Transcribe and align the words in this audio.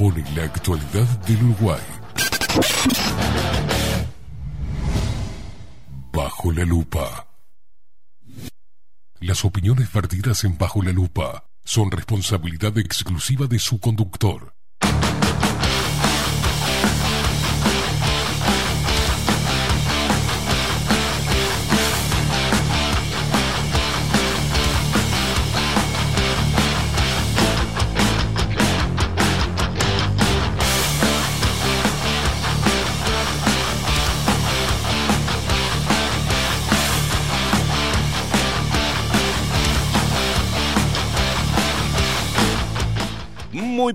Pone 0.00 0.24
la 0.34 0.44
actualidad 0.44 1.06
del 1.26 1.42
Uruguay. 1.42 1.80
Bajo 6.10 6.52
la 6.52 6.64
lupa. 6.64 7.28
Las 9.20 9.44
opiniones 9.44 9.92
vertidas 9.92 10.44
en 10.44 10.56
Bajo 10.56 10.82
la 10.82 10.92
lupa 10.92 11.44
son 11.64 11.90
responsabilidad 11.90 12.78
exclusiva 12.78 13.46
de 13.46 13.58
su 13.58 13.78
conductor. 13.78 14.54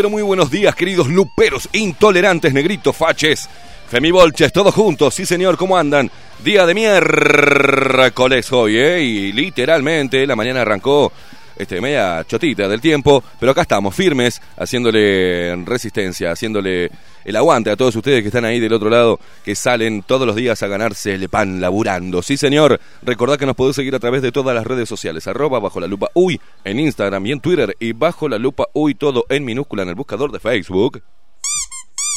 Pero 0.00 0.08
muy 0.08 0.22
buenos 0.22 0.50
días, 0.50 0.74
queridos 0.74 1.08
luperos, 1.08 1.68
intolerantes, 1.74 2.54
negritos, 2.54 2.96
faches, 2.96 3.50
femibolches, 3.90 4.50
todos 4.50 4.74
juntos. 4.74 5.12
Sí, 5.14 5.26
señor, 5.26 5.58
¿cómo 5.58 5.76
andan? 5.76 6.10
Día 6.42 6.64
de 6.64 6.72
miércoles 6.72 8.50
hoy, 8.50 8.78
¿eh? 8.78 9.02
Y 9.02 9.32
literalmente 9.32 10.26
la 10.26 10.36
mañana 10.36 10.62
arrancó 10.62 11.12
este, 11.60 11.80
media 11.80 12.24
chotita 12.26 12.68
del 12.68 12.80
tiempo, 12.80 13.22
pero 13.38 13.52
acá 13.52 13.62
estamos, 13.62 13.94
firmes, 13.94 14.40
haciéndole 14.56 15.56
resistencia, 15.64 16.32
haciéndole 16.32 16.90
el 17.24 17.36
aguante 17.36 17.70
a 17.70 17.76
todos 17.76 17.94
ustedes 17.94 18.22
que 18.22 18.28
están 18.28 18.44
ahí 18.44 18.60
del 18.60 18.72
otro 18.72 18.90
lado, 18.90 19.20
que 19.44 19.54
salen 19.54 20.02
todos 20.02 20.26
los 20.26 20.36
días 20.36 20.62
a 20.62 20.68
ganarse 20.68 21.14
el 21.14 21.28
pan 21.28 21.60
laburando. 21.60 22.22
Sí, 22.22 22.36
señor, 22.36 22.80
recordad 23.02 23.38
que 23.38 23.46
nos 23.46 23.56
podés 23.56 23.76
seguir 23.76 23.94
a 23.94 23.98
través 23.98 24.22
de 24.22 24.32
todas 24.32 24.54
las 24.54 24.66
redes 24.66 24.88
sociales, 24.88 25.26
arroba 25.26 25.58
bajo 25.60 25.80
la 25.80 25.86
lupa 25.86 26.08
uy 26.14 26.40
en 26.64 26.80
Instagram 26.80 27.26
y 27.26 27.32
en 27.32 27.40
Twitter, 27.40 27.76
y 27.78 27.92
bajo 27.92 28.28
la 28.28 28.38
lupa 28.38 28.66
uy 28.72 28.94
todo 28.94 29.26
en 29.28 29.44
minúscula 29.44 29.82
en 29.82 29.90
el 29.90 29.94
buscador 29.94 30.32
de 30.32 30.40
Facebook. 30.40 31.02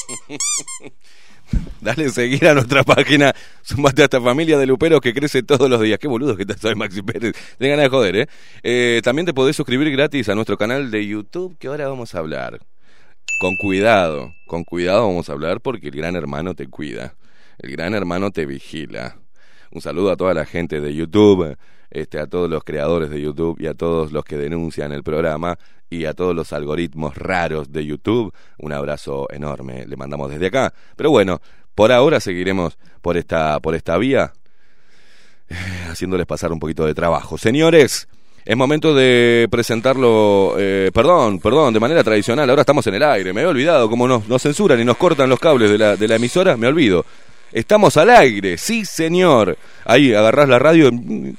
Dale 1.82 2.10
seguir 2.10 2.48
a 2.48 2.54
nuestra 2.54 2.84
página. 2.84 3.34
Sumate 3.62 4.02
a 4.02 4.06
esta 4.06 4.22
familia 4.22 4.58
de 4.58 4.66
luperos 4.66 5.02
que 5.02 5.14
crece 5.14 5.44
todos 5.44 5.70
los 5.70 5.82
días. 5.82 6.00
Qué 6.00 6.08
boludo 6.08 6.36
que 6.36 6.46
soy, 6.54 6.76
Maxi 6.76 7.02
Pérez. 7.02 7.34
Ten 7.58 7.70
ganas 7.70 7.86
de 7.86 7.90
joder, 7.90 8.16
¿eh? 8.16 8.28
¿eh? 8.64 9.02
También 9.04 9.26
te 9.26 9.34
podés 9.34 9.56
suscribir 9.56 9.92
gratis 9.92 10.30
a 10.30 10.36
nuestro 10.36 10.58
canal 10.58 10.92
de 10.92 11.06
YouTube, 11.06 11.58
que 11.58 11.68
ahora 11.68 11.88
vamos 11.88 12.16
a 12.16 12.20
hablar. 12.20 12.60
Con 13.40 13.56
cuidado, 13.56 14.34
con 14.46 14.64
cuidado 14.64 15.08
vamos 15.08 15.30
a 15.30 15.34
hablar 15.34 15.60
porque 15.60 15.88
el 15.88 15.96
gran 15.96 16.16
hermano 16.16 16.54
te 16.54 16.68
cuida. 16.68 17.16
El 17.60 17.72
gran 17.72 17.94
hermano 17.94 18.32
te 18.32 18.46
vigila. 18.46 19.18
Un 19.72 19.82
saludo 19.82 20.12
a 20.12 20.18
toda 20.18 20.34
la 20.34 20.46
gente 20.46 20.82
de 20.82 20.94
YouTube, 20.94 21.58
este, 21.94 22.19
a 22.19 22.25
todos 22.28 22.50
los 22.50 22.63
creadores 22.63 23.10
de 23.12 23.22
YouTube 23.22 23.62
y 23.62 23.68
a 23.68 23.75
todos 23.75 24.12
los 24.12 24.25
que 24.25 24.36
denuncian 24.36 24.92
el 24.92 25.04
programa 25.04 25.60
y 25.90 26.06
a 26.06 26.13
todos 26.13 26.36
los 26.36 26.51
algoritmos 26.51 27.16
raros 27.16 27.72
de 27.72 27.86
YouTube. 27.86 28.34
Un 28.57 28.74
abrazo 28.74 29.28
enorme, 29.31 29.86
le 29.86 29.95
mandamos 29.95 30.31
desde 30.31 30.48
acá. 30.48 30.74
Pero 30.95 31.12
bueno, 31.12 31.40
por 31.75 31.92
ahora 31.92 32.19
seguiremos 32.19 32.80
por 33.01 33.16
esta, 33.16 33.60
por 33.60 33.75
esta 33.75 33.98
vía, 33.98 34.34
eh, 35.50 35.56
haciéndoles 35.92 36.25
pasar 36.25 36.51
un 36.51 36.60
poquito 36.60 36.84
de 36.84 36.95
trabajo. 36.95 37.38
Señores, 37.38 38.07
es 38.44 38.57
momento 38.57 38.96
de 38.96 39.48
presentarlo, 39.51 40.56
eh, 40.57 40.89
perdón, 40.92 41.39
perdón, 41.39 41.75
de 41.75 41.80
manera 41.80 42.04
tradicional. 42.04 42.50
Ahora 42.50 42.63
estamos 42.63 42.88
en 42.88 42.96
el 42.96 43.04
aire, 43.04 43.34
me 43.34 43.42
he 43.42 43.46
olvidado, 43.46 43.88
como 43.88 44.07
nos, 44.07 44.28
nos 44.28 44.42
censuran 44.42 44.80
y 44.80 44.86
nos 44.86 44.98
cortan 44.98 45.30
los 45.30 45.39
cables 45.39 45.69
de 45.69 45.78
la, 45.78 45.96
de 45.96 46.07
la 46.07 46.16
emisora, 46.16 46.57
me 46.57 46.66
olvido. 46.66 47.06
Estamos 47.54 47.98
al 47.98 48.10
aire, 48.10 48.58
sí 48.58 48.84
señor. 48.84 49.60
Ahí 49.86 50.12
agarrás 50.12 50.50
la 50.50 50.58
radio 50.58 50.90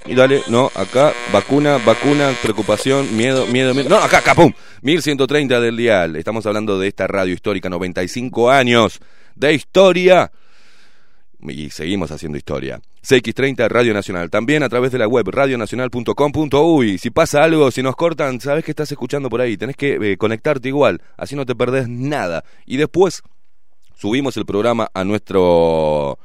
y 0.06 0.14
dale, 0.14 0.42
no, 0.48 0.70
acá, 0.76 1.12
vacuna, 1.32 1.78
vacuna, 1.84 2.32
preocupación, 2.40 3.16
miedo, 3.16 3.46
miedo, 3.46 3.74
miedo. 3.74 3.88
No, 3.88 3.96
acá, 3.96 4.18
acá, 4.18 4.36
pum. 4.36 4.52
1130 4.82 5.60
del 5.60 5.76
dial. 5.76 6.14
Estamos 6.14 6.46
hablando 6.46 6.78
de 6.78 6.86
esta 6.86 7.08
radio 7.08 7.34
histórica, 7.34 7.68
95 7.68 8.48
años 8.48 9.00
de 9.34 9.54
historia. 9.54 10.30
Y 11.40 11.70
seguimos 11.70 12.12
haciendo 12.12 12.38
historia. 12.38 12.80
CX30 13.02 13.68
Radio 13.68 13.92
Nacional. 13.92 14.30
También 14.30 14.62
a 14.62 14.68
través 14.68 14.92
de 14.92 14.98
la 14.98 15.08
web 15.08 15.28
radionacional.com.uy. 15.28 16.98
Si 16.98 17.10
pasa 17.10 17.42
algo, 17.42 17.72
si 17.72 17.82
nos 17.82 17.96
cortan, 17.96 18.40
sabes 18.40 18.64
que 18.64 18.70
estás 18.70 18.90
escuchando 18.92 19.28
por 19.28 19.40
ahí. 19.40 19.56
Tenés 19.56 19.76
que 19.76 19.98
eh, 20.00 20.16
conectarte 20.16 20.68
igual. 20.68 21.02
Así 21.16 21.34
no 21.34 21.44
te 21.44 21.56
perdés 21.56 21.88
nada. 21.88 22.44
Y 22.66 22.76
después 22.76 23.22
subimos 23.94 24.36
el 24.36 24.46
programa 24.46 24.88
a 24.92 25.04
nuestro. 25.04 26.18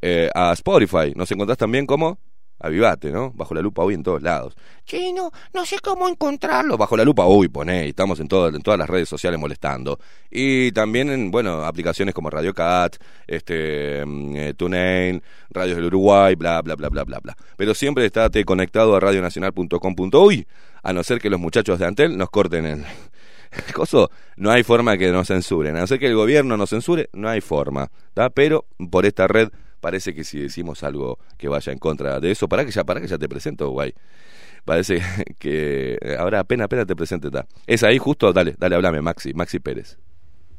Eh, 0.00 0.30
a 0.34 0.52
Spotify. 0.52 1.12
Nos 1.14 1.30
encontrás 1.32 1.58
también 1.58 1.86
como. 1.86 2.18
Avivate, 2.60 3.12
¿no? 3.12 3.30
Bajo 3.30 3.54
la 3.54 3.62
lupa 3.62 3.84
hoy 3.84 3.94
en 3.94 4.02
todos 4.02 4.20
lados. 4.20 4.56
Che, 4.84 5.12
no, 5.12 5.30
sé 5.64 5.78
cómo 5.78 6.08
encontrarlo. 6.08 6.76
Bajo 6.76 6.96
la 6.96 7.04
lupa 7.04 7.24
hoy, 7.24 7.48
poné, 7.48 7.86
estamos 7.86 8.18
en, 8.18 8.26
todas 8.26 8.52
en 8.52 8.62
todas 8.62 8.76
las 8.76 8.90
redes 8.90 9.08
sociales 9.08 9.38
molestando. 9.38 10.00
Y 10.28 10.72
también 10.72 11.08
en, 11.08 11.30
bueno, 11.30 11.64
aplicaciones 11.64 12.12
como 12.12 12.30
Radio 12.30 12.52
Cat, 12.52 12.96
este, 13.28 14.04
mm, 14.04 14.36
eh, 14.36 14.54
TuneIn, 14.54 15.22
Radios 15.50 15.76
del 15.76 15.86
Uruguay, 15.86 16.34
bla, 16.34 16.60
bla, 16.62 16.74
bla, 16.74 16.88
bla, 16.88 17.04
bla, 17.04 17.20
bla. 17.20 17.36
Pero 17.56 17.74
siempre 17.74 18.04
estate 18.04 18.44
conectado 18.44 18.96
a 18.96 19.00
radionacional.com.uy, 19.00 20.44
a 20.82 20.92
no 20.92 21.04
ser 21.04 21.20
que 21.20 21.30
los 21.30 21.38
muchachos 21.38 21.78
de 21.78 21.86
Antel 21.86 22.18
nos 22.18 22.28
corten 22.28 22.66
el 22.66 22.84
coso, 23.74 24.10
no 24.36 24.50
hay 24.50 24.62
forma 24.62 24.96
que 24.96 25.10
nos 25.10 25.28
censuren. 25.28 25.76
A 25.76 25.80
no 25.80 25.86
ser 25.86 25.98
que 25.98 26.06
el 26.06 26.14
gobierno 26.14 26.56
nos 26.56 26.70
censure, 26.70 27.08
no 27.12 27.28
hay 27.28 27.40
forma. 27.40 27.90
¿tá? 28.14 28.30
Pero 28.30 28.66
por 28.90 29.06
esta 29.06 29.26
red 29.26 29.48
parece 29.80 30.14
que 30.14 30.24
si 30.24 30.38
decimos 30.38 30.82
algo 30.82 31.18
que 31.36 31.48
vaya 31.48 31.72
en 31.72 31.78
contra 31.78 32.20
de 32.20 32.30
eso, 32.30 32.48
para 32.48 32.64
que 32.64 32.70
ya, 32.70 32.84
para 32.84 33.00
que 33.00 33.06
ya 33.06 33.18
te 33.18 33.28
presento, 33.28 33.70
guay. 33.70 33.94
Parece 34.64 35.00
que 35.38 35.98
ahora 36.18 36.40
apenas, 36.40 36.66
apenas 36.66 36.86
te 36.86 36.96
presente. 36.96 37.30
¿tá? 37.30 37.46
Es 37.66 37.82
ahí 37.82 37.98
justo, 37.98 38.32
dale, 38.32 38.54
dale, 38.58 38.74
hablame, 38.74 39.00
Maxi, 39.00 39.32
Maxi 39.34 39.58
Pérez. 39.58 39.98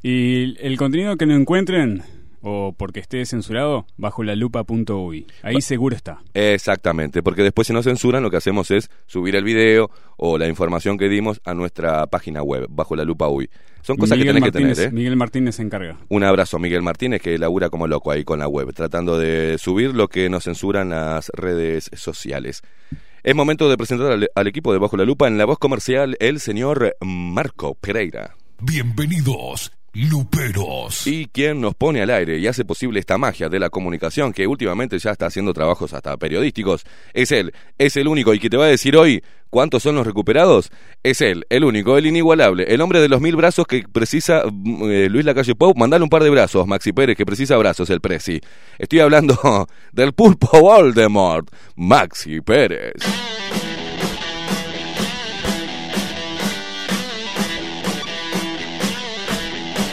Y 0.02 0.56
el 0.66 0.78
contenido 0.78 1.18
que 1.18 1.26
no 1.26 1.36
encuentren, 1.36 2.04
o 2.42 2.74
porque 2.78 3.00
esté 3.00 3.26
censurado, 3.26 3.86
bajo 3.98 4.24
la 4.24 4.36
lupa.uy. 4.36 5.28
Ahí 5.44 5.62
seguro 5.62 5.96
está. 5.96 6.22
Exactamente, 6.34 7.24
porque 7.24 7.44
después 7.44 7.68
si 7.68 7.74
nos 7.74 7.86
censuran 7.86 8.24
lo 8.24 8.32
que 8.32 8.38
hacemos 8.38 8.72
es 8.72 8.90
subir 9.08 9.36
el 9.36 9.44
video 9.44 9.90
o 10.18 10.38
la 10.38 10.48
información 10.48 10.98
que 10.98 11.10
dimos 11.10 11.42
a 11.46 11.54
nuestra 11.54 12.08
página 12.08 12.42
web, 12.44 12.68
bajo 12.70 12.96
la 12.96 13.04
lupa 13.04 13.28
UI. 13.28 13.50
Son 13.82 13.98
cosas 13.98 14.18
Miguel 14.18 14.36
que 14.36 14.42
tenés 14.42 14.54
Martínez, 14.54 14.70
que 14.70 14.76
tener, 14.76 14.94
¿eh? 14.94 14.96
Miguel 14.96 15.16
Martínez 15.16 15.56
se 15.56 15.62
encarga. 15.62 15.98
Un 16.10 16.24
abrazo 16.24 16.58
a 16.58 16.60
Miguel 16.60 16.82
Martínez 16.82 17.22
que 17.22 17.38
labura 17.38 17.70
como 17.70 17.88
loco 17.88 18.12
ahí 18.12 18.24
con 18.24 18.40
la 18.40 18.48
web, 18.48 18.74
tratando 18.74 19.18
de 19.18 19.58
subir 19.58 19.96
lo 19.96 20.08
que 20.08 20.30
nos 20.30 20.44
censuran 20.44 20.90
las 20.90 21.30
redes 21.30 21.90
sociales. 21.94 22.62
Es 23.24 23.36
momento 23.36 23.70
de 23.70 23.78
presentar 23.78 24.12
al, 24.12 24.30
al 24.34 24.48
equipo 24.48 24.72
de 24.74 24.80
Bajo 24.80 24.98
la 24.98 25.06
Lupa 25.06 25.28
en 25.28 25.38
la 25.38 25.46
voz 25.46 25.60
comercial 25.60 26.16
el 26.20 26.40
señor 26.40 26.96
Marco 27.02 27.76
Pereira. 27.76 28.36
Bienvenidos, 28.62 29.72
Luperos. 29.94 31.08
Y 31.08 31.26
quien 31.28 31.62
nos 31.62 31.76
pone 31.76 32.02
al 32.02 32.10
aire 32.10 32.38
y 32.38 32.48
hace 32.48 32.66
posible 32.66 33.00
esta 33.00 33.18
magia 33.18 33.50
de 33.50 33.60
la 33.60 33.70
comunicación 33.70 34.34
que 34.34 34.48
últimamente 34.48 35.00
ya 35.00 35.12
está 35.12 35.26
haciendo 35.28 35.54
trabajos 35.54 35.94
hasta 35.94 36.16
periodísticos, 36.18 36.86
es 37.14 37.32
él, 37.32 37.54
es 37.78 37.98
el 37.98 38.08
único 38.08 38.34
y 38.34 38.40
que 38.40 38.50
te 38.50 38.58
va 38.58 38.66
a 38.66 38.70
decir 38.70 38.96
hoy 38.96 39.24
cuántos 39.50 39.84
son 39.84 39.96
los 39.96 40.06
recuperados, 40.06 40.72
es 41.04 41.22
él, 41.22 41.46
el 41.50 41.64
único, 41.64 41.98
el 41.98 42.06
inigualable, 42.06 42.66
el 42.68 42.82
hombre 42.82 43.02
de 43.02 43.10
los 43.10 43.22
mil 43.22 43.36
brazos 43.36 43.66
que 43.66 43.84
precisa 43.92 44.44
mm, 44.52 44.84
eh, 44.90 45.10
Luis 45.10 45.26
Lacalle 45.26 45.56
Pou, 45.56 45.74
mandale 45.76 46.04
un 46.04 46.10
par 46.10 46.24
de 46.24 46.30
brazos, 46.30 46.68
Maxi 46.68 46.94
Pérez, 46.94 47.18
que 47.18 47.26
precisa 47.26 47.58
brazos, 47.58 47.90
el 47.90 48.02
Prezi. 48.02 48.40
Estoy 48.78 49.00
hablando 49.00 49.68
del 49.92 50.14
pulpo 50.14 50.60
Voldemort, 50.60 51.50
Maxi 51.76 52.42
Pérez. 52.42 52.94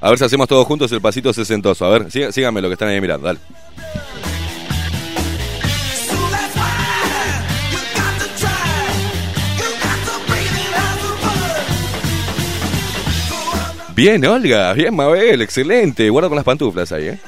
A 0.00 0.08
ver 0.08 0.18
si 0.18 0.24
hacemos 0.24 0.48
todos 0.48 0.66
juntos 0.66 0.90
el 0.92 1.00
pasito 1.00 1.32
sesentoso. 1.32 1.84
A 1.84 1.90
ver, 1.90 2.10
sí- 2.10 2.32
síganme 2.32 2.60
lo 2.62 2.68
que 2.68 2.74
están 2.74 2.88
ahí 2.88 3.00
mirando, 3.00 3.26
dale. 3.26 3.40
Bien, 13.94 14.24
Olga, 14.24 14.72
bien, 14.72 14.94
Mabel, 14.94 15.42
excelente. 15.42 16.08
Guarda 16.08 16.28
con 16.28 16.36
las 16.36 16.44
pantuflas 16.44 16.90
ahí, 16.92 17.08
¿eh? 17.08 17.18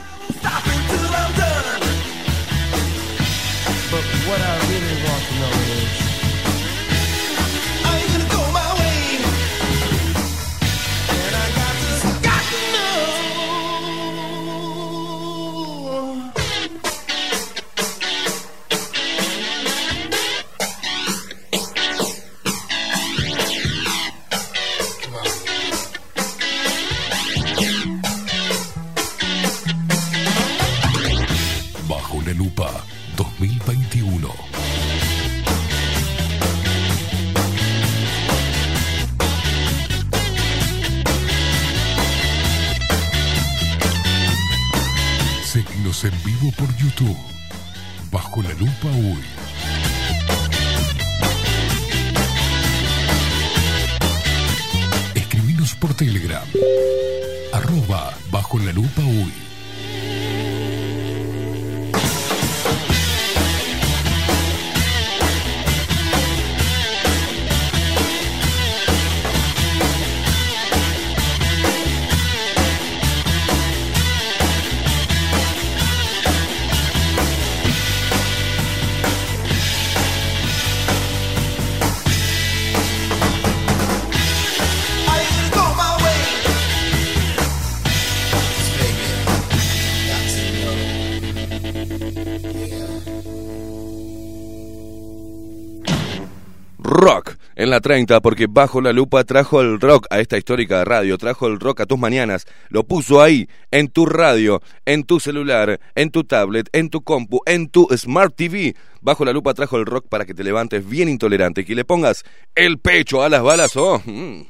La 97.73 97.81
30 97.81 98.21
porque 98.21 98.49
bajo 98.51 98.83
la 98.83 98.93
lupa 98.93 99.25
trajo 99.25 99.63
el 99.63 99.81
rock 99.81 100.07
a 100.11 100.21
esta 100.21 100.37
histórica 100.37 100.85
radio, 100.85 101.17
trajo 101.17 101.47
el 101.47 101.59
rock 101.59 101.81
a 101.81 101.87
tus 101.87 101.99
mañanas, 101.99 102.47
lo 102.69 102.85
puso 102.85 103.23
ahí, 103.23 103.49
en 103.71 103.89
tu 103.89 104.05
radio, 104.05 104.61
en 104.85 105.05
tu 105.05 105.21
celular, 105.21 105.81
en 105.95 106.11
tu 106.11 106.23
tablet, 106.25 106.69
en 106.75 106.91
tu 106.91 107.01
compu, 107.01 107.41
en 107.47 107.71
tu 107.71 107.89
Smart 107.97 108.35
TV. 108.37 108.77
Bajo 109.01 109.25
la 109.25 109.33
lupa 109.33 109.55
trajo 109.55 109.79
el 109.79 109.87
rock 109.87 110.07
para 110.07 110.27
que 110.27 110.35
te 110.35 110.45
levantes 110.45 110.87
bien 110.87 111.09
intolerante 111.09 111.65
y 111.67 111.75
le 111.75 111.87
pongas 111.87 112.25
el 112.55 112.79
pecho 112.79 113.23
a 113.23 113.31
las 113.31 113.43
balas 113.43 113.75
o 113.77 114.03
mm, 114.05 114.43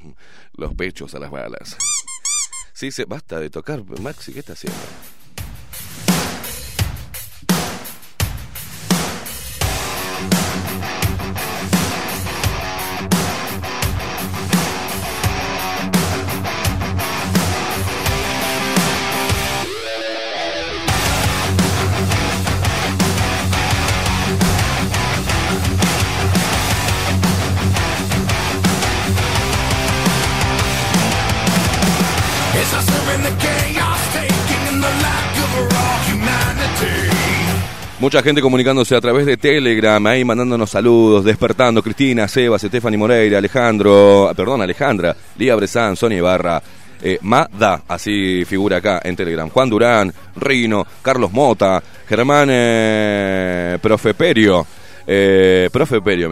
los 0.55 0.75
pechos 0.75 1.15
a 1.15 1.21
las 1.21 1.31
balas. 1.31 1.77
Sí, 2.73 2.91
se 2.91 3.05
basta 3.05 3.39
de 3.39 3.51
tocar, 3.51 3.85
Maxi, 4.01 4.33
¿qué 4.33 4.41
está 4.41 4.55
haciendo? 4.55 4.81
Mucha 38.03 38.21
gente 38.21 38.43
comunicándose 38.43 38.97
a 38.97 39.01
través 39.01 39.25
de 39.27 39.37
Telegram, 39.37 40.05
ahí 40.09 40.25
mandándonos 40.25 40.71
saludos, 40.71 41.25
despertando, 41.25 41.85
Cristina, 41.85 42.27
Sebas, 42.27 42.63
Stephanie 42.63 42.99
Moreira, 42.99 43.39
Alejandro, 43.39 44.33
perdón, 44.35 44.61
Alejandra, 44.61 45.15
Lía 45.39 45.55
Bresan, 45.55 45.95
Sonia 45.95 46.19
Ibarra, 46.19 46.61
eh, 47.01 47.21
Mada, 47.23 47.85
así 47.87 48.45
figura 48.45 48.79
acá 48.79 49.01
en 49.05 49.15
Telegram, 49.15 49.49
Juan 49.49 49.71
Durán, 49.71 50.13
Rino, 50.35 50.85
Carlos 51.01 51.31
Mota, 51.31 51.81
Germán 52.09 52.49
eh, 52.51 53.79
Profe 53.81 54.15
Perio, 54.15 54.67
eh, 55.07 55.71
profe 55.73 56.01
Perio, 56.01 56.29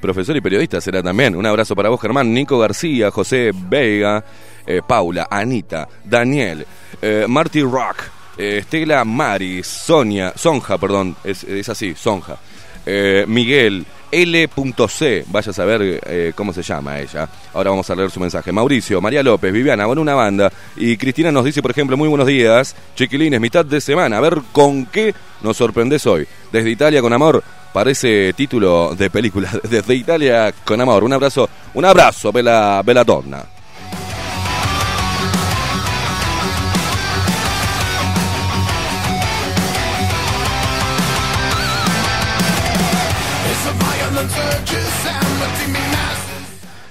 profesor 0.00 0.36
y 0.36 0.40
periodista 0.40 0.80
será 0.80 1.02
también. 1.02 1.34
Un 1.34 1.46
abrazo 1.46 1.74
para 1.74 1.88
vos, 1.88 2.00
Germán, 2.00 2.32
Nico 2.32 2.60
García, 2.60 3.10
José 3.10 3.50
Vega, 3.52 4.24
eh, 4.64 4.82
Paula, 4.86 5.26
Anita, 5.28 5.88
Daniel, 6.04 6.64
eh, 7.02 7.26
Marty 7.28 7.62
Rock, 7.62 7.96
eh, 8.38 8.58
Estela 8.58 9.04
Mari, 9.04 9.62
Sonia, 9.62 10.32
Sonja, 10.36 10.78
perdón, 10.78 11.16
es, 11.24 11.44
es 11.44 11.68
así, 11.68 11.94
Sonja, 11.94 12.38
eh, 12.86 13.24
Miguel, 13.26 13.84
L.C, 14.10 15.24
vaya 15.28 15.50
a 15.50 15.52
saber 15.52 16.00
eh, 16.06 16.32
cómo 16.34 16.52
se 16.52 16.62
llama 16.62 16.98
ella. 16.98 17.28
Ahora 17.52 17.70
vamos 17.70 17.90
a 17.90 17.94
leer 17.94 18.10
su 18.10 18.20
mensaje. 18.20 18.50
Mauricio, 18.52 19.00
María 19.00 19.22
López, 19.22 19.52
Viviana, 19.52 19.84
bueno, 19.84 20.00
una 20.00 20.14
banda. 20.14 20.50
Y 20.76 20.96
Cristina 20.96 21.30
nos 21.30 21.44
dice, 21.44 21.60
por 21.60 21.72
ejemplo, 21.72 21.96
muy 21.96 22.08
buenos 22.08 22.26
días, 22.26 22.74
chiquilines, 22.94 23.40
mitad 23.40 23.64
de 23.64 23.80
semana. 23.80 24.16
A 24.16 24.20
ver 24.20 24.40
con 24.52 24.86
qué 24.86 25.14
nos 25.42 25.56
sorprendes 25.58 26.06
hoy. 26.06 26.26
Desde 26.50 26.70
Italia 26.70 27.02
con 27.02 27.12
amor, 27.12 27.42
parece 27.72 28.32
título 28.32 28.94
de 28.96 29.10
película. 29.10 29.50
Desde 29.68 29.94
Italia 29.94 30.54
con 30.64 30.80
amor. 30.80 31.04
Un 31.04 31.12
abrazo, 31.12 31.48
un 31.74 31.84
abrazo, 31.84 32.32
bella, 32.32 32.80
bella 32.82 33.04
donna. 33.04 33.57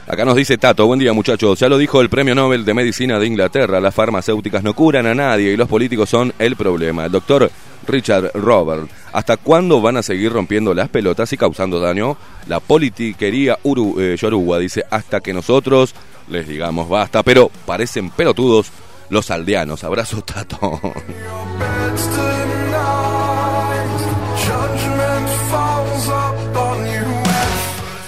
Acá 0.08 0.24
nos 0.24 0.38
dice 0.38 0.58
Tato, 0.58 0.88
buen 0.88 1.00
día 1.00 1.12
muchachos, 1.12 1.60
ya 1.60 1.68
lo 1.68 1.78
dijo 1.78 2.00
el 2.00 2.08
Premio 2.08 2.34
Nobel 2.34 2.64
de 2.64 2.74
Medicina 2.74 3.20
de 3.20 3.28
Inglaterra, 3.28 3.82
las 3.82 3.94
farmacéuticas 3.94 4.64
no 4.64 4.74
curan 4.74 5.06
a 5.06 5.14
nadie 5.14 5.52
y 5.52 5.58
los 5.58 5.68
políticos 5.68 6.10
son 6.10 6.34
el 6.40 6.56
problema. 6.56 7.06
El 7.06 7.12
doctor 7.12 7.52
Richard 7.86 8.32
Robert, 8.34 8.90
¿hasta 9.12 9.36
cuándo 9.36 9.82
van 9.82 9.98
a 9.98 10.04
seguir 10.04 10.32
rompiendo 10.32 10.74
las 10.74 10.88
pelotas 10.88 11.34
y 11.34 11.38
causando 11.38 11.82
daño? 11.82 12.16
La 12.48 12.62
politiquería 12.62 13.60
uru, 13.64 14.00
eh, 14.00 14.16
yoruba 14.18 14.60
dice, 14.60 14.86
hasta 14.90 15.20
que 15.20 15.34
nosotros 15.34 15.94
les 16.30 16.48
digamos 16.48 16.88
basta, 16.88 17.22
pero 17.22 17.52
parecen 17.66 18.10
pelotudos 18.10 18.72
los 19.10 19.30
aldeanos. 19.30 19.84
Abrazo 19.84 20.22
Tato. 20.22 20.80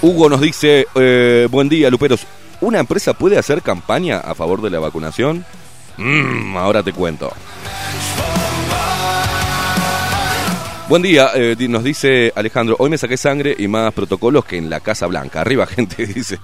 Hugo 0.02 0.30
nos 0.30 0.40
dice, 0.40 0.86
eh, 0.94 1.46
buen 1.50 1.68
día, 1.68 1.90
Luperos. 1.90 2.26
¿Una 2.62 2.78
empresa 2.78 3.12
puede 3.12 3.38
hacer 3.38 3.60
campaña 3.60 4.18
a 4.18 4.34
favor 4.34 4.62
de 4.62 4.70
la 4.70 4.78
vacunación? 4.78 5.44
Mm, 5.98 6.56
ahora 6.56 6.82
te 6.82 6.92
cuento. 6.92 7.30
Buen 10.88 11.02
día, 11.02 11.30
eh, 11.34 11.54
nos 11.68 11.84
dice 11.84 12.32
Alejandro, 12.34 12.76
hoy 12.78 12.90
me 12.90 12.98
saqué 12.98 13.16
sangre 13.16 13.54
y 13.56 13.68
más 13.68 13.92
protocolos 13.92 14.44
que 14.44 14.56
en 14.56 14.70
la 14.70 14.80
Casa 14.80 15.06
Blanca. 15.06 15.42
Arriba, 15.42 15.66
gente, 15.68 16.06
dice. 16.06 16.38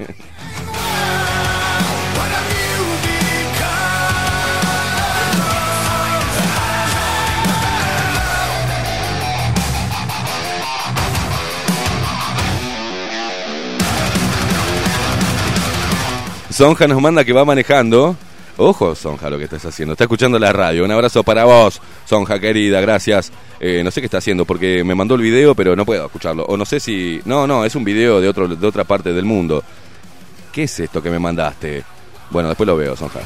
Sonja 16.56 16.88
nos 16.88 17.02
manda 17.02 17.22
que 17.22 17.34
va 17.34 17.44
manejando. 17.44 18.16
Ojo, 18.56 18.94
Sonja, 18.94 19.28
lo 19.28 19.36
que 19.36 19.44
estás 19.44 19.62
haciendo. 19.66 19.92
Está 19.92 20.04
escuchando 20.04 20.38
la 20.38 20.54
radio. 20.54 20.86
Un 20.86 20.90
abrazo 20.90 21.22
para 21.22 21.44
vos, 21.44 21.82
Sonja, 22.06 22.40
querida. 22.40 22.80
Gracias. 22.80 23.30
Eh, 23.60 23.82
no 23.84 23.90
sé 23.90 24.00
qué 24.00 24.06
está 24.06 24.16
haciendo 24.16 24.46
porque 24.46 24.82
me 24.82 24.94
mandó 24.94 25.16
el 25.16 25.20
video, 25.20 25.54
pero 25.54 25.76
no 25.76 25.84
puedo 25.84 26.06
escucharlo. 26.06 26.46
O 26.46 26.56
no 26.56 26.64
sé 26.64 26.80
si... 26.80 27.20
No, 27.26 27.46
no, 27.46 27.62
es 27.66 27.74
un 27.74 27.84
video 27.84 28.22
de, 28.22 28.28
otro, 28.30 28.48
de 28.48 28.66
otra 28.66 28.84
parte 28.84 29.12
del 29.12 29.26
mundo. 29.26 29.62
¿Qué 30.50 30.62
es 30.62 30.80
esto 30.80 31.02
que 31.02 31.10
me 31.10 31.18
mandaste? 31.18 31.84
Bueno, 32.30 32.48
después 32.48 32.66
lo 32.66 32.74
veo, 32.74 32.96
Sonja. 32.96 33.20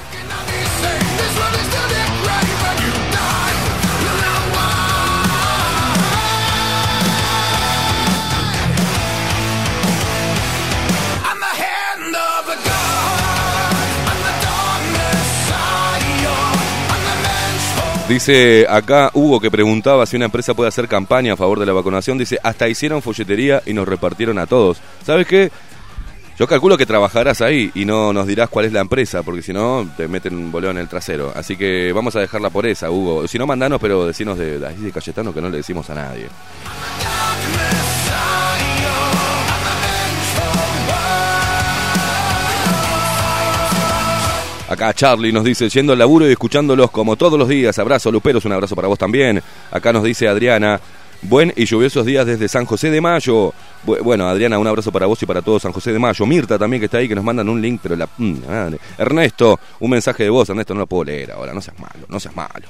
Dice 18.10 18.66
acá 18.68 19.12
Hugo 19.14 19.38
que 19.38 19.52
preguntaba 19.52 20.04
si 20.04 20.16
una 20.16 20.24
empresa 20.24 20.52
puede 20.52 20.66
hacer 20.66 20.88
campaña 20.88 21.34
a 21.34 21.36
favor 21.36 21.60
de 21.60 21.66
la 21.66 21.72
vacunación. 21.72 22.18
Dice, 22.18 22.40
hasta 22.42 22.68
hicieron 22.68 23.02
folletería 23.02 23.62
y 23.64 23.72
nos 23.72 23.86
repartieron 23.86 24.36
a 24.40 24.48
todos. 24.48 24.78
¿Sabes 25.06 25.28
qué? 25.28 25.52
Yo 26.36 26.48
calculo 26.48 26.76
que 26.76 26.86
trabajarás 26.86 27.40
ahí 27.40 27.70
y 27.72 27.84
no 27.84 28.12
nos 28.12 28.26
dirás 28.26 28.48
cuál 28.48 28.64
es 28.64 28.72
la 28.72 28.80
empresa, 28.80 29.22
porque 29.22 29.42
si 29.42 29.52
no 29.52 29.88
te 29.96 30.08
meten 30.08 30.34
un 30.34 30.50
boleo 30.50 30.72
en 30.72 30.78
el 30.78 30.88
trasero. 30.88 31.32
Así 31.36 31.56
que 31.56 31.92
vamos 31.92 32.16
a 32.16 32.20
dejarla 32.20 32.50
por 32.50 32.66
esa, 32.66 32.90
Hugo. 32.90 33.28
Si 33.28 33.38
no, 33.38 33.46
mandanos, 33.46 33.80
pero 33.80 34.04
decinos 34.04 34.36
de, 34.36 34.58
de, 34.58 34.74
de 34.74 34.90
Cayetano 34.90 35.32
que 35.32 35.40
no 35.40 35.48
le 35.48 35.58
decimos 35.58 35.88
a 35.90 35.94
nadie. 35.94 36.26
Acá 44.70 44.94
Charlie 44.94 45.32
nos 45.32 45.42
dice, 45.44 45.68
yendo 45.68 45.92
al 45.92 45.98
laburo 45.98 46.28
y 46.28 46.32
escuchándolos 46.32 46.90
como 46.92 47.16
todos 47.16 47.36
los 47.38 47.48
días. 47.48 47.76
Abrazo, 47.80 48.12
Luperos, 48.12 48.44
un 48.44 48.52
abrazo 48.52 48.76
para 48.76 48.86
vos 48.86 48.98
también. 48.98 49.42
Acá 49.72 49.92
nos 49.92 50.04
dice 50.04 50.28
Adriana, 50.28 50.80
buen 51.22 51.52
y 51.56 51.64
lluviosos 51.64 52.06
días 52.06 52.24
desde 52.24 52.48
San 52.48 52.66
José 52.66 52.88
de 52.90 53.00
Mayo. 53.00 53.52
Bu- 53.84 54.00
Bueno, 54.00 54.28
Adriana, 54.28 54.60
un 54.60 54.66
abrazo 54.68 54.92
para 54.92 55.06
vos 55.06 55.20
y 55.22 55.26
para 55.26 55.42
todo 55.42 55.58
San 55.58 55.72
José 55.72 55.92
de 55.92 55.98
Mayo. 55.98 56.24
Mirta 56.24 56.56
también 56.56 56.80
que 56.80 56.84
está 56.84 56.98
ahí, 56.98 57.08
que 57.08 57.16
nos 57.16 57.24
mandan 57.24 57.48
un 57.48 57.60
link, 57.60 57.80
pero 57.82 57.96
la... 57.96 58.08
mm. 58.16 58.36
Ernesto, 58.96 59.58
un 59.80 59.90
mensaje 59.90 60.22
de 60.22 60.30
voz. 60.30 60.48
Ernesto, 60.48 60.72
no 60.72 60.80
lo 60.80 60.86
puedo 60.86 61.02
leer 61.04 61.32
ahora, 61.32 61.52
no 61.52 61.60
seas 61.60 61.76
malo, 61.80 62.06
no 62.08 62.20
seas 62.20 62.36
malo. 62.36 62.68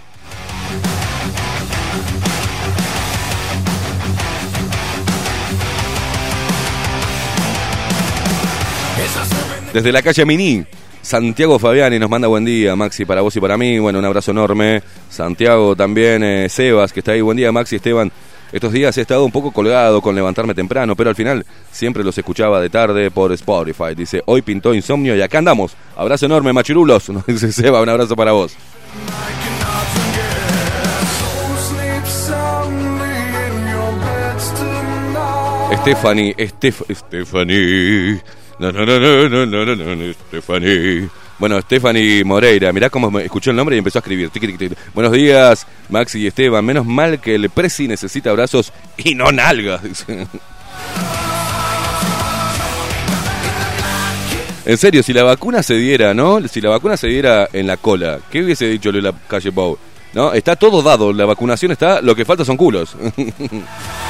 Desde 9.72 9.92
la 9.92 10.02
calle 10.02 10.24
Miní, 10.26 10.64
Santiago 11.02 11.58
Fabiani 11.58 11.98
nos 11.98 12.10
manda 12.10 12.28
buen 12.28 12.44
día, 12.44 12.76
Maxi, 12.76 13.04
para 13.04 13.22
vos 13.22 13.34
y 13.34 13.40
para 13.40 13.56
mí. 13.56 13.78
Bueno, 13.78 13.98
un 13.98 14.04
abrazo 14.04 14.30
enorme. 14.32 14.82
Santiago 15.08 15.74
también, 15.74 16.22
eh, 16.22 16.48
Sebas, 16.48 16.92
que 16.92 17.00
está 17.00 17.12
ahí. 17.12 17.20
Buen 17.20 17.36
día, 17.36 17.50
Maxi, 17.52 17.76
Esteban. 17.76 18.12
Estos 18.52 18.72
días 18.72 18.96
he 18.98 19.00
estado 19.02 19.24
un 19.24 19.30
poco 19.30 19.52
colgado 19.52 20.02
con 20.02 20.14
levantarme 20.14 20.54
temprano, 20.54 20.96
pero 20.96 21.08
al 21.10 21.16
final 21.16 21.46
siempre 21.70 22.02
los 22.04 22.18
escuchaba 22.18 22.60
de 22.60 22.68
tarde 22.68 23.10
por 23.10 23.32
Spotify. 23.32 23.94
Dice, 23.96 24.22
hoy 24.26 24.42
pintó 24.42 24.74
insomnio 24.74 25.14
y 25.16 25.22
acá 25.22 25.38
andamos. 25.38 25.72
Abrazo 25.96 26.26
enorme, 26.26 26.52
machirulos. 26.52 27.08
Nos 27.10 27.24
dice 27.26 27.52
Seba, 27.52 27.80
un 27.80 27.88
abrazo 27.88 28.16
para 28.16 28.32
vos. 28.32 28.56
Stephanie, 35.82 36.34
Estef- 36.36 36.84
Stephanie. 36.94 38.20
No 38.60 38.70
no 38.70 38.84
no 38.84 38.98
no 39.00 39.46
no 39.46 39.64
no 39.64 39.96
no 39.96 40.12
Stephanie. 40.12 41.08
Bueno, 41.38 41.58
Stephanie 41.62 42.22
Moreira, 42.22 42.70
mirá 42.74 42.90
cómo 42.90 43.18
escuchó 43.18 43.52
el 43.52 43.56
nombre 43.56 43.74
y 43.74 43.78
empezó 43.78 44.00
a 44.00 44.02
escribir. 44.02 44.76
Buenos 44.92 45.12
días, 45.14 45.66
Maxi 45.88 46.20
y 46.20 46.26
Esteban. 46.26 46.62
Menos 46.62 46.84
mal 46.84 47.22
que 47.22 47.36
el 47.36 47.48
Prezi 47.48 47.88
necesita 47.88 48.28
abrazos 48.28 48.70
y 48.98 49.14
no 49.14 49.32
nalgas. 49.32 50.04
En 54.66 54.76
serio, 54.76 55.02
si 55.02 55.14
la 55.14 55.22
vacuna 55.22 55.62
se 55.62 55.78
diera, 55.78 56.12
¿no? 56.12 56.46
Si 56.46 56.60
la 56.60 56.68
vacuna 56.68 56.98
se 56.98 57.06
diera 57.06 57.48
en 57.54 57.66
la 57.66 57.78
cola, 57.78 58.18
¿qué 58.30 58.42
hubiese 58.42 58.66
dicho 58.66 58.92
la 58.92 59.14
Calle 59.26 59.50
Pau? 59.50 59.78
¿No? 60.12 60.34
Está 60.34 60.54
todo 60.54 60.82
dado, 60.82 61.14
la 61.14 61.24
vacunación 61.24 61.72
está, 61.72 62.02
lo 62.02 62.14
que 62.14 62.26
falta 62.26 62.44
son 62.44 62.58
culos. 62.58 62.94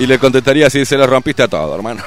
y 0.00 0.06
le 0.06 0.18
contestaría 0.18 0.66
así, 0.66 0.84
se 0.86 0.96
lo 0.96 1.06
rompiste 1.06 1.42
a 1.42 1.48
todo, 1.48 1.74
hermano. 1.74 2.02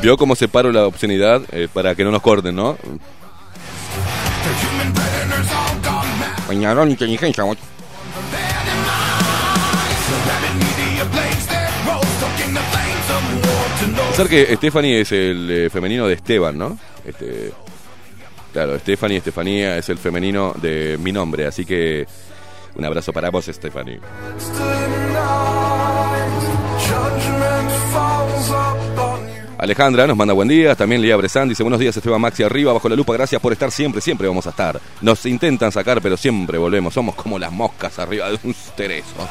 ¿Vio 0.00 0.16
cómo 0.16 0.36
separo 0.36 0.70
la 0.70 0.86
obscenidad 0.86 1.42
eh, 1.50 1.66
para 1.72 1.96
que 1.96 2.04
no 2.04 2.12
nos 2.12 2.22
corten, 2.22 2.54
no? 2.54 2.78
Peñarol 6.46 6.88
inteligencia. 6.90 7.44
Pensar 14.06 14.28
que 14.28 14.54
Stephanie 14.54 15.00
es 15.00 15.10
el 15.10 15.50
eh, 15.50 15.68
femenino 15.68 16.06
de 16.06 16.14
Esteban, 16.14 16.56
¿no? 16.56 16.78
Este, 17.04 17.50
claro, 18.54 18.78
Stephanie, 18.78 19.18
Estefanía 19.18 19.76
es 19.76 19.88
el 19.88 19.98
femenino 19.98 20.54
de 20.56 20.96
mi 20.98 21.10
nombre, 21.10 21.44
así 21.44 21.66
que 21.66 22.06
un 22.76 22.84
abrazo 22.84 23.12
para 23.12 23.28
vos, 23.28 23.46
Stephanie. 23.46 23.98
Alejandra 29.58 30.06
nos 30.06 30.16
manda 30.16 30.34
buen 30.34 30.46
día, 30.46 30.76
también 30.76 31.02
Lía 31.02 31.16
Bresán 31.16 31.48
dice 31.48 31.62
buenos 31.62 31.80
días 31.80 31.96
Esteban 31.96 32.20
Maxi 32.20 32.42
arriba, 32.42 32.72
bajo 32.72 32.88
la 32.88 32.96
lupa, 32.96 33.12
gracias 33.14 33.40
por 33.40 33.52
estar 33.52 33.70
siempre, 33.72 34.00
siempre 34.00 34.28
vamos 34.28 34.46
a 34.46 34.50
estar. 34.50 34.80
Nos 35.00 35.26
intentan 35.26 35.72
sacar, 35.72 36.00
pero 36.00 36.16
siempre 36.16 36.56
volvemos, 36.56 36.94
somos 36.94 37.16
como 37.16 37.38
las 37.38 37.50
moscas 37.50 37.98
arriba 37.98 38.30
de 38.30 38.38
un 38.44 38.54
cerezo. 38.54 39.28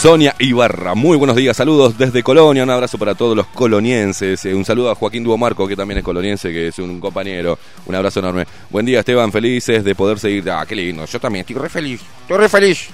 Sonia 0.00 0.34
Ibarra, 0.38 0.94
muy 0.94 1.18
buenos 1.18 1.36
días, 1.36 1.54
saludos 1.54 1.98
desde 1.98 2.22
Colonia, 2.22 2.62
un 2.62 2.70
abrazo 2.70 2.96
para 2.96 3.14
todos 3.14 3.36
los 3.36 3.46
colonienses, 3.48 4.42
eh, 4.46 4.54
un 4.54 4.64
saludo 4.64 4.90
a 4.90 4.94
Joaquín 4.94 5.22
Duomarco, 5.22 5.68
que 5.68 5.76
también 5.76 5.98
es 5.98 6.04
coloniense, 6.04 6.50
que 6.50 6.68
es 6.68 6.78
un 6.78 6.98
compañero, 6.98 7.58
un 7.84 7.94
abrazo 7.94 8.20
enorme. 8.20 8.46
Buen 8.70 8.86
día 8.86 9.00
Esteban, 9.00 9.30
felices 9.30 9.84
de 9.84 9.94
poder 9.94 10.18
seguir, 10.18 10.50
ah, 10.50 10.64
qué 10.66 10.74
lindo, 10.74 11.04
yo 11.04 11.20
también 11.20 11.42
estoy 11.42 11.56
re 11.56 11.68
feliz, 11.68 12.00
estoy 12.22 12.38
re 12.38 12.48
feliz. 12.48 12.88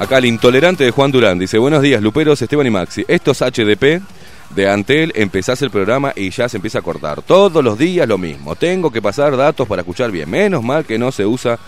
Acá 0.00 0.16
el 0.16 0.24
intolerante 0.24 0.84
de 0.84 0.92
Juan 0.92 1.12
Durán 1.12 1.38
dice, 1.38 1.58
buenos 1.58 1.82
días 1.82 2.02
Luperos, 2.02 2.40
Esteban 2.40 2.66
y 2.66 2.70
Maxi, 2.70 3.04
estos 3.06 3.42
HDP 3.42 4.02
de 4.54 4.70
Antel 4.70 5.12
empezás 5.16 5.60
el 5.62 5.70
programa 5.70 6.12
y 6.14 6.30
ya 6.30 6.48
se 6.48 6.58
empieza 6.58 6.78
a 6.78 6.82
cortar. 6.82 7.22
Todos 7.22 7.62
los 7.62 7.76
días 7.78 8.06
lo 8.08 8.18
mismo. 8.18 8.54
Tengo 8.54 8.90
que 8.90 9.02
pasar 9.02 9.36
datos 9.36 9.66
para 9.66 9.82
escuchar 9.82 10.10
bien. 10.10 10.30
Menos 10.30 10.62
mal 10.62 10.84
que 10.84 10.98
no 10.98 11.10
se 11.10 11.26
usa, 11.26 11.58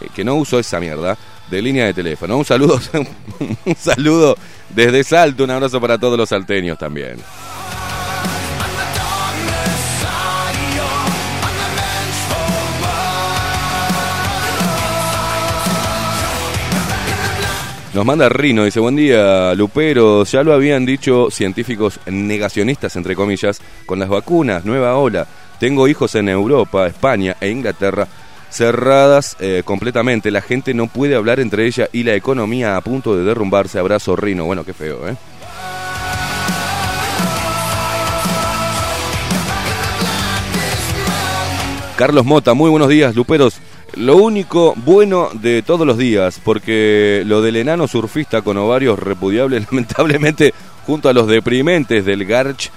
eh, 0.00 0.08
que 0.14 0.24
no 0.24 0.34
uso 0.34 0.58
esa 0.58 0.80
mierda 0.80 1.16
de 1.50 1.62
línea 1.62 1.86
de 1.86 1.94
teléfono. 1.94 2.36
Un 2.36 2.44
saludo, 2.44 2.80
un 3.64 3.76
saludo 3.76 4.36
desde 4.70 5.02
Salto, 5.04 5.44
un 5.44 5.50
abrazo 5.50 5.80
para 5.80 5.98
todos 5.98 6.18
los 6.18 6.28
salteños 6.28 6.78
también. 6.78 7.16
Nos 17.98 18.06
manda 18.06 18.28
Rino, 18.28 18.62
dice, 18.62 18.78
buen 18.78 18.94
día, 18.94 19.52
Lupero. 19.56 20.22
Ya 20.22 20.44
lo 20.44 20.52
habían 20.52 20.86
dicho 20.86 21.32
científicos 21.32 21.98
negacionistas, 22.06 22.94
entre 22.94 23.16
comillas, 23.16 23.60
con 23.86 23.98
las 23.98 24.08
vacunas, 24.08 24.64
nueva 24.64 24.96
ola. 24.96 25.26
Tengo 25.58 25.88
hijos 25.88 26.14
en 26.14 26.28
Europa, 26.28 26.86
España 26.86 27.36
e 27.40 27.50
Inglaterra 27.50 28.06
cerradas 28.50 29.36
eh, 29.40 29.62
completamente. 29.64 30.30
La 30.30 30.42
gente 30.42 30.74
no 30.74 30.86
puede 30.86 31.16
hablar 31.16 31.40
entre 31.40 31.66
ella 31.66 31.88
y 31.92 32.04
la 32.04 32.14
economía 32.14 32.76
a 32.76 32.80
punto 32.82 33.16
de 33.16 33.24
derrumbarse. 33.24 33.80
Abrazo, 33.80 34.14
Rino. 34.14 34.44
Bueno, 34.44 34.62
qué 34.62 34.74
feo, 34.74 35.08
¿eh? 35.08 35.16
Carlos 41.96 42.24
Mota, 42.24 42.54
muy 42.54 42.70
buenos 42.70 42.90
días, 42.90 43.16
Luperos. 43.16 43.60
Lo 43.94 44.16
único 44.16 44.74
bueno 44.76 45.30
de 45.32 45.62
todos 45.62 45.86
los 45.86 45.96
días, 45.96 46.40
porque 46.44 47.22
lo 47.26 47.40
del 47.40 47.56
enano 47.56 47.88
surfista 47.88 48.42
con 48.42 48.56
ovarios 48.58 48.98
repudiables, 48.98 49.66
lamentablemente, 49.70 50.52
junto 50.86 51.08
a 51.08 51.12
los 51.12 51.26
deprimentes 51.26 52.04
del 52.04 52.24
Garch, 52.24 52.70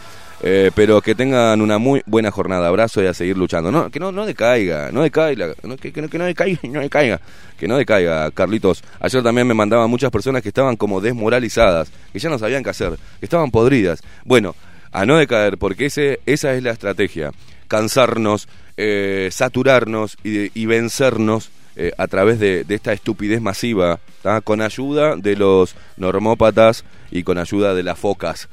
eh, 0.44 0.72
pero 0.74 1.02
que 1.02 1.14
tengan 1.14 1.62
una 1.62 1.78
muy 1.78 2.02
buena 2.06 2.32
jornada. 2.32 2.68
Abrazo 2.68 3.04
y 3.04 3.08
a 3.08 3.14
seguir 3.14 3.38
luchando. 3.38 3.72
No, 3.72 3.90
que 3.90 4.00
no, 4.00 4.12
no 4.12 4.26
decaiga, 4.26 4.90
no 4.92 5.04
decaiga, 5.04 5.54
no, 5.64 5.78
que, 5.78 5.92
no, 6.02 6.10
que 6.10 6.18
no 6.18 6.26
decaiga, 6.26 6.60
no 6.70 6.80
decaiga, 6.80 7.20
que 7.60 7.68
no 7.68 7.78
decaiga, 7.78 8.32
Carlitos. 8.32 8.84
Ayer 9.00 9.22
también 9.22 9.48
me 9.48 9.54
mandaban 9.54 9.90
muchas 9.90 10.10
personas 10.12 10.42
que 10.42 10.50
estaban 10.50 10.78
como 10.78 11.02
desmoralizadas, 11.02 11.92
que 12.12 12.20
ya 12.20 12.30
no 12.30 12.40
sabían 12.40 12.64
qué 12.64 12.72
hacer, 12.72 12.98
que 13.20 13.26
estaban 13.26 13.52
podridas. 13.52 14.02
Bueno, 14.26 14.56
a 14.92 15.06
no 15.06 15.18
decaer, 15.18 15.58
porque 15.58 15.86
ese, 15.86 16.20
esa 16.26 16.54
es 16.54 16.64
la 16.64 16.72
estrategia. 16.72 17.32
Cansarnos, 17.68 18.48
eh, 18.84 19.30
saturarnos 19.32 20.18
y, 20.24 20.60
y 20.60 20.66
vencernos 20.66 21.52
eh, 21.76 21.92
a 21.98 22.08
través 22.08 22.40
de, 22.40 22.66
esta 22.68 22.92
estupidez 22.94 23.42
masiva, 23.42 24.00
con 24.44 24.62
ayuda 24.62 25.16
de 25.16 25.36
los 25.36 25.76
normópatas 25.98 26.84
y 27.12 27.24
con 27.24 27.38
ayuda 27.38 27.74
de 27.76 27.84
las 27.84 27.98
focas. 27.98 28.50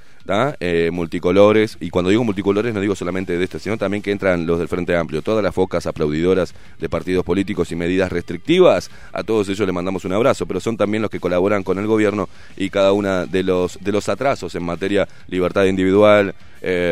Eh, 0.61 0.91
multicolores, 0.93 1.79
y 1.81 1.89
cuando 1.89 2.11
digo 2.11 2.23
multicolores 2.23 2.75
no 2.75 2.83
digo 2.83 2.95
solamente 2.95 3.39
de 3.39 3.43
este, 3.43 3.59
sino 3.59 3.79
también 3.79 4.03
que 4.03 4.11
entran 4.11 4.47
los 4.47 4.59
del 4.59 4.69
Frente 4.69 4.95
Amplio, 4.95 5.23
todas 5.23 5.43
las 5.43 5.55
focas 5.55 5.87
aplaudidoras 5.87 6.53
de 6.79 6.91
partidos 6.91 7.25
políticos 7.25 7.73
y 7.73 7.77
medidas 7.77 8.13
restrictivas, 8.13 8.91
a 9.15 9.23
todos 9.23 9.49
ellos 9.49 9.67
les 9.67 9.75
mandamos 9.75 10.05
un 10.05 10.13
abrazo, 10.13 10.45
pero 10.45 10.61
son 10.61 10.77
también 10.77 11.01
los 11.01 11.11
que 11.11 11.19
colaboran 11.19 11.63
con 11.63 11.79
el 11.79 11.87
gobierno 11.87 12.29
y 12.59 12.69
cada 12.69 12.93
una 12.93 13.25
de 13.25 13.43
los, 13.43 13.79
de 13.81 13.91
los 13.91 14.11
atrasos 14.11 14.55
en 14.55 14.65
materia 14.65 15.09
libertad 15.29 15.65
individual. 15.65 16.35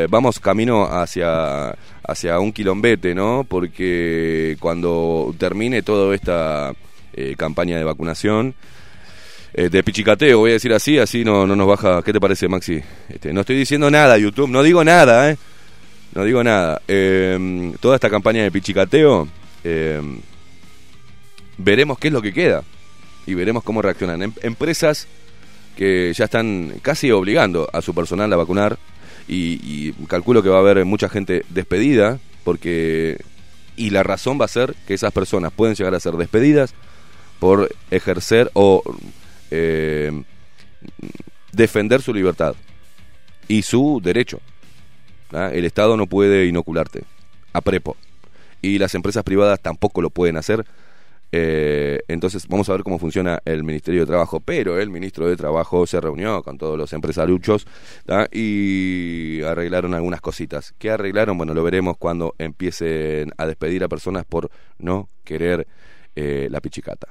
Vamos 0.09 0.39
camino 0.39 0.85
hacia, 0.85 1.75
hacia 2.07 2.39
un 2.39 2.53
quilombete, 2.53 3.15
¿no? 3.15 3.45
Porque 3.49 4.57
cuando 4.61 5.35
termine 5.39 5.83
toda 5.83 6.15
esta 6.15 6.73
eh, 7.13 7.35
campaña 7.37 7.79
de 7.79 7.85
vacunación, 7.85 8.55
eh, 9.55 9.69
de 9.71 9.83
pichicateo, 9.83 10.39
voy 10.39 10.51
a 10.51 10.55
decir 10.55 10.73
así, 10.73 10.99
así 10.99 11.25
no, 11.25 11.47
no 11.47 11.57
nos 11.57 11.67
baja. 11.67 12.03
¿Qué 12.03 12.13
te 12.13 12.21
parece, 12.21 12.49
Maxi? 12.49 12.81
Este, 13.09 13.33
no 13.33 13.41
estoy 13.41 13.57
diciendo 13.57 13.91
nada, 13.91 14.19
YouTube, 14.19 14.51
no 14.51 14.63
digo 14.63 14.85
nada, 14.85 15.31
¿eh? 15.31 15.37
No 16.15 16.25
digo 16.25 16.45
nada. 16.45 16.81
Eh, 16.87 17.73
toda 17.81 17.97
esta 17.97 18.11
campaña 18.11 18.43
de 18.43 18.51
pichicateo, 18.51 19.29
eh, 19.65 20.01
veremos 21.59 21.99
qué 21.99 22.09
es 22.09 22.13
lo 22.13 22.23
que 22.23 22.33
queda 22.33 22.63
y 23.27 23.35
veremos 23.35 23.65
cómo 23.65 23.83
reaccionan. 23.83 24.23
Em- 24.23 24.33
empresas 24.43 25.09
que 25.77 26.13
ya 26.15 26.25
están 26.25 26.75
casi 26.83 27.11
obligando 27.11 27.69
a 27.73 27.83
su 27.83 27.95
personal 27.95 28.33
a 28.33 28.37
vacunar 28.37 28.79
y, 29.29 29.93
calculo 30.09 30.43
que 30.43 30.49
va 30.49 30.57
a 30.57 30.61
haber 30.61 30.85
mucha 30.85 31.09
gente 31.09 31.45
despedida 31.49 32.19
porque 32.45 33.19
y 33.77 33.91
la 33.91 34.03
razón 34.03 34.41
va 34.41 34.45
a 34.47 34.49
ser 34.49 34.75
que 34.87 34.95
esas 34.95 35.13
personas 35.13 35.53
pueden 35.53 35.75
llegar 35.75 35.95
a 35.95 36.01
ser 36.01 36.15
despedidas 36.15 36.75
por 37.39 37.71
ejercer 37.91 38.51
o 38.55 38.83
eh, 39.51 40.23
defender 41.53 42.01
su 42.01 42.15
libertad 42.15 42.55
y 43.49 43.63
su 43.63 44.01
derecho. 44.03 44.41
¿ah? 45.33 45.51
El 45.53 45.65
Estado 45.65 45.97
no 45.97 46.07
puede 46.07 46.47
inocularte 46.47 47.05
a 47.53 47.61
prepo 47.61 47.97
y 48.63 48.79
las 48.79 48.95
empresas 48.95 49.25
privadas 49.25 49.61
tampoco 49.61 50.01
lo 50.01 50.11
pueden 50.11 50.37
hacer. 50.37 50.65
Eh, 51.39 52.01
entonces 52.09 52.49
vamos 52.49 52.67
a 52.71 52.73
ver 52.73 52.83
cómo 52.83 52.99
funciona 52.99 53.43
el 53.45 53.63
Ministerio 53.63 54.01
de 54.01 54.07
Trabajo, 54.07 54.41
pero 54.41 54.81
el 54.81 54.89
ministro 54.89 55.29
de 55.29 55.37
Trabajo 55.37 55.87
se 55.87 56.01
reunió 56.01 56.43
con 56.43 56.57
todos 56.57 56.79
los 56.79 56.95
empresariuchos 56.95 57.67
¿tá? 58.07 58.27
y 58.33 59.43
arreglaron 59.43 59.93
algunas 59.93 60.23
cositas. 60.23 60.73
¿Qué 60.79 60.91
arreglaron? 60.91 61.37
Bueno, 61.37 61.53
lo 61.53 61.63
veremos 61.63 61.99
cuando 61.99 62.35
empiecen 62.39 63.33
a 63.37 63.47
despedir 63.47 63.85
a 63.85 63.89
personas 63.89 64.25
por 64.25 64.51
no 64.79 65.11
querer 65.25 65.67
eh, 66.15 66.49
la 66.51 66.63
pichicata. 66.63 67.09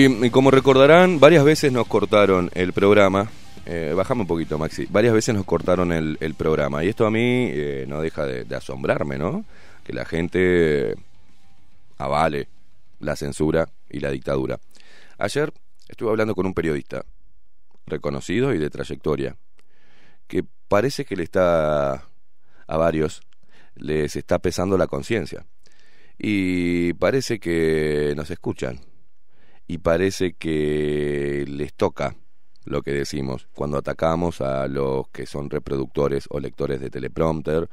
Y, 0.00 0.30
como 0.30 0.50
recordarán, 0.50 1.20
varias 1.20 1.44
veces 1.44 1.72
nos 1.72 1.86
cortaron 1.86 2.50
el 2.54 2.72
programa. 2.72 3.30
Eh, 3.66 3.92
bajame 3.94 4.22
un 4.22 4.26
poquito, 4.26 4.56
Maxi. 4.56 4.86
Varias 4.88 5.12
veces 5.12 5.34
nos 5.34 5.44
cortaron 5.44 5.92
el, 5.92 6.16
el 6.20 6.32
programa. 6.34 6.82
Y 6.82 6.88
esto 6.88 7.04
a 7.04 7.10
mí 7.10 7.50
eh, 7.52 7.84
no 7.86 8.00
deja 8.00 8.24
de, 8.24 8.44
de 8.44 8.56
asombrarme, 8.56 9.18
¿no? 9.18 9.44
Que 9.84 9.92
la 9.92 10.06
gente 10.06 10.94
avale 11.98 12.48
la 13.00 13.14
censura 13.14 13.68
y 13.90 14.00
la 14.00 14.10
dictadura. 14.10 14.58
Ayer 15.18 15.52
estuve 15.86 16.08
hablando 16.08 16.34
con 16.34 16.46
un 16.46 16.54
periodista 16.54 17.04
reconocido 17.86 18.54
y 18.54 18.58
de 18.58 18.70
trayectoria, 18.70 19.36
que 20.28 20.44
parece 20.68 21.04
que 21.04 21.16
le 21.16 21.24
está 21.24 22.04
a 22.66 22.76
varios 22.78 23.20
les 23.74 24.16
está 24.16 24.38
pesando 24.38 24.78
la 24.78 24.86
conciencia. 24.86 25.44
Y 26.18 26.94
parece 26.94 27.38
que 27.38 28.14
nos 28.16 28.30
escuchan. 28.30 28.80
Y 29.70 29.78
parece 29.78 30.32
que 30.32 31.44
les 31.46 31.72
toca 31.74 32.16
lo 32.64 32.82
que 32.82 32.90
decimos 32.90 33.46
cuando 33.54 33.78
atacamos 33.78 34.40
a 34.40 34.66
los 34.66 35.06
que 35.10 35.26
son 35.26 35.48
reproductores 35.48 36.24
o 36.30 36.40
lectores 36.40 36.80
de 36.80 36.90
teleprompter 36.90 37.70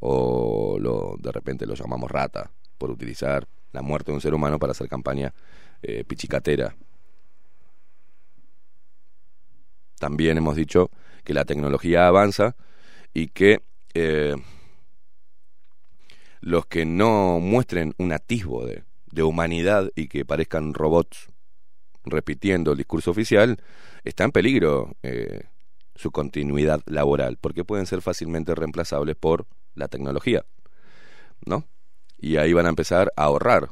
o 0.00 0.76
lo, 0.78 1.16
de 1.18 1.32
repente 1.32 1.64
los 1.64 1.78
llamamos 1.78 2.10
rata 2.10 2.50
por 2.76 2.90
utilizar 2.90 3.48
la 3.72 3.80
muerte 3.80 4.10
de 4.10 4.16
un 4.16 4.20
ser 4.20 4.34
humano 4.34 4.58
para 4.58 4.72
hacer 4.72 4.90
campaña 4.90 5.32
eh, 5.80 6.04
pichicatera. 6.04 6.76
También 9.98 10.36
hemos 10.36 10.54
dicho 10.54 10.90
que 11.24 11.32
la 11.32 11.46
tecnología 11.46 12.08
avanza 12.08 12.56
y 13.14 13.28
que 13.28 13.62
eh, 13.94 14.36
los 16.42 16.66
que 16.66 16.84
no 16.84 17.40
muestren 17.40 17.94
un 17.96 18.12
atisbo 18.12 18.66
de, 18.66 18.84
de 19.10 19.22
humanidad 19.22 19.90
y 19.96 20.08
que 20.08 20.26
parezcan 20.26 20.74
robots 20.74 21.27
repitiendo 22.10 22.72
el 22.72 22.78
discurso 22.78 23.10
oficial, 23.10 23.62
está 24.04 24.24
en 24.24 24.32
peligro 24.32 24.96
eh, 25.02 25.44
su 25.94 26.10
continuidad 26.10 26.80
laboral, 26.86 27.38
porque 27.40 27.64
pueden 27.64 27.86
ser 27.86 28.02
fácilmente 28.02 28.54
reemplazables 28.54 29.16
por 29.16 29.46
la 29.74 29.88
tecnología, 29.88 30.44
¿no? 31.44 31.64
Y 32.18 32.36
ahí 32.36 32.52
van 32.52 32.66
a 32.66 32.70
empezar 32.70 33.12
a 33.16 33.24
ahorrar. 33.24 33.70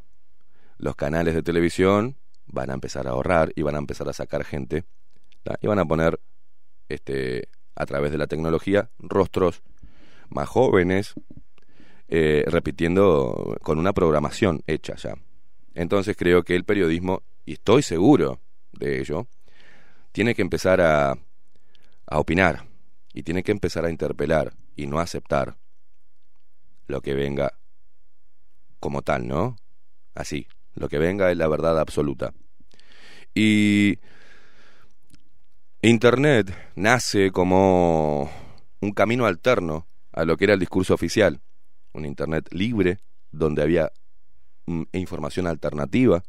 Los 0.78 0.94
canales 0.94 1.34
de 1.34 1.42
televisión 1.42 2.16
van 2.46 2.70
a 2.70 2.74
empezar 2.74 3.06
a 3.06 3.10
ahorrar 3.10 3.52
y 3.56 3.62
van 3.62 3.74
a 3.74 3.78
empezar 3.78 4.08
a 4.08 4.12
sacar 4.12 4.44
gente 4.44 4.84
y 5.60 5.66
van 5.66 5.78
a 5.78 5.84
poner 5.84 6.20
este 6.88 7.48
a 7.74 7.86
través 7.86 8.10
de 8.10 8.18
la 8.18 8.26
tecnología 8.26 8.90
rostros 8.98 9.62
más 10.28 10.48
jóvenes 10.48 11.14
eh, 12.08 12.44
repitiendo 12.46 13.58
con 13.62 13.78
una 13.78 13.92
programación 13.92 14.62
hecha 14.66 14.94
ya. 14.96 15.14
Entonces 15.74 16.16
creo 16.16 16.42
que 16.42 16.54
el 16.56 16.64
periodismo, 16.64 17.22
y 17.46 17.54
estoy 17.54 17.82
seguro 17.82 18.40
de 18.72 19.00
ello, 19.00 19.26
tiene 20.12 20.34
que 20.34 20.42
empezar 20.42 20.80
a, 20.80 21.12
a 22.06 22.18
opinar 22.18 22.66
y 23.14 23.22
tiene 23.22 23.42
que 23.42 23.52
empezar 23.52 23.84
a 23.86 23.90
interpelar 23.90 24.52
y 24.74 24.86
no 24.86 24.98
aceptar 24.98 25.56
lo 26.86 27.00
que 27.00 27.14
venga 27.14 27.54
como 28.80 29.02
tal, 29.02 29.26
¿no? 29.26 29.56
Así, 30.14 30.46
lo 30.74 30.88
que 30.88 30.98
venga 30.98 31.30
es 31.30 31.36
la 31.38 31.48
verdad 31.48 31.78
absoluta. 31.80 32.34
Y 33.34 33.98
Internet 35.82 36.52
nace 36.74 37.30
como 37.30 38.30
un 38.80 38.92
camino 38.92 39.26
alterno 39.26 39.86
a 40.12 40.24
lo 40.24 40.36
que 40.36 40.44
era 40.44 40.54
el 40.54 40.60
discurso 40.60 40.94
oficial, 40.94 41.40
un 41.92 42.06
Internet 42.06 42.48
libre, 42.50 42.98
donde 43.30 43.62
había 43.62 43.92
mm, 44.66 44.82
información 44.92 45.46
alternativa, 45.46 46.22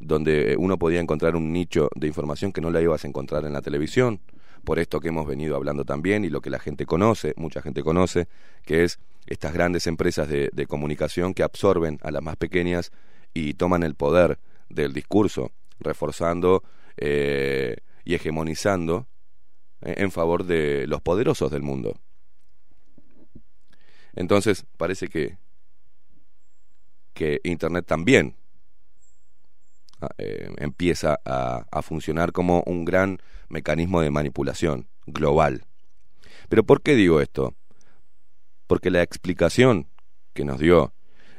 donde 0.00 0.56
uno 0.58 0.78
podía 0.78 1.00
encontrar 1.00 1.36
un 1.36 1.52
nicho 1.52 1.88
de 1.94 2.06
información 2.06 2.52
que 2.52 2.60
no 2.60 2.70
la 2.70 2.80
ibas 2.80 3.04
a 3.04 3.08
encontrar 3.08 3.44
en 3.44 3.52
la 3.52 3.62
televisión, 3.62 4.20
por 4.64 4.78
esto 4.78 5.00
que 5.00 5.08
hemos 5.08 5.26
venido 5.26 5.56
hablando 5.56 5.84
también 5.84 6.24
y 6.24 6.30
lo 6.30 6.40
que 6.40 6.50
la 6.50 6.58
gente 6.58 6.86
conoce, 6.86 7.34
mucha 7.36 7.62
gente 7.62 7.82
conoce, 7.82 8.28
que 8.64 8.84
es 8.84 8.98
estas 9.26 9.52
grandes 9.52 9.86
empresas 9.86 10.28
de, 10.28 10.66
comunicación 10.66 11.34
que 11.34 11.42
absorben 11.42 11.98
a 12.02 12.10
las 12.10 12.22
más 12.22 12.36
pequeñas 12.36 12.92
y 13.34 13.54
toman 13.54 13.82
el 13.82 13.94
poder 13.94 14.38
del 14.68 14.92
discurso, 14.92 15.52
reforzando 15.80 16.62
eh, 16.96 17.76
y 18.04 18.14
hegemonizando 18.14 19.06
eh, 19.82 19.94
en 19.98 20.10
favor 20.10 20.44
de 20.44 20.86
los 20.86 21.00
poderosos 21.02 21.50
del 21.50 21.62
mundo. 21.62 21.98
Entonces, 24.14 24.66
parece 24.76 25.08
que, 25.08 25.38
que 27.12 27.40
Internet 27.44 27.86
también 27.86 28.34
eh, 30.18 30.50
empieza 30.58 31.18
a, 31.24 31.82
funcionar 31.82 32.32
como 32.32 32.62
un 32.66 32.84
gran 32.84 33.18
mecanismo 33.48 34.00
de 34.00 34.10
manipulación 34.10 34.88
global. 35.06 35.64
Pero 36.48 36.64
¿por 36.64 36.82
qué 36.82 36.94
digo 36.94 37.20
esto? 37.20 37.54
Porque 38.66 38.90
la 38.90 39.02
explicación 39.02 39.88
que 40.34 40.44
nos 40.44 40.58
dio 40.58 40.92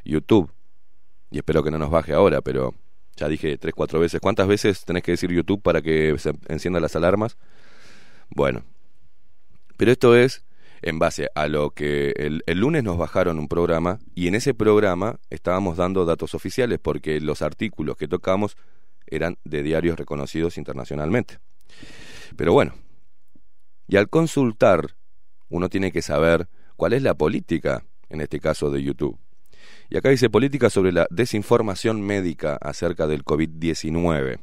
YouTube, 0.03 0.51
y 1.31 1.37
espero 1.37 1.63
que 1.63 1.71
no 1.71 1.77
nos 1.77 1.91
baje 1.91 2.13
ahora, 2.13 2.41
pero 2.41 2.73
ya 3.15 3.27
dije 3.27 3.57
tres, 3.57 3.73
cuatro 3.75 3.99
veces, 3.99 4.19
¿cuántas 4.19 4.47
veces 4.47 4.85
tenés 4.85 5.03
que 5.03 5.11
decir 5.11 5.31
YouTube 5.31 5.61
para 5.61 5.81
que 5.81 6.17
se 6.17 6.33
enciendan 6.47 6.81
las 6.81 6.95
alarmas? 6.95 7.37
Bueno, 8.29 8.63
pero 9.77 9.91
esto 9.91 10.15
es 10.15 10.43
en 10.81 10.99
base 10.99 11.29
a 11.35 11.47
lo 11.47 11.71
que 11.71 12.13
el, 12.17 12.43
lunes 12.59 12.83
nos 12.83 12.97
bajaron 12.97 13.39
un 13.39 13.47
programa 13.47 13.99
y 14.15 14.27
en 14.27 14.35
ese 14.35 14.53
programa 14.53 15.19
estábamos 15.29 15.77
dando 15.77 16.05
datos 16.05 16.33
oficiales 16.35 16.79
porque 16.79 17.19
los 17.19 17.41
artículos 17.41 17.97
que 17.97 18.07
tocamos 18.07 18.57
eran 19.07 19.37
de 19.43 19.63
diarios 19.63 19.97
reconocidos 19.97 20.57
internacionalmente. 20.57 21.39
Pero 22.35 22.53
bueno, 22.53 22.73
y 23.87 23.97
al 23.97 24.09
consultar 24.09 24.95
uno 25.49 25.69
tiene 25.69 25.91
que 25.91 26.01
saber 26.01 26.47
cuál 26.75 26.93
es 26.93 27.01
la 27.01 27.15
política, 27.15 27.83
en 28.09 28.21
este 28.21 28.39
caso 28.39 28.69
de 28.69 28.83
YouTube. 28.83 29.19
Y 29.89 29.97
acá 29.97 30.09
dice 30.09 30.29
política 30.29 30.69
sobre 30.69 30.91
la 30.91 31.07
desinformación 31.09 32.01
médica 32.01 32.57
acerca 32.61 33.07
del 33.07 33.25
COVID-19. 33.25 34.39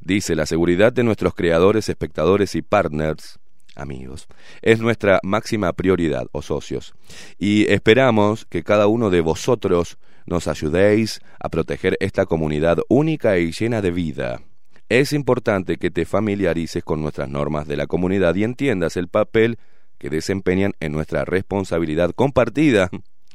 Dice, 0.00 0.34
la 0.34 0.46
seguridad 0.46 0.92
de 0.92 1.02
nuestros 1.02 1.34
creadores, 1.34 1.88
espectadores 1.88 2.54
y 2.54 2.62
partners, 2.62 3.38
amigos, 3.74 4.26
es 4.62 4.80
nuestra 4.80 5.20
máxima 5.22 5.72
prioridad, 5.72 6.26
o 6.32 6.42
socios. 6.42 6.94
Y 7.38 7.70
esperamos 7.72 8.44
que 8.44 8.62
cada 8.62 8.86
uno 8.86 9.10
de 9.10 9.20
vosotros 9.20 9.98
nos 10.26 10.46
ayudéis 10.48 11.20
a 11.38 11.48
proteger 11.48 11.96
esta 12.00 12.26
comunidad 12.26 12.78
única 12.88 13.38
y 13.38 13.52
llena 13.52 13.82
de 13.82 13.90
vida. 13.90 14.40
Es 14.88 15.12
importante 15.12 15.76
que 15.76 15.90
te 15.90 16.04
familiarices 16.04 16.82
con 16.82 17.00
nuestras 17.00 17.28
normas 17.28 17.68
de 17.68 17.76
la 17.76 17.86
comunidad 17.86 18.34
y 18.34 18.44
entiendas 18.44 18.96
el 18.96 19.08
papel 19.08 19.58
que 19.98 20.10
desempeñan 20.10 20.72
en 20.80 20.92
nuestra 20.92 21.24
responsabilidad 21.24 22.10
compartida 22.12 22.90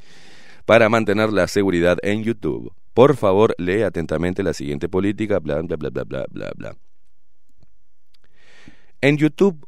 para 0.66 0.88
mantener 0.88 1.32
la 1.32 1.46
seguridad 1.48 1.98
en 2.02 2.24
YouTube. 2.24 2.74
Por 2.92 3.16
favor, 3.16 3.54
lee 3.58 3.82
atentamente 3.82 4.42
la 4.42 4.52
siguiente 4.52 4.88
política, 4.88 5.38
bla, 5.38 5.60
bla, 5.62 5.76
bla, 5.76 5.90
bla, 5.90 6.04
bla, 6.04 6.24
bla, 6.30 6.52
bla. 6.56 6.76
En 9.00 9.16
YouTube, 9.18 9.66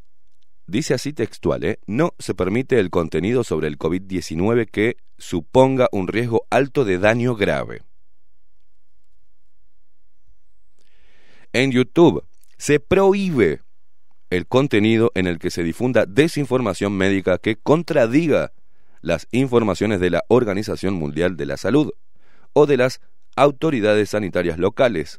dice 0.68 0.94
así 0.94 1.12
textual, 1.12 1.64
¿eh? 1.64 1.80
no 1.86 2.14
se 2.18 2.34
permite 2.34 2.78
el 2.78 2.90
contenido 2.90 3.42
sobre 3.42 3.66
el 3.66 3.78
COVID-19 3.78 4.70
que 4.70 4.98
suponga 5.16 5.88
un 5.90 6.06
riesgo 6.06 6.46
alto 6.50 6.84
de 6.84 6.98
daño 6.98 7.34
grave. 7.34 7.82
En 11.52 11.72
YouTube 11.72 12.24
se 12.58 12.78
prohíbe 12.78 13.62
el 14.30 14.46
contenido 14.46 15.10
en 15.14 15.26
el 15.26 15.38
que 15.38 15.50
se 15.50 15.62
difunda 15.62 16.04
desinformación 16.06 16.92
médica 16.92 17.38
que 17.38 17.56
contradiga 17.56 18.52
las 19.00 19.26
informaciones 19.32 20.00
de 20.00 20.10
la 20.10 20.24
Organización 20.28 20.94
Mundial 20.94 21.36
de 21.36 21.46
la 21.46 21.56
Salud 21.56 21.92
o 22.52 22.66
de 22.66 22.76
las 22.76 23.00
autoridades 23.36 24.10
sanitarias 24.10 24.58
locales 24.58 25.18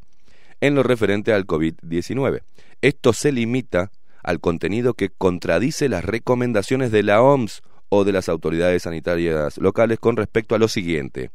en 0.61 0.75
lo 0.75 0.83
referente 0.83 1.33
al 1.33 1.47
COVID-19. 1.47 2.43
Esto 2.81 3.13
se 3.13 3.31
limita 3.31 3.91
al 4.23 4.39
contenido 4.39 4.93
que 4.93 5.09
contradice 5.09 5.89
las 5.89 6.03
recomendaciones 6.05 6.91
de 6.91 7.03
la 7.03 7.21
OMS 7.21 7.61
o 7.89 8.03
de 8.03 8.11
las 8.11 8.29
autoridades 8.29 8.83
sanitarias 8.83 9.57
locales 9.57 9.99
con 9.99 10.15
respecto 10.15 10.55
a 10.55 10.59
lo 10.59 10.67
siguiente. 10.67 11.31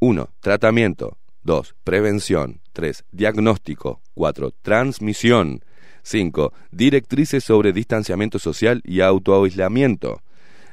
1. 0.00 0.30
Tratamiento. 0.40 1.18
2. 1.42 1.74
Prevención. 1.82 2.60
3. 2.72 3.04
Diagnóstico. 3.10 4.00
4. 4.14 4.52
Transmisión. 4.62 5.64
5. 6.02 6.52
Directrices 6.70 7.42
sobre 7.44 7.72
distanciamiento 7.72 8.38
social 8.38 8.80
y 8.84 9.00
autoaislamiento. 9.00 10.22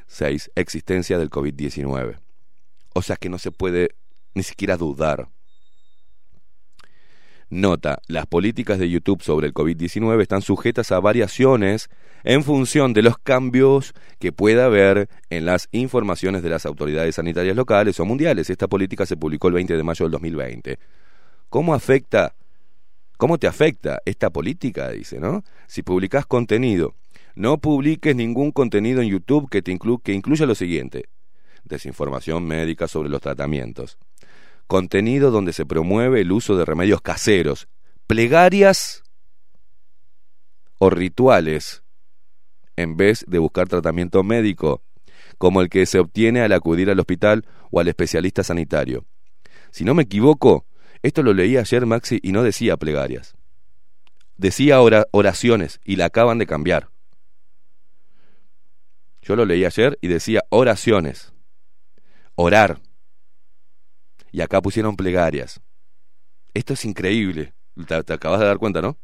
6. 0.08 0.52
Existencia 0.56 1.18
del 1.18 1.30
COVID-19. 1.30 2.20
O 2.94 3.02
sea 3.02 3.16
que 3.16 3.30
no 3.30 3.40
se 3.40 3.52
puede 3.52 3.96
ni 4.36 4.44
siquiera 4.44 4.78
dudar. 4.78 5.28
Nota, 7.50 8.00
las 8.08 8.26
políticas 8.26 8.80
de 8.80 8.90
YouTube 8.90 9.22
sobre 9.22 9.48
el 9.48 9.54
COVID-19 9.54 10.20
están 10.22 10.42
sujetas 10.42 10.92
a 10.92 11.00
variaciones 11.00 11.90
en 12.24 12.44
función 12.44 12.94
de 12.94 13.04
los 13.04 13.20
cambios 13.20 13.94
que 14.20 14.32
pueda 14.32 14.66
haber 14.66 15.10
en 15.30 15.46
las 15.46 15.70
informaciones 15.72 16.42
de 16.42 16.50
las 16.50 16.66
autoridades 16.66 17.16
sanitarias 17.16 17.56
locales 17.56 18.00
o 18.00 18.06
mundiales. 18.06 18.50
Esta 18.50 18.68
política 18.68 19.06
se 19.06 19.16
publicó 19.16 19.48
el 19.48 19.54
20 19.54 19.78
de 19.78 19.84
mayo 19.84 20.06
del 20.06 20.12
2020. 20.12 20.80
¿Cómo 21.50 21.76
afecta, 21.76 22.34
cómo 23.18 23.38
te 23.38 23.46
afecta 23.46 24.00
esta 24.06 24.32
política? 24.32 24.90
Dice, 24.90 25.20
¿no? 25.20 25.44
Si 25.68 25.84
publicás 25.84 26.26
contenido, 26.26 26.96
no 27.36 27.60
publiques 27.60 28.16
ningún 28.16 28.52
contenido 28.52 29.04
en 29.04 29.10
YouTube 29.10 29.50
que, 29.50 29.62
te 29.62 29.78
que 30.04 30.14
incluya 30.14 30.48
lo 30.48 30.56
siguiente. 30.56 31.06
Desinformación 31.64 32.44
médica 32.44 32.88
sobre 32.88 33.10
los 33.10 33.22
tratamientos. 33.22 34.00
Contenido 34.68 35.32
donde 35.32 35.54
se 35.54 35.66
promueve 35.66 36.22
el 36.22 36.32
uso 36.32 36.58
de 36.58 36.66
remedios 36.66 37.02
caseros, 37.02 37.68
plegarias 38.08 39.04
o 40.80 40.90
rituales 40.90 41.84
en 42.76 42.98
vez 42.98 43.24
de 43.28 43.40
buscar 43.40 43.68
tratamiento 43.68 44.24
médico, 44.24 44.82
como 45.38 45.62
el 45.62 45.70
que 45.70 45.86
se 45.86 46.00
obtiene 46.00 46.42
al 46.42 46.52
acudir 46.52 46.90
al 46.90 47.00
hospital 47.00 47.46
o 47.72 47.80
al 47.80 47.88
especialista 47.88 48.44
sanitario. 48.44 49.06
Si 49.72 49.84
no 49.84 49.94
me 49.94 50.04
equivoco, 50.04 50.66
esto 51.04 51.24
lo 51.24 51.34
leí 51.34 51.58
ayer 51.58 51.86
Maxi 51.86 52.20
y 52.24 52.32
no 52.32 52.44
decía 52.44 52.78
plegarias. 52.78 53.36
Decía 54.38 54.82
ora- 54.82 55.06
oraciones 55.12 55.80
y 55.86 55.96
la 55.96 56.06
acaban 56.06 56.38
de 56.40 56.48
cambiar. 56.48 56.90
Yo 59.22 59.36
lo 59.36 59.46
leí 59.46 59.64
ayer 59.66 59.98
y 60.02 60.08
decía 60.08 60.44
oraciones. 60.50 61.34
Orar. 62.36 62.80
Y 64.36 64.42
acá 64.42 64.62
pusieron 64.62 64.98
plegarias. 64.98 65.62
Esto 66.54 66.74
es 66.74 66.84
increíble. 66.84 67.54
Te, 67.88 68.04
te 68.04 68.12
acabas 68.12 68.42
de 68.42 68.46
dar 68.46 68.58
cuenta, 68.58 68.82
¿no? 68.82 68.98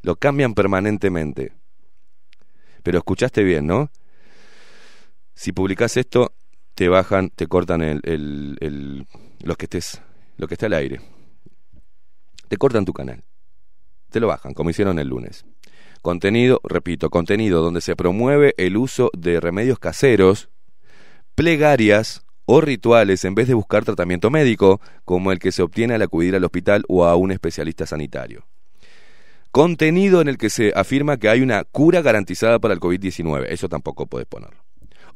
Lo 0.00 0.16
cambian 0.16 0.54
permanentemente. 0.54 1.52
Pero 2.82 2.96
escuchaste 2.96 3.44
bien, 3.44 3.66
¿no? 3.66 3.90
Si 5.34 5.52
publicás 5.52 5.98
esto, 5.98 6.32
te 6.74 6.88
bajan, 6.88 7.28
te 7.28 7.46
cortan 7.46 7.82
el, 7.82 8.00
el, 8.04 8.56
el- 8.60 9.06
los 9.40 9.58
que 9.58 9.66
estés, 9.66 10.00
lo 10.38 10.48
que 10.48 10.54
está 10.54 10.64
al 10.64 10.72
aire. 10.72 11.02
Te 12.48 12.56
cortan 12.56 12.86
tu 12.86 12.94
canal. 12.94 13.22
Te 14.08 14.18
lo 14.18 14.28
bajan, 14.28 14.54
como 14.54 14.70
hicieron 14.70 14.98
el 14.98 15.08
lunes. 15.08 15.44
Contenido, 16.00 16.62
repito, 16.64 17.10
contenido 17.10 17.60
donde 17.60 17.82
se 17.82 17.96
promueve 17.96 18.54
el 18.56 18.78
uso 18.78 19.10
de 19.14 19.40
remedios 19.40 19.78
caseros, 19.78 20.48
plegarias 21.34 22.25
o 22.46 22.60
rituales 22.60 23.24
en 23.24 23.34
vez 23.34 23.48
de 23.48 23.54
buscar 23.54 23.84
tratamiento 23.84 24.30
médico, 24.30 24.80
como 25.04 25.32
el 25.32 25.38
que 25.38 25.52
se 25.52 25.62
obtiene 25.62 25.94
al 25.94 26.02
acudir 26.02 26.34
al 26.34 26.44
hospital 26.44 26.84
o 26.88 27.04
a 27.04 27.16
un 27.16 27.32
especialista 27.32 27.86
sanitario. 27.86 28.46
Contenido 29.50 30.20
en 30.20 30.28
el 30.28 30.38
que 30.38 30.50
se 30.50 30.72
afirma 30.74 31.16
que 31.16 31.28
hay 31.28 31.42
una 31.42 31.64
cura 31.64 32.02
garantizada 32.02 32.58
para 32.58 32.74
el 32.74 32.80
COVID-19. 32.80 33.46
Eso 33.48 33.68
tampoco 33.68 34.06
puedes 34.06 34.26
ponerlo. 34.26 34.58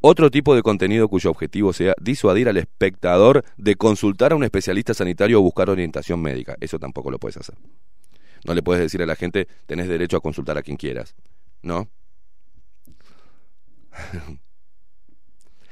Otro 0.02 0.30
tipo 0.30 0.54
de 0.54 0.62
contenido 0.62 1.08
cuyo 1.08 1.30
objetivo 1.30 1.74
sea 1.74 1.94
disuadir 2.00 2.48
al 2.48 2.56
espectador 2.56 3.44
de 3.58 3.76
consultar 3.76 4.32
a 4.32 4.36
un 4.36 4.44
especialista 4.44 4.94
sanitario 4.94 5.38
o 5.38 5.42
buscar 5.42 5.68
orientación 5.68 6.22
médica. 6.22 6.56
Eso 6.60 6.78
tampoco 6.78 7.10
lo 7.10 7.18
puedes 7.18 7.36
hacer. 7.36 7.54
No 8.46 8.54
le 8.54 8.62
puedes 8.62 8.82
decir 8.82 9.02
a 9.02 9.06
la 9.06 9.14
gente, 9.14 9.46
tenés 9.66 9.88
derecho 9.88 10.16
a 10.16 10.20
consultar 10.20 10.56
a 10.56 10.62
quien 10.62 10.78
quieras. 10.78 11.14
¿No? 11.62 11.90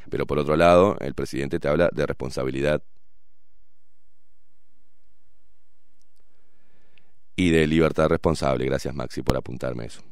Pero 0.09 0.27
por 0.27 0.39
otro 0.39 0.57
lado, 0.57 0.97
el 1.01 1.15
presidente 1.15 1.59
te 1.61 1.69
habla 1.69 1.91
de 1.93 2.07
responsabilidad 2.07 2.83
y 7.37 7.51
de 7.51 7.67
libertad 7.67 8.09
responsable. 8.09 8.65
Gracias, 8.65 8.95
Maxi, 8.95 9.23
por 9.23 9.37
apuntarme 9.37 9.87
eso. 9.87 10.03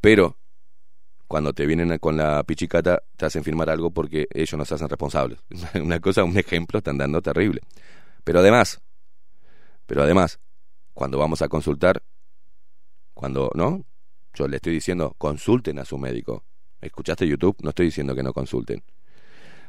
Pero 0.00 0.36
cuando 1.26 1.54
te 1.54 1.64
vienen 1.64 1.96
con 1.98 2.18
la 2.18 2.42
pichicata, 2.44 3.02
te 3.16 3.24
hacen 3.24 3.42
firmar 3.42 3.70
algo 3.70 3.90
porque 3.90 4.26
ellos 4.34 4.58
nos 4.58 4.70
hacen 4.70 4.88
responsables. 4.90 5.38
Una 5.82 5.98
cosa, 5.98 6.24
un 6.24 6.36
ejemplo, 6.36 6.78
están 6.78 6.98
dando 6.98 7.22
terrible. 7.22 7.62
Pero 8.22 8.40
además, 8.40 8.82
pero 9.86 10.02
además, 10.02 10.40
cuando 10.92 11.16
vamos 11.18 11.40
a 11.40 11.48
consultar, 11.48 12.02
cuando, 13.14 13.50
¿no? 13.54 13.84
Yo 14.34 14.46
le 14.46 14.56
estoy 14.56 14.74
diciendo, 14.74 15.14
consulten 15.16 15.78
a 15.78 15.84
su 15.84 15.96
médico. 15.96 16.44
¿Escuchaste 16.82 17.26
YouTube? 17.26 17.56
No 17.62 17.70
estoy 17.70 17.86
diciendo 17.86 18.14
que 18.14 18.24
no 18.24 18.32
consulten. 18.32 18.82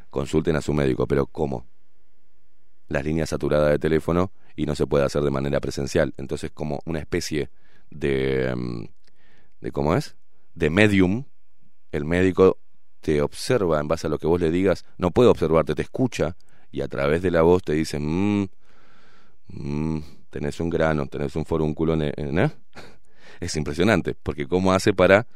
Consulten 0.10 0.56
a 0.56 0.62
su 0.62 0.74
médico, 0.74 1.08
pero 1.08 1.28
¿cómo? 1.28 1.68
Las 2.88 3.06
líneas 3.06 3.30
saturadas 3.30 3.70
de 3.70 3.80
teléfono 3.80 4.32
y 4.56 4.66
no 4.66 4.76
se 4.76 4.88
puede 4.88 5.06
hacer 5.06 5.22
de 5.22 5.30
manera 5.30 5.60
presencial. 5.60 6.14
Entonces, 6.18 6.52
como 6.52 6.82
una 6.86 7.00
especie 7.00 7.50
de, 7.92 8.54
mm, 8.56 8.86
de 9.62 9.72
¿cómo 9.72 9.96
es? 9.96 10.16
De 10.56 10.72
medium. 10.72 11.26
El 11.92 12.06
médico 12.06 12.58
te 13.02 13.22
observa 13.22 13.80
en 13.80 13.88
base 13.88 14.08
a 14.08 14.10
lo 14.10 14.18
que 14.18 14.28
vos 14.28 14.42
le 14.42 14.50
digas. 14.50 14.84
No 14.98 15.12
puede 15.12 15.30
observarte, 15.30 15.76
te 15.76 15.84
escucha 15.84 16.36
y 16.72 16.82
a 16.82 16.88
través 16.88 17.22
de 17.22 17.30
la 17.30 17.44
voz 17.44 17.62
te 17.62 17.74
dice, 17.74 18.00
"Mm, 18.00 18.48
mm, 19.50 20.00
tenés 20.32 20.60
un 20.60 20.70
grano, 20.72 21.06
tenés 21.08 21.36
un 21.36 21.46
forúnculo, 21.46 21.96
¿eh?". 22.02 22.14
Es 23.40 23.56
impresionante, 23.56 24.16
porque 24.16 24.48
cómo 24.48 24.74
hace 24.74 24.94
para 24.94 25.28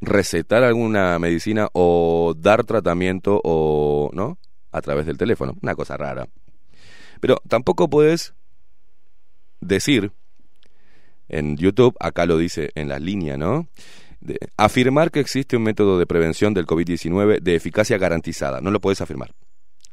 recetar 0.00 0.62
alguna 0.64 1.18
medicina 1.18 1.68
o 1.72 2.34
dar 2.36 2.64
tratamiento 2.64 3.40
o 3.44 4.10
no 4.12 4.38
a 4.72 4.80
través 4.80 5.06
del 5.06 5.18
teléfono, 5.18 5.54
una 5.62 5.74
cosa 5.74 5.96
rara. 5.96 6.26
Pero 7.20 7.36
tampoco 7.48 7.88
puedes 7.90 8.34
decir 9.60 10.12
en 11.28 11.56
YouTube, 11.56 11.94
acá 12.00 12.26
lo 12.26 12.38
dice 12.38 12.70
en 12.74 12.88
la 12.88 12.98
línea, 12.98 13.36
¿no? 13.36 13.68
De- 14.20 14.38
afirmar 14.56 15.10
que 15.10 15.20
existe 15.20 15.56
un 15.56 15.62
método 15.62 15.98
de 15.98 16.06
prevención 16.06 16.54
del 16.54 16.66
COVID-19 16.66 17.40
de 17.40 17.54
eficacia 17.54 17.98
garantizada. 17.98 18.60
No 18.60 18.70
lo 18.70 18.80
puedes 18.80 19.00
afirmar. 19.00 19.34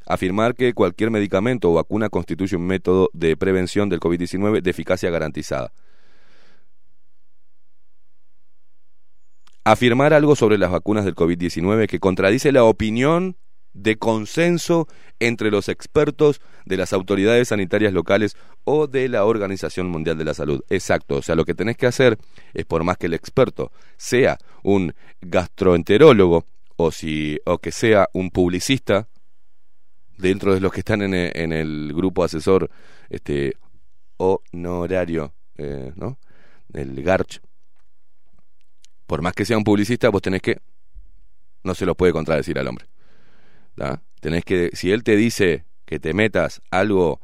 Afirmar 0.06 0.54
que 0.54 0.72
cualquier 0.72 1.10
medicamento 1.10 1.70
o 1.70 1.74
vacuna 1.74 2.08
constituye 2.08 2.56
un 2.56 2.66
método 2.66 3.10
de 3.12 3.36
prevención 3.36 3.88
del 3.88 4.00
COVID-19 4.00 4.62
de 4.62 4.70
eficacia 4.70 5.10
garantizada. 5.10 5.72
Afirmar 9.70 10.14
algo 10.14 10.34
sobre 10.34 10.56
las 10.56 10.70
vacunas 10.70 11.04
del 11.04 11.14
COVID-19 11.14 11.88
que 11.88 12.00
contradice 12.00 12.52
la 12.52 12.64
opinión 12.64 13.36
de 13.74 13.98
consenso 13.98 14.88
entre 15.18 15.50
los 15.50 15.68
expertos 15.68 16.40
de 16.64 16.78
las 16.78 16.94
autoridades 16.94 17.48
sanitarias 17.48 17.92
locales 17.92 18.34
o 18.64 18.86
de 18.86 19.10
la 19.10 19.26
Organización 19.26 19.90
Mundial 19.90 20.16
de 20.16 20.24
la 20.24 20.32
Salud. 20.32 20.64
Exacto, 20.70 21.16
o 21.16 21.22
sea, 21.22 21.34
lo 21.34 21.44
que 21.44 21.52
tenés 21.52 21.76
que 21.76 21.84
hacer 21.84 22.16
es 22.54 22.64
por 22.64 22.82
más 22.82 22.96
que 22.96 23.08
el 23.08 23.12
experto 23.12 23.70
sea 23.98 24.38
un 24.62 24.94
gastroenterólogo 25.20 26.46
o 26.76 26.90
si 26.90 27.38
o 27.44 27.58
que 27.58 27.70
sea 27.70 28.08
un 28.14 28.30
publicista 28.30 29.06
dentro 30.16 30.54
de 30.54 30.60
los 30.60 30.72
que 30.72 30.80
están 30.80 31.02
en 31.02 31.12
el, 31.12 31.30
en 31.34 31.52
el 31.52 31.92
grupo 31.94 32.24
asesor 32.24 32.70
este 33.10 33.52
honorario, 34.16 35.34
eh, 35.58 35.92
¿no? 35.94 36.18
El 36.72 37.02
GARCH. 37.02 37.42
Por 39.08 39.22
más 39.22 39.32
que 39.32 39.46
sea 39.46 39.56
un 39.56 39.64
publicista, 39.64 40.10
vos 40.10 40.20
tenés 40.20 40.42
que 40.42 40.58
no 41.64 41.74
se 41.74 41.86
lo 41.86 41.94
puede 41.94 42.12
contradecir 42.12 42.58
al 42.58 42.68
hombre. 42.68 42.86
Tenés 44.20 44.44
que, 44.44 44.70
si 44.74 44.92
él 44.92 45.02
te 45.02 45.16
dice 45.16 45.64
que 45.86 45.98
te 45.98 46.12
metas 46.12 46.60
algo 46.70 47.20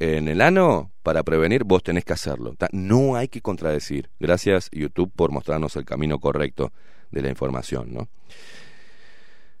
en 0.00 0.26
el 0.26 0.40
ano 0.40 0.90
para 1.04 1.22
prevenir, 1.22 1.62
vos 1.62 1.84
tenés 1.84 2.04
que 2.04 2.12
hacerlo. 2.12 2.56
No 2.72 3.14
hay 3.14 3.28
que 3.28 3.40
contradecir. 3.40 4.10
Gracias 4.18 4.68
YouTube 4.72 5.12
por 5.14 5.30
mostrarnos 5.30 5.76
el 5.76 5.84
camino 5.84 6.18
correcto 6.18 6.72
de 7.12 7.22
la 7.22 7.28
información, 7.28 7.94
¿no? 7.94 8.08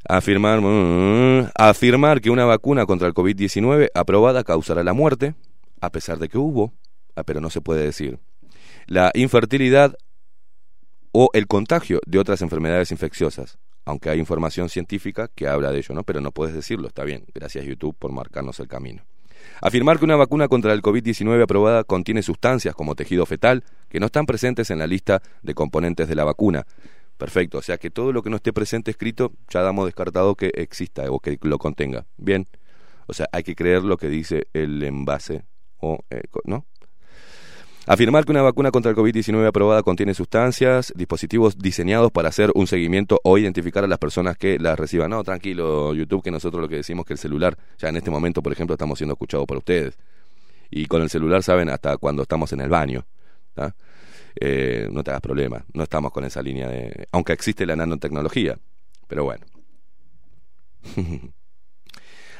Afirmar, 0.08 0.60
mm, 0.60 1.50
afirmar 1.54 2.20
que 2.20 2.30
una 2.30 2.44
vacuna 2.44 2.86
contra 2.86 3.06
el 3.06 3.14
COVID-19 3.14 3.90
aprobada 3.94 4.42
causará 4.42 4.82
la 4.82 4.94
muerte, 4.94 5.34
a 5.80 5.90
pesar 5.90 6.18
de 6.18 6.28
que 6.28 6.38
hubo, 6.38 6.72
ah, 7.14 7.22
pero 7.22 7.40
no 7.40 7.50
se 7.50 7.60
puede 7.60 7.84
decir. 7.84 8.18
La 8.86 9.12
infertilidad 9.14 9.96
o 11.20 11.30
el 11.32 11.48
contagio 11.48 12.00
de 12.06 12.20
otras 12.20 12.42
enfermedades 12.42 12.92
infecciosas, 12.92 13.58
aunque 13.84 14.08
hay 14.08 14.20
información 14.20 14.68
científica 14.68 15.26
que 15.26 15.48
habla 15.48 15.72
de 15.72 15.78
ello, 15.78 15.92
¿no? 15.92 16.04
Pero 16.04 16.20
no 16.20 16.30
puedes 16.30 16.54
decirlo, 16.54 16.86
está 16.86 17.02
bien. 17.02 17.24
Gracias 17.34 17.64
YouTube 17.64 17.96
por 17.98 18.12
marcarnos 18.12 18.60
el 18.60 18.68
camino. 18.68 19.02
Afirmar 19.60 19.98
que 19.98 20.04
una 20.04 20.14
vacuna 20.14 20.46
contra 20.46 20.72
el 20.72 20.80
COVID-19 20.80 21.42
aprobada 21.42 21.82
contiene 21.82 22.22
sustancias 22.22 22.72
como 22.72 22.94
tejido 22.94 23.26
fetal 23.26 23.64
que 23.88 23.98
no 23.98 24.06
están 24.06 24.26
presentes 24.26 24.70
en 24.70 24.78
la 24.78 24.86
lista 24.86 25.20
de 25.42 25.54
componentes 25.54 26.06
de 26.06 26.14
la 26.14 26.22
vacuna. 26.22 26.64
Perfecto, 27.16 27.58
o 27.58 27.62
sea 27.62 27.78
que 27.78 27.90
todo 27.90 28.12
lo 28.12 28.22
que 28.22 28.30
no 28.30 28.36
esté 28.36 28.52
presente 28.52 28.92
escrito 28.92 29.32
ya 29.48 29.62
damos 29.62 29.86
descartado 29.86 30.36
que 30.36 30.52
exista 30.54 31.10
o 31.10 31.18
que 31.18 31.36
lo 31.42 31.58
contenga. 31.58 32.06
Bien, 32.16 32.46
o 33.08 33.12
sea, 33.12 33.26
hay 33.32 33.42
que 33.42 33.56
creer 33.56 33.82
lo 33.82 33.96
que 33.96 34.08
dice 34.08 34.46
el 34.52 34.80
envase 34.84 35.42
o, 35.78 35.98
eh, 36.10 36.22
¿no? 36.44 36.64
Afirmar 37.88 38.26
que 38.26 38.32
una 38.32 38.42
vacuna 38.42 38.70
contra 38.70 38.90
el 38.90 38.96
COVID-19 38.96 39.46
aprobada 39.46 39.82
contiene 39.82 40.12
sustancias, 40.12 40.92
dispositivos 40.94 41.56
diseñados 41.56 42.12
para 42.12 42.28
hacer 42.28 42.50
un 42.54 42.66
seguimiento 42.66 43.18
o 43.24 43.38
identificar 43.38 43.82
a 43.82 43.86
las 43.86 43.98
personas 43.98 44.36
que 44.36 44.58
las 44.58 44.78
reciban. 44.78 45.10
No, 45.10 45.24
tranquilo, 45.24 45.94
YouTube, 45.94 46.22
que 46.22 46.30
nosotros 46.30 46.60
lo 46.60 46.68
que 46.68 46.76
decimos 46.76 47.06
que 47.06 47.14
el 47.14 47.18
celular, 47.18 47.56
ya 47.78 47.88
en 47.88 47.96
este 47.96 48.10
momento, 48.10 48.42
por 48.42 48.52
ejemplo, 48.52 48.74
estamos 48.74 48.98
siendo 48.98 49.14
escuchados 49.14 49.46
por 49.46 49.56
ustedes. 49.56 49.96
Y 50.70 50.84
con 50.84 51.00
el 51.00 51.08
celular 51.08 51.42
saben 51.42 51.70
hasta 51.70 51.96
cuando 51.96 52.22
estamos 52.22 52.52
en 52.52 52.60
el 52.60 52.68
baño. 52.68 53.06
Eh, 54.38 54.88
no 54.92 55.02
te 55.02 55.10
hagas 55.10 55.22
problema, 55.22 55.64
no 55.72 55.82
estamos 55.82 56.12
con 56.12 56.24
esa 56.24 56.42
línea 56.42 56.68
de... 56.68 57.08
Aunque 57.10 57.32
existe 57.32 57.64
la 57.64 57.74
nanotecnología, 57.74 58.58
pero 59.08 59.24
bueno. 59.24 59.46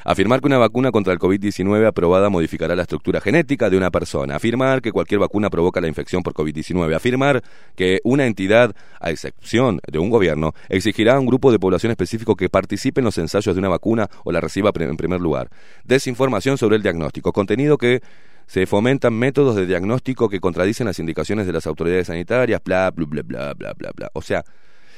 Afirmar 0.03 0.41
que 0.41 0.47
una 0.47 0.57
vacuna 0.57 0.91
contra 0.91 1.13
el 1.13 1.19
COVID-19 1.19 1.87
aprobada 1.87 2.29
modificará 2.29 2.75
la 2.75 2.83
estructura 2.83 3.21
genética 3.21 3.69
de 3.69 3.77
una 3.77 3.91
persona. 3.91 4.35
Afirmar 4.35 4.81
que 4.81 4.91
cualquier 4.91 5.19
vacuna 5.19 5.49
provoca 5.49 5.81
la 5.81 5.87
infección 5.87 6.23
por 6.23 6.33
COVID-19. 6.33 6.95
Afirmar 6.95 7.43
que 7.75 7.99
una 8.03 8.25
entidad, 8.25 8.75
a 8.99 9.11
excepción 9.11 9.79
de 9.87 9.99
un 9.99 10.09
gobierno, 10.09 10.53
exigirá 10.69 11.15
a 11.15 11.19
un 11.19 11.25
grupo 11.25 11.51
de 11.51 11.59
población 11.59 11.91
específico 11.91 12.35
que 12.35 12.49
participe 12.49 13.01
en 13.01 13.05
los 13.05 13.17
ensayos 13.17 13.55
de 13.55 13.59
una 13.59 13.69
vacuna 13.69 14.09
o 14.23 14.31
la 14.31 14.41
reciba 14.41 14.71
en 14.75 14.97
primer 14.97 15.19
lugar. 15.19 15.49
Desinformación 15.83 16.57
sobre 16.57 16.77
el 16.77 16.83
diagnóstico. 16.83 17.31
Contenido 17.33 17.77
que 17.77 18.01
se 18.47 18.65
fomentan 18.65 19.13
métodos 19.13 19.55
de 19.55 19.65
diagnóstico 19.65 20.29
que 20.29 20.39
contradicen 20.39 20.87
las 20.87 20.99
indicaciones 20.99 21.45
de 21.45 21.53
las 21.53 21.67
autoridades 21.67 22.07
sanitarias, 22.07 22.61
bla, 22.63 22.89
bla, 22.91 23.05
bla, 23.05 23.53
bla, 23.53 23.73
bla, 23.73 23.91
bla. 23.95 24.09
O 24.13 24.21
sea, 24.21 24.43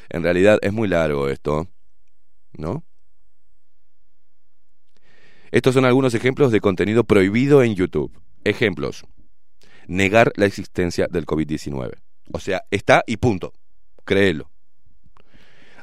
en 0.10 0.24
realidad 0.24 0.60
es 0.62 0.72
muy 0.72 0.88
largo 0.88 1.28
esto, 1.28 1.68
¿no? 2.54 2.84
Estos 5.52 5.74
son 5.74 5.84
algunos 5.84 6.14
ejemplos 6.14 6.52
de 6.52 6.62
contenido 6.62 7.04
prohibido 7.04 7.62
en 7.62 7.76
YouTube. 7.76 8.18
Ejemplos. 8.46 9.06
Negar 9.88 10.32
la 10.36 10.46
existencia 10.46 11.08
del 11.12 11.26
COVID-19. 11.26 12.00
O 12.32 12.40
sea, 12.40 12.64
está 12.72 13.04
y 13.06 13.18
punto. 13.18 13.54
Créelo. 14.06 14.50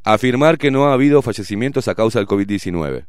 Afirmar 0.04 0.56
que 0.56 0.70
no 0.70 0.86
ha 0.86 0.94
habido 0.94 1.20
fallecimientos 1.20 1.86
a 1.88 1.94
causa 1.94 2.18
del 2.18 2.26
COVID-19. 2.26 3.06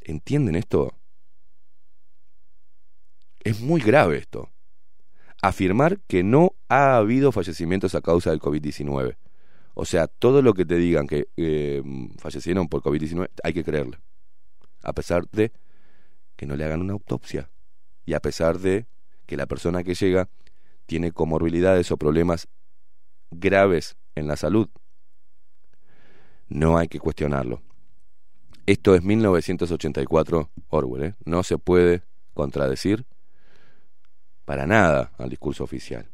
¿Entienden 0.00 0.56
esto? 0.56 0.94
Es 3.40 3.60
muy 3.60 3.82
grave 3.82 4.16
esto. 4.16 4.48
Afirmar 5.42 6.00
que 6.08 6.22
no 6.22 6.54
ha 6.68 6.96
habido 6.96 7.32
fallecimientos 7.32 7.94
a 7.94 8.00
causa 8.00 8.30
del 8.30 8.40
COVID-19. 8.40 9.16
O 9.80 9.84
sea, 9.84 10.08
todo 10.08 10.42
lo 10.42 10.54
que 10.54 10.64
te 10.64 10.74
digan 10.74 11.06
que 11.06 11.28
eh, 11.36 11.80
fallecieron 12.18 12.66
por 12.66 12.82
COVID-19, 12.82 13.28
hay 13.44 13.52
que 13.52 13.62
creerle. 13.62 14.00
A 14.82 14.92
pesar 14.92 15.30
de 15.30 15.52
que 16.34 16.46
no 16.46 16.56
le 16.56 16.64
hagan 16.64 16.80
una 16.80 16.94
autopsia. 16.94 17.48
Y 18.04 18.14
a 18.14 18.20
pesar 18.20 18.58
de 18.58 18.88
que 19.24 19.36
la 19.36 19.46
persona 19.46 19.84
que 19.84 19.94
llega 19.94 20.28
tiene 20.86 21.12
comorbilidades 21.12 21.92
o 21.92 21.96
problemas 21.96 22.48
graves 23.30 23.96
en 24.16 24.26
la 24.26 24.34
salud. 24.34 24.68
No 26.48 26.76
hay 26.76 26.88
que 26.88 26.98
cuestionarlo. 26.98 27.62
Esto 28.66 28.96
es 28.96 29.04
1984 29.04 30.50
Orwell. 30.70 31.04
¿eh? 31.04 31.14
No 31.24 31.44
se 31.44 31.56
puede 31.56 32.02
contradecir 32.34 33.06
para 34.44 34.66
nada 34.66 35.12
al 35.18 35.30
discurso 35.30 35.62
oficial. 35.62 36.10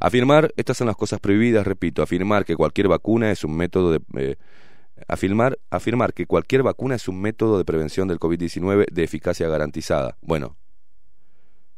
Afirmar, 0.00 0.52
estas 0.56 0.76
son 0.76 0.86
las 0.86 0.96
cosas 0.96 1.20
prohibidas, 1.20 1.66
repito, 1.66 2.02
afirmar 2.02 2.44
que 2.44 2.56
cualquier 2.56 2.88
vacuna 2.88 3.30
es 3.30 3.44
un 3.44 3.56
método 3.56 3.92
de... 3.92 4.00
eh, 4.16 4.36
afirmar, 5.06 5.58
afirmar 5.70 6.12
que 6.14 6.26
cualquier 6.26 6.62
vacuna 6.62 6.94
es 6.96 7.08
un 7.08 7.20
método 7.20 7.58
de 7.58 7.64
prevención 7.64 8.08
del 8.08 8.18
COVID-19 8.18 8.86
de 8.90 9.04
eficacia 9.04 9.48
garantizada. 9.48 10.16
Bueno, 10.20 10.56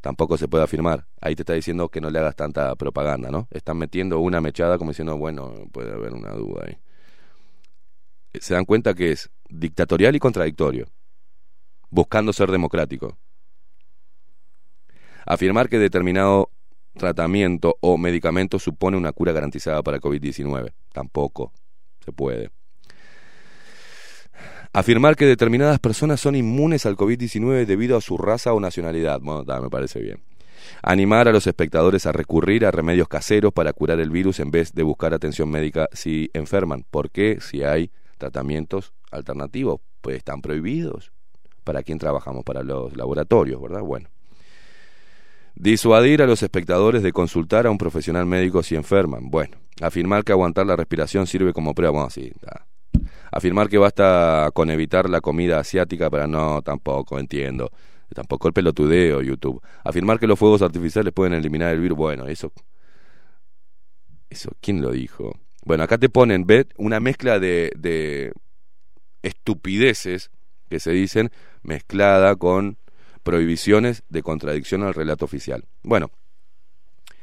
tampoco 0.00 0.38
se 0.38 0.48
puede 0.48 0.64
afirmar. 0.64 1.06
Ahí 1.20 1.34
te 1.34 1.42
está 1.42 1.52
diciendo 1.52 1.88
que 1.88 2.00
no 2.00 2.10
le 2.10 2.18
hagas 2.18 2.36
tanta 2.36 2.74
propaganda, 2.76 3.30
¿no? 3.30 3.48
Están 3.50 3.78
metiendo 3.78 4.18
una 4.20 4.40
mechada 4.40 4.78
como 4.78 4.90
diciendo, 4.90 5.16
bueno, 5.18 5.52
puede 5.72 5.92
haber 5.92 6.14
una 6.14 6.30
duda 6.30 6.64
ahí. 6.66 6.78
Se 8.40 8.54
dan 8.54 8.64
cuenta 8.64 8.94
que 8.94 9.12
es 9.12 9.30
dictatorial 9.48 10.14
y 10.14 10.20
contradictorio, 10.20 10.86
buscando 11.90 12.32
ser 12.32 12.50
democrático. 12.50 13.18
Afirmar 15.26 15.68
que 15.68 15.78
determinado 15.78 16.50
tratamiento 16.96 17.76
o 17.80 17.96
medicamento 17.96 18.58
supone 18.58 18.96
una 18.96 19.12
cura 19.12 19.32
garantizada 19.32 19.82
para 19.82 19.96
el 19.96 20.02
COVID-19. 20.02 20.72
Tampoco 20.92 21.52
se 22.04 22.12
puede. 22.12 22.50
Afirmar 24.72 25.16
que 25.16 25.26
determinadas 25.26 25.80
personas 25.80 26.20
son 26.20 26.36
inmunes 26.36 26.86
al 26.86 26.96
COVID-19 26.96 27.66
debido 27.66 27.96
a 27.96 28.00
su 28.00 28.16
raza 28.16 28.52
o 28.52 28.60
nacionalidad. 28.60 29.20
Da, 29.44 29.60
me 29.60 29.68
parece 29.68 30.00
bien. 30.00 30.22
Animar 30.82 31.26
a 31.26 31.32
los 31.32 31.46
espectadores 31.46 32.06
a 32.06 32.12
recurrir 32.12 32.64
a 32.64 32.70
remedios 32.70 33.08
caseros 33.08 33.52
para 33.52 33.72
curar 33.72 33.98
el 33.98 34.10
virus 34.10 34.38
en 34.38 34.50
vez 34.50 34.72
de 34.72 34.82
buscar 34.84 35.12
atención 35.12 35.50
médica 35.50 35.88
si 35.92 36.30
enferman. 36.34 36.84
¿Por 36.88 37.10
qué? 37.10 37.38
Si 37.40 37.64
hay 37.64 37.90
tratamientos 38.18 38.92
alternativos, 39.10 39.80
pues 40.00 40.18
están 40.18 40.40
prohibidos. 40.40 41.10
¿Para 41.64 41.82
quién 41.82 41.98
trabajamos? 41.98 42.44
Para 42.44 42.62
los 42.62 42.96
laboratorios, 42.96 43.60
¿verdad? 43.60 43.82
Bueno. 43.82 44.08
Disuadir 45.60 46.22
a 46.22 46.26
los 46.26 46.42
espectadores 46.42 47.02
de 47.02 47.12
consultar 47.12 47.66
a 47.66 47.70
un 47.70 47.76
profesional 47.76 48.24
médico 48.24 48.62
si 48.62 48.76
enferman. 48.76 49.28
Bueno, 49.28 49.58
afirmar 49.82 50.24
que 50.24 50.32
aguantar 50.32 50.64
la 50.64 50.74
respiración 50.74 51.26
sirve 51.26 51.52
como 51.52 51.74
prueba. 51.74 51.92
Bueno, 51.92 52.08
sí. 52.08 52.32
Afirmar 53.30 53.68
que 53.68 53.76
basta 53.76 54.48
con 54.54 54.70
evitar 54.70 55.10
la 55.10 55.20
comida 55.20 55.58
asiática 55.58 56.08
para 56.08 56.26
no, 56.26 56.62
tampoco, 56.62 57.18
entiendo. 57.18 57.70
Tampoco 58.14 58.48
el 58.48 58.54
pelotudeo, 58.54 59.20
YouTube. 59.20 59.60
Afirmar 59.84 60.18
que 60.18 60.26
los 60.26 60.38
fuegos 60.38 60.62
artificiales 60.62 61.12
pueden 61.12 61.34
eliminar 61.34 61.74
el 61.74 61.80
virus. 61.80 61.98
Bueno, 61.98 62.26
eso. 62.26 62.50
Eso, 64.30 64.52
¿quién 64.62 64.80
lo 64.80 64.92
dijo? 64.92 65.38
Bueno, 65.66 65.84
acá 65.84 65.98
te 65.98 66.08
ponen, 66.08 66.46
ve, 66.46 66.68
una 66.78 67.00
mezcla 67.00 67.38
de 67.38 68.32
estupideces 69.20 70.30
que 70.70 70.80
se 70.80 70.92
dicen 70.92 71.30
mezclada 71.62 72.34
con 72.36 72.78
prohibiciones 73.22 74.02
de 74.08 74.22
contradicción 74.22 74.82
al 74.82 74.94
relato 74.94 75.24
oficial. 75.24 75.64
Bueno, 75.82 76.10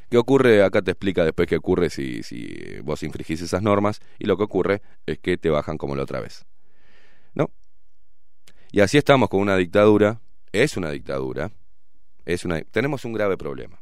¿qué 0.09 0.17
ocurre? 0.17 0.63
Acá 0.63 0.81
te 0.81 0.91
explica 0.91 1.23
después 1.23 1.47
qué 1.47 1.57
ocurre 1.57 1.89
si, 1.89 2.23
si 2.23 2.79
vos 2.83 3.03
infringís 3.03 3.41
esas 3.41 3.61
normas 3.61 3.99
y 4.19 4.25
lo 4.25 4.37
que 4.37 4.43
ocurre 4.43 4.81
es 5.05 5.19
que 5.19 5.37
te 5.37 5.49
bajan 5.49 5.77
como 5.77 5.95
la 5.95 6.03
otra 6.03 6.19
vez. 6.19 6.45
¿No? 7.33 7.51
Y 8.71 8.81
así 8.81 8.97
estamos 8.97 9.29
con 9.29 9.39
una 9.39 9.57
dictadura, 9.57 10.21
es 10.51 10.77
una 10.77 10.91
dictadura, 10.91 11.51
es 12.25 12.45
una, 12.45 12.61
tenemos 12.61 13.05
un 13.05 13.13
grave 13.13 13.37
problema. 13.37 13.81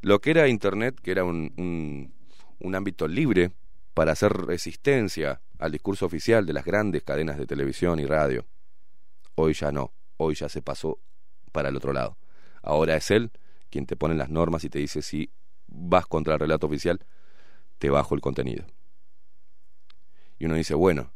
Lo 0.00 0.20
que 0.20 0.30
era 0.30 0.48
Internet, 0.48 1.00
que 1.02 1.10
era 1.10 1.24
un, 1.24 2.12
un 2.58 2.74
ámbito 2.74 3.08
libre 3.08 3.52
para 3.94 4.12
hacer 4.12 4.32
resistencia 4.32 5.40
al 5.58 5.72
discurso 5.72 6.06
oficial 6.06 6.46
de 6.46 6.52
las 6.52 6.64
grandes 6.64 7.02
cadenas 7.02 7.36
de 7.36 7.46
televisión 7.46 7.98
y 7.98 8.06
radio, 8.06 8.46
hoy 9.34 9.54
ya 9.54 9.72
no, 9.72 9.92
hoy 10.16 10.36
ya 10.36 10.48
se 10.48 10.62
pasó 10.62 11.00
para 11.48 11.68
el 11.68 11.76
otro 11.76 11.92
lado. 11.92 12.16
Ahora 12.62 12.96
es 12.96 13.10
él 13.10 13.30
quien 13.70 13.86
te 13.86 13.96
pone 13.96 14.14
las 14.14 14.30
normas 14.30 14.64
y 14.64 14.70
te 14.70 14.78
dice 14.78 15.02
si 15.02 15.30
vas 15.66 16.06
contra 16.06 16.34
el 16.34 16.40
relato 16.40 16.66
oficial, 16.66 17.00
te 17.78 17.90
bajo 17.90 18.14
el 18.14 18.20
contenido. 18.20 18.64
Y 20.38 20.46
uno 20.46 20.54
dice, 20.54 20.74
bueno, 20.74 21.12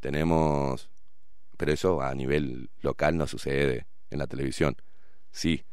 tenemos... 0.00 0.90
Pero 1.56 1.72
eso 1.72 2.02
a 2.02 2.14
nivel 2.14 2.70
local 2.80 3.16
no 3.16 3.26
sucede 3.26 3.86
en 4.10 4.18
la 4.18 4.26
televisión. 4.26 4.76
Sí, 5.30 5.64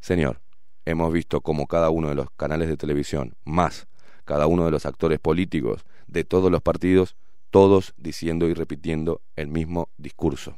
señor, 0.00 0.40
hemos 0.86 1.12
visto 1.12 1.40
como 1.40 1.66
cada 1.66 1.90
uno 1.90 2.08
de 2.08 2.14
los 2.14 2.30
canales 2.30 2.68
de 2.68 2.76
televisión, 2.76 3.36
más 3.44 3.86
cada 4.24 4.46
uno 4.46 4.64
de 4.64 4.70
los 4.70 4.86
actores 4.86 5.18
políticos 5.20 5.84
de 6.06 6.24
todos 6.24 6.50
los 6.50 6.62
partidos, 6.62 7.16
todos 7.50 7.92
diciendo 7.98 8.48
y 8.48 8.54
repitiendo 8.54 9.20
el 9.36 9.48
mismo 9.48 9.90
discurso 9.98 10.56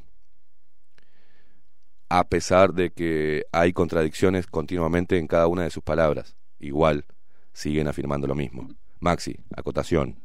a 2.08 2.28
pesar 2.28 2.72
de 2.72 2.90
que 2.90 3.44
hay 3.52 3.72
contradicciones 3.72 4.46
continuamente 4.46 5.18
en 5.18 5.26
cada 5.26 5.46
una 5.46 5.64
de 5.64 5.70
sus 5.70 5.82
palabras. 5.82 6.36
Igual 6.60 7.04
siguen 7.52 7.88
afirmando 7.88 8.26
lo 8.26 8.34
mismo. 8.34 8.68
Maxi, 9.00 9.36
acotación. 9.54 10.16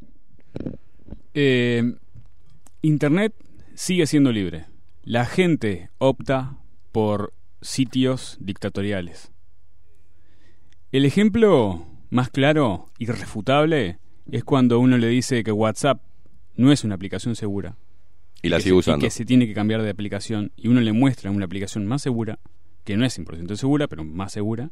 Eh, 1.33 1.83
Internet 2.81 3.33
sigue 3.75 4.05
siendo 4.05 4.31
libre. 4.31 4.65
La 5.03 5.25
gente 5.25 5.89
opta 5.97 6.57
por 6.91 7.33
sitios 7.61 8.37
dictatoriales. 8.39 9.31
El 10.91 11.05
ejemplo 11.05 11.87
más 12.09 12.29
claro, 12.29 12.89
irrefutable, 12.99 13.97
es 14.29 14.43
cuando 14.43 14.79
uno 14.79 14.97
le 14.97 15.07
dice 15.07 15.43
que 15.43 15.51
WhatsApp 15.51 16.01
no 16.55 16.71
es 16.71 16.83
una 16.83 16.95
aplicación 16.95 17.35
segura. 17.35 17.77
Y 18.41 18.49
la 18.49 18.57
sigue 18.59 18.69
se- 18.71 18.73
usando. 18.79 19.05
Y 19.05 19.07
que 19.07 19.11
se 19.11 19.25
tiene 19.25 19.47
que 19.47 19.53
cambiar 19.53 19.81
de 19.83 19.89
aplicación. 19.89 20.51
Y 20.55 20.67
uno 20.67 20.81
le 20.81 20.91
muestra 20.93 21.29
una 21.31 21.45
aplicación 21.45 21.85
más 21.85 22.01
segura, 22.01 22.39
que 22.83 22.97
no 22.97 23.05
es 23.05 23.17
100% 23.17 23.55
segura, 23.55 23.87
pero 23.87 24.03
más 24.03 24.31
segura, 24.33 24.69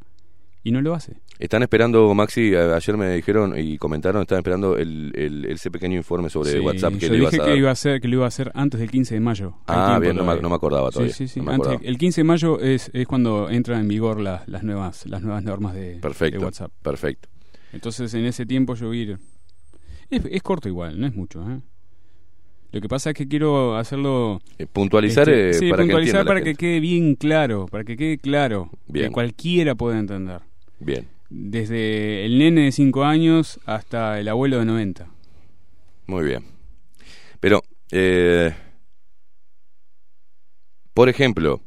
y 0.63 0.71
no 0.71 0.81
lo 0.81 0.93
hace. 0.93 1.21
Están 1.37 1.61
esperando, 1.63 2.13
Maxi, 2.13 2.53
ayer 2.55 2.97
me 2.97 3.09
dijeron 3.15 3.57
y 3.57 3.77
comentaron, 3.77 4.21
están 4.23 4.39
esperando 4.39 4.75
el, 4.77 5.13
el- 5.15 5.45
ese 5.45 5.71
pequeño 5.71 5.95
informe 5.95 6.29
sobre 6.29 6.51
Sí, 6.51 6.59
WhatsApp 6.59 6.93
que 6.95 7.07
yo 7.07 7.11
le 7.13 7.17
ibas 7.19 7.31
dije 7.31 7.41
a 7.41 7.45
que 7.45 7.49
dar. 7.51 7.59
iba 7.59 7.69
a 7.69 7.71
hacer, 7.73 8.01
que 8.01 8.07
lo 8.09 8.15
iba 8.15 8.25
a 8.25 8.27
hacer 8.27 8.51
antes 8.55 8.79
del 8.79 8.91
15 8.91 9.13
de 9.13 9.19
mayo. 9.21 9.53
Ah, 9.67 9.99
bien, 10.01 10.15
no 10.17 10.23
no 10.35 10.49
me 10.49 10.55
acordaba 10.55 10.89
todavía. 10.91 11.13
Sí, 11.13 11.27
sí, 11.29 11.35
sí. 11.35 11.39
no 11.39 11.51
Antes- 11.51 11.67
acordaba. 11.67 11.87
el 11.89 11.97
15 11.97 12.21
de 12.21 12.25
mayo 12.25 12.59
es, 12.59 12.91
es 12.93 13.07
cuando 13.07 13.49
entran 13.49 13.79
en 13.81 13.87
vigor 13.87 14.19
las, 14.19 14.45
las 14.49 14.63
nuevas 14.63 15.05
las 15.05 15.21
nuevas 15.21 15.43
normas 15.43 15.73
de, 15.75 15.93
de 15.93 15.99
Perfecto, 16.01 16.41
WhatsApp. 16.41 16.71
perfecto. 16.81 17.29
Entonces 17.71 18.13
en 18.15 18.25
ese 18.25 18.45
tiempo 18.45 18.73
yo 18.75 18.93
ir... 18.93 19.17
Es, 20.09 20.23
es 20.29 20.41
corto 20.41 20.67
igual, 20.67 20.99
no 20.99 21.05
es 21.07 21.15
mucho. 21.15 21.39
¿eh? 21.49 21.61
Lo 22.71 22.81
que 22.81 22.87
pasa 22.87 23.09
es 23.09 23.15
que 23.15 23.27
quiero 23.27 23.75
hacerlo... 23.77 24.41
Eh, 24.59 24.67
puntualizar 24.67 25.27
este, 25.27 25.49
eh, 25.49 25.53
sí, 25.53 25.69
para 25.71 25.83
que 25.83 25.87
puntualizar 25.87 26.23
la 26.23 26.25
para 26.25 26.41
que 26.41 26.55
quede 26.55 26.79
bien 26.79 27.15
claro, 27.15 27.65
para 27.65 27.83
que 27.83 27.97
quede 27.97 28.17
claro, 28.19 28.69
Bien. 28.87 29.07
que 29.07 29.11
cualquiera 29.11 29.73
pueda 29.75 29.97
entender. 29.97 30.41
Bien, 30.79 31.07
Desde 31.29 32.25
el 32.25 32.37
nene 32.37 32.65
de 32.65 32.71
5 32.71 33.03
años 33.03 33.59
hasta 33.65 34.19
el 34.19 34.27
abuelo 34.27 34.59
de 34.59 34.65
90. 34.65 35.07
muy 36.05 36.25
bien. 36.25 36.43
Pero, 37.39 37.61
eh, 37.91 38.53
por 40.93 41.09
ejemplo, 41.09 41.61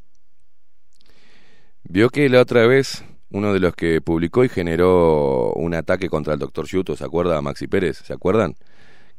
vio 1.85 2.11
que 2.11 2.29
la 2.29 2.41
otra 2.41 2.67
vez 2.67 3.05
uno 3.31 3.53
de 3.55 3.61
los 3.61 3.75
que 3.75 4.01
publicó 4.01 4.45
y 4.45 4.49
generó 4.49 5.53
un 5.55 5.75
ataque 5.75 6.09
contra 6.09 6.35
el 6.35 6.39
doctor 6.39 6.67
Yuto, 6.67 6.97
¿se 6.97 7.05
acuerda? 7.05 7.41
Maxi 7.41 7.67
Pérez, 7.67 7.99
¿se 8.05 8.13
acuerdan? 8.13 8.55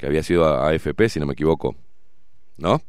Que 0.04 0.08
había 0.08 0.22
sido 0.22 0.45
AFP, 0.45 1.08
si 1.08 1.22
no 1.22 1.26
me 1.26 1.32
equivoco. 1.32 1.78
¿No? 2.58 2.82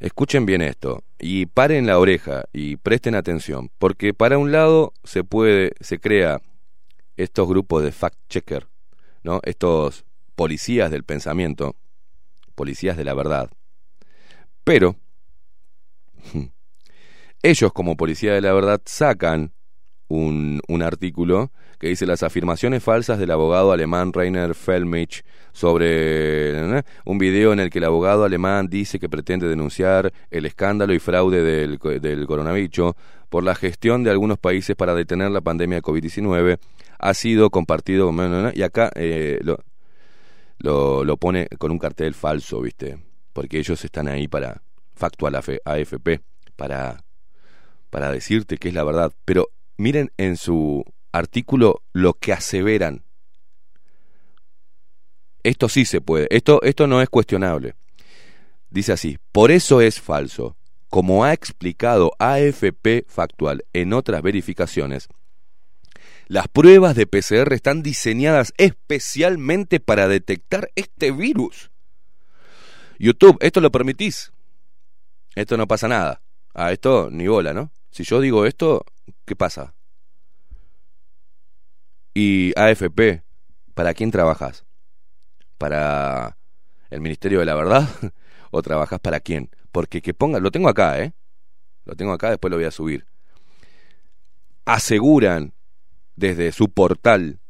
Escuchen 0.00 0.46
bien 0.46 0.62
esto 0.62 1.04
y 1.18 1.44
paren 1.44 1.86
la 1.86 1.98
oreja 1.98 2.44
y 2.50 2.76
presten 2.76 3.14
atención, 3.14 3.70
porque 3.78 4.14
para 4.14 4.38
un 4.38 4.52
lado 4.52 4.94
se 5.04 5.22
puede, 5.22 5.72
se 5.80 5.98
crea 5.98 6.40
estos 7.18 7.46
grupos 7.46 7.82
de 7.82 7.92
fact 7.92 8.18
checker, 8.30 8.68
¿no? 9.22 9.40
Estos 9.42 10.06
policías 10.34 10.90
del 10.90 11.04
pensamiento, 11.04 11.76
policías 12.54 12.96
de 12.96 13.04
la 13.04 13.12
verdad. 13.12 13.50
Pero 14.64 14.96
ellos 17.42 17.70
como 17.74 17.98
policía 17.98 18.32
de 18.32 18.40
la 18.40 18.54
verdad 18.54 18.80
sacan 18.86 19.52
un, 20.08 20.62
un 20.68 20.82
artículo 20.82 21.52
que 21.82 21.88
dice 21.88 22.06
las 22.06 22.22
afirmaciones 22.22 22.80
falsas 22.80 23.18
del 23.18 23.32
abogado 23.32 23.72
alemán 23.72 24.12
Rainer 24.12 24.54
Fellmich 24.54 25.24
sobre 25.52 26.78
¿eh? 26.78 26.82
un 27.04 27.18
video 27.18 27.52
en 27.52 27.58
el 27.58 27.70
que 27.70 27.78
el 27.78 27.84
abogado 27.84 28.22
alemán 28.22 28.68
dice 28.68 29.00
que 29.00 29.08
pretende 29.08 29.48
denunciar 29.48 30.12
el 30.30 30.46
escándalo 30.46 30.94
y 30.94 31.00
fraude 31.00 31.42
del, 31.42 31.78
del 32.00 32.26
coronavirus 32.28 32.94
por 33.28 33.42
la 33.42 33.56
gestión 33.56 34.04
de 34.04 34.10
algunos 34.12 34.38
países 34.38 34.76
para 34.76 34.94
detener 34.94 35.32
la 35.32 35.40
pandemia 35.40 35.78
de 35.78 35.82
COVID-19 35.82 36.58
ha 37.00 37.14
sido 37.14 37.50
compartido 37.50 38.14
y 38.54 38.62
acá 38.62 38.92
eh, 38.94 39.40
lo, 39.42 41.02
lo, 41.02 41.16
pone 41.16 41.48
con 41.58 41.72
un 41.72 41.80
cartel 41.80 42.14
falso, 42.14 42.60
¿viste? 42.60 42.96
Porque 43.32 43.58
ellos 43.58 43.84
están 43.84 44.06
ahí 44.06 44.28
para 44.28 44.62
factual 44.94 45.34
AF- 45.34 45.58
AFP, 45.64 46.20
para, 46.54 47.02
para 47.90 48.12
decirte 48.12 48.56
que 48.56 48.68
es 48.68 48.74
la 48.74 48.84
verdad. 48.84 49.12
Pero 49.24 49.48
miren 49.76 50.12
en 50.16 50.36
su 50.36 50.84
artículo 51.12 51.82
lo 51.92 52.14
que 52.14 52.32
aseveran. 52.32 53.04
Esto 55.42 55.68
sí 55.68 55.84
se 55.84 56.00
puede, 56.00 56.26
esto, 56.30 56.62
esto 56.62 56.86
no 56.86 57.02
es 57.02 57.08
cuestionable. 57.08 57.74
Dice 58.70 58.92
así, 58.92 59.18
por 59.32 59.50
eso 59.50 59.80
es 59.80 60.00
falso. 60.00 60.56
Como 60.88 61.24
ha 61.24 61.32
explicado 61.32 62.12
AFP 62.18 63.06
Factual 63.08 63.64
en 63.72 63.92
otras 63.92 64.22
verificaciones, 64.22 65.08
las 66.28 66.48
pruebas 66.48 66.94
de 66.96 67.06
PCR 67.06 67.52
están 67.52 67.82
diseñadas 67.82 68.54
especialmente 68.56 69.80
para 69.80 70.08
detectar 70.08 70.70
este 70.76 71.10
virus. 71.10 71.70
YouTube, 72.98 73.36
esto 73.40 73.60
lo 73.60 73.72
permitís. 73.72 74.32
Esto 75.34 75.56
no 75.56 75.66
pasa 75.66 75.88
nada. 75.88 76.22
A 76.54 76.72
esto 76.72 77.08
ni 77.10 77.26
bola, 77.26 77.52
¿no? 77.52 77.70
Si 77.90 78.04
yo 78.04 78.20
digo 78.20 78.46
esto, 78.46 78.84
¿qué 79.24 79.34
pasa? 79.34 79.74
Y 82.14 82.52
AFP, 82.58 83.22
¿para 83.74 83.94
quién 83.94 84.10
trabajas? 84.10 84.64
¿Para 85.58 86.36
el 86.90 87.00
Ministerio 87.00 87.40
de 87.40 87.46
la 87.46 87.54
Verdad? 87.54 87.88
¿O 88.50 88.62
trabajas 88.62 89.00
para 89.00 89.20
quién? 89.20 89.50
Porque 89.70 90.02
que 90.02 90.12
ponga, 90.12 90.38
lo 90.38 90.50
tengo 90.50 90.68
acá, 90.68 91.00
¿eh? 91.00 91.12
Lo 91.84 91.94
tengo 91.96 92.12
acá, 92.12 92.30
después 92.30 92.50
lo 92.50 92.58
voy 92.58 92.66
a 92.66 92.70
subir. 92.70 93.06
Aseguran 94.64 95.54
desde 96.16 96.52
su 96.52 96.68
portal 96.70 97.40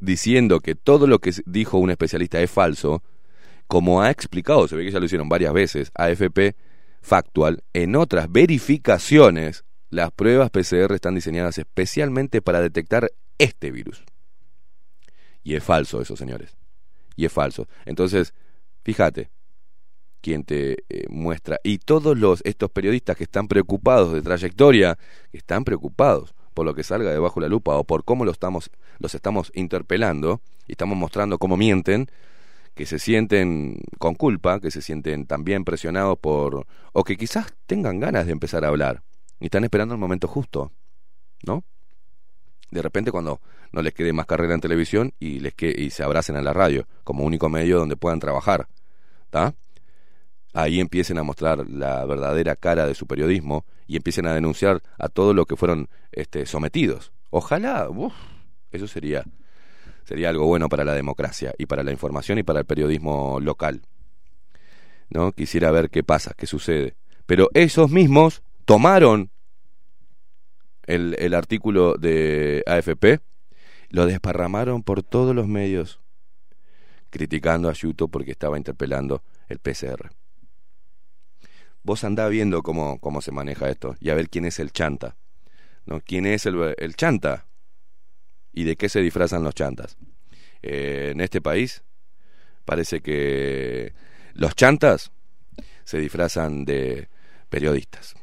diciendo 0.00 0.60
que 0.60 0.74
todo 0.74 1.06
lo 1.06 1.20
que 1.20 1.32
dijo 1.46 1.78
un 1.78 1.90
especialista 1.90 2.40
es 2.40 2.50
falso, 2.50 3.02
como 3.68 4.02
ha 4.02 4.10
explicado, 4.10 4.66
se 4.66 4.74
ve 4.74 4.84
que 4.84 4.90
ya 4.90 4.98
lo 4.98 5.06
hicieron 5.06 5.28
varias 5.28 5.52
veces, 5.52 5.92
AFP 5.94 6.56
Factual, 7.00 7.62
en 7.72 7.96
otras 7.96 8.30
verificaciones, 8.30 9.64
las 9.92 10.10
pruebas 10.10 10.48
PCR 10.48 10.94
están 10.94 11.14
diseñadas 11.14 11.58
especialmente 11.58 12.40
para 12.40 12.62
detectar 12.62 13.12
este 13.36 13.70
virus. 13.70 14.02
Y 15.44 15.54
es 15.54 15.62
falso 15.62 16.00
eso, 16.00 16.16
señores. 16.16 16.56
Y 17.14 17.26
es 17.26 17.32
falso. 17.32 17.68
Entonces, 17.84 18.32
fíjate, 18.84 19.28
quien 20.22 20.44
te 20.44 20.84
eh, 20.88 21.04
muestra. 21.10 21.60
Y 21.62 21.76
todos 21.76 22.16
los, 22.16 22.40
estos 22.46 22.70
periodistas 22.70 23.18
que 23.18 23.24
están 23.24 23.48
preocupados 23.48 24.14
de 24.14 24.22
trayectoria, 24.22 24.96
que 25.30 25.36
están 25.36 25.62
preocupados 25.62 26.34
por 26.54 26.64
lo 26.64 26.74
que 26.74 26.84
salga 26.84 27.10
debajo 27.10 27.40
de 27.40 27.48
la 27.48 27.50
lupa 27.50 27.76
o 27.76 27.84
por 27.84 28.02
cómo 28.02 28.24
lo 28.24 28.30
estamos, 28.30 28.70
los 28.98 29.14
estamos 29.14 29.52
interpelando 29.54 30.40
y 30.66 30.72
estamos 30.72 30.96
mostrando 30.96 31.36
cómo 31.36 31.58
mienten, 31.58 32.08
que 32.74 32.86
se 32.86 32.98
sienten 32.98 33.82
con 33.98 34.14
culpa, 34.14 34.58
que 34.58 34.70
se 34.70 34.80
sienten 34.80 35.26
también 35.26 35.66
presionados 35.66 36.18
por... 36.18 36.66
o 36.94 37.04
que 37.04 37.18
quizás 37.18 37.52
tengan 37.66 38.00
ganas 38.00 38.24
de 38.24 38.32
empezar 38.32 38.64
a 38.64 38.68
hablar 38.68 39.02
y 39.42 39.46
están 39.46 39.64
esperando 39.64 39.94
el 39.94 40.00
momento 40.00 40.28
justo, 40.28 40.70
¿no? 41.44 41.64
De 42.70 42.80
repente 42.80 43.10
cuando 43.10 43.40
no 43.72 43.82
les 43.82 43.92
quede 43.92 44.12
más 44.12 44.26
carrera 44.26 44.54
en 44.54 44.60
televisión 44.60 45.12
y, 45.18 45.40
les 45.40 45.52
que, 45.52 45.74
y 45.76 45.90
se 45.90 46.04
abracen 46.04 46.36
a 46.36 46.42
la 46.42 46.52
radio 46.52 46.86
como 47.02 47.24
único 47.24 47.48
medio 47.48 47.80
donde 47.80 47.96
puedan 47.96 48.20
trabajar, 48.20 48.68
¿está? 49.24 49.54
Ahí 50.54 50.78
empiecen 50.78 51.18
a 51.18 51.24
mostrar 51.24 51.68
la 51.68 52.04
verdadera 52.04 52.54
cara 52.54 52.86
de 52.86 52.94
su 52.94 53.06
periodismo 53.06 53.64
y 53.88 53.96
empiecen 53.96 54.26
a 54.26 54.34
denunciar 54.34 54.80
a 54.96 55.08
todo 55.08 55.34
lo 55.34 55.44
que 55.44 55.56
fueron 55.56 55.88
este, 56.12 56.46
sometidos. 56.46 57.12
Ojalá, 57.30 57.88
uf, 57.90 58.14
eso 58.70 58.86
sería 58.86 59.24
sería 60.04 60.28
algo 60.28 60.46
bueno 60.46 60.68
para 60.68 60.84
la 60.84 60.94
democracia 60.94 61.52
y 61.58 61.66
para 61.66 61.82
la 61.82 61.90
información 61.90 62.38
y 62.38 62.42
para 62.44 62.60
el 62.60 62.66
periodismo 62.66 63.40
local. 63.40 63.82
¿No? 65.10 65.32
Quisiera 65.32 65.72
ver 65.72 65.90
qué 65.90 66.04
pasa, 66.04 66.32
qué 66.36 66.46
sucede. 66.46 66.94
Pero 67.26 67.48
esos 67.54 67.90
mismos 67.90 68.42
tomaron 68.64 69.31
el, 70.86 71.16
el 71.18 71.34
artículo 71.34 71.94
de 71.94 72.62
AFP, 72.66 73.20
lo 73.90 74.06
desparramaron 74.06 74.82
por 74.82 75.02
todos 75.02 75.34
los 75.34 75.46
medios, 75.46 76.00
criticando 77.10 77.68
a 77.68 77.72
Yuto 77.72 78.08
porque 78.08 78.30
estaba 78.30 78.56
interpelando 78.56 79.22
el 79.48 79.58
PCR. 79.58 80.10
Vos 81.82 82.04
andá 82.04 82.28
viendo 82.28 82.62
cómo, 82.62 82.98
cómo 83.00 83.20
se 83.20 83.32
maneja 83.32 83.68
esto 83.68 83.96
y 84.00 84.10
a 84.10 84.14
ver 84.14 84.28
quién 84.30 84.44
es 84.44 84.58
el 84.60 84.72
chanta. 84.72 85.16
¿no? 85.84 86.00
¿Quién 86.00 86.26
es 86.26 86.46
el, 86.46 86.74
el 86.78 86.96
chanta? 86.96 87.46
¿Y 88.52 88.64
de 88.64 88.76
qué 88.76 88.88
se 88.88 89.00
disfrazan 89.00 89.42
los 89.42 89.54
chantas? 89.54 89.96
Eh, 90.62 91.10
en 91.12 91.20
este 91.20 91.40
país 91.40 91.82
parece 92.64 93.00
que 93.00 93.94
los 94.34 94.54
chantas 94.54 95.10
se 95.84 95.98
disfrazan 95.98 96.64
de 96.64 97.08
periodistas. 97.48 98.14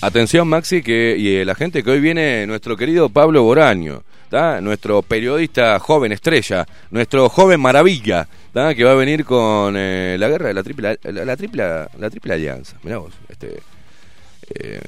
Atención 0.00 0.46
Maxi 0.46 0.80
que 0.80 1.16
y 1.18 1.36
eh, 1.36 1.44
la 1.44 1.56
gente 1.56 1.82
que 1.82 1.90
hoy 1.90 1.98
viene 1.98 2.46
nuestro 2.46 2.76
querido 2.76 3.08
Pablo 3.08 3.42
Boraño, 3.42 4.04
¿tá? 4.28 4.60
nuestro 4.60 5.02
periodista 5.02 5.80
joven 5.80 6.12
estrella, 6.12 6.66
nuestro 6.92 7.28
joven 7.28 7.60
maravilla, 7.60 8.28
¿tá? 8.52 8.76
que 8.76 8.84
va 8.84 8.92
a 8.92 8.94
venir 8.94 9.24
con 9.24 9.74
eh, 9.76 10.16
la 10.16 10.28
guerra 10.28 10.48
de 10.48 10.54
la 10.54 10.62
triple 10.62 10.98
la, 11.02 11.36
tripla 11.36 11.90
la 11.98 12.10
triple 12.10 12.32
alianza. 12.32 12.76
Mirá 12.84 12.98
vos, 12.98 13.12
este 13.28 13.60
eh, 14.54 14.80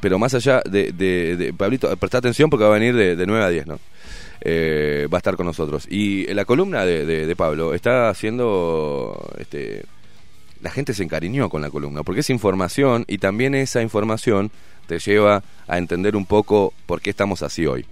pero 0.00 0.18
más 0.20 0.34
allá 0.34 0.62
de, 0.64 0.92
de, 0.92 1.52
Pablito, 1.52 1.94
presta 1.96 2.18
atención 2.18 2.48
porque 2.48 2.64
va 2.64 2.76
a 2.76 2.78
venir 2.78 2.94
de, 2.94 3.16
de 3.16 3.26
9 3.26 3.44
a 3.44 3.48
10, 3.48 3.66
¿no? 3.66 3.80
Eh, 4.40 5.08
va 5.12 5.16
a 5.16 5.20
estar 5.20 5.34
con 5.34 5.46
nosotros. 5.46 5.86
Y 5.90 6.26
la 6.32 6.44
columna 6.44 6.84
de, 6.84 7.06
de 7.06 7.36
Pablo 7.36 7.74
está 7.74 8.10
haciendo 8.10 9.30
este 9.38 9.84
la 10.64 10.70
gente 10.70 10.94
se 10.94 11.02
encariñó 11.02 11.50
con 11.50 11.60
la 11.60 11.68
columna, 11.68 12.02
porque 12.04 12.20
es 12.22 12.30
información 12.30 13.04
y 13.06 13.18
también 13.18 13.54
esa 13.54 13.82
información 13.82 14.50
te 14.86 14.98
lleva 14.98 15.42
a 15.68 15.76
entender 15.76 16.16
un 16.16 16.24
poco 16.24 16.72
por 16.86 17.02
qué 17.02 17.10
estamos 17.10 17.42
así 17.42 17.66
hoy. 17.66 17.84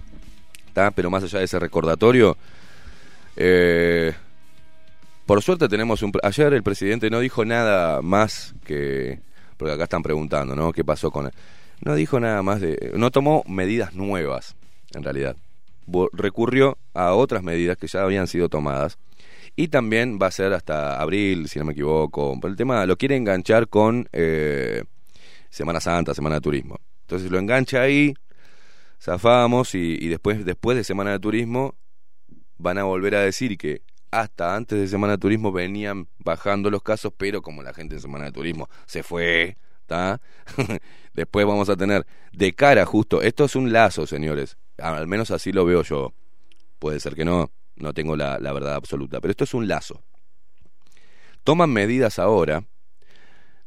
¿Tá? 0.73 0.89
Pero 0.89 1.11
más 1.11 1.23
allá 1.23 1.37
de 1.37 1.45
ese 1.45 1.59
recordatorio, 1.59 2.35
eh, 3.35 4.13
por 5.27 5.43
suerte 5.43 5.69
tenemos 5.69 6.01
un... 6.01 6.13
Ayer 6.23 6.51
el 6.51 6.63
presidente 6.63 7.11
no 7.11 7.19
dijo 7.19 7.45
nada 7.45 8.01
más 8.01 8.55
que... 8.65 9.19
Porque 9.55 9.75
acá 9.75 9.83
están 9.83 10.01
preguntando, 10.01 10.55
¿no? 10.55 10.73
¿Qué 10.73 10.83
pasó 10.83 11.11
con 11.11 11.27
él? 11.27 11.31
No 11.85 11.93
dijo 11.93 12.19
nada 12.19 12.41
más 12.41 12.59
de... 12.59 12.93
No 12.95 13.11
tomó 13.11 13.43
medidas 13.47 13.93
nuevas, 13.93 14.55
en 14.95 15.03
realidad. 15.03 15.35
Recurrió 16.11 16.79
a 16.95 17.13
otras 17.13 17.43
medidas 17.43 17.77
que 17.77 17.85
ya 17.85 18.01
habían 18.01 18.25
sido 18.25 18.49
tomadas 18.49 18.97
y 19.55 19.67
también 19.67 20.19
va 20.21 20.27
a 20.27 20.31
ser 20.31 20.53
hasta 20.53 20.99
abril, 20.99 21.47
si 21.47 21.59
no 21.59 21.65
me 21.65 21.73
equivoco. 21.73 22.39
Por 22.39 22.49
el 22.49 22.55
tema, 22.55 22.85
lo 22.85 22.97
quiere 22.97 23.15
enganchar 23.15 23.67
con 23.67 24.07
eh, 24.11 24.83
Semana 25.49 25.79
Santa, 25.79 26.13
Semana 26.13 26.35
de 26.35 26.41
Turismo. 26.41 26.79
Entonces 27.01 27.29
lo 27.29 27.39
engancha 27.39 27.81
ahí, 27.81 28.13
zafamos 28.99 29.75
y, 29.75 29.97
y, 29.99 30.07
después, 30.07 30.45
después 30.45 30.77
de 30.77 30.83
Semana 30.83 31.11
de 31.11 31.19
Turismo 31.19 31.75
van 32.57 32.77
a 32.77 32.83
volver 32.83 33.15
a 33.15 33.21
decir 33.21 33.57
que 33.57 33.81
hasta 34.11 34.55
antes 34.55 34.79
de 34.79 34.87
Semana 34.87 35.13
de 35.13 35.19
Turismo 35.19 35.51
venían 35.51 36.07
bajando 36.19 36.69
los 36.69 36.81
casos, 36.81 37.13
pero 37.17 37.41
como 37.41 37.61
la 37.63 37.73
gente 37.73 37.95
en 37.95 38.01
Semana 38.01 38.25
de 38.25 38.31
Turismo 38.31 38.69
se 38.85 39.03
fue. 39.03 39.57
Después 41.13 41.45
vamos 41.45 41.69
a 41.69 41.75
tener 41.75 42.05
de 42.31 42.53
cara 42.53 42.85
justo, 42.85 43.21
esto 43.21 43.45
es 43.45 43.55
un 43.55 43.71
lazo, 43.71 44.07
señores, 44.07 44.57
al 44.77 45.07
menos 45.07 45.31
así 45.31 45.51
lo 45.51 45.65
veo 45.65 45.83
yo. 45.83 46.13
Puede 46.79 46.99
ser 46.99 47.15
que 47.15 47.25
no, 47.25 47.51
no 47.75 47.93
tengo 47.93 48.15
la, 48.15 48.37
verdad 48.39 48.75
absoluta, 48.75 49.19
pero 49.19 49.31
esto 49.31 49.43
es 49.43 49.53
un 49.53 49.67
lazo. 49.67 50.01
Toman 51.43 51.71
medidas 51.71 52.19
ahora, 52.19 52.63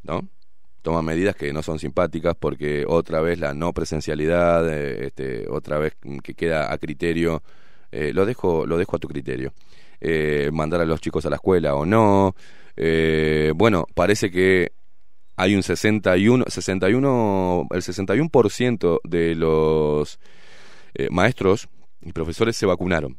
¿no? 0.02 0.28
Toman 0.82 1.04
medidas 1.04 1.34
que 1.34 1.52
no 1.52 1.62
son 1.62 1.78
simpáticas 1.78 2.36
porque 2.38 2.84
otra 2.86 3.20
vez 3.20 3.38
la 3.38 3.52
no 3.54 3.72
presencialidad, 3.72 4.68
eh, 4.72 5.06
este, 5.06 5.48
otra 5.48 5.78
vez 5.78 5.96
que 6.22 6.34
queda 6.34 6.72
a 6.72 6.78
criterio, 6.78 7.42
eh, 7.90 8.12
lo 8.14 8.24
dejo, 8.24 8.66
lo 8.66 8.78
dejo 8.78 8.96
a 8.96 8.98
tu 8.98 9.08
criterio. 9.08 9.52
Eh, 10.00 10.50
mandar 10.52 10.80
a 10.80 10.84
los 10.84 11.00
chicos 11.00 11.26
a 11.26 11.30
la 11.30 11.36
escuela 11.36 11.74
o 11.74 11.84
no. 11.84 12.34
Bueno, 13.54 13.86
parece 13.94 14.30
que 14.30 14.72
hay 15.36 15.54
un 15.54 15.62
61, 15.62 16.44
61 16.48 17.68
el 17.70 17.82
61% 17.82 19.00
de 19.04 19.34
los 19.34 20.18
maestros 21.10 21.68
y 22.02 22.12
profesores 22.12 22.56
se 22.56 22.66
vacunaron. 22.66 23.16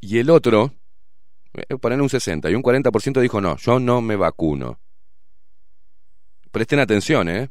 Y 0.00 0.18
el 0.18 0.30
otro, 0.30 0.72
eh, 1.54 1.76
ponen 1.76 2.00
un 2.00 2.08
60 2.08 2.50
y 2.50 2.54
un 2.54 2.62
40% 2.62 3.20
dijo 3.20 3.40
no, 3.40 3.56
yo 3.56 3.78
no 3.78 4.00
me 4.00 4.16
vacuno. 4.16 4.78
Presten 6.50 6.80
atención, 6.80 7.28
¿eh? 7.28 7.50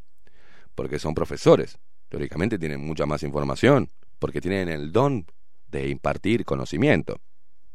Porque 0.75 0.99
son 0.99 1.13
profesores. 1.13 1.77
Teóricamente 2.09 2.57
tienen 2.57 2.85
mucha 2.85 3.05
más 3.05 3.23
información, 3.23 3.89
porque 4.17 4.41
tienen 4.41 4.67
el 4.67 4.91
don 4.91 5.25
de 5.67 5.89
impartir 5.89 6.43
conocimiento. 6.43 7.19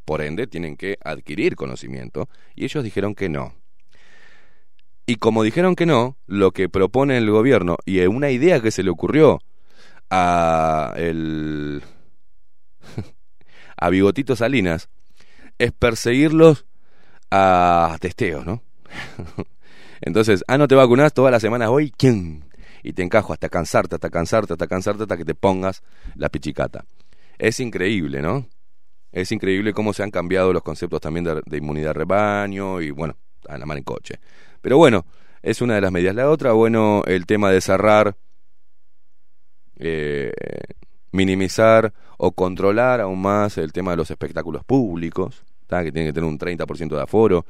Por 0.05 0.21
ende, 0.21 0.47
tienen 0.47 0.77
que 0.77 0.99
adquirir 1.03 1.57
conocimiento, 1.57 2.29
y 2.55 2.65
ellos 2.65 2.85
dijeron 2.85 3.15
que 3.15 3.29
no. 3.29 3.55
Y 5.07 5.17
como 5.17 5.43
dijeron 5.43 5.77
que 5.77 5.87
no, 5.87 6.17
lo 6.27 6.51
que 6.51 6.69
propone 6.69 7.17
el 7.17 7.31
gobierno, 7.31 7.77
y 7.87 8.01
una 8.01 8.31
idea 8.31 8.61
que 8.61 8.71
se 8.71 8.83
le 8.83 8.91
ocurrió 8.91 9.41
a 10.11 10.93
el 10.97 11.83
a 13.85 13.91
Bigotito 13.91 14.35
Salinas, 14.35 14.89
es 15.59 15.71
perseguirlos 15.73 16.65
a 17.31 17.99
testeos, 18.01 18.47
¿no? 18.47 18.63
Entonces, 20.01 20.43
ah, 20.49 20.57
no 20.57 20.67
te 20.67 20.75
vacunás 20.75 21.13
todas 21.13 21.31
las 21.31 21.43
semanas 21.43 21.69
voy, 21.69 21.91
¿quién? 21.91 22.47
Y 22.83 22.95
te 22.95 23.03
encajo 23.03 23.35
hasta 23.35 23.51
cansarte, 23.51 23.97
hasta 23.97 24.09
cansarte, 24.09 24.55
hasta 24.55 24.67
cansarte, 24.69 25.03
hasta 25.03 25.19
que 25.19 25.27
te 25.27 25.35
pongas 25.35 25.83
la 26.15 26.31
pichicata. 26.31 26.87
Es 27.37 27.61
increíble, 27.61 28.23
¿no? 28.23 28.49
Es 29.13 29.33
increíble 29.33 29.75
cómo 29.75 29.93
se 29.93 30.03
han 30.03 30.11
cambiado 30.11 30.55
los 30.55 30.63
conceptos 30.63 31.03
también 31.03 31.25
de, 31.25 31.57
inmunidad 31.59 31.93
rebaño 31.93 32.81
y, 32.81 32.91
bueno, 32.91 33.19
a 33.47 33.59
la 33.59 33.67
en 33.75 33.85
coche. 33.85 34.19
Pero 34.63 34.79
bueno, 34.79 35.05
es 35.43 35.61
una 35.61 35.75
de 35.75 35.83
las 35.83 35.93
medidas. 35.93 36.15
La 36.15 36.31
otra, 36.31 36.53
bueno, 36.53 37.03
el 37.05 37.27
tema 37.27 37.51
de 37.51 37.61
cerrar, 37.61 38.17
eh, 39.77 40.33
minimizar 41.13 41.93
o 42.19 42.33
controlar 42.33 43.01
aún 43.01 43.21
más 43.21 43.59
el 43.59 43.73
tema 43.73 43.93
de 43.93 43.97
los 43.99 44.11
espectáculos 44.11 44.65
públicos, 44.65 45.45
que 45.83 45.93
tienen 45.93 46.09
que 46.09 46.13
tener 46.13 46.29
un 46.29 46.39
30% 46.39 46.95
de 46.95 47.03
aforo. 47.03 47.45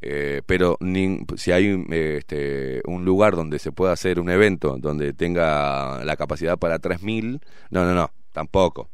Eh, 0.00 0.42
pero 0.44 0.76
si 1.36 1.52
hay 1.52 1.84
eh, 1.90 2.16
este, 2.18 2.82
un 2.86 3.04
lugar 3.04 3.36
donde 3.36 3.58
se 3.58 3.72
pueda 3.72 3.92
hacer 3.92 4.20
un 4.20 4.28
evento 4.28 4.76
donde 4.78 5.14
tenga 5.14 6.04
la 6.04 6.16
capacidad 6.16 6.58
para 6.58 6.78
3.000, 6.78 7.40
no, 7.70 7.84
no, 7.84 7.94
no, 7.94 8.10
tampoco. 8.32 8.90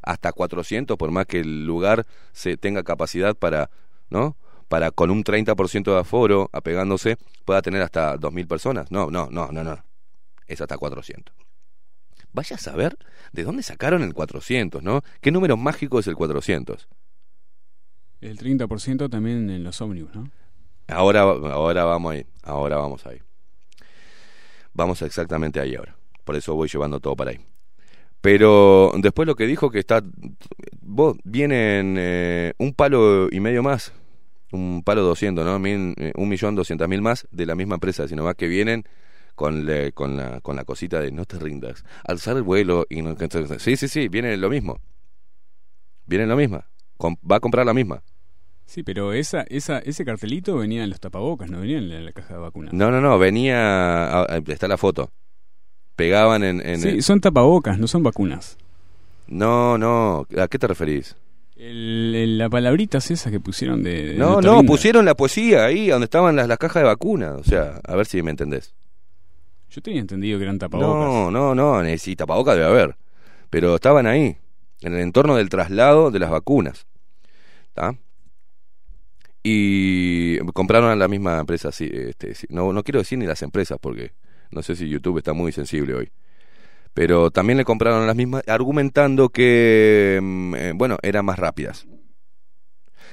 Hasta 0.00 0.32
400, 0.32 0.96
por 0.96 1.10
más 1.10 1.26
que 1.26 1.40
el 1.40 1.66
lugar 1.66 2.06
se 2.32 2.56
tenga 2.56 2.84
capacidad 2.84 3.34
para, 3.34 3.70
¿no? 4.10 4.36
Para 4.68 4.90
con 4.90 5.10
un 5.10 5.24
30% 5.24 5.92
de 5.92 5.98
aforo, 5.98 6.50
apegándose, 6.52 7.16
pueda 7.44 7.62
tener 7.62 7.82
hasta 7.82 8.16
2.000 8.16 8.46
personas. 8.46 8.92
No, 8.92 9.10
no, 9.10 9.28
no, 9.30 9.50
no, 9.50 9.64
no. 9.64 9.82
Es 10.46 10.60
hasta 10.60 10.78
400. 10.78 11.47
Vaya 12.32 12.56
a 12.56 12.58
saber 12.58 12.96
de 13.32 13.44
dónde 13.44 13.62
sacaron 13.62 14.02
el 14.02 14.14
400, 14.14 14.82
¿no? 14.82 15.02
¿Qué 15.20 15.30
número 15.30 15.56
mágico 15.56 15.98
es 15.98 16.06
el 16.06 16.14
400? 16.14 16.88
El 18.20 18.38
30% 18.38 19.08
también 19.08 19.48
en 19.50 19.62
los 19.64 19.80
ómnibus, 19.80 20.14
¿no? 20.14 20.30
Ahora, 20.88 21.20
ahora 21.20 21.84
vamos 21.84 22.12
ahí, 22.12 22.26
ahora 22.42 22.76
vamos 22.76 23.06
ahí. 23.06 23.18
Vamos 24.72 25.02
exactamente 25.02 25.60
ahí 25.60 25.74
ahora. 25.74 25.96
Por 26.24 26.36
eso 26.36 26.54
voy 26.54 26.68
llevando 26.68 27.00
todo 27.00 27.14
para 27.14 27.32
ahí. 27.32 27.40
Pero 28.20 28.92
después 28.98 29.26
lo 29.26 29.36
que 29.36 29.46
dijo 29.46 29.70
que 29.70 29.78
está, 29.78 30.02
vos 30.80 31.16
vienen 31.24 31.96
eh, 31.98 32.52
un 32.58 32.74
palo 32.74 33.28
y 33.30 33.38
medio 33.40 33.62
más, 33.62 33.92
un 34.50 34.82
palo 34.82 35.02
200, 35.02 35.44
¿no? 35.44 35.58
Mil, 35.58 35.94
eh, 35.98 36.12
un 36.16 36.28
millón 36.28 36.54
doscientas 36.54 36.88
mil 36.88 37.02
más 37.02 37.28
de 37.30 37.46
la 37.46 37.54
misma 37.54 37.74
empresa, 37.74 38.08
sino 38.08 38.24
más 38.24 38.34
que 38.34 38.48
vienen 38.48 38.84
con, 39.38 39.64
le- 39.66 39.92
con, 39.92 40.16
la, 40.16 40.40
con 40.40 40.56
la 40.56 40.64
cosita 40.64 41.00
de 41.00 41.12
no 41.12 41.24
te 41.24 41.38
rindas, 41.38 41.84
alzar 42.04 42.36
el 42.36 42.42
vuelo 42.42 42.86
y 42.90 43.02
no... 43.02 43.14
Sí, 43.60 43.76
sí, 43.76 43.86
sí, 43.86 44.08
vienen 44.08 44.40
lo 44.40 44.50
mismo. 44.50 44.80
Vienen 46.06 46.28
lo 46.28 46.34
mismo. 46.36 46.60
Va 47.30 47.36
a 47.36 47.40
comprar 47.40 47.64
la 47.64 47.72
misma. 47.72 48.02
Sí, 48.66 48.82
pero 48.82 49.12
esa, 49.12 49.42
esa, 49.48 49.78
ese 49.78 50.04
cartelito 50.04 50.56
venía 50.56 50.82
en 50.82 50.90
los 50.90 50.98
tapabocas, 50.98 51.48
no 51.48 51.60
venía 51.60 51.78
en 51.78 51.88
la, 51.88 52.00
la 52.00 52.12
caja 52.12 52.34
de 52.34 52.40
vacunas. 52.40 52.74
No, 52.74 52.90
no, 52.90 53.00
no, 53.00 53.16
venía. 53.16 54.24
Está 54.48 54.66
la 54.66 54.76
foto. 54.76 55.12
Pegaban 55.94 56.42
en. 56.42 56.60
en 56.66 56.80
Sí, 56.80 57.00
son 57.02 57.20
tapabocas, 57.20 57.78
no 57.78 57.86
son 57.86 58.02
vacunas. 58.02 58.58
No, 59.28 59.78
no. 59.78 60.26
¿A 60.36 60.48
qué 60.48 60.58
te 60.58 60.66
referís? 60.66 61.14
El, 61.54 62.12
el- 62.16 62.38
la 62.38 62.50
palabritas 62.50 63.10
esas 63.12 63.30
que 63.32 63.38
pusieron 63.40 63.84
de... 63.84 64.08
de 64.08 64.14
No, 64.14 64.40
no, 64.40 64.64
pusieron 64.64 65.04
la 65.04 65.14
poesía 65.14 65.64
ahí, 65.64 65.88
donde 65.88 66.06
estaban 66.06 66.34
las, 66.34 66.48
las 66.48 66.58
cajas 66.58 66.82
de 66.82 66.88
vacunas. 66.88 67.34
O 67.38 67.44
sea, 67.44 67.80
a 67.86 67.94
ver 67.96 68.06
si 68.06 68.20
me 68.22 68.32
entendés. 68.32 68.74
Yo 69.70 69.82
tenía 69.82 70.00
entendido 70.00 70.38
que 70.38 70.44
eran 70.44 70.58
tapabocas. 70.58 70.92
No, 70.92 71.30
no, 71.30 71.54
no. 71.54 71.98
Sí, 71.98 72.16
tapabocas 72.16 72.56
debe 72.56 72.66
haber. 72.66 72.96
Pero 73.50 73.74
estaban 73.74 74.06
ahí, 74.06 74.36
en 74.80 74.94
el 74.94 75.00
entorno 75.00 75.36
del 75.36 75.48
traslado 75.48 76.10
de 76.10 76.18
las 76.18 76.30
vacunas. 76.30 76.86
¿Está? 77.68 77.96
Y 79.42 80.38
compraron 80.52 80.90
a 80.90 80.96
la 80.96 81.08
misma 81.08 81.38
empresa. 81.38 81.72
Sí, 81.72 81.88
este. 81.92 82.34
No, 82.48 82.72
no 82.72 82.82
quiero 82.82 83.00
decir 83.00 83.18
ni 83.18 83.26
las 83.26 83.42
empresas 83.42 83.78
porque 83.80 84.12
no 84.50 84.62
sé 84.62 84.76
si 84.76 84.88
YouTube 84.88 85.18
está 85.18 85.32
muy 85.32 85.52
sensible 85.52 85.94
hoy. 85.94 86.10
Pero 86.94 87.30
también 87.30 87.58
le 87.58 87.64
compraron 87.64 88.06
las 88.06 88.16
mismas, 88.16 88.42
argumentando 88.48 89.28
que, 89.28 90.18
mm, 90.20 90.54
eh, 90.54 90.72
bueno, 90.74 90.98
eran 91.02 91.24
más 91.24 91.38
rápidas. 91.38 91.86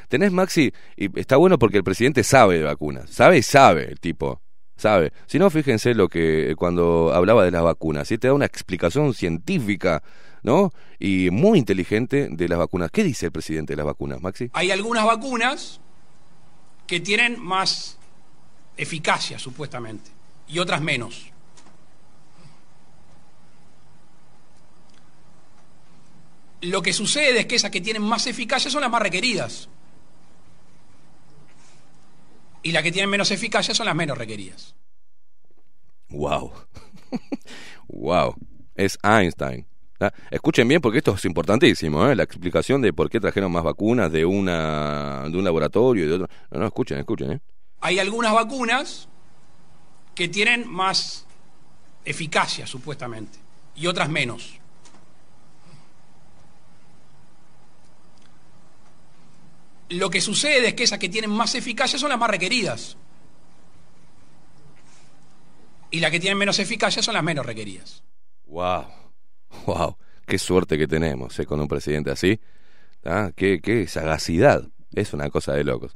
Tenés 0.07 0.31
Maxi, 0.31 0.71
y 0.95 1.19
está 1.19 1.35
bueno 1.37 1.59
porque 1.59 1.77
el 1.77 1.83
presidente 1.83 2.23
sabe 2.23 2.57
de 2.57 2.63
vacunas. 2.63 3.09
Sabe 3.09 3.37
y 3.37 3.43
sabe 3.43 3.85
el 3.91 3.99
tipo. 3.99 4.41
Sabe. 4.77 5.13
Si 5.25 5.39
no, 5.39 5.49
fíjense 5.49 5.93
lo 5.93 6.09
que 6.09 6.53
cuando 6.57 7.13
hablaba 7.13 7.45
de 7.45 7.51
las 7.51 7.63
vacunas, 7.63 8.07
¿sí? 8.07 8.17
te 8.17 8.27
da 8.27 8.33
una 8.33 8.45
explicación 8.45 9.13
científica, 9.13 10.03
¿no? 10.43 10.71
Y 10.99 11.29
muy 11.31 11.59
inteligente 11.59 12.27
de 12.29 12.47
las 12.49 12.59
vacunas. 12.59 12.91
¿Qué 12.91 13.03
dice 13.03 13.27
el 13.27 13.31
presidente 13.31 13.73
de 13.73 13.77
las 13.77 13.85
vacunas, 13.85 14.21
Maxi? 14.21 14.49
Hay 14.53 14.71
algunas 14.71 15.05
vacunas 15.05 15.79
que 16.87 16.99
tienen 16.99 17.39
más 17.41 17.97
eficacia, 18.77 19.39
supuestamente, 19.39 20.11
y 20.47 20.59
otras 20.59 20.81
menos. 20.81 21.31
Lo 26.61 26.81
que 26.81 26.93
sucede 26.93 27.39
es 27.39 27.45
que 27.45 27.55
esas 27.55 27.71
que 27.71 27.81
tienen 27.81 28.01
más 28.01 28.27
eficacia 28.27 28.69
son 28.69 28.81
las 28.81 28.91
más 28.91 29.01
requeridas. 29.01 29.69
Y 32.65 32.71
las 32.71 32.81
que 32.81 32.91
tienen 32.91 33.11
menos 33.11 33.29
eficacia 33.29 33.75
son 33.75 33.85
las 33.85 33.95
menos 33.95 34.17
requeridas. 34.17 34.75
Wow. 36.09 36.51
wow. 37.87 38.35
Es 38.75 38.97
Einstein. 39.03 39.67
¿Ah? 39.99 40.11
Escuchen 40.31 40.67
bien 40.67 40.81
porque 40.81 40.97
esto 40.97 41.13
es 41.13 41.23
importantísimo, 41.25 42.05
¿eh? 42.07 42.15
la 42.15 42.23
explicación 42.23 42.81
de 42.81 42.91
por 42.91 43.09
qué 43.09 43.19
trajeron 43.19 43.51
más 43.51 43.63
vacunas 43.63 44.11
de 44.11 44.25
una 44.25 45.29
de 45.29 45.37
un 45.37 45.43
laboratorio 45.45 46.03
y 46.03 46.07
de 46.07 46.13
otro. 46.15 46.27
No, 46.49 46.59
no, 46.59 46.65
escuchen, 46.65 46.97
escuchen, 46.97 47.33
¿eh? 47.33 47.39
Hay 47.81 47.99
algunas 47.99 48.33
vacunas 48.33 49.07
que 50.15 50.27
tienen 50.27 50.67
más 50.67 51.27
eficacia, 52.03 52.65
supuestamente, 52.65 53.37
y 53.75 53.85
otras 53.85 54.09
menos. 54.09 54.59
Lo 59.89 60.09
que 60.09 60.21
sucede 60.21 60.69
es 60.69 60.73
que 60.73 60.83
esas 60.83 60.99
que 60.99 61.09
tienen 61.09 61.29
más 61.29 61.55
eficacia 61.55 61.99
son 61.99 62.09
las 62.09 62.19
más 62.19 62.29
requeridas. 62.29 62.97
Y 65.91 65.99
las 65.99 66.11
que 66.11 66.19
tienen 66.19 66.37
menos 66.37 66.59
eficacia 66.59 67.01
son 67.03 67.13
las 67.13 67.23
menos 67.23 67.45
requeridas. 67.45 68.03
Wow. 68.47 68.85
Wow. 69.65 69.97
Qué 70.25 70.39
suerte 70.39 70.77
que 70.77 70.87
tenemos, 70.87 71.39
¿eh? 71.39 71.45
Con 71.45 71.61
un 71.61 71.67
presidente 71.67 72.11
así. 72.11 72.39
¿Ah? 73.03 73.31
Qué, 73.35 73.61
qué 73.61 73.87
sagacidad. 73.87 74.67
Es 74.93 75.13
una 75.13 75.29
cosa 75.29 75.53
de 75.53 75.63
locos. 75.63 75.95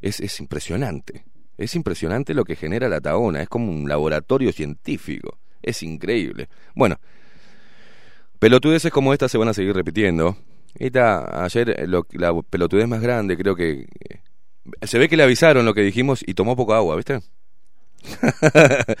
Es, 0.00 0.20
es 0.20 0.40
impresionante. 0.40 1.24
Es 1.58 1.74
impresionante 1.74 2.34
lo 2.34 2.44
que 2.44 2.56
genera 2.56 2.88
la 2.88 3.00
Taona. 3.00 3.42
Es 3.42 3.48
como 3.48 3.70
un 3.70 3.88
laboratorio 3.88 4.52
científico. 4.52 5.38
Es 5.60 5.82
increíble. 5.82 6.48
Bueno, 6.74 6.98
pelotudeces 8.38 8.90
como 8.90 9.12
esta 9.12 9.28
se 9.28 9.38
van 9.38 9.48
a 9.48 9.54
seguir 9.54 9.74
repitiendo. 9.74 10.38
Está, 10.74 11.44
ayer 11.44 11.70
eh, 11.70 11.86
lo- 11.86 12.06
la 12.12 12.32
pelotudez 12.42 12.86
más 12.88 13.00
grande, 13.02 13.36
creo 13.36 13.56
que... 13.56 13.88
eh, 14.08 14.20
Se 14.86 14.98
ve 14.98 15.08
que 15.08 15.16
le 15.16 15.22
avisaron 15.24 15.64
lo 15.66 15.74
que 15.74 15.82
dijimos 15.82 16.22
y 16.26 16.34
tomó 16.34 16.56
poco 16.56 16.74
agua, 16.74 16.96
¿viste? 16.96 17.20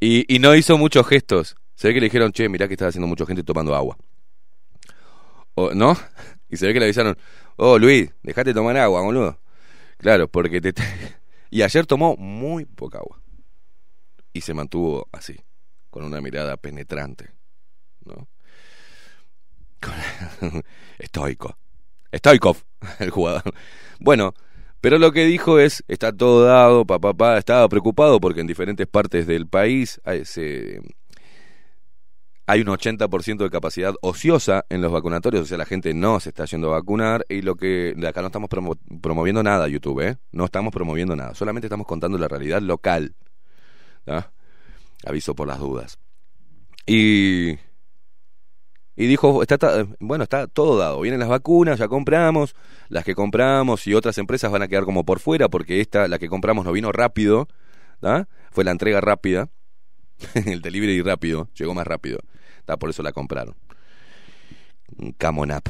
y, 0.00 0.38
no 0.40 0.54
hizo 0.54 0.78
muchos 0.78 1.06
gestos. 1.06 1.56
Se 1.74 1.88
ve 1.88 1.94
que 1.94 2.00
le 2.00 2.06
dijeron, 2.06 2.32
che, 2.32 2.48
mirá 2.48 2.68
que 2.68 2.74
estás 2.74 2.88
haciendo 2.90 3.06
mucha 3.08 3.26
gente 3.26 3.42
tomando 3.44 3.74
agua. 3.74 3.96
O, 5.54 5.74
¿No? 5.74 5.96
Y 6.52 6.56
se 6.56 6.66
ve 6.66 6.72
que 6.72 6.80
le 6.80 6.86
avisaron, 6.86 7.16
oh, 7.56 7.78
Luis, 7.78 8.10
dejate 8.24 8.52
tomar 8.52 8.76
agua, 8.76 9.02
boludo. 9.02 9.38
Claro, 9.98 10.28
porque 10.28 10.60
te... 10.60 10.74
Y 11.50 11.62
ayer 11.62 11.86
tomó 11.86 12.16
muy 12.16 12.64
poca 12.66 12.98
agua. 12.98 13.20
Y 14.32 14.40
se 14.42 14.54
mantuvo 14.54 15.08
así, 15.12 15.36
con 15.90 16.04
una 16.04 16.20
mirada 16.20 16.56
penetrante. 16.56 17.30
¿No? 18.04 18.28
Estoico. 20.98 21.56
Stoikov, 22.12 22.56
el 22.98 23.10
jugador. 23.10 23.42
Bueno, 23.98 24.34
pero 24.80 24.98
lo 24.98 25.12
que 25.12 25.24
dijo 25.26 25.58
es, 25.58 25.84
está 25.88 26.12
todo 26.12 26.44
dado, 26.44 26.86
papá, 26.86 27.12
papá, 27.12 27.38
estaba 27.38 27.68
preocupado 27.68 28.20
porque 28.20 28.40
en 28.40 28.46
diferentes 28.46 28.86
partes 28.86 29.26
del 29.26 29.46
país 29.46 30.00
hay, 30.04 30.22
un 32.60 32.66
80% 32.68 33.44
de 33.44 33.50
capacidad 33.50 33.94
ociosa 34.00 34.64
en 34.70 34.80
los 34.80 34.90
vacunatorios, 34.90 35.42
o 35.42 35.46
sea, 35.46 35.58
la 35.58 35.66
gente 35.66 35.94
no 35.94 36.18
se 36.18 36.30
está 36.30 36.46
yendo 36.46 36.68
a 36.68 36.78
vacunar 36.78 37.24
y 37.28 37.42
lo 37.42 37.54
que 37.54 37.94
acá 38.08 38.22
no 38.22 38.28
estamos 38.28 38.50
promo- 38.50 38.78
promoviendo 39.00 39.42
nada, 39.42 39.68
YouTube, 39.68 40.00
¿eh? 40.00 40.16
No 40.32 40.46
estamos 40.46 40.72
promoviendo 40.72 41.14
nada, 41.14 41.34
solamente 41.34 41.66
estamos 41.66 41.86
contando 41.86 42.18
la 42.18 42.26
realidad 42.26 42.60
local. 42.60 43.14
¿tá? 44.04 44.32
Aviso 45.04 45.34
por 45.34 45.46
las 45.46 45.58
dudas. 45.58 45.98
Y 46.86 47.56
y 49.02 49.06
dijo, 49.06 49.40
está, 49.40 49.56
ta- 49.56 49.86
bueno, 49.98 50.24
está 50.24 50.46
todo 50.46 50.76
dado. 50.76 51.00
Vienen 51.00 51.20
las 51.20 51.28
vacunas, 51.30 51.78
ya 51.78 51.88
compramos. 51.88 52.54
Las 52.88 53.02
que 53.04 53.14
compramos 53.14 53.86
y 53.86 53.94
otras 53.94 54.18
empresas 54.18 54.50
van 54.52 54.60
a 54.62 54.68
quedar 54.68 54.84
como 54.84 55.04
por 55.04 55.20
fuera 55.20 55.48
porque 55.48 55.80
esta, 55.80 56.06
la 56.06 56.18
que 56.18 56.28
compramos, 56.28 56.64
no 56.66 56.72
vino 56.72 56.92
rápido. 56.92 57.48
Fue 58.50 58.64
la 58.64 58.72
entrega 58.72 59.00
rápida. 59.00 59.48
El 60.34 60.60
delivery 60.60 61.00
rápido, 61.00 61.48
llegó 61.54 61.72
más 61.72 61.86
rápido. 61.86 62.18
¿tá? 62.66 62.76
Por 62.76 62.90
eso 62.90 63.02
la 63.02 63.12
compraron. 63.12 63.54
Come 65.18 65.40
on 65.40 65.52
up. 65.52 65.62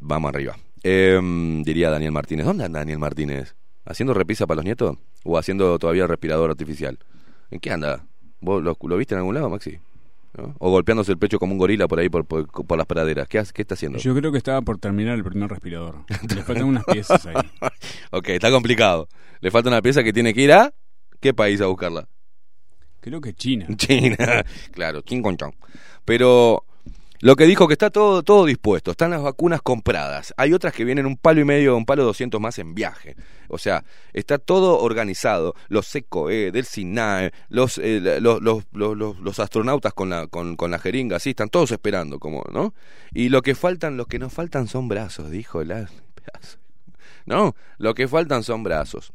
Vamos 0.00 0.28
arriba. 0.28 0.56
Em, 0.82 1.62
diría 1.62 1.88
Daniel 1.90 2.12
Martínez. 2.12 2.44
¿Dónde 2.44 2.64
anda 2.64 2.80
Daniel 2.80 2.98
Martínez? 2.98 3.56
¿Haciendo 3.84 4.12
repisa 4.12 4.46
para 4.46 4.56
los 4.56 4.64
nietos? 4.64 4.98
¿O 5.24 5.38
haciendo 5.38 5.78
todavía 5.78 6.06
respirador 6.06 6.50
artificial? 6.50 6.98
¿En 7.50 7.60
qué 7.60 7.70
anda? 7.70 8.04
¿Vos 8.40 8.62
lo, 8.62 8.76
lo 8.80 8.96
viste 8.96 9.14
en 9.14 9.20
algún 9.20 9.34
lado, 9.34 9.48
Maxi? 9.48 9.78
¿No? 10.36 10.54
O 10.58 10.70
golpeándose 10.70 11.12
el 11.12 11.18
pecho 11.18 11.38
como 11.38 11.52
un 11.52 11.58
gorila 11.58 11.88
por 11.88 11.98
ahí, 11.98 12.08
por, 12.08 12.26
por, 12.26 12.46
por 12.46 12.76
las 12.76 12.86
praderas. 12.86 13.26
¿Qué, 13.26 13.42
¿Qué 13.54 13.62
está 13.62 13.74
haciendo? 13.74 13.98
Yo 13.98 14.14
creo 14.14 14.30
que 14.32 14.38
estaba 14.38 14.60
por 14.62 14.78
terminar 14.78 15.14
el 15.14 15.24
primer 15.24 15.48
respirador. 15.48 16.04
Le 16.34 16.42
faltan 16.42 16.64
unas 16.64 16.84
piezas 16.84 17.24
ahí. 17.26 17.34
Ok, 18.10 18.28
está 18.30 18.50
complicado. 18.50 19.08
Le 19.40 19.50
falta 19.50 19.68
una 19.68 19.80
pieza 19.80 20.02
que 20.04 20.12
tiene 20.12 20.34
que 20.34 20.42
ir 20.42 20.52
a... 20.52 20.74
¿Qué 21.20 21.32
país 21.32 21.60
a 21.60 21.66
buscarla? 21.66 22.08
Creo 23.00 23.20
que 23.20 23.32
China. 23.32 23.66
China. 23.76 24.44
claro, 24.72 25.02
King 25.02 25.22
Kong 25.22 25.36
Chong. 25.36 25.54
Pero 26.04 26.64
lo 27.20 27.36
que 27.36 27.44
dijo 27.46 27.66
que 27.68 27.74
está 27.74 27.90
todo, 27.90 28.22
todo 28.22 28.44
dispuesto, 28.44 28.90
están 28.90 29.10
las 29.10 29.22
vacunas 29.22 29.62
compradas. 29.62 30.34
Hay 30.36 30.52
otras 30.52 30.72
que 30.72 30.84
vienen 30.84 31.06
un 31.06 31.16
palo 31.16 31.40
y 31.40 31.44
medio, 31.44 31.76
un 31.76 31.86
palo 31.86 32.04
200 32.04 32.40
más 32.40 32.58
en 32.58 32.74
viaje. 32.74 33.16
O 33.48 33.58
sea, 33.58 33.84
está 34.12 34.38
todo 34.38 34.80
organizado. 34.80 35.54
Los 35.68 35.86
SECOE, 35.86 36.50
del 36.52 36.64
SINAE, 36.64 37.32
los, 37.48 37.78
eh, 37.78 38.18
los, 38.20 38.42
los, 38.42 38.64
los, 38.72 39.18
los- 39.20 39.38
astronautas 39.38 39.92
con 39.94 40.10
la, 40.10 40.26
con, 40.26 40.56
con 40.56 40.76
jeringa, 40.78 41.18
sí, 41.18 41.30
están 41.30 41.48
todos 41.48 41.70
esperando, 41.72 42.18
como, 42.18 42.44
¿no? 42.52 42.74
Y 43.12 43.28
lo 43.28 43.42
que 43.42 43.54
faltan, 43.54 43.96
lo 43.96 44.06
que 44.06 44.18
nos 44.18 44.32
faltan 44.32 44.66
son 44.68 44.88
brazos, 44.88 45.30
dijo 45.30 45.60
el. 45.60 45.72
No, 47.26 47.56
lo 47.78 47.94
que 47.94 48.06
faltan 48.08 48.42
son 48.44 48.62
brazos. 48.62 49.12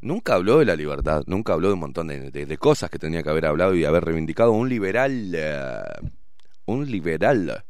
Nunca 0.00 0.34
habló 0.34 0.58
de 0.58 0.66
la 0.66 0.76
libertad, 0.76 1.22
nunca 1.26 1.54
habló 1.54 1.68
de 1.68 1.74
un 1.74 1.80
montón 1.80 2.08
de, 2.08 2.30
de- 2.30 2.46
de 2.46 2.58
cosas 2.58 2.90
que 2.90 2.98
tenía 2.98 3.22
que 3.22 3.30
haber 3.30 3.46
hablado 3.46 3.74
y 3.74 3.84
haber 3.84 4.04
reivindicado 4.04 4.52
un 4.52 4.68
liberal, 4.68 5.32
eh, 5.34 5.82
un 6.66 6.90
liberal, 6.90 7.64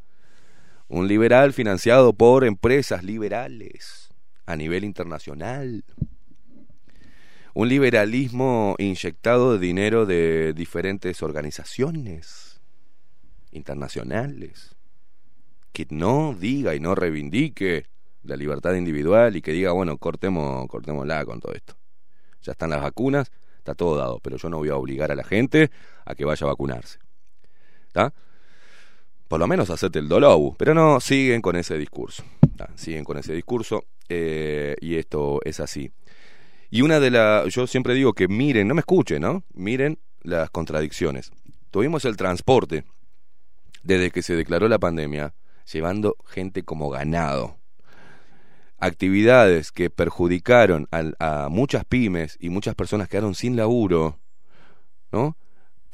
un 0.88 1.08
liberal 1.08 1.52
financiado 1.52 2.12
por 2.12 2.44
empresas 2.44 3.02
liberales 3.02 4.10
a 4.46 4.56
nivel 4.56 4.84
internacional, 4.84 5.84
un 7.54 7.68
liberalismo 7.68 8.74
inyectado 8.78 9.52
de 9.52 9.66
dinero 9.66 10.06
de 10.06 10.52
diferentes 10.52 11.22
organizaciones 11.22 12.60
internacionales, 13.52 14.76
que 15.72 15.86
no 15.90 16.34
diga 16.38 16.74
y 16.74 16.80
no 16.80 16.94
reivindique 16.94 17.86
la 18.22 18.36
libertad 18.36 18.74
individual 18.74 19.36
y 19.36 19.42
que 19.42 19.52
diga, 19.52 19.72
bueno, 19.72 19.98
cortemos, 19.98 20.66
cortémosla 20.68 21.24
con 21.24 21.40
todo 21.40 21.52
esto 21.52 21.76
ya 22.44 22.52
están 22.52 22.70
las 22.70 22.82
vacunas, 22.82 23.32
está 23.58 23.74
todo 23.74 23.96
dado, 23.96 24.20
pero 24.20 24.36
yo 24.36 24.48
no 24.48 24.58
voy 24.58 24.68
a 24.68 24.76
obligar 24.76 25.10
a 25.10 25.14
la 25.16 25.24
gente 25.24 25.70
a 26.04 26.14
que 26.14 26.24
vaya 26.24 26.46
a 26.46 26.50
vacunarse. 26.50 26.98
¿Está? 27.86 28.12
Por 29.34 29.40
lo 29.40 29.48
menos 29.48 29.68
hacerte 29.68 29.98
el 29.98 30.08
dolobu, 30.08 30.54
pero 30.56 30.74
no, 30.74 31.00
siguen 31.00 31.42
con 31.42 31.56
ese 31.56 31.76
discurso. 31.76 32.22
¿tá? 32.56 32.70
Siguen 32.76 33.02
con 33.02 33.18
ese 33.18 33.32
discurso 33.32 33.82
eh, 34.08 34.76
y 34.80 34.94
esto 34.94 35.40
es 35.44 35.58
así. 35.58 35.90
Y 36.70 36.82
una 36.82 37.00
de 37.00 37.10
las, 37.10 37.52
yo 37.52 37.66
siempre 37.66 37.94
digo 37.94 38.12
que 38.12 38.28
miren, 38.28 38.68
no 38.68 38.74
me 38.74 38.82
escuchen, 38.82 39.22
¿no? 39.22 39.42
Miren 39.52 39.98
las 40.22 40.50
contradicciones. 40.50 41.32
Tuvimos 41.72 42.04
el 42.04 42.16
transporte 42.16 42.84
desde 43.82 44.12
que 44.12 44.22
se 44.22 44.36
declaró 44.36 44.68
la 44.68 44.78
pandemia, 44.78 45.34
llevando 45.72 46.14
gente 46.26 46.62
como 46.62 46.88
ganado 46.88 47.56
actividades 48.78 49.72
que 49.72 49.90
perjudicaron 49.90 50.86
al- 50.92 51.16
a, 51.18 51.48
muchas 51.50 51.84
pymes 51.84 52.36
y 52.38 52.50
muchas 52.50 52.76
personas 52.76 53.08
quedaron 53.08 53.34
sin 53.34 53.56
laburo, 53.56 54.20
¿no? 55.10 55.36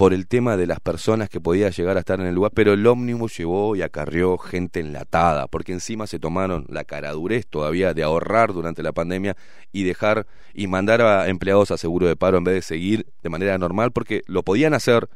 Por 0.00 0.14
el 0.14 0.28
tema 0.28 0.56
de 0.56 0.66
las 0.66 0.80
personas 0.80 1.28
que 1.28 1.42
podía 1.42 1.68
llegar 1.68 1.98
a 1.98 2.00
estar 2.00 2.20
en 2.20 2.26
el 2.26 2.34
lugar, 2.34 2.52
pero 2.54 2.72
el 2.72 2.86
ómnibus 2.86 3.36
llevó 3.36 3.76
y 3.76 3.82
acarreó 3.82 4.38
gente 4.38 4.80
enlatada, 4.80 5.46
porque 5.46 5.74
encima 5.74 6.06
se 6.06 6.18
tomaron 6.18 6.64
la 6.70 6.84
caradurez 6.84 7.46
todavía 7.46 7.92
de 7.92 8.02
ahorrar 8.02 8.54
durante 8.54 8.82
la 8.82 8.92
pandemia 8.92 9.36
y 9.72 9.82
dejar 9.82 10.26
y 10.54 10.68
mandar 10.68 11.02
a 11.02 11.28
empleados 11.28 11.70
a 11.70 11.76
seguro 11.76 12.06
de 12.08 12.16
paro 12.16 12.38
en 12.38 12.44
vez 12.44 12.54
de 12.54 12.62
seguir 12.62 13.12
de 13.22 13.28
manera 13.28 13.58
normal, 13.58 13.92
porque 13.92 14.22
lo 14.24 14.42
podían 14.42 14.72
hacer, 14.72 15.10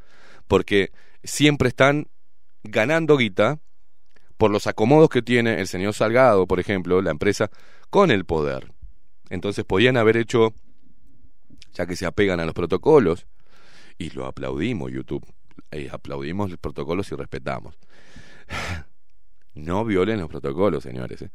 porque 0.48 0.92
siempre 1.22 1.68
están 1.68 2.08
ganando 2.62 3.16
guita, 3.16 3.60
por 4.36 4.50
los 4.50 4.66
acomodos 4.66 5.08
que 5.08 5.22
tiene 5.22 5.62
el 5.62 5.66
señor 5.66 5.94
Salgado, 5.94 6.46
por 6.46 6.60
ejemplo, 6.60 7.00
la 7.00 7.10
empresa, 7.10 7.50
con 7.88 8.10
el 8.10 8.26
poder. 8.26 8.70
Entonces 9.30 9.64
podían 9.64 9.96
haber 9.96 10.18
hecho, 10.18 10.52
ya 11.72 11.86
que 11.86 11.96
se 11.96 12.04
apegan 12.04 12.38
a 12.38 12.44
los 12.44 12.52
protocolos, 12.52 13.26
y 13.98 14.10
lo 14.10 14.26
aplaudimos 14.26 14.92
YouTube, 14.92 15.24
eh, 15.70 15.88
aplaudimos 15.92 16.50
los 16.50 16.58
protocolos 16.58 17.10
y 17.12 17.14
respetamos. 17.16 17.78
No 19.54 19.84
violen 19.84 20.18
los 20.20 20.28
protocolos, 20.28 20.82
señores. 20.82 21.22
eh. 21.22 21.30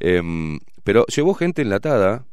Em, 0.00 0.60
pero 0.84 1.06
llevó 1.06 1.34
gente 1.34 1.62
enlatada 1.62 2.26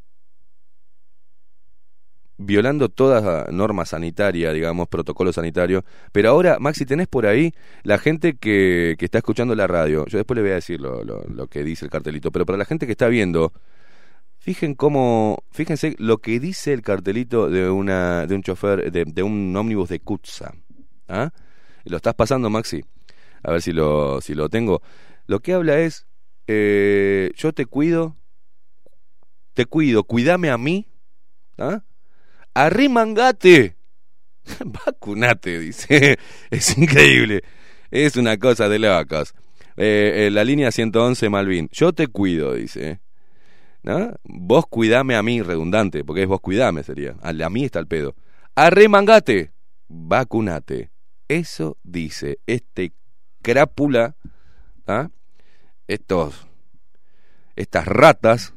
violando 2.38 2.90
toda 2.90 3.48
norma 3.52 3.86
sanitaria, 3.86 4.52
digamos, 4.52 4.88
protocolo 4.90 5.32
sanitario. 5.32 5.86
Pero 6.12 6.30
ahora, 6.30 6.58
Maxi, 6.60 6.86
tenés 6.86 7.08
por 7.08 7.26
ahí 7.26 7.54
la 7.84 7.98
gente 7.98 8.36
que, 8.38 8.96
que 9.00 9.06
está 9.06 9.20
escuchando 9.20 9.56
la 9.56 9.68
radio. 9.68 10.06
Yo 10.08 10.18
después 10.18 10.36
le 10.36 10.42
voy 10.42 10.52
a 10.52 10.56
decir 10.56 10.82
lo, 10.82 11.04
lo- 11.04 11.24
lo 11.24 11.48
que 11.48 11.64
dice 11.64 11.86
el 11.86 11.92
cartelito, 11.92 12.32
pero 12.32 12.46
para 12.46 12.58
la 12.58 12.66
gente 12.66 12.86
que 12.86 12.92
está 12.92 13.08
viendo, 13.08 13.54
fijen 14.46 14.76
cómo, 14.76 15.44
fíjense 15.50 15.96
lo 15.98 16.20
que 16.20 16.40
dice 16.40 16.72
el 16.72 16.84
cartelito 16.84 17.50
de 17.50 17.68
una, 17.68 18.28
de 18.28 18.36
un 18.36 18.44
chofer, 18.44 18.92
de, 18.92 19.04
de 19.04 19.24
un 19.24 19.56
ómnibus 19.56 19.90
de 19.90 20.00
Kutza. 20.00 20.54
¿Ah? 21.08 21.32
Lo 21.84 21.98
estás 21.98 22.14
pasando, 22.14 22.48
Maxi. 22.52 22.86
A 23.42 23.52
ver 23.52 23.64
si 23.64 23.72
lo, 23.72 24.22
si 24.22 24.36
lo 24.36 24.48
tengo. 24.48 24.84
Lo 25.26 25.40
que 25.40 25.54
habla 25.54 25.80
es, 25.80 26.06
eh, 26.46 27.32
yo 27.36 27.54
te 27.54 27.66
cuido, 27.66 28.18
te 29.56 29.66
cuido, 29.66 30.04
cuídame 30.04 30.52
a 30.52 30.60
mí, 30.60 30.86
¿ah? 31.58 31.82
arrimangate, 32.54 33.78
vacunate, 34.64 35.60
dice. 35.60 36.20
Es 36.52 36.78
increíble. 36.78 37.42
Es 37.90 38.16
una 38.16 38.38
cosa 38.38 38.70
de 38.70 38.78
locos. 38.78 39.34
Eh, 39.76 40.28
eh, 40.28 40.30
la 40.32 40.44
línea 40.44 40.72
111 40.72 41.30
Malvin. 41.30 41.68
Yo 41.72 41.94
te 41.94 42.06
cuido, 42.06 42.54
dice. 42.54 43.00
¿No? 43.86 44.16
Vos 44.24 44.66
cuidame 44.68 45.16
a 45.16 45.22
mí, 45.22 45.44
redundante, 45.44 46.04
porque 46.04 46.24
es 46.24 46.28
vos 46.28 46.42
cuidame 46.42 46.82
sería. 46.82 47.16
A, 47.22 47.50
mí 47.52 47.66
está 47.66 47.78
el 47.78 47.86
pedo. 47.86 48.16
Arremangate, 48.56 49.52
vacunate. 49.88 50.90
Eso 51.28 51.78
dice 51.84 52.40
este 52.48 52.94
crápula, 53.44 54.16
¿ah? 54.88 55.10
estos, 55.88 56.48
estas 57.56 57.86
ratas, 57.86 58.56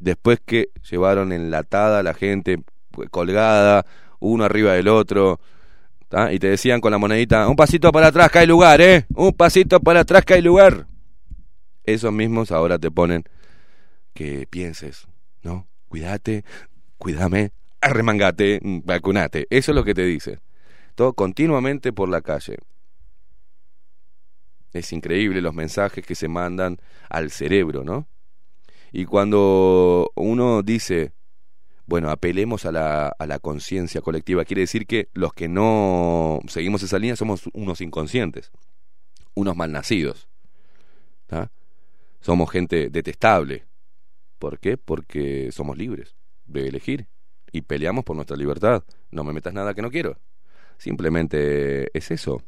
después 0.00 0.40
que 0.44 0.70
llevaron 0.90 1.30
enlatada 1.32 2.00
a 2.00 2.02
la 2.02 2.14
gente 2.14 2.58
pues, 2.90 3.08
colgada, 3.08 3.86
uno 4.18 4.44
arriba 4.44 4.72
del 4.72 4.88
otro, 4.88 5.38
y 6.32 6.40
te 6.40 6.48
decían 6.48 6.80
con 6.80 6.90
la 6.90 6.98
monedita, 6.98 7.48
un 7.48 7.54
pasito 7.54 7.92
para 7.92 8.08
atrás 8.08 8.32
que 8.32 8.40
hay 8.40 8.46
lugar, 8.48 8.80
¿eh? 8.80 9.06
Un 9.14 9.32
pasito 9.32 9.78
para 9.78 10.00
atrás 10.00 10.24
que 10.24 10.34
hay 10.34 10.42
lugar. 10.42 10.88
Esos 11.84 12.12
mismos 12.12 12.50
ahora 12.50 12.80
te 12.80 12.90
ponen 12.90 13.22
que 14.16 14.48
pienses, 14.48 15.06
¿no? 15.42 15.68
Cuídate, 15.88 16.44
cuídame, 16.98 17.52
arremangate, 17.80 18.60
vacunate. 18.62 19.46
Eso 19.50 19.70
es 19.70 19.76
lo 19.76 19.84
que 19.84 19.94
te 19.94 20.04
dice. 20.04 20.40
Todo 20.96 21.12
continuamente 21.12 21.92
por 21.92 22.08
la 22.08 22.22
calle. 22.22 22.56
Es 24.72 24.92
increíble 24.92 25.40
los 25.40 25.54
mensajes 25.54 26.04
que 26.04 26.16
se 26.16 26.26
mandan 26.26 26.78
al 27.08 27.30
cerebro, 27.30 27.84
¿no? 27.84 28.08
Y 28.90 29.04
cuando 29.04 30.10
uno 30.16 30.62
dice, 30.62 31.12
bueno, 31.86 32.10
apelemos 32.10 32.64
a 32.66 32.72
la, 32.72 33.08
a 33.08 33.26
la 33.26 33.38
conciencia 33.38 34.00
colectiva, 34.00 34.44
quiere 34.44 34.62
decir 34.62 34.86
que 34.86 35.08
los 35.12 35.32
que 35.32 35.48
no 35.48 36.40
seguimos 36.48 36.82
esa 36.82 36.98
línea 36.98 37.14
somos 37.14 37.48
unos 37.52 37.80
inconscientes, 37.80 38.50
unos 39.34 39.54
malnacidos. 39.54 40.28
¿tá? 41.26 41.50
Somos 42.20 42.50
gente 42.50 42.90
detestable. 42.90 43.64
¿Por 44.38 44.58
qué? 44.58 44.76
Porque 44.76 45.50
somos 45.52 45.76
libres 45.76 46.16
de 46.44 46.68
elegir 46.68 47.08
y 47.52 47.62
peleamos 47.62 48.04
por 48.04 48.16
nuestra 48.16 48.36
libertad. 48.36 48.84
No 49.10 49.24
me 49.24 49.32
metas 49.32 49.54
nada 49.54 49.74
que 49.74 49.82
no 49.82 49.90
quiero. 49.90 50.18
Simplemente 50.78 51.96
es 51.96 52.10
eso. 52.10 52.42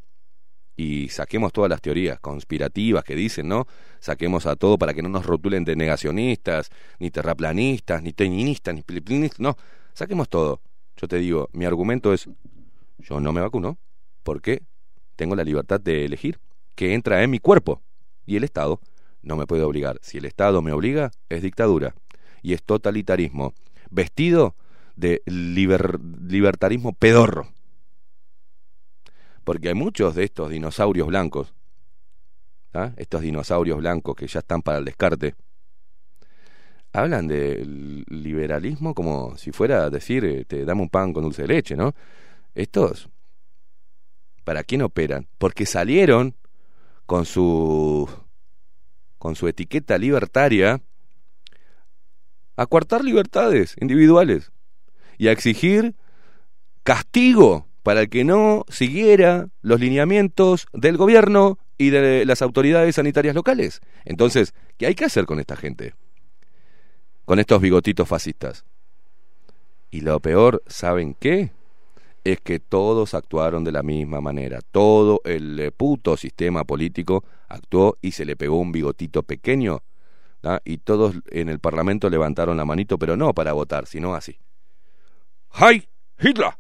Y 0.77 1.09
saquemos 1.09 1.53
todas 1.53 1.69
las 1.69 1.81
teorías 1.81 2.21
conspirativas 2.21 3.03
que 3.03 3.17
dicen, 3.17 3.49
¿no? 3.49 3.67
Saquemos 3.99 4.47
a 4.47 4.55
todo 4.55 4.79
para 4.79 4.95
que 4.95 5.03
no 5.03 5.09
nos 5.09 5.27
rotulen 5.27 5.65
de 5.65 5.75
negacionistas, 5.75 6.71
ni 7.01 7.11
terraplanistas, 7.11 8.03
ni 8.03 8.13
teñinistas, 8.13 8.75
ni 8.75 8.83
pilipinistas. 8.83 9.41
No, 9.41 9.57
saquemos 9.93 10.29
todo. 10.29 10.61
Yo 10.97 11.09
te 11.09 11.17
digo, 11.17 11.49
mi 11.53 11.65
argumento 11.65 12.13
es, 12.13 12.29
yo 12.99 13.19
no 13.19 13.33
me 13.33 13.41
vacuno 13.41 13.79
porque 14.23 14.63
tengo 15.17 15.35
la 15.35 15.43
libertad 15.43 15.81
de 15.81 16.05
elegir 16.05 16.39
que 16.77 16.95
entra 16.95 17.25
en 17.25 17.31
mi 17.31 17.41
cuerpo. 17.41 17.83
Y 18.25 18.37
el 18.37 18.45
Estado 18.45 18.81
no 19.23 19.37
me 19.37 19.47
puede 19.47 19.63
obligar. 19.63 19.99
Si 20.03 20.19
el 20.19 20.25
Estado 20.25 20.63
me 20.63 20.73
obliga, 20.73 21.11
es 21.29 21.43
dictadura. 21.43 21.95
Y 22.43 22.53
es 22.53 22.63
totalitarismo. 22.63 23.55
Vestido 23.91 24.55
de 24.97 25.23
liber- 25.27 26.01
libertarismo 26.29 26.93
pedorro. 26.93 27.49
Porque 29.45 29.69
hay 29.69 29.75
muchos 29.75 30.15
de 30.15 30.25
estos 30.25 30.51
dinosaurios 30.51 31.09
blancos, 31.09 31.55
¿ah? 32.75 32.93
estos 32.97 33.23
dinosaurios 33.23 33.79
blancos 33.79 34.15
que 34.15 34.27
ya 34.27 34.41
están 34.41 34.61
para 34.61 34.79
el 34.79 34.85
descarte, 34.85 35.35
hablan 36.93 37.29
del 37.29 38.05
liberalismo 38.09 38.95
como 38.95 39.37
si 39.37 39.53
fuera 39.53 39.85
a 39.85 39.91
decir, 39.91 40.25
eh, 40.25 40.45
te 40.45 40.65
dame 40.65 40.83
un 40.83 40.91
pan 40.91 41.13
con 41.13 41.23
dulce 41.23 41.43
de 41.43 41.49
leche, 41.49 41.77
¿no? 41.77 41.95
Estos, 42.55 43.09
¿para 44.45 44.65
quién 44.65 44.83
operan? 44.83 45.29
Porque 45.39 45.65
salieron 45.65 46.35
con 47.07 47.25
su 47.25 48.09
con 49.19 49.37
su 49.37 49.49
etiqueta 49.49 49.99
libertaria 49.99 50.81
a 52.57 52.67
coartar 52.67 53.05
libertades 53.05 53.77
individuales 53.81 54.51
y 55.17 55.29
a 55.29 55.33
exigir 55.33 55.95
castigo 56.83 57.67
para 57.83 58.03
el 58.03 58.09
que 58.09 58.25
no 58.25 58.65
siguiera 58.69 59.49
los 59.63 59.81
lineamientos 59.81 60.67
del 60.73 60.97
gobierno 60.97 61.59
y 61.79 61.91
de 61.91 62.27
las 62.27 62.43
autoridades 62.43 62.97
sanitarias 62.97 63.35
locales. 63.35 63.81
Entonces, 64.05 64.53
¿qué 64.77 64.87
hay 64.87 64.95
que 64.95 65.05
hacer 65.05 65.27
con 65.27 65.39
esta 65.39 65.57
gente? 65.57 65.95
Con 67.25 67.39
estos 67.39 67.61
bigotitos 67.61 68.09
fascistas. 68.09 68.65
Y 69.91 70.01
lo 70.01 70.19
peor, 70.21 70.63
¿saben 70.67 71.15
qué? 71.15 71.53
Es 72.25 72.41
que 72.41 72.59
todos 72.59 73.15
actuaron 73.15 73.65
de 73.65 73.73
la 73.73 73.83
misma 73.83 74.21
manera. 74.21 74.61
Todo 74.61 75.21
el 75.25 75.73
puto 75.77 76.17
sistema 76.17 76.65
político 76.65 77.25
actuó 77.49 77.97
y 78.01 78.13
se 78.13 78.25
le 78.25 78.37
pegó 78.37 78.59
un 78.59 78.73
bigotito 78.73 79.23
pequeño. 79.23 79.83
Y 80.65 80.79
todos 80.79 81.17
en 81.31 81.49
el 81.49 81.59
Parlamento 81.59 82.09
levantaron 82.09 82.57
la 82.57 82.65
manito, 82.65 82.99
pero 82.99 83.17
no 83.17 83.35
para 83.35 83.53
votar, 83.53 83.87
sino 83.87 84.15
así. 84.15 84.39
¡Hi! 85.55 85.89
Hitler! 86.21 86.53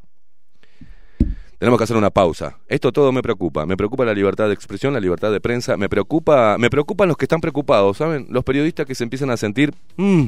Tenemos 1.58 1.78
que 1.78 1.84
hacer 1.84 1.96
una 1.96 2.10
pausa. 2.10 2.58
Esto 2.68 2.92
todo 2.92 3.10
me 3.12 3.22
preocupa. 3.22 3.66
Me 3.66 3.76
preocupa 3.76 4.04
la 4.04 4.14
libertad 4.14 4.46
de 4.46 4.54
expresión, 4.54 4.92
la 4.92 5.00
libertad 5.00 5.32
de 5.32 5.40
prensa. 5.40 5.76
Me 5.76 5.88
preocupa, 5.88 6.56
me 6.58 6.70
preocupan 6.70 7.08
los 7.08 7.16
que 7.16 7.24
están 7.24 7.40
preocupados, 7.40 7.96
¿saben? 7.96 8.26
Los 8.30 8.44
periodistas 8.44 8.86
que 8.86 8.94
se 8.94 9.04
empiezan 9.04 9.30
a 9.30 9.36
sentir, 9.36 9.74
"Mm, 9.96 10.26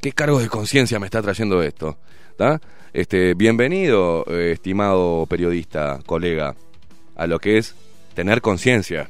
¿qué 0.00 0.12
cargo 0.12 0.40
de 0.40 0.48
conciencia 0.48 0.98
me 0.98 1.06
está 1.06 1.22
trayendo 1.22 1.62
esto? 1.62 1.98
Este, 2.92 3.34
bienvenido, 3.34 4.24
eh, 4.26 4.50
estimado 4.52 5.26
periodista, 5.26 6.00
colega, 6.04 6.56
a 7.14 7.26
lo 7.28 7.38
que 7.38 7.58
es 7.58 7.76
tener 8.14 8.40
conciencia, 8.40 9.08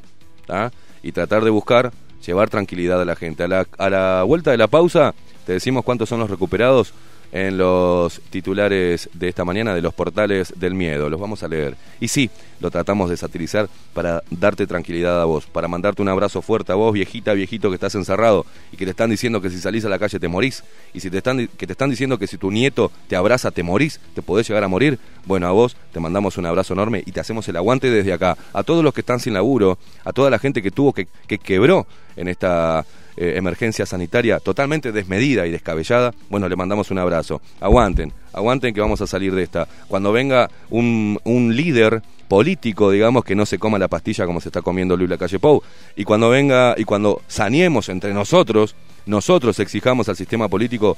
¿tá? 0.52 0.70
Y 1.02 1.12
tratar 1.12 1.44
de 1.44 1.50
buscar 1.50 1.92
llevar 2.24 2.50
tranquilidad 2.50 3.00
a 3.00 3.06
la 3.06 3.16
gente. 3.16 3.42
A 3.42 3.48
la, 3.48 3.66
a 3.78 3.88
la 3.88 4.22
vuelta 4.22 4.50
de 4.50 4.58
la 4.58 4.66
pausa, 4.66 5.14
te 5.46 5.54
decimos 5.54 5.82
cuántos 5.82 6.10
son 6.10 6.20
los 6.20 6.28
recuperados 6.28 6.92
en 7.32 7.56
los 7.56 8.20
titulares 8.28 9.08
de 9.14 9.28
esta 9.28 9.44
mañana 9.44 9.74
de 9.74 9.80
los 9.80 9.94
portales 9.94 10.52
del 10.56 10.74
miedo. 10.74 11.08
Los 11.08 11.18
vamos 11.18 11.42
a 11.42 11.48
leer. 11.48 11.76
Y 11.98 12.08
sí, 12.08 12.30
lo 12.60 12.70
tratamos 12.70 13.08
de 13.08 13.16
satirizar 13.16 13.68
para 13.94 14.22
darte 14.30 14.66
tranquilidad 14.66 15.20
a 15.20 15.24
vos, 15.24 15.46
para 15.46 15.66
mandarte 15.66 16.02
un 16.02 16.08
abrazo 16.08 16.42
fuerte 16.42 16.72
a 16.72 16.74
vos, 16.74 16.92
viejita, 16.92 17.32
viejito 17.32 17.70
que 17.70 17.74
estás 17.74 17.94
encerrado 17.94 18.44
y 18.70 18.76
que 18.76 18.84
te 18.84 18.90
están 18.90 19.10
diciendo 19.10 19.40
que 19.40 19.48
si 19.48 19.58
salís 19.58 19.84
a 19.86 19.88
la 19.88 19.98
calle 19.98 20.20
te 20.20 20.28
morís. 20.28 20.62
Y 20.92 21.00
si 21.00 21.10
te 21.10 21.18
están, 21.18 21.48
que 21.48 21.66
te 21.66 21.72
están 21.72 21.88
diciendo 21.88 22.18
que 22.18 22.26
si 22.26 22.36
tu 22.36 22.50
nieto 22.50 22.92
te 23.08 23.16
abraza 23.16 23.50
te 23.50 23.62
morís, 23.62 23.98
te 24.14 24.20
podés 24.20 24.46
llegar 24.46 24.62
a 24.62 24.68
morir. 24.68 24.98
Bueno, 25.24 25.46
a 25.46 25.52
vos 25.52 25.74
te 25.92 26.00
mandamos 26.00 26.36
un 26.36 26.44
abrazo 26.44 26.74
enorme 26.74 27.02
y 27.06 27.12
te 27.12 27.20
hacemos 27.20 27.48
el 27.48 27.56
aguante 27.56 27.90
desde 27.90 28.12
acá. 28.12 28.36
A 28.52 28.62
todos 28.62 28.84
los 28.84 28.92
que 28.92 29.00
están 29.00 29.20
sin 29.20 29.32
laburo, 29.32 29.78
a 30.04 30.12
toda 30.12 30.28
la 30.28 30.38
gente 30.38 30.60
que 30.60 30.70
tuvo 30.70 30.92
que, 30.92 31.08
que 31.26 31.38
quebró 31.38 31.86
en 32.16 32.28
esta 32.28 32.84
eh, 33.16 33.34
emergencia 33.36 33.86
sanitaria 33.86 34.40
totalmente 34.40 34.92
desmedida 34.92 35.46
y 35.46 35.50
descabellada, 35.50 36.14
bueno, 36.30 36.48
le 36.48 36.56
mandamos 36.56 36.90
un 36.90 36.98
abrazo. 36.98 37.40
Aguanten, 37.60 38.12
aguanten 38.32 38.74
que 38.74 38.80
vamos 38.80 39.00
a 39.00 39.06
salir 39.06 39.34
de 39.34 39.42
esta. 39.42 39.68
Cuando 39.88 40.12
venga 40.12 40.50
un, 40.70 41.18
un 41.24 41.54
líder 41.54 42.02
político, 42.28 42.90
digamos, 42.90 43.24
que 43.24 43.34
no 43.34 43.44
se 43.44 43.58
coma 43.58 43.78
la 43.78 43.88
pastilla 43.88 44.24
como 44.24 44.40
se 44.40 44.48
está 44.48 44.62
comiendo 44.62 44.96
Luis 44.96 45.10
Lacalle 45.10 45.38
Pou, 45.38 45.62
y 45.96 46.04
cuando 46.04 46.30
venga 46.30 46.74
y 46.78 46.84
cuando 46.84 47.20
saneemos 47.28 47.88
entre 47.90 48.14
nosotros, 48.14 48.74
nosotros 49.04 49.58
exijamos 49.58 50.08
al 50.08 50.16
sistema 50.16 50.48
político 50.48 50.96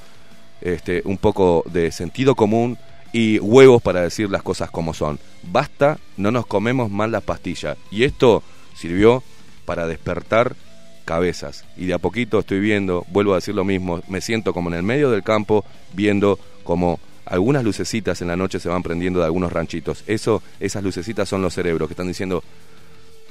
este, 0.60 1.02
un 1.04 1.18
poco 1.18 1.64
de 1.66 1.90
sentido 1.90 2.34
común 2.34 2.78
y 3.12 3.38
huevos 3.38 3.82
para 3.82 4.02
decir 4.02 4.30
las 4.30 4.42
cosas 4.42 4.70
como 4.70 4.94
son. 4.94 5.18
Basta, 5.42 5.98
no 6.16 6.30
nos 6.30 6.46
comemos 6.46 6.90
más 6.90 7.10
las 7.10 7.22
pastillas. 7.22 7.76
Y 7.90 8.04
esto 8.04 8.42
sirvió 8.74 9.22
para 9.64 9.86
despertar 9.86 10.56
cabezas. 11.04 11.64
Y 11.76 11.86
de 11.86 11.94
a 11.94 11.98
poquito 11.98 12.40
estoy 12.40 12.60
viendo, 12.60 13.06
vuelvo 13.10 13.32
a 13.32 13.36
decir 13.36 13.54
lo 13.54 13.64
mismo, 13.64 14.02
me 14.08 14.20
siento 14.20 14.52
como 14.52 14.70
en 14.70 14.76
el 14.76 14.82
medio 14.82 15.10
del 15.10 15.22
campo 15.22 15.64
viendo 15.92 16.38
como 16.64 16.98
algunas 17.26 17.64
lucecitas 17.64 18.20
en 18.22 18.28
la 18.28 18.36
noche 18.36 18.60
se 18.60 18.68
van 18.68 18.82
prendiendo 18.82 19.20
de 19.20 19.26
algunos 19.26 19.52
ranchitos. 19.52 20.04
Eso, 20.06 20.42
esas 20.60 20.82
lucecitas 20.82 21.28
son 21.28 21.42
los 21.42 21.54
cerebros 21.54 21.88
que 21.88 21.92
están 21.92 22.08
diciendo, 22.08 22.42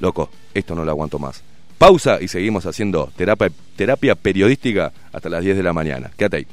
loco, 0.00 0.30
esto 0.52 0.74
no 0.74 0.84
lo 0.84 0.90
aguanto 0.90 1.18
más. 1.18 1.42
Pausa 1.78 2.18
y 2.20 2.28
seguimos 2.28 2.66
haciendo 2.66 3.12
terapia, 3.16 3.50
terapia 3.76 4.14
periodística 4.14 4.92
hasta 5.12 5.28
las 5.28 5.42
10 5.42 5.56
de 5.56 5.62
la 5.62 5.72
mañana. 5.72 6.10
Quédate 6.16 6.36
ahí. 6.38 6.46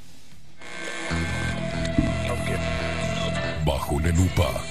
Bajo 3.64 4.00
la 4.00 4.10
lupa 4.10 4.71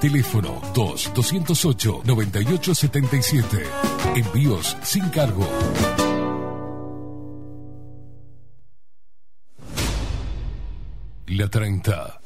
Teléfono 0.00 0.60
2-208-9877. 0.74 3.62
Envíos 4.16 4.76
sin 4.82 5.08
cargo. 5.10 5.46
La 11.26 11.48
30. 11.48 12.20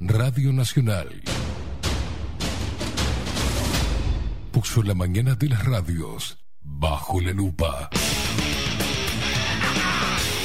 Radio 0.00 0.52
Nacional. 0.52 1.08
Puso 4.52 4.82
la 4.82 4.94
mañana 4.94 5.34
de 5.34 5.48
las 5.48 5.64
radios 5.64 6.38
bajo 6.62 7.20
la 7.20 7.32
lupa. 7.32 7.90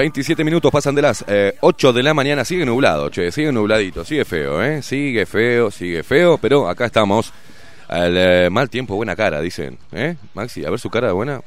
27 0.00 0.44
minutos 0.44 0.72
pasan 0.72 0.94
de 0.94 1.02
las 1.02 1.22
eh, 1.28 1.56
8 1.60 1.92
de 1.92 2.02
la 2.02 2.14
mañana. 2.14 2.42
Sigue 2.42 2.64
nublado, 2.64 3.10
che, 3.10 3.30
sigue 3.30 3.52
nubladito. 3.52 4.02
Sigue 4.02 4.24
feo, 4.24 4.62
¿eh? 4.62 4.80
Sigue 4.80 5.26
feo, 5.26 5.70
sigue 5.70 6.02
feo. 6.02 6.38
Pero 6.38 6.70
acá 6.70 6.86
estamos. 6.86 7.34
Eh, 7.90 8.48
mal 8.50 8.70
tiempo, 8.70 8.96
buena 8.96 9.14
cara, 9.14 9.42
dicen. 9.42 9.78
¿Eh? 9.92 10.16
Maxi, 10.32 10.64
a 10.64 10.70
ver 10.70 10.80
su 10.80 10.88
cara 10.88 11.12
buena. 11.12 11.42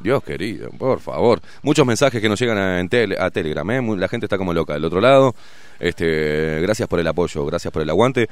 Dios 0.00 0.22
querido, 0.24 0.70
por 0.70 1.00
favor. 1.00 1.42
Muchos 1.60 1.84
mensajes 1.84 2.22
que 2.22 2.30
nos 2.30 2.40
llegan 2.40 2.56
a, 2.56 2.80
en 2.80 2.88
a 3.20 3.30
Telegram, 3.30 3.70
¿eh? 3.72 3.82
La 3.98 4.08
gente 4.08 4.24
está 4.24 4.38
como 4.38 4.54
loca 4.54 4.72
del 4.72 4.86
otro 4.86 5.02
lado. 5.02 5.34
Este, 5.78 6.60
gracias 6.62 6.88
por 6.88 7.00
el 7.00 7.06
apoyo, 7.06 7.44
gracias 7.44 7.70
por 7.70 7.82
el 7.82 7.90
aguante. 7.90 8.26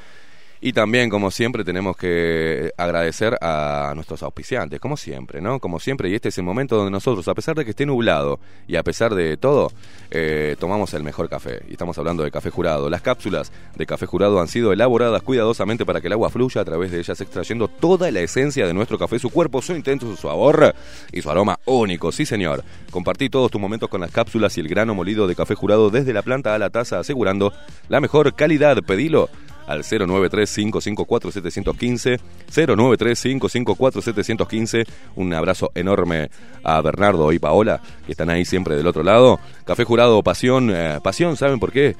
Y 0.60 0.72
también, 0.72 1.10
como 1.10 1.30
siempre, 1.30 1.64
tenemos 1.64 1.96
que 1.96 2.72
agradecer 2.76 3.36
a 3.42 3.92
nuestros 3.94 4.22
auspiciantes, 4.22 4.80
como 4.80 4.96
siempre, 4.96 5.40
¿no? 5.40 5.60
Como 5.60 5.78
siempre, 5.80 6.08
y 6.08 6.14
este 6.14 6.30
es 6.30 6.38
el 6.38 6.44
momento 6.44 6.76
donde 6.76 6.90
nosotros, 6.90 7.28
a 7.28 7.34
pesar 7.34 7.56
de 7.56 7.64
que 7.64 7.70
esté 7.70 7.84
nublado 7.84 8.40
y 8.66 8.76
a 8.76 8.82
pesar 8.82 9.14
de 9.14 9.36
todo, 9.36 9.70
eh, 10.10 10.56
tomamos 10.58 10.94
el 10.94 11.02
mejor 11.02 11.28
café. 11.28 11.62
Y 11.68 11.72
estamos 11.72 11.98
hablando 11.98 12.22
de 12.22 12.30
café 12.30 12.50
jurado. 12.50 12.88
Las 12.88 13.02
cápsulas 13.02 13.52
de 13.76 13.86
café 13.86 14.06
jurado 14.06 14.40
han 14.40 14.48
sido 14.48 14.72
elaboradas 14.72 15.22
cuidadosamente 15.22 15.84
para 15.84 16.00
que 16.00 16.06
el 16.06 16.14
agua 16.14 16.30
fluya 16.30 16.62
a 16.62 16.64
través 16.64 16.90
de 16.90 17.00
ellas, 17.00 17.20
extrayendo 17.20 17.68
toda 17.68 18.10
la 18.10 18.20
esencia 18.20 18.66
de 18.66 18.72
nuestro 18.72 18.98
café, 18.98 19.18
su 19.18 19.30
cuerpo, 19.30 19.60
su 19.60 19.74
intenso, 19.74 20.06
su 20.06 20.16
sabor 20.16 20.74
y 21.12 21.20
su 21.20 21.30
aroma 21.30 21.58
único. 21.66 22.12
Sí, 22.12 22.24
señor. 22.24 22.64
Compartí 22.90 23.28
todos 23.28 23.50
tus 23.50 23.60
momentos 23.60 23.90
con 23.90 24.00
las 24.00 24.10
cápsulas 24.10 24.56
y 24.56 24.60
el 24.60 24.68
grano 24.68 24.94
molido 24.94 25.26
de 25.26 25.34
café 25.34 25.54
jurado 25.54 25.90
desde 25.90 26.14
la 26.14 26.22
planta 26.22 26.54
a 26.54 26.58
la 26.58 26.70
taza, 26.70 26.98
asegurando 26.98 27.52
la 27.88 28.00
mejor 28.00 28.34
calidad. 28.34 28.78
Pedilo 28.82 29.28
al 29.66 29.82
093-554-715, 29.82 32.20
093-554-715. 32.52 34.86
Un 35.16 35.34
abrazo 35.34 35.72
enorme 35.74 36.30
a 36.62 36.80
Bernardo 36.80 37.32
y 37.32 37.38
Paola, 37.38 37.82
que 38.04 38.12
están 38.12 38.30
ahí 38.30 38.44
siempre 38.44 38.76
del 38.76 38.86
otro 38.86 39.02
lado. 39.02 39.40
Café 39.64 39.84
Jurado, 39.84 40.22
pasión, 40.22 40.70
eh, 40.74 41.00
pasión, 41.02 41.36
¿saben 41.36 41.58
por 41.58 41.72
qué? 41.72 41.96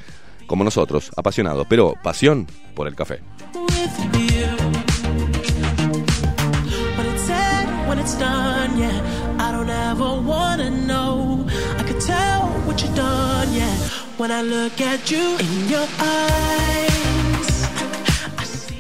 Como 0.47 0.65
nosotros, 0.65 1.11
apasionados, 1.17 1.67
pero 1.69 1.95
pasión 2.03 2.47
por 2.75 2.89
el 2.89 2.95
café. 2.95 3.21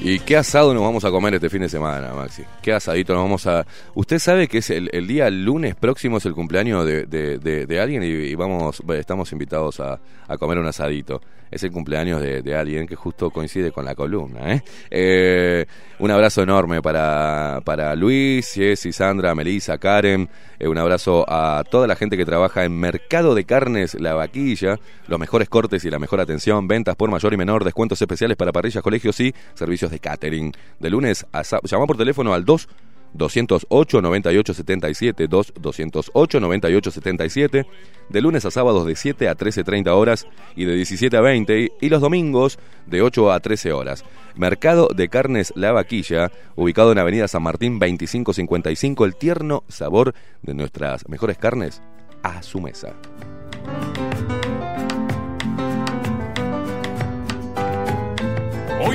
¿Y 0.09 0.21
qué 0.21 0.37
asado 0.37 0.73
nos 0.73 0.85
vamos 0.85 1.05
a 1.05 1.11
comer 1.11 1.35
este 1.35 1.51
fin 1.51 1.63
de 1.63 1.69
semana, 1.69 2.13
Maxi? 2.15 2.45
¿Qué 2.63 2.73
asadito 2.73 3.13
nos 3.13 3.25
vamos 3.25 3.45
a...? 3.49 3.67
Usted 3.97 4.21
sabe 4.21 4.47
que 4.47 4.59
es 4.59 4.71
el, 4.71 4.89
el 4.93 5.09
día 5.09 5.29
lunes 5.31 5.75
próximo 5.75 6.19
es 6.19 6.27
el 6.27 6.33
cumpleaños 6.33 6.87
de, 6.87 7.07
de- 7.07 7.39
de- 7.39 7.67
de 7.67 7.81
alguien 7.81 8.05
y, 8.05 8.33
vamos 8.37 8.81
estamos 8.91 9.33
invitados 9.33 9.81
a, 9.81 9.99
a 10.29 10.39
comer 10.39 10.59
un 10.59 10.67
asadito. 10.69 11.21
Es 11.51 11.63
el 11.63 11.71
cumpleaños 11.71 12.21
de, 12.21 12.57
alguien 12.57 12.87
que 12.87 12.97
justo 12.97 13.31
coincide 13.31 13.73
con 13.73 13.85
la 13.85 13.95
columna. 13.95 14.55
¿eh? 14.55 14.63
Eh, 14.91 15.67
un 15.99 16.11
abrazo 16.11 16.43
enorme 16.43 16.83
para, 16.83 17.61
para 17.65 17.95
Luis, 17.95 18.53
Jessy, 18.53 18.93
Sandra, 18.93 19.35
Melissa, 19.35 19.79
Karen. 19.79 20.29
Eh, 20.59 20.69
un 20.69 20.79
abrazo 20.79 21.25
a 21.29 21.63
toda 21.71 21.87
la 21.87 21.97
gente 21.97 22.17
que 22.17 22.25
trabaja 22.25 22.65
en 22.65 22.79
Mercado 22.79 23.35
de 23.35 23.45
Carnes 23.45 23.95
La 23.95 24.15
Vaquilla. 24.15 24.79
Los 25.07 25.21
mejores 25.21 25.49
cortes 25.49 25.85
y 25.85 25.91
la 25.91 25.99
mejor 25.99 26.21
atención. 26.21 26.67
Ventas 26.67 26.97
por 26.97 27.11
mayor 27.11 27.33
y 27.33 27.37
menor. 27.37 27.65
Descuentos 27.65 28.01
especiales 28.01 28.37
para 28.37 28.53
parrillas, 28.53 28.83
colegios 28.83 29.19
y 29.21 29.35
servicios 29.55 29.91
de 29.91 30.01
catering. 30.01 30.53
De 30.81 30.91
lunes 30.91 31.27
a 31.33 31.45
sábado. 31.45 31.69
Llama 31.69 31.87
por 31.87 31.97
teléfono 31.97 32.35
al 32.35 32.45
2 32.45 32.69
208 33.15 34.03
9877 34.03 35.29
2 35.29 35.53
208 35.61 36.41
9877 36.41 37.67
de 38.09 38.21
lunes 38.21 38.45
a 38.45 38.51
sábados 38.51 38.87
de 38.87 38.97
7 38.97 39.29
a 39.29 39.37
13.30 39.37 39.89
horas 39.89 40.27
y 40.55 40.65
de 40.65 40.75
17 40.75 41.17
a 41.17 41.21
20 41.21 41.61
y, 41.61 41.73
y 41.81 41.89
los 41.89 42.01
domingos 42.01 42.59
de 42.87 43.03
8 43.03 43.33
a 43.33 43.41
13 43.41 43.73
horas. 43.73 44.05
Mercado 44.37 44.89
de 44.95 45.09
Carnes 45.09 45.53
La 45.57 45.73
Vaquilla, 45.73 46.31
ubicado 46.55 46.93
en 46.93 46.99
Avenida 46.99 47.29
San 47.29 47.43
Martín 47.43 47.79
2555, 47.79 49.05
el 49.05 49.17
tierno 49.17 49.65
sabor 49.69 50.15
de 50.43 50.55
nuestras 50.55 51.09
mejores 51.09 51.39
carnes 51.39 51.83
a 52.23 52.43
su 52.43 52.61
mesa. 52.61 52.95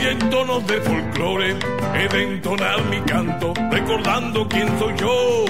Hoy 0.02 0.08
en 0.08 0.30
tonos 0.32 0.66
de 0.66 0.82
folclore 0.82 1.56
he 1.93 2.08
de 2.08 2.24
entonar 2.24 2.84
mi 2.86 2.99
canto, 3.02 3.54
recordando 3.70 4.47
quién 4.49 4.68
soy 4.80 4.95
yo. 4.97 5.45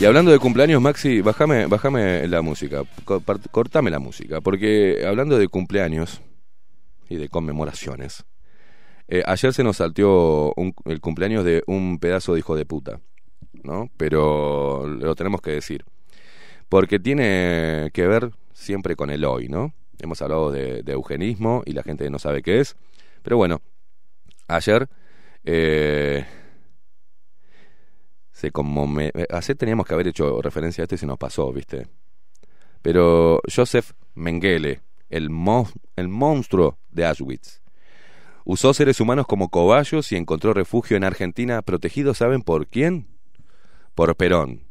Y 0.00 0.06
hablando 0.06 0.30
de 0.30 0.38
cumpleaños, 0.38 0.80
Maxi, 0.80 1.20
bájame, 1.20 1.66
bájame 1.66 2.26
la 2.26 2.40
música, 2.40 2.84
cortame 3.50 3.90
la 3.90 3.98
música, 3.98 4.40
porque 4.40 5.04
hablando 5.06 5.36
de 5.36 5.46
cumpleaños 5.46 6.22
y 7.10 7.16
de 7.16 7.28
conmemoraciones, 7.28 8.24
eh, 9.08 9.22
ayer 9.26 9.52
se 9.52 9.62
nos 9.62 9.76
salteó 9.76 10.54
el 10.86 11.00
cumpleaños 11.02 11.44
de 11.44 11.62
un 11.66 11.98
pedazo 11.98 12.32
de 12.32 12.38
hijo 12.38 12.56
de 12.56 12.64
puta, 12.64 13.00
¿no? 13.62 13.90
Pero 13.98 14.86
lo 14.86 15.14
tenemos 15.14 15.42
que 15.42 15.50
decir, 15.50 15.84
porque 16.70 16.98
tiene 16.98 17.90
que 17.92 18.06
ver 18.06 18.30
siempre 18.54 18.96
con 18.96 19.10
el 19.10 19.22
hoy, 19.26 19.48
¿no? 19.48 19.74
Hemos 19.98 20.22
hablado 20.22 20.50
de, 20.50 20.82
de 20.82 20.92
eugenismo 20.92 21.62
y 21.66 21.72
la 21.72 21.82
gente 21.82 22.08
no 22.08 22.18
sabe 22.18 22.40
qué 22.40 22.60
es, 22.60 22.74
pero 23.22 23.36
bueno, 23.36 23.60
ayer... 24.48 24.88
eh, 25.44 26.24
se 28.40 29.52
eh, 29.52 29.54
teníamos 29.54 29.86
que 29.86 29.94
haber 29.94 30.08
hecho 30.08 30.40
referencia 30.40 30.82
a 30.82 30.84
esto 30.84 30.94
y 30.94 30.98
se 30.98 31.06
nos 31.06 31.18
pasó, 31.18 31.52
¿viste? 31.52 31.88
Pero 32.80 33.40
Joseph 33.54 33.92
Mengele, 34.14 34.80
el, 35.10 35.28
el 35.96 36.08
monstruo 36.08 36.78
de 36.88 37.04
Auschwitz, 37.04 37.60
usó 38.44 38.72
seres 38.72 38.98
humanos 39.00 39.26
como 39.26 39.50
cobayos 39.50 40.10
y 40.12 40.16
encontró 40.16 40.54
refugio 40.54 40.96
en 40.96 41.04
Argentina, 41.04 41.60
protegido, 41.60 42.14
¿saben 42.14 42.40
por 42.40 42.66
quién? 42.66 43.08
Por 43.94 44.16
Perón. 44.16 44.62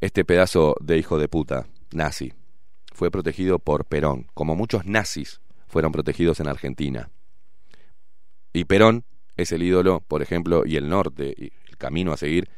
Este 0.00 0.24
pedazo 0.24 0.74
de 0.80 0.98
hijo 0.98 1.18
de 1.18 1.28
puta, 1.28 1.66
nazi, 1.92 2.32
fue 2.92 3.12
protegido 3.12 3.60
por 3.60 3.84
Perón, 3.84 4.26
como 4.34 4.56
muchos 4.56 4.84
nazis 4.84 5.40
fueron 5.68 5.92
protegidos 5.92 6.40
en 6.40 6.48
Argentina. 6.48 7.10
Y 8.52 8.64
Perón 8.64 9.04
es 9.36 9.52
el 9.52 9.62
ídolo, 9.62 10.00
por 10.00 10.22
ejemplo, 10.22 10.64
y 10.66 10.76
el 10.76 10.88
norte, 10.88 11.52
camino 11.80 12.12
a 12.12 12.16
seguir 12.16 12.48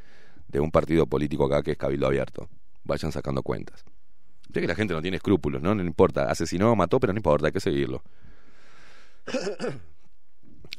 de 0.49 0.61
un 0.61 0.71
partido 0.71 1.07
político 1.07 1.47
acá 1.47 1.63
que 1.63 1.71
es 1.71 1.79
Cabildo 1.79 2.07
Abierto. 2.07 2.51
Vayan 2.85 3.11
sacando 3.11 3.43
cuentas. 3.43 3.85
Sé 4.53 4.61
que 4.61 4.67
la 4.67 4.75
gente 4.75 4.93
no 4.93 5.01
tiene 5.01 5.17
escrúpulos, 5.17 5.63
¿no? 5.63 5.75
No 5.75 5.83
importa. 5.83 6.31
Asesinó, 6.31 6.77
mató, 6.77 7.01
pero 7.01 7.15
no 7.15 7.19
importa, 7.19 7.47
hay 7.47 7.53
que 7.53 7.61
seguirlo. 7.61 8.03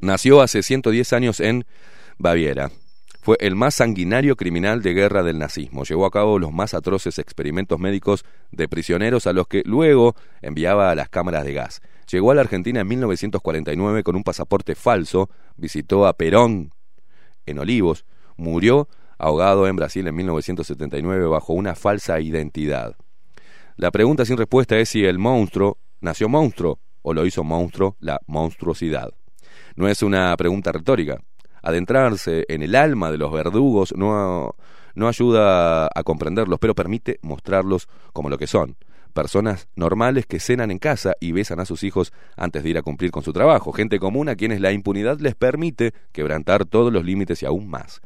Nació 0.01 0.41
hace 0.41 0.61
110 0.61 1.13
años 1.13 1.39
en 1.39 1.65
Baviera. 2.19 2.69
Fue 3.21 3.37
el 3.39 3.55
más 3.55 3.75
sanguinario 3.75 4.35
criminal 4.35 4.81
de 4.81 4.93
guerra 4.93 5.23
del 5.23 5.39
nazismo. 5.39 5.85
Llevó 5.85 6.05
a 6.05 6.11
cabo 6.11 6.39
los 6.39 6.51
más 6.51 6.73
atroces 6.73 7.19
experimentos 7.19 7.79
médicos 7.79 8.25
de 8.51 8.67
prisioneros 8.67 9.27
a 9.27 9.33
los 9.33 9.47
que 9.47 9.63
luego 9.65 10.15
enviaba 10.41 10.91
a 10.91 10.95
las 10.95 11.07
cámaras 11.07 11.45
de 11.45 11.53
gas. 11.53 11.81
Llegó 12.11 12.31
a 12.31 12.35
la 12.35 12.41
Argentina 12.41 12.81
en 12.81 12.87
1949 12.87 14.03
con 14.03 14.17
un 14.17 14.23
pasaporte 14.23 14.75
falso, 14.75 15.29
visitó 15.55 16.05
a 16.05 16.17
Perón 16.17 16.73
en 17.45 17.59
Olivos, 17.59 18.05
murió 18.37 18.87
ahogado 19.17 19.67
en 19.67 19.75
Brasil 19.75 20.07
en 20.07 20.15
1979 20.15 21.27
bajo 21.27 21.53
una 21.53 21.75
falsa 21.75 22.19
identidad. 22.19 22.95
La 23.75 23.91
pregunta 23.91 24.25
sin 24.25 24.37
respuesta 24.37 24.77
es 24.77 24.89
si 24.89 25.05
el 25.05 25.17
monstruo 25.17 25.77
nació 26.01 26.29
monstruo 26.29 26.79
o 27.01 27.13
lo 27.13 27.25
hizo 27.25 27.43
monstruo 27.43 27.95
la 27.99 28.19
monstruosidad. 28.27 29.11
No 29.75 29.87
es 29.87 30.03
una 30.03 30.35
pregunta 30.37 30.71
retórica. 30.71 31.19
Adentrarse 31.61 32.45
en 32.49 32.61
el 32.61 32.75
alma 32.75 33.11
de 33.11 33.17
los 33.17 33.31
verdugos 33.31 33.93
no, 33.95 34.55
no 34.95 35.07
ayuda 35.07 35.85
a 35.93 36.03
comprenderlos, 36.03 36.59
pero 36.59 36.75
permite 36.75 37.19
mostrarlos 37.21 37.87
como 38.11 38.29
lo 38.29 38.37
que 38.37 38.47
son. 38.47 38.77
Personas 39.13 39.67
normales 39.75 40.25
que 40.25 40.39
cenan 40.39 40.71
en 40.71 40.79
casa 40.79 41.13
y 41.19 41.31
besan 41.31 41.59
a 41.59 41.65
sus 41.65 41.83
hijos 41.83 42.11
antes 42.35 42.63
de 42.63 42.71
ir 42.71 42.77
a 42.77 42.81
cumplir 42.81 43.11
con 43.11 43.23
su 43.23 43.31
trabajo. 43.31 43.71
Gente 43.71 43.99
común 43.99 44.27
a 44.27 44.35
quienes 44.35 44.59
la 44.59 44.71
impunidad 44.71 45.19
les 45.19 45.35
permite 45.35 45.93
quebrantar 46.11 46.65
todos 46.65 46.91
los 46.91 47.05
límites 47.05 47.43
y 47.43 47.45
aún 47.45 47.69
más. 47.69 48.01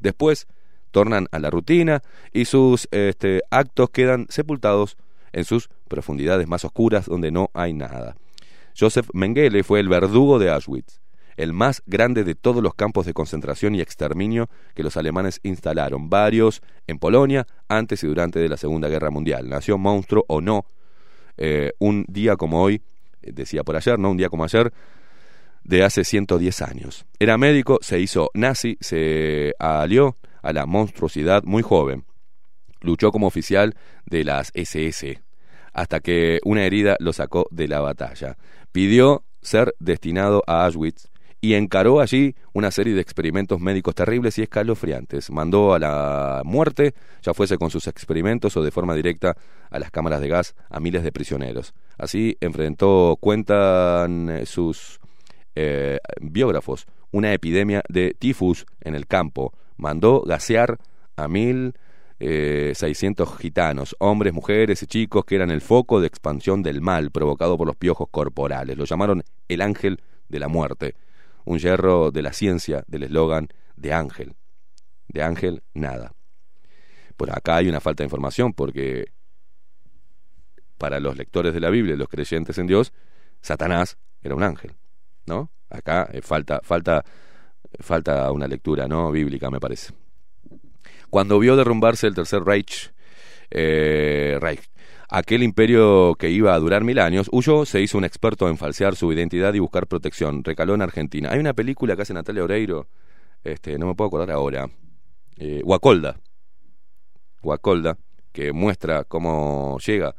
Después 0.00 0.46
tornan 0.90 1.28
a 1.32 1.38
la 1.38 1.50
rutina 1.50 2.02
y 2.32 2.44
sus 2.44 2.88
este, 2.90 3.42
actos 3.50 3.90
quedan 3.90 4.26
sepultados 4.28 4.96
en 5.32 5.44
sus 5.44 5.68
profundidades 5.88 6.48
más 6.48 6.64
oscuras 6.64 7.06
donde 7.06 7.30
no 7.30 7.50
hay 7.54 7.72
nada. 7.72 8.16
Joseph 8.78 9.08
Mengele 9.12 9.62
fue 9.64 9.80
el 9.80 9.88
verdugo 9.88 10.38
de 10.38 10.50
Auschwitz, 10.50 11.00
el 11.36 11.52
más 11.52 11.82
grande 11.86 12.24
de 12.24 12.34
todos 12.34 12.62
los 12.62 12.74
campos 12.74 13.06
de 13.06 13.14
concentración 13.14 13.74
y 13.74 13.80
exterminio 13.80 14.48
que 14.74 14.82
los 14.82 14.96
alemanes 14.96 15.40
instalaron, 15.42 16.10
varios 16.10 16.62
en 16.86 16.98
Polonia 16.98 17.46
antes 17.68 18.02
y 18.02 18.06
durante 18.06 18.38
de 18.38 18.48
la 18.48 18.56
Segunda 18.56 18.88
Guerra 18.88 19.10
Mundial. 19.10 19.48
Nació 19.48 19.78
monstruo 19.78 20.24
o 20.28 20.40
no, 20.40 20.64
eh, 21.36 21.72
un 21.78 22.04
día 22.08 22.36
como 22.36 22.62
hoy, 22.62 22.82
decía 23.22 23.62
por 23.62 23.76
ayer, 23.76 23.98
no 23.98 24.10
un 24.10 24.16
día 24.16 24.28
como 24.28 24.44
ayer, 24.44 24.72
de 25.68 25.84
hace 25.84 26.02
110 26.02 26.62
años. 26.62 27.04
Era 27.18 27.36
médico, 27.36 27.78
se 27.82 28.00
hizo 28.00 28.30
nazi, 28.32 28.78
se 28.80 29.52
alió 29.58 30.16
a 30.42 30.54
la 30.54 30.64
monstruosidad 30.64 31.42
muy 31.44 31.62
joven. 31.62 32.06
Luchó 32.80 33.12
como 33.12 33.26
oficial 33.26 33.74
de 34.06 34.24
las 34.24 34.50
SS, 34.54 35.20
hasta 35.74 36.00
que 36.00 36.40
una 36.44 36.64
herida 36.64 36.96
lo 37.00 37.12
sacó 37.12 37.46
de 37.50 37.68
la 37.68 37.80
batalla. 37.80 38.38
Pidió 38.72 39.24
ser 39.42 39.74
destinado 39.78 40.42
a 40.46 40.64
Auschwitz 40.64 41.10
y 41.40 41.52
encaró 41.52 42.00
allí 42.00 42.34
una 42.54 42.70
serie 42.70 42.94
de 42.94 43.02
experimentos 43.02 43.60
médicos 43.60 43.94
terribles 43.94 44.38
y 44.38 44.42
escalofriantes. 44.42 45.30
Mandó 45.30 45.74
a 45.74 45.78
la 45.78 46.42
muerte, 46.46 46.94
ya 47.22 47.34
fuese 47.34 47.58
con 47.58 47.68
sus 47.68 47.88
experimentos 47.88 48.56
o 48.56 48.62
de 48.62 48.70
forma 48.70 48.94
directa, 48.94 49.36
a 49.70 49.78
las 49.78 49.90
cámaras 49.90 50.22
de 50.22 50.28
gas 50.28 50.54
a 50.70 50.80
miles 50.80 51.02
de 51.02 51.12
prisioneros. 51.12 51.74
Así 51.98 52.38
enfrentó, 52.40 53.18
cuentan 53.20 54.30
eh, 54.30 54.46
sus 54.46 54.98
eh, 55.60 55.98
biógrafos, 56.20 56.86
una 57.10 57.32
epidemia 57.32 57.82
de 57.88 58.14
tifus 58.16 58.64
en 58.80 58.94
el 58.94 59.08
campo. 59.08 59.52
Mandó 59.76 60.22
gasear 60.22 60.78
a 61.16 61.26
mil 61.26 61.74
eh, 62.20 62.74
600 62.76 63.36
gitanos, 63.38 63.96
hombres, 63.98 64.32
mujeres 64.32 64.84
y 64.84 64.86
chicos 64.86 65.24
que 65.24 65.34
eran 65.34 65.50
el 65.50 65.60
foco 65.60 66.00
de 66.00 66.06
expansión 66.06 66.62
del 66.62 66.80
mal 66.80 67.10
provocado 67.10 67.58
por 67.58 67.66
los 67.66 67.74
piojos 67.74 68.06
corporales. 68.08 68.78
Lo 68.78 68.84
llamaron 68.84 69.24
el 69.48 69.60
ángel 69.60 70.00
de 70.28 70.38
la 70.38 70.46
muerte, 70.46 70.94
un 71.44 71.58
hierro 71.58 72.12
de 72.12 72.22
la 72.22 72.32
ciencia 72.32 72.84
del 72.86 73.02
eslogan 73.02 73.48
de 73.76 73.92
ángel. 73.92 74.36
De 75.08 75.24
ángel, 75.24 75.64
nada. 75.74 76.12
Pues 77.16 77.32
acá 77.32 77.56
hay 77.56 77.68
una 77.68 77.80
falta 77.80 78.04
de 78.04 78.06
información 78.06 78.52
porque 78.52 79.06
para 80.76 81.00
los 81.00 81.16
lectores 81.16 81.52
de 81.52 81.58
la 81.58 81.70
Biblia, 81.70 81.96
los 81.96 82.08
creyentes 82.08 82.58
en 82.58 82.68
Dios, 82.68 82.92
Satanás 83.40 83.98
era 84.22 84.36
un 84.36 84.44
ángel, 84.44 84.76
¿no? 85.28 85.50
Acá 85.70 86.08
eh, 86.12 86.22
falta, 86.22 86.60
falta, 86.62 87.04
falta 87.78 88.32
una 88.32 88.48
lectura, 88.48 88.88
¿no? 88.88 89.12
Bíblica, 89.12 89.50
me 89.50 89.60
parece. 89.60 89.92
Cuando 91.10 91.38
vio 91.38 91.56
derrumbarse 91.56 92.06
el 92.06 92.14
Tercer 92.14 92.42
Reich, 92.42 92.92
eh, 93.50 94.38
Reich, 94.40 94.62
aquel 95.08 95.42
imperio 95.42 96.14
que 96.18 96.30
iba 96.30 96.54
a 96.54 96.58
durar 96.58 96.84
mil 96.84 96.98
años, 96.98 97.28
huyó, 97.32 97.64
se 97.64 97.80
hizo 97.80 97.96
un 97.96 98.04
experto 98.04 98.48
en 98.48 98.58
falsear 98.58 98.96
su 98.96 99.12
identidad 99.12 99.54
y 99.54 99.58
buscar 99.58 99.86
protección. 99.86 100.44
Recaló 100.44 100.74
en 100.74 100.82
Argentina. 100.82 101.30
Hay 101.30 101.38
una 101.38 101.54
película 101.54 101.96
que 101.96 102.02
hace 102.02 102.14
Natalia 102.14 102.44
Oreiro, 102.44 102.88
este, 103.44 103.78
no 103.78 103.86
me 103.86 103.94
puedo 103.94 104.08
acordar 104.08 104.30
ahora, 104.30 104.68
eh, 105.36 105.60
Guacolda. 105.64 106.18
Guacolda, 107.40 107.96
que 108.32 108.52
muestra 108.52 109.04
cómo 109.04 109.78
llega 109.78 110.14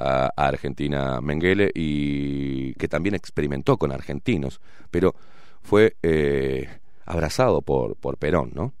a, 0.00 0.30
Argentina 0.36 1.20
Mengele 1.20 1.70
y 1.74 2.74
que 2.74 2.88
también 2.88 3.14
experimentó 3.14 3.76
con 3.76 3.92
argentinos, 3.92 4.60
pero 4.90 5.14
fue 5.62 5.96
eh, 6.02 6.68
abrazado 7.04 7.62
por, 7.62 7.96
por 7.96 8.16
Perón, 8.16 8.52
¿no? 8.54 8.72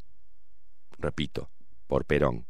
Repito, 0.98 1.48
por 1.86 2.04
Perón. 2.04 2.46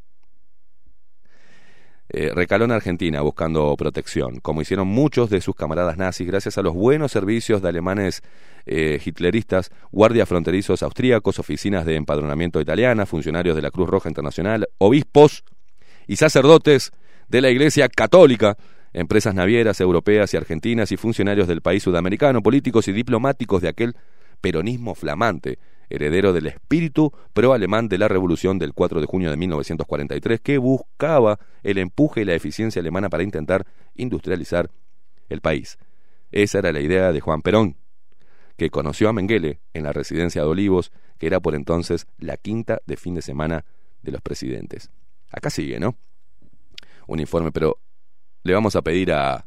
Eh, 2.12 2.32
recaló 2.34 2.64
en 2.64 2.72
Argentina 2.72 3.20
buscando 3.20 3.76
protección, 3.76 4.40
como 4.40 4.62
hicieron 4.62 4.88
muchos 4.88 5.30
de 5.30 5.40
sus 5.40 5.54
camaradas 5.54 5.96
nazis, 5.96 6.26
gracias 6.26 6.58
a 6.58 6.62
los 6.62 6.74
buenos 6.74 7.12
servicios 7.12 7.62
de 7.62 7.68
alemanes 7.68 8.22
eh, 8.66 9.00
hitleristas, 9.04 9.70
guardias 9.92 10.28
fronterizos 10.28 10.82
austríacos, 10.82 11.38
oficinas 11.38 11.86
de 11.86 11.94
empadronamiento 11.94 12.60
italiana, 12.60 13.06
funcionarios 13.06 13.54
de 13.54 13.62
la 13.62 13.70
Cruz 13.70 13.88
Roja 13.88 14.08
Internacional, 14.08 14.66
obispos 14.78 15.44
y 16.08 16.16
sacerdotes 16.16 16.90
de 17.30 17.40
la 17.40 17.48
Iglesia 17.48 17.88
Católica, 17.88 18.56
empresas 18.92 19.34
navieras 19.34 19.80
europeas 19.80 20.34
y 20.34 20.36
argentinas 20.36 20.90
y 20.90 20.96
funcionarios 20.96 21.46
del 21.46 21.62
país 21.62 21.84
sudamericano, 21.84 22.42
políticos 22.42 22.88
y 22.88 22.92
diplomáticos 22.92 23.62
de 23.62 23.68
aquel 23.68 23.94
peronismo 24.40 24.96
flamante, 24.96 25.60
heredero 25.88 26.32
del 26.32 26.48
espíritu 26.48 27.12
pro-alemán 27.32 27.88
de 27.88 27.98
la 27.98 28.08
revolución 28.08 28.58
del 28.58 28.74
4 28.74 29.00
de 29.00 29.06
junio 29.06 29.30
de 29.30 29.36
1943, 29.36 30.40
que 30.40 30.58
buscaba 30.58 31.38
el 31.62 31.78
empuje 31.78 32.22
y 32.22 32.24
la 32.24 32.34
eficiencia 32.34 32.80
alemana 32.80 33.08
para 33.08 33.22
intentar 33.22 33.64
industrializar 33.94 34.68
el 35.28 35.40
país. 35.40 35.78
Esa 36.32 36.58
era 36.58 36.72
la 36.72 36.80
idea 36.80 37.12
de 37.12 37.20
Juan 37.20 37.42
Perón, 37.42 37.76
que 38.56 38.70
conoció 38.70 39.08
a 39.08 39.12
Mengele 39.12 39.60
en 39.72 39.84
la 39.84 39.92
residencia 39.92 40.42
de 40.42 40.48
Olivos, 40.48 40.90
que 41.18 41.28
era 41.28 41.38
por 41.38 41.54
entonces 41.54 42.08
la 42.18 42.36
quinta 42.36 42.80
de 42.86 42.96
fin 42.96 43.14
de 43.14 43.22
semana 43.22 43.64
de 44.02 44.10
los 44.10 44.20
presidentes. 44.20 44.90
Acá 45.30 45.50
sigue, 45.50 45.78
¿no? 45.78 45.96
Un 47.10 47.18
informe, 47.18 47.50
pero 47.50 47.76
le 48.44 48.54
vamos 48.54 48.76
a 48.76 48.82
pedir 48.82 49.12
a, 49.12 49.44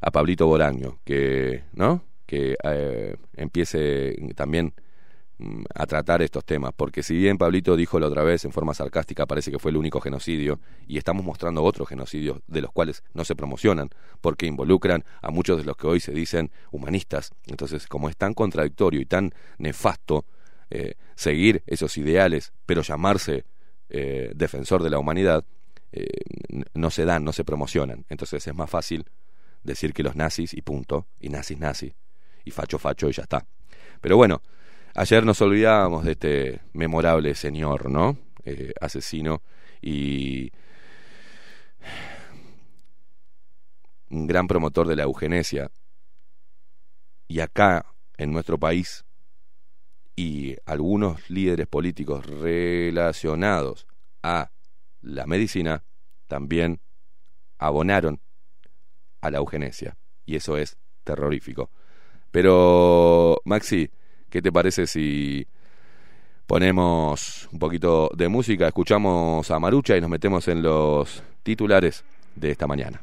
a 0.00 0.10
Pablito 0.10 0.46
Boraño 0.46 0.98
que, 1.04 1.64
¿no? 1.74 2.02
que 2.24 2.56
eh, 2.64 3.16
empiece 3.36 4.16
también 4.34 4.72
mm, 5.36 5.64
a 5.74 5.84
tratar 5.84 6.22
estos 6.22 6.42
temas, 6.42 6.72
porque 6.74 7.02
si 7.02 7.14
bien 7.18 7.36
Pablito 7.36 7.76
dijo 7.76 8.00
la 8.00 8.06
otra 8.06 8.22
vez 8.22 8.46
en 8.46 8.52
forma 8.52 8.72
sarcástica, 8.72 9.26
parece 9.26 9.50
que 9.50 9.58
fue 9.58 9.72
el 9.72 9.76
único 9.76 10.00
genocidio, 10.00 10.58
y 10.86 10.96
estamos 10.96 11.22
mostrando 11.22 11.62
otros 11.62 11.86
genocidios 11.86 12.40
de 12.46 12.62
los 12.62 12.72
cuales 12.72 13.04
no 13.12 13.26
se 13.26 13.36
promocionan, 13.36 13.90
porque 14.22 14.46
involucran 14.46 15.04
a 15.20 15.30
muchos 15.30 15.58
de 15.58 15.64
los 15.64 15.76
que 15.76 15.86
hoy 15.86 16.00
se 16.00 16.12
dicen 16.12 16.50
humanistas. 16.70 17.32
Entonces, 17.46 17.86
como 17.88 18.08
es 18.08 18.16
tan 18.16 18.32
contradictorio 18.32 19.02
y 19.02 19.04
tan 19.04 19.34
nefasto 19.58 20.24
eh, 20.70 20.94
seguir 21.14 21.62
esos 21.66 21.98
ideales, 21.98 22.54
pero 22.64 22.80
llamarse 22.80 23.44
eh, 23.90 24.32
defensor 24.34 24.82
de 24.82 24.88
la 24.88 24.98
humanidad, 24.98 25.44
eh, 25.92 26.06
no 26.74 26.90
se 26.90 27.04
dan, 27.04 27.24
no 27.24 27.32
se 27.32 27.44
promocionan. 27.44 28.04
Entonces 28.08 28.46
es 28.46 28.54
más 28.54 28.70
fácil 28.70 29.04
decir 29.62 29.92
que 29.92 30.02
los 30.02 30.16
nazis 30.16 30.54
y 30.54 30.62
punto, 30.62 31.06
y 31.18 31.28
nazis 31.28 31.58
nazis 31.58 31.94
y 32.44 32.50
facho 32.50 32.78
facho 32.78 33.08
y 33.08 33.12
ya 33.12 33.22
está. 33.22 33.46
Pero 34.00 34.16
bueno, 34.16 34.42
ayer 34.94 35.24
nos 35.24 35.40
olvidábamos 35.40 36.04
de 36.04 36.12
este 36.12 36.60
memorable 36.72 37.34
señor, 37.34 37.90
¿no? 37.90 38.16
Eh, 38.44 38.72
asesino 38.80 39.42
y 39.82 40.50
un 44.10 44.26
gran 44.26 44.46
promotor 44.46 44.88
de 44.88 44.96
la 44.96 45.04
eugenesia. 45.04 45.70
Y 47.28 47.40
acá, 47.40 47.86
en 48.16 48.32
nuestro 48.32 48.58
país, 48.58 49.04
y 50.16 50.56
algunos 50.66 51.30
líderes 51.30 51.66
políticos 51.66 52.26
relacionados 52.26 53.86
a 54.22 54.50
la 55.02 55.26
medicina 55.26 55.84
también 56.26 56.80
abonaron 57.58 58.20
a 59.20 59.30
la 59.30 59.38
eugenesia. 59.38 59.96
Y 60.24 60.36
eso 60.36 60.56
es 60.56 60.76
terrorífico. 61.04 61.70
Pero, 62.30 63.40
Maxi, 63.44 63.90
¿qué 64.28 64.40
te 64.40 64.52
parece 64.52 64.86
si 64.86 65.46
ponemos 66.46 67.48
un 67.52 67.58
poquito 67.58 68.10
de 68.14 68.28
música, 68.28 68.68
escuchamos 68.68 69.50
a 69.50 69.58
Marucha 69.58 69.96
y 69.96 70.00
nos 70.00 70.10
metemos 70.10 70.48
en 70.48 70.62
los 70.62 71.22
titulares 71.42 72.04
de 72.34 72.52
esta 72.52 72.66
mañana? 72.66 73.02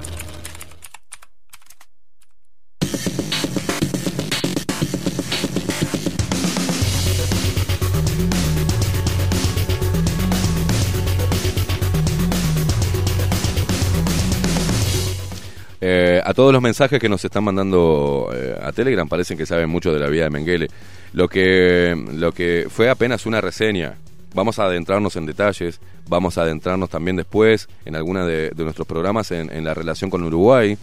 Eh, 15.83 16.21
a 16.23 16.33
todos 16.35 16.53
los 16.53 16.61
mensajes 16.61 16.99
que 16.99 17.09
nos 17.09 17.25
están 17.25 17.43
mandando 17.43 18.29
eh, 18.31 18.55
a 18.61 18.71
Telegram 18.71 19.09
parecen 19.09 19.35
que 19.35 19.47
saben 19.47 19.67
mucho 19.67 19.91
de 19.91 19.99
la 19.99 20.07
vida 20.07 20.25
de 20.25 20.29
Mengele. 20.29 20.67
Lo 21.13 21.27
que, 21.27 21.95
lo 22.13 22.31
que 22.31 22.67
fue 22.69 22.89
apenas 22.89 23.25
una 23.25 23.41
reseña. 23.41 23.95
Vamos 24.33 24.59
a 24.59 24.65
adentrarnos 24.65 25.17
en 25.17 25.25
detalles, 25.25 25.81
vamos 26.07 26.37
a 26.37 26.43
adentrarnos 26.43 26.89
también 26.89 27.17
después 27.17 27.67
en 27.83 27.97
alguna 27.97 28.25
de, 28.25 28.53
nuestros 28.55 28.87
programas 28.87 29.31
en, 29.31 29.51
en 29.51 29.65
la 29.65 29.73
relación 29.73 30.09
con 30.09 30.23
Uruguay. 30.23 30.77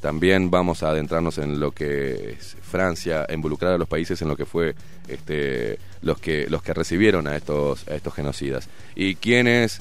También 0.00 0.50
vamos 0.50 0.82
a 0.82 0.90
adentrarnos 0.90 1.36
en 1.38 1.60
lo 1.60 1.72
que 1.72 2.36
es 2.38 2.56
Francia, 2.62 3.26
involucrar 3.32 3.72
a 3.72 3.78
los 3.78 3.88
países 3.88 4.20
en 4.22 4.28
lo 4.28 4.36
que 4.36 4.44
fue 4.46 4.74
este, 5.08 5.78
los 6.02 6.18
que 6.18 6.46
los 6.48 6.62
que 6.62 6.74
recibieron 6.74 7.26
a 7.26 7.36
estos 7.36 7.86
a 7.88 7.94
estos 7.94 8.14
genocidas 8.14 8.68
y 8.94 9.14
quienes 9.14 9.80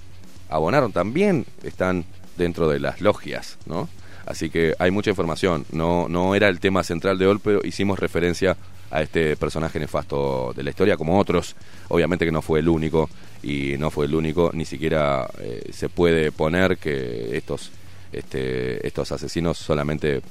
abonaron 0.49 0.91
también 0.91 1.45
están 1.63 2.05
dentro 2.37 2.69
de 2.69 2.79
las 2.79 3.01
logias, 3.01 3.57
¿no? 3.65 3.89
Así 4.25 4.49
que 4.49 4.73
hay 4.79 4.91
mucha 4.91 5.09
información. 5.09 5.65
No, 5.71 6.07
no 6.07 6.35
era 6.35 6.47
el 6.49 6.59
tema 6.59 6.83
central 6.83 7.17
de 7.17 7.27
hoy, 7.27 7.39
pero 7.43 7.61
hicimos 7.63 7.99
referencia 7.99 8.55
a 8.91 9.01
este 9.01 9.35
personaje 9.35 9.79
nefasto 9.79 10.53
de 10.55 10.63
la 10.63 10.69
historia, 10.69 10.97
como 10.97 11.19
otros. 11.19 11.55
Obviamente 11.89 12.25
que 12.25 12.31
no 12.31 12.41
fue 12.41 12.59
el 12.59 12.69
único, 12.69 13.09
y 13.41 13.75
no 13.77 13.91
fue 13.91 14.05
el 14.05 14.15
único, 14.15 14.51
ni 14.53 14.65
siquiera 14.65 15.29
eh, 15.39 15.69
se 15.73 15.89
puede 15.89 16.31
poner 16.31 16.77
que 16.77 17.35
estos, 17.35 17.71
este, 18.11 18.85
estos 18.87 19.11
asesinos 19.11 19.57
solamente 19.57 20.21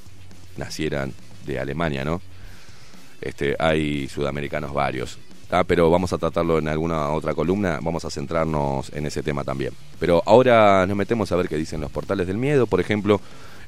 nacieran 0.57 1.13
de 1.45 1.59
Alemania, 1.59 2.03
¿no? 2.03 2.21
Este, 3.21 3.55
hay 3.59 4.07
sudamericanos 4.09 4.73
varios. 4.73 5.19
¿tá? 5.49 5.63
Pero 5.63 5.89
vamos 5.91 6.11
a 6.11 6.17
tratarlo 6.17 6.57
en 6.57 6.67
alguna 6.67 7.09
otra 7.09 7.33
columna, 7.33 7.79
vamos 7.81 8.03
a 8.05 8.09
centrarnos 8.09 8.91
en 8.93 9.05
ese 9.05 9.21
tema 9.21 9.43
también. 9.43 9.73
Pero 9.99 10.23
ahora 10.25 10.85
nos 10.87 10.97
metemos 10.97 11.31
a 11.31 11.35
ver 11.35 11.47
qué 11.47 11.55
dicen 11.55 11.81
los 11.81 11.91
portales 11.91 12.27
del 12.27 12.37
miedo, 12.37 12.65
por 12.65 12.79
ejemplo, 12.81 13.21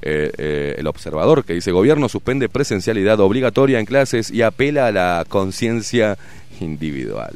eh, 0.07 0.31
eh, 0.37 0.75
el 0.77 0.85
observador 0.85 1.43
que 1.43 1.55
dice 1.55 1.71
gobierno 1.71 2.07
suspende 2.09 2.47
presencialidad 2.47 3.19
obligatoria 3.19 3.79
en 3.79 3.87
clases 3.87 4.29
y 4.29 4.43
apela 4.43 4.85
a 4.85 4.91
la 4.91 5.25
conciencia 5.27 6.15
individual. 6.59 7.33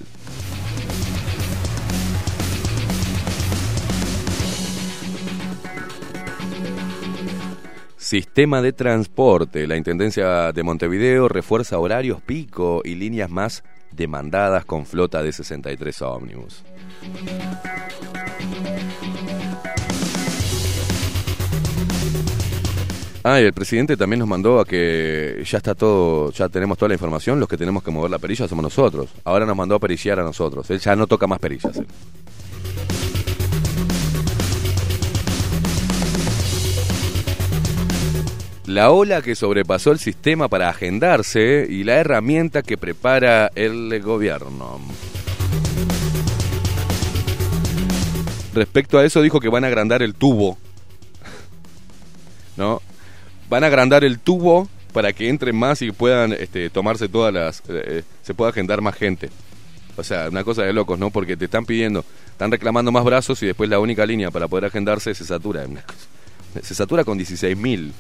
Sistema 7.98 8.62
de 8.62 8.74
transporte. 8.74 9.66
La 9.66 9.76
Intendencia 9.76 10.52
de 10.52 10.64
Montevideo 10.64 11.28
refuerza 11.28 11.80
horarios 11.80 12.22
pico 12.22 12.82
y 12.86 12.94
líneas 12.96 13.32
más 13.32 13.64
demandadas 13.92 14.64
con 14.66 14.86
flota 14.86 15.24
de 15.24 15.32
63 15.32 16.02
ómnibus. 16.04 16.64
Ah, 23.32 23.40
y 23.40 23.44
el 23.44 23.54
presidente 23.54 23.96
también 23.96 24.18
nos 24.18 24.28
mandó 24.28 24.60
a 24.60 24.66
que 24.66 25.44
ya 25.46 25.60
está 25.60 25.76
todo, 25.76 26.32
ya 26.32 26.50
tenemos 26.50 26.80
toda 26.80 26.90
la 26.90 26.96
información, 26.96 27.40
los 27.40 27.48
que 27.48 27.58
tenemos 27.58 27.84
que 27.84 27.92
mover 27.92 28.10
la 28.10 28.18
perilla 28.18 28.48
somos 28.48 28.64
nosotros. 28.64 29.08
Ahora 29.24 29.46
nos 29.46 29.56
mandó 29.56 29.76
a 29.76 29.80
perillar 29.80 30.20
a 30.20 30.24
nosotros. 30.24 30.68
Él 30.72 30.80
ya 30.80 30.96
no 30.96 31.06
toca 31.06 31.28
más 31.28 31.38
perillas. 31.38 31.80
La 38.66 38.90
ola 38.90 39.22
que 39.22 39.36
sobrepasó 39.36 39.92
el 39.92 40.00
sistema 40.00 40.48
para 40.48 40.70
agendarse 40.70 41.68
y 41.70 41.84
la 41.84 41.98
herramienta 41.98 42.64
que 42.64 42.80
prepara 42.80 43.52
el 43.54 44.02
gobierno. 44.02 44.80
Respecto 48.56 48.98
a 48.98 49.06
eso 49.06 49.22
dijo 49.22 49.40
que 49.40 49.50
van 49.50 49.66
a 49.66 49.68
agrandar 49.68 50.02
el 50.02 50.16
tubo. 50.16 50.58
¿No? 52.58 52.82
Van 53.50 53.64
a 53.64 53.68
agrandar 53.68 54.04
el 54.04 54.20
tubo 54.20 54.70
para 54.94 55.14
que 55.14 55.30
entren 55.30 55.56
más 55.56 55.82
y 55.82 55.92
puedan 55.92 56.34
este, 56.34 56.70
tomarse 56.70 57.10
todas 57.10 57.34
las... 57.34 57.64
eh, 57.68 58.04
se 58.22 58.34
pueda 58.34 58.52
agendar 58.52 58.82
más 58.82 58.96
gente. 58.96 59.30
O 59.98 60.04
sea, 60.04 60.30
una 60.30 60.44
cosa 60.44 60.64
de 60.64 60.72
locos, 60.72 60.98
¿no? 60.98 61.10
Porque 61.10 61.36
te 61.36 61.46
están 61.46 61.66
pidiendo, 61.66 62.06
están 62.32 62.52
reclamando 62.52 62.92
más 62.92 63.04
brazos 63.04 63.42
y 63.44 63.48
después 63.48 63.70
la 63.70 63.80
única 63.80 64.06
línea 64.06 64.32
para 64.32 64.48
poder 64.48 64.66
agendarse 64.66 65.14
se 65.14 65.26
satura. 65.26 65.66
Se 66.62 66.74
satura 66.74 67.04
con 67.04 67.20
16.000 67.20 67.92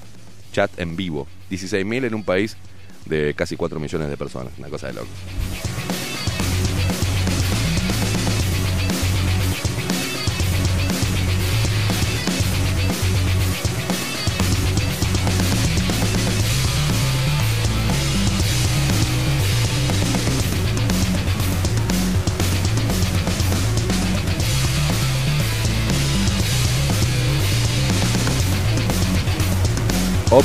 chat 0.52 0.72
en 0.80 0.96
vivo. 0.96 1.28
16.000 1.52 2.06
en 2.06 2.16
un 2.16 2.24
país 2.24 2.56
de 3.06 3.34
casi 3.34 3.56
4 3.56 3.80
millones 3.80 4.10
de 4.10 4.18
personas. 4.18 4.54
Una 4.58 4.70
cosa 4.70 4.88
de 4.88 4.94
locos. 4.94 5.10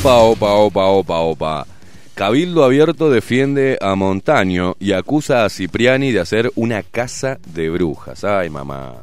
Opa, 0.04 0.18
opa, 0.18 0.52
opa, 0.52 0.84
opa, 0.84 1.18
opa. 1.20 1.66
Cabildo 2.14 2.62
Abierto 2.62 3.08
defiende 3.08 3.78
a 3.80 3.94
Montaño 3.94 4.76
y 4.78 4.92
acusa 4.92 5.46
a 5.46 5.48
Cipriani 5.48 6.12
de 6.12 6.20
hacer 6.20 6.52
una 6.56 6.82
casa 6.82 7.38
de 7.54 7.70
brujas. 7.70 8.22
Ay, 8.22 8.50
mamá. 8.50 8.96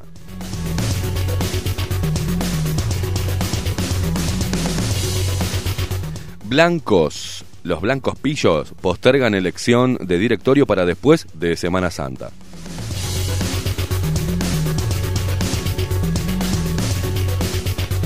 Blancos. 6.45 7.45
Los 7.63 7.81
blancos 7.81 8.19
pillos 8.19 8.71
postergan 8.79 9.33
elección 9.33 9.97
de 10.01 10.19
directorio 10.19 10.67
para 10.67 10.85
después 10.85 11.25
de 11.33 11.55
Semana 11.57 11.89
Santa. 11.89 12.29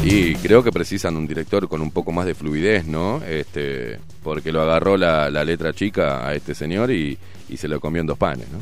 Y 0.07 0.35
creo 0.35 0.61
que 0.61 0.71
precisan 0.71 1.17
un 1.17 1.25
director 1.25 1.67
con 1.67 1.81
un 1.81 1.89
poco 1.89 2.11
más 2.11 2.27
de 2.27 2.35
fluidez, 2.35 2.85
¿no? 2.85 3.23
Este, 3.23 3.97
porque 4.23 4.51
lo 4.51 4.61
agarró 4.61 4.97
la, 4.97 5.31
la 5.31 5.43
letra 5.43 5.73
chica 5.73 6.27
a 6.27 6.35
este 6.35 6.53
señor 6.53 6.91
y, 6.91 7.17
y 7.49 7.57
se 7.57 7.67
lo 7.67 7.79
comió 7.79 8.01
en 8.01 8.07
dos 8.07 8.17
panes, 8.17 8.47
¿no? 8.51 8.59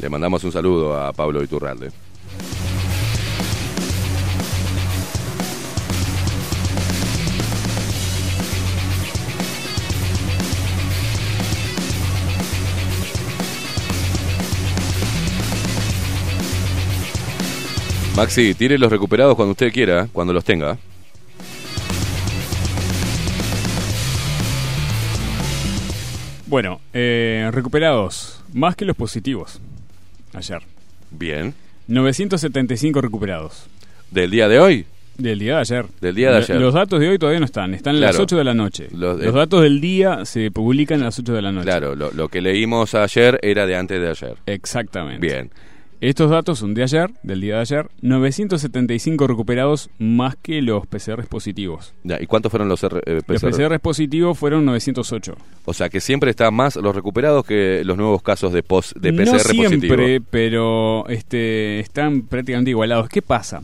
Le 0.00 0.08
mandamos 0.08 0.44
un 0.44 0.52
saludo 0.52 0.96
a 0.96 1.12
Pablo 1.12 1.42
Iturralde. 1.42 1.90
Maxi, 18.16 18.54
tire 18.54 18.76
los 18.78 18.90
recuperados 18.90 19.34
cuando 19.36 19.52
usted 19.52 19.72
quiera, 19.72 20.08
cuando 20.12 20.32
los 20.32 20.44
tenga. 20.44 20.76
Bueno, 26.46 26.80
eh, 26.92 27.48
recuperados, 27.52 28.42
más 28.52 28.74
que 28.74 28.84
los 28.84 28.96
positivos. 28.96 29.60
Ayer. 30.32 30.60
Bien. 31.10 31.54
975 31.86 33.00
recuperados. 33.00 33.66
¿Del 34.10 34.30
día 34.30 34.48
de 34.48 34.58
hoy? 34.58 34.86
Del 35.16 35.38
día 35.38 35.54
de 35.56 35.60
ayer. 35.60 35.86
Del 36.00 36.14
día 36.14 36.30
de 36.32 36.38
ayer. 36.38 36.60
Los 36.60 36.74
datos 36.74 36.98
de 36.98 37.08
hoy 37.08 37.18
todavía 37.18 37.38
no 37.40 37.46
están. 37.46 37.74
Están 37.74 37.96
a 37.96 38.00
las 38.00 38.10
Claro. 38.12 38.24
8 38.24 38.36
de 38.38 38.44
la 38.44 38.54
noche. 38.54 38.88
Los 38.92 39.32
datos 39.34 39.62
del 39.62 39.80
día 39.80 40.24
se 40.24 40.50
publican 40.50 41.00
a 41.02 41.04
las 41.06 41.18
8 41.18 41.32
de 41.34 41.42
la 41.42 41.52
noche. 41.52 41.66
Claro, 41.66 41.94
lo, 41.94 42.10
lo 42.12 42.28
que 42.28 42.40
leímos 42.40 42.94
ayer 42.94 43.38
era 43.42 43.66
de 43.66 43.76
antes 43.76 44.00
de 44.00 44.08
ayer. 44.08 44.36
Exactamente. 44.46 45.24
Bien. 45.24 45.50
Estos 46.00 46.30
datos 46.30 46.58
son 46.58 46.72
de 46.72 46.82
ayer, 46.82 47.10
del 47.22 47.42
día 47.42 47.56
de 47.56 47.60
ayer. 47.60 47.90
975 48.00 49.26
recuperados 49.26 49.90
más 49.98 50.34
que 50.36 50.62
los 50.62 50.86
PCRs 50.86 51.26
positivos. 51.26 51.92
Ya, 52.04 52.16
¿Y 52.20 52.26
cuántos 52.26 52.50
fueron 52.50 52.68
los 52.70 52.82
R- 52.82 53.00
eh, 53.04 53.20
Los 53.26 53.40
PCR? 53.42 53.50
PCRs 53.50 53.80
positivos 53.80 54.38
fueron 54.38 54.64
908. 54.64 55.34
O 55.66 55.74
sea 55.74 55.90
que 55.90 56.00
siempre 56.00 56.30
están 56.30 56.54
más 56.54 56.76
los 56.76 56.94
recuperados 56.94 57.44
que 57.44 57.82
los 57.84 57.98
nuevos 57.98 58.22
casos 58.22 58.52
de, 58.54 58.62
pos, 58.62 58.94
de 58.98 59.12
PCR 59.12 59.32
no 59.32 59.38
siempre, 59.40 59.88
positivo. 59.88 60.26
pero 60.30 61.08
este, 61.08 61.80
están 61.80 62.22
prácticamente 62.22 62.70
igualados. 62.70 63.08
¿Qué 63.10 63.20
pasa? 63.20 63.62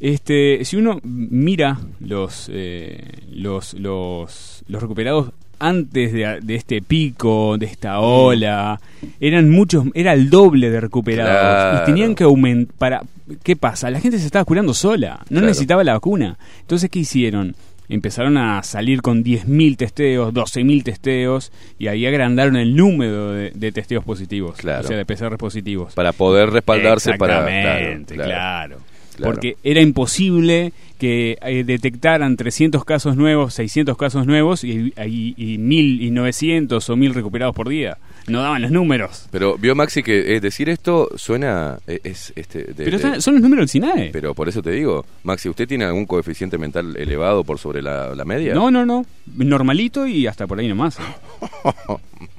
Este, 0.00 0.64
si 0.66 0.76
uno 0.76 1.00
mira 1.02 1.78
los, 2.00 2.50
eh, 2.52 3.22
los, 3.32 3.72
los, 3.74 4.62
los 4.68 4.82
recuperados 4.82 5.30
antes 5.66 6.12
de, 6.12 6.40
de 6.42 6.54
este 6.54 6.82
pico, 6.82 7.56
de 7.58 7.66
esta 7.66 8.00
ola, 8.00 8.80
eran 9.20 9.50
muchos, 9.50 9.84
era 9.94 10.12
el 10.12 10.30
doble 10.30 10.70
de 10.70 10.80
recuperados. 10.80 11.32
Claro. 11.32 11.82
Y 11.82 11.86
tenían 11.86 12.14
que 12.14 12.24
aumentar. 12.24 12.74
Para, 12.78 13.02
¿Qué 13.42 13.56
pasa? 13.56 13.90
La 13.90 14.00
gente 14.00 14.18
se 14.18 14.26
estaba 14.26 14.44
curando 14.44 14.74
sola, 14.74 15.18
no 15.22 15.26
Claro. 15.28 15.46
necesitaba 15.46 15.82
la 15.84 15.94
vacuna. 15.94 16.36
Entonces, 16.60 16.90
¿qué 16.90 16.98
hicieron? 17.00 17.54
Empezaron 17.88 18.36
a 18.38 18.62
salir 18.62 19.02
con 19.02 19.22
10.000 19.24 19.76
testeos, 19.76 20.32
12.000 20.32 20.82
testeos, 20.82 21.52
y 21.78 21.88
ahí 21.88 22.06
agrandaron 22.06 22.56
el 22.56 22.74
número 22.76 23.32
de, 23.32 23.50
de 23.50 23.72
testeos 23.72 24.02
positivos, 24.04 24.56
Claro. 24.56 24.84
o 24.84 24.88
sea, 24.88 24.96
de 24.96 25.04
PCR 25.04 25.36
positivos. 25.36 25.92
Para 25.94 26.12
poder 26.12 26.50
respaldarse 26.50 27.14
para... 27.14 27.40
Exactamente. 27.48 28.14
Claro. 28.14 28.78
Porque 29.22 29.56
era 29.62 29.80
imposible 29.80 30.72
que 31.04 31.36
eh, 31.42 31.64
detectaran 31.64 32.36
300 32.36 32.82
casos 32.86 33.14
nuevos, 33.16 33.52
600 33.52 33.96
casos 33.98 34.26
nuevos 34.26 34.64
y, 34.64 34.94
y, 35.06 35.34
y 35.36 35.58
1000 35.58 36.00
y 36.02 36.10
900 36.10 36.88
o 36.88 36.96
1000 36.96 37.12
recuperados 37.14 37.54
por 37.54 37.68
día. 37.68 37.98
No 38.26 38.40
daban 38.40 38.62
los 38.62 38.70
números. 38.70 39.28
Pero 39.30 39.58
vio 39.58 39.74
Maxi 39.74 40.02
que 40.02 40.34
eh, 40.36 40.40
decir 40.40 40.70
esto 40.70 41.10
suena... 41.16 41.78
eh, 41.86 42.00
es 42.04 42.32
este 42.36 42.64
de- 42.64 42.84
Pero 42.84 42.98
de- 42.98 43.20
son 43.20 43.34
los 43.34 43.42
números 43.42 43.64
del 43.64 43.68
SINAE. 43.68 44.10
Pero 44.12 44.34
por 44.34 44.48
eso 44.48 44.62
te 44.62 44.70
digo, 44.70 45.04
Maxi, 45.24 45.50
¿usted 45.50 45.68
tiene 45.68 45.84
algún 45.84 46.06
coeficiente 46.06 46.56
mental 46.56 46.96
elevado 46.96 47.44
por 47.44 47.58
sobre 47.58 47.82
la, 47.82 48.14
la 48.14 48.24
media? 48.24 48.54
No, 48.54 48.70
no, 48.70 48.86
no. 48.86 49.04
Normalito 49.36 50.06
y 50.06 50.26
hasta 50.26 50.46
por 50.46 50.58
ahí 50.58 50.68
nomás. 50.68 50.96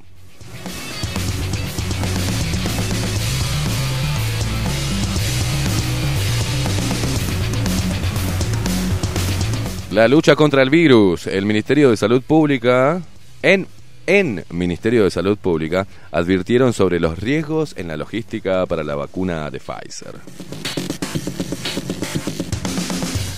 La 9.96 10.08
lucha 10.08 10.36
contra 10.36 10.60
el 10.60 10.68
virus. 10.68 11.26
El 11.26 11.46
Ministerio 11.46 11.88
de 11.88 11.96
Salud 11.96 12.20
Pública, 12.20 13.00
en, 13.40 13.66
en 14.06 14.44
Ministerio 14.50 15.04
de 15.04 15.10
Salud 15.10 15.38
Pública, 15.38 15.86
advirtieron 16.12 16.74
sobre 16.74 17.00
los 17.00 17.18
riesgos 17.18 17.72
en 17.78 17.88
la 17.88 17.96
logística 17.96 18.66
para 18.66 18.84
la 18.84 18.94
vacuna 18.94 19.50
de 19.50 19.58
Pfizer. 19.58 20.16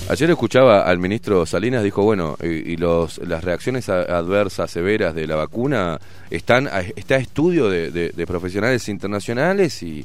Ayer 0.09 0.31
escuchaba 0.31 0.81
al 0.81 0.99
ministro 0.99 1.47
Salinas, 1.47 1.85
dijo, 1.85 2.03
bueno, 2.03 2.37
y, 2.43 2.77
los, 2.77 3.19
las 3.19 3.45
reacciones 3.45 3.89
adversas 3.89 4.69
severas 4.69 5.15
de 5.15 5.29
la 5.29 5.37
vacuna 5.37 6.01
están 6.29 6.69
está 6.97 7.19
estudio 7.19 7.71
de, 7.71 8.25
profesionales 8.27 8.89
internacionales 8.89 9.81
y, 9.85 10.05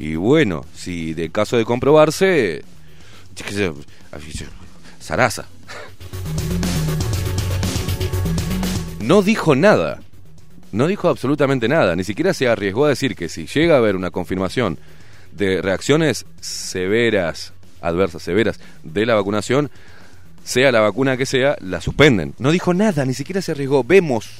y 0.00 0.16
bueno, 0.16 0.64
si 0.74 1.14
de 1.14 1.30
caso 1.30 1.56
de 1.56 1.64
comprobarse, 1.64 2.64
qué 3.36 3.72
No 9.04 9.20
dijo 9.20 9.54
nada. 9.54 10.00
No 10.72 10.86
dijo 10.86 11.08
absolutamente 11.08 11.68
nada. 11.68 11.94
Ni 11.94 12.04
siquiera 12.04 12.32
se 12.32 12.48
arriesgó 12.48 12.86
a 12.86 12.88
decir 12.88 13.14
que 13.14 13.28
si 13.28 13.46
llega 13.46 13.74
a 13.74 13.78
haber 13.78 13.96
una 13.96 14.10
confirmación 14.10 14.78
de 15.32 15.60
reacciones 15.60 16.24
severas, 16.40 17.52
adversas, 17.82 18.22
severas 18.22 18.58
de 18.82 19.04
la 19.04 19.14
vacunación, 19.14 19.70
sea 20.42 20.72
la 20.72 20.80
vacuna 20.80 21.18
que 21.18 21.26
sea, 21.26 21.56
la 21.60 21.82
suspenden. 21.82 22.34
No 22.38 22.50
dijo 22.50 22.72
nada, 22.72 23.04
ni 23.04 23.12
siquiera 23.12 23.42
se 23.42 23.52
arriesgó. 23.52 23.84
Vemos. 23.84 24.30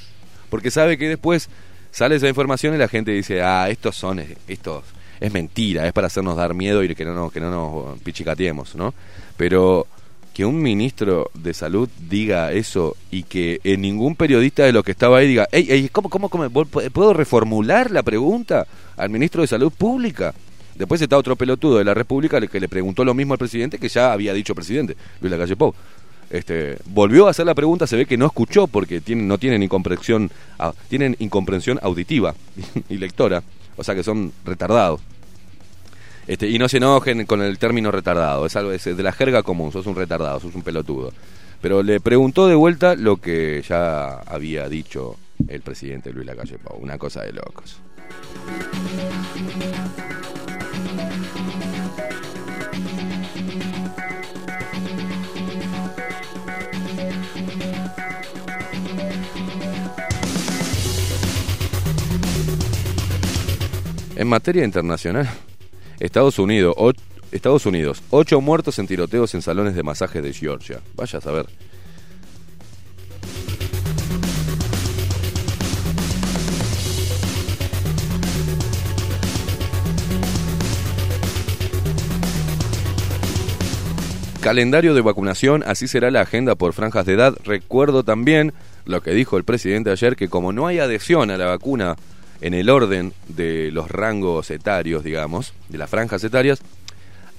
Porque 0.48 0.70
sabe 0.70 0.96
que 0.96 1.10
después 1.10 1.50
sale 1.90 2.16
esa 2.16 2.28
información 2.28 2.74
y 2.74 2.78
la 2.78 2.88
gente 2.88 3.10
dice, 3.10 3.42
ah, 3.42 3.68
estos 3.68 3.96
son, 3.96 4.24
estos 4.48 4.82
es 5.20 5.32
mentira, 5.32 5.86
es 5.86 5.92
para 5.92 6.06
hacernos 6.06 6.36
dar 6.36 6.54
miedo 6.54 6.82
y 6.82 6.94
que 6.94 7.04
no 7.04 7.14
nos, 7.14 7.32
que 7.32 7.40
no 7.40 7.50
nos 7.50 8.00
pichicateemos, 8.00 8.74
¿no? 8.76 8.94
Pero 9.36 9.86
que 10.34 10.44
un 10.44 10.60
ministro 10.60 11.30
de 11.32 11.54
salud 11.54 11.88
diga 12.10 12.52
eso 12.52 12.96
y 13.12 13.22
que 13.22 13.60
en 13.62 13.80
ningún 13.80 14.16
periodista 14.16 14.64
de 14.64 14.72
los 14.72 14.82
que 14.84 14.90
estaba 14.90 15.18
ahí 15.18 15.28
diga, 15.28 15.48
ey, 15.52 15.66
ey, 15.70 15.88
¿cómo, 15.88 16.10
cómo? 16.10 16.28
¿Puedo 16.28 17.14
reformular 17.14 17.92
la 17.92 18.02
pregunta 18.02 18.66
al 18.96 19.10
ministro 19.10 19.42
de 19.42 19.46
salud 19.46 19.72
pública? 19.72 20.34
Después 20.74 21.00
está 21.00 21.16
otro 21.16 21.36
pelotudo 21.36 21.78
de 21.78 21.84
la 21.84 21.94
República 21.94 22.40
que 22.40 22.58
le 22.58 22.68
preguntó 22.68 23.04
lo 23.04 23.14
mismo 23.14 23.34
al 23.34 23.38
presidente 23.38 23.78
que 23.78 23.88
ya 23.88 24.12
había 24.12 24.34
dicho 24.34 24.56
presidente, 24.56 24.96
Luis 25.20 25.30
Lacalle 25.30 25.54
Pou. 25.54 25.72
Este, 26.30 26.78
volvió 26.86 27.28
a 27.28 27.30
hacer 27.30 27.46
la 27.46 27.54
pregunta, 27.54 27.86
se 27.86 27.96
ve 27.96 28.06
que 28.06 28.16
no 28.16 28.26
escuchó 28.26 28.66
porque 28.66 29.00
tienen, 29.00 29.28
no 29.28 29.38
tienen 29.38 29.62
incomprensión, 29.62 30.32
ah, 30.58 30.72
tienen 30.88 31.14
incomprensión 31.20 31.78
auditiva 31.80 32.34
y 32.88 32.96
lectora, 32.96 33.44
o 33.76 33.84
sea 33.84 33.94
que 33.94 34.02
son 34.02 34.32
retardados. 34.44 35.00
Este, 36.26 36.48
y 36.48 36.58
no 36.58 36.68
se 36.68 36.78
enojen 36.78 37.26
con 37.26 37.42
el 37.42 37.58
término 37.58 37.90
retardado, 37.90 38.46
es 38.46 38.56
algo 38.56 38.72
es 38.72 38.84
de 38.84 39.02
la 39.02 39.12
jerga 39.12 39.42
común, 39.42 39.72
sos 39.72 39.86
un 39.86 39.94
retardado, 39.94 40.40
sos 40.40 40.54
un 40.54 40.62
pelotudo. 40.62 41.12
Pero 41.60 41.82
le 41.82 42.00
preguntó 42.00 42.46
de 42.46 42.54
vuelta 42.54 42.94
lo 42.94 43.18
que 43.18 43.62
ya 43.66 44.20
había 44.20 44.68
dicho 44.68 45.16
el 45.48 45.60
presidente 45.60 46.12
Luis 46.12 46.26
Lacalle 46.26 46.58
Pou, 46.58 46.78
una 46.78 46.98
cosa 46.98 47.22
de 47.22 47.32
locos. 47.32 47.80
En 64.16 64.28
materia 64.28 64.64
internacional, 64.64 65.28
Estados 66.00 66.38
Unidos, 66.38 66.74
o- 66.76 66.92
Estados 67.32 67.66
Unidos, 67.66 68.02
ocho 68.10 68.40
muertos 68.40 68.78
en 68.78 68.86
tiroteos 68.86 69.34
en 69.34 69.42
salones 69.42 69.74
de 69.74 69.82
masaje 69.82 70.22
de 70.22 70.32
Georgia. 70.32 70.80
Vaya 70.94 71.18
a 71.18 71.22
saber. 71.22 71.46
Calendario 84.40 84.92
de 84.94 85.00
vacunación, 85.00 85.64
así 85.66 85.88
será 85.88 86.10
la 86.10 86.20
agenda 86.20 86.54
por 86.54 86.74
franjas 86.74 87.06
de 87.06 87.14
edad. 87.14 87.34
Recuerdo 87.44 88.04
también 88.04 88.52
lo 88.84 89.00
que 89.02 89.12
dijo 89.12 89.38
el 89.38 89.44
presidente 89.44 89.90
ayer, 89.90 90.16
que 90.16 90.28
como 90.28 90.52
no 90.52 90.66
hay 90.66 90.80
adhesión 90.80 91.30
a 91.30 91.38
la 91.38 91.46
vacuna 91.46 91.96
en 92.40 92.54
el 92.54 92.70
orden 92.70 93.12
de 93.28 93.70
los 93.70 93.90
rangos 93.90 94.50
etarios, 94.50 95.04
digamos, 95.04 95.54
de 95.68 95.78
las 95.78 95.90
franjas 95.90 96.22
etarias, 96.24 96.60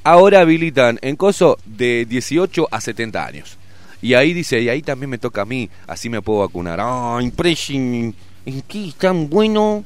ahora 0.03 0.41
habilitan 0.41 0.99
en 1.01 1.15
coso 1.15 1.57
de 1.65 2.05
18 2.05 2.67
a 2.71 2.81
70 2.81 3.25
años. 3.25 3.57
Y 4.01 4.13
ahí 4.13 4.33
dice, 4.33 4.61
y 4.61 4.69
ahí 4.69 4.81
también 4.81 5.09
me 5.09 5.17
toca 5.17 5.41
a 5.41 5.45
mí, 5.45 5.69
así 5.87 6.09
me 6.09 6.21
puedo 6.21 6.39
vacunar. 6.39 6.79
¡Ah! 6.81 7.19
¿En 7.19 8.61
qué 8.61 8.93
tan 8.97 9.29
bueno? 9.29 9.83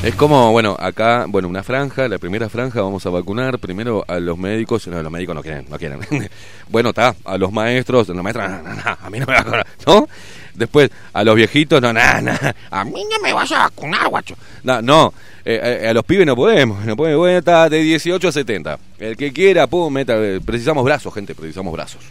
Es 0.00 0.14
como, 0.14 0.52
bueno, 0.52 0.76
acá, 0.78 1.26
bueno, 1.28 1.48
una 1.48 1.64
franja, 1.64 2.06
la 2.06 2.18
primera 2.18 2.48
franja 2.48 2.80
vamos 2.80 3.04
a 3.04 3.10
vacunar 3.10 3.58
primero 3.58 4.04
a 4.06 4.20
los 4.20 4.38
médicos, 4.38 4.86
no, 4.86 5.02
los 5.02 5.10
médicos 5.10 5.34
no 5.34 5.42
quieren, 5.42 5.66
no 5.68 5.76
quieren. 5.76 5.98
bueno, 6.68 6.90
está, 6.90 7.16
a 7.24 7.36
los 7.36 7.50
maestros, 7.50 8.06
los 8.08 8.22
maestros, 8.22 8.48
no, 8.48 8.62
no, 8.62 8.74
no, 8.74 8.82
a 9.00 9.10
mí 9.10 9.18
no 9.18 9.26
me 9.26 9.32
va 9.32 9.40
a 9.40 9.42
vacunar, 9.42 9.66
¿no? 9.86 10.08
Después, 10.54 10.88
a 11.12 11.24
los 11.24 11.34
viejitos, 11.34 11.82
no, 11.82 11.92
nada, 11.92 12.20
nada, 12.20 12.54
a 12.70 12.84
mí 12.84 13.04
no 13.10 13.18
me 13.20 13.32
vas 13.32 13.50
a 13.50 13.58
vacunar, 13.58 14.08
guacho. 14.08 14.36
No, 14.62 14.80
no, 14.80 15.12
eh, 15.44 15.80
eh, 15.82 15.88
a 15.88 15.92
los 15.92 16.04
pibes 16.04 16.26
no 16.26 16.36
podemos, 16.36 16.84
no 16.84 16.96
podemos, 16.96 17.18
bueno, 17.18 17.38
está 17.38 17.68
de 17.68 17.80
18 17.80 18.28
a 18.28 18.32
70. 18.32 18.78
El 19.00 19.16
que 19.16 19.32
quiera, 19.32 19.66
pum, 19.66 19.92
meta, 19.92 20.16
precisamos 20.46 20.84
brazos, 20.84 21.12
gente, 21.12 21.34
precisamos 21.34 21.72
brazos. 21.72 22.04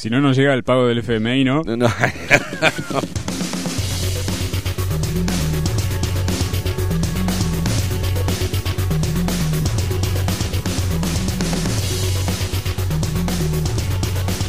Si 0.00 0.08
no 0.08 0.18
nos 0.22 0.34
llega 0.34 0.54
el 0.54 0.62
pago 0.62 0.86
del 0.86 1.00
FMI, 1.00 1.44
¿no? 1.44 1.62
No, 1.62 1.76
no. 1.76 1.86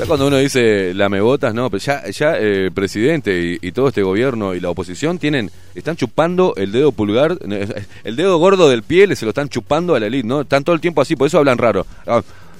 cuando 0.07 0.27
uno 0.27 0.37
dice 0.37 0.93
la 0.93 1.07
me 1.07 1.19
no, 1.19 1.69
pero 1.69 1.77
ya, 1.77 2.09
ya 2.09 2.37
eh, 2.37 2.65
el 2.65 2.71
presidente 2.73 3.57
y, 3.61 3.71
todo 3.71 3.87
este 3.87 4.03
gobierno 4.03 4.53
y 4.55 4.59
la 4.59 4.69
oposición 4.69 5.19
tienen, 5.19 5.49
están 5.73 5.95
chupando 5.95 6.53
el 6.57 6.73
dedo 6.73 6.91
pulgar, 6.91 7.37
eh, 7.49 7.85
el 8.03 8.15
dedo 8.17 8.37
gordo 8.37 8.67
del 8.67 8.83
pie, 8.83 9.15
se 9.15 9.25
lo 9.25 9.29
están 9.29 9.47
chupando 9.47 9.95
a 9.95 9.99
la 9.99 10.07
elite, 10.07 10.27
¿no? 10.27 10.41
Están 10.41 10.63
todo 10.63 10.75
el 10.75 10.81
tiempo 10.81 11.01
así, 11.01 11.15
por 11.15 11.27
eso 11.27 11.37
hablan 11.37 11.57
raro. 11.57 11.85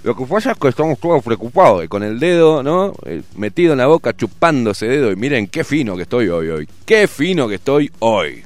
Lo 0.04 0.16
que 0.16 0.26
pasa 0.26 0.54
es 0.54 0.58
que 0.58 0.68
estamos 0.68 0.98
todos 0.98 1.24
preocupados, 1.24 1.86
y 1.86 1.88
con 1.88 2.02
el 2.02 2.20
dedo, 2.20 2.64
¿no? 2.64 2.94
Eh, 3.06 3.22
Metido 3.36 3.74
en 3.74 3.78
la 3.78 3.86
boca, 3.86 4.16
chupando 4.16 4.72
ese 4.72 4.88
dedo, 4.88 5.12
y 5.12 5.16
miren 5.16 5.48
qué 5.48 5.64
fino 5.64 5.96
que 5.96 6.04
estoy 6.04 6.28
hoy, 6.28 6.50
hoy. 6.50 6.68
Qué 6.86 7.08
fino 7.08 7.48
que 7.48 7.56
estoy 7.56 7.92
hoy. 8.00 8.44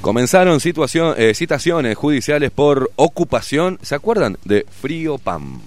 Comenzaron 0.00 0.60
situación, 0.60 1.14
eh, 1.18 1.34
citaciones 1.34 1.94
judiciales 1.96 2.50
por 2.50 2.90
ocupación, 2.96 3.78
¿se 3.82 3.94
acuerdan? 3.94 4.38
De 4.44 4.66
Frío 4.80 5.18
Pam. 5.18 5.60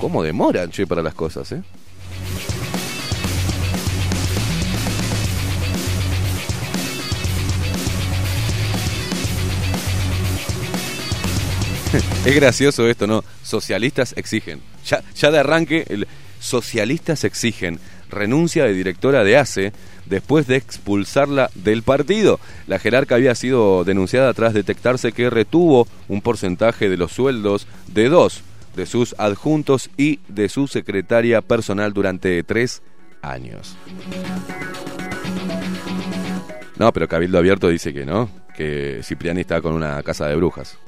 ¿Cómo 0.00 0.22
demoran, 0.22 0.70
che, 0.70 0.86
para 0.86 1.02
las 1.02 1.14
cosas, 1.14 1.52
eh? 1.52 1.62
Es 12.24 12.34
gracioso 12.34 12.88
esto, 12.88 13.06
¿no? 13.06 13.24
Socialistas 13.42 14.14
exigen. 14.16 14.60
Ya, 14.86 15.30
de 15.30 15.38
arranque, 15.38 15.84
el, 15.88 16.06
socialistas 16.38 17.24
exigen 17.24 17.80
renuncia 18.08 18.64
de 18.64 18.72
directora 18.72 19.24
de 19.24 19.36
ACE 19.36 19.72
después 20.06 20.46
de 20.46 20.56
expulsarla 20.56 21.50
del 21.54 21.82
partido. 21.82 22.38
La 22.66 22.78
jerarca 22.78 23.16
había 23.16 23.34
sido 23.34 23.84
denunciada 23.84 24.32
tras 24.32 24.54
detectarse 24.54 25.12
que 25.12 25.28
retuvo 25.30 25.88
un 26.08 26.22
porcentaje 26.22 26.88
de 26.88 26.96
los 26.96 27.12
sueldos 27.12 27.66
de 27.88 28.08
dos 28.08 28.42
de 28.76 28.86
sus 28.86 29.14
adjuntos 29.18 29.90
y 29.96 30.20
de 30.28 30.48
su 30.48 30.68
secretaria 30.68 31.40
personal 31.40 31.92
durante 31.92 32.42
tres 32.44 32.82
años. 33.22 33.76
No, 36.78 36.92
pero 36.92 37.08
Cabildo 37.08 37.38
Abierto 37.38 37.68
dice 37.68 37.94
que 37.94 38.04
no, 38.04 38.28
que 38.54 39.00
Cipriani 39.02 39.40
está 39.40 39.62
con 39.62 39.72
una 39.72 40.02
casa 40.02 40.28
de 40.28 40.36
brujas. 40.36 40.78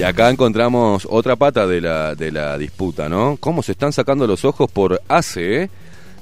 Y 0.00 0.02
acá 0.02 0.30
encontramos 0.30 1.06
otra 1.10 1.36
pata 1.36 1.66
de 1.66 1.82
la, 1.82 2.14
de 2.14 2.32
la 2.32 2.56
disputa, 2.56 3.10
¿no? 3.10 3.36
Cómo 3.38 3.62
se 3.62 3.72
están 3.72 3.92
sacando 3.92 4.26
los 4.26 4.46
ojos 4.46 4.70
por 4.72 5.02
ACE. 5.08 5.68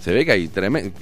Se 0.09 0.15
ve 0.15 0.25
que 0.25 0.33
hay 0.33 0.51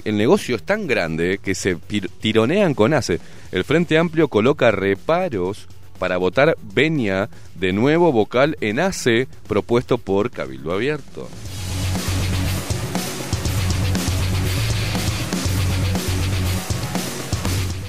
el 0.03 0.17
negocio 0.17 0.57
es 0.57 0.63
tan 0.63 0.85
grande 0.85 1.39
que 1.41 1.55
se 1.55 1.77
tironean 2.19 2.73
con 2.73 2.93
ACE. 2.93 3.21
El 3.53 3.63
Frente 3.63 3.97
Amplio 3.97 4.27
coloca 4.27 4.69
reparos 4.69 5.65
para 5.97 6.17
votar 6.17 6.57
Benia 6.61 7.29
de 7.55 7.71
nuevo 7.71 8.11
vocal 8.11 8.57
en 8.59 8.81
ACE 8.81 9.29
propuesto 9.47 9.97
por 9.97 10.29
Cabildo 10.29 10.73
Abierto. 10.73 11.29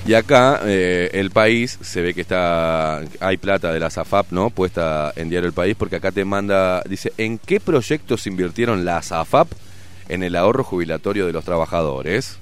Y 0.06 0.14
acá 0.14 0.60
eh, 0.66 1.10
el 1.14 1.32
país 1.32 1.80
se 1.82 2.00
ve 2.00 2.14
que 2.14 2.20
está 2.20 3.02
hay 3.18 3.38
plata 3.38 3.72
de 3.72 3.80
la 3.80 3.90
SAFAP, 3.90 4.30
¿no? 4.30 4.50
Puesta 4.50 5.12
en 5.16 5.28
Diario 5.30 5.48
El 5.48 5.52
País 5.52 5.74
porque 5.76 5.96
acá 5.96 6.12
te 6.12 6.24
manda 6.24 6.80
dice, 6.88 7.12
¿en 7.18 7.38
qué 7.38 7.58
proyectos 7.58 8.28
invirtieron 8.28 8.84
la 8.84 9.02
SAFAP 9.02 9.48
en 10.08 10.22
el 10.22 10.36
ahorro 10.36 10.64
jubilatorio 10.64 11.26
de 11.26 11.32
los 11.32 11.44
trabajadores? 11.44 12.38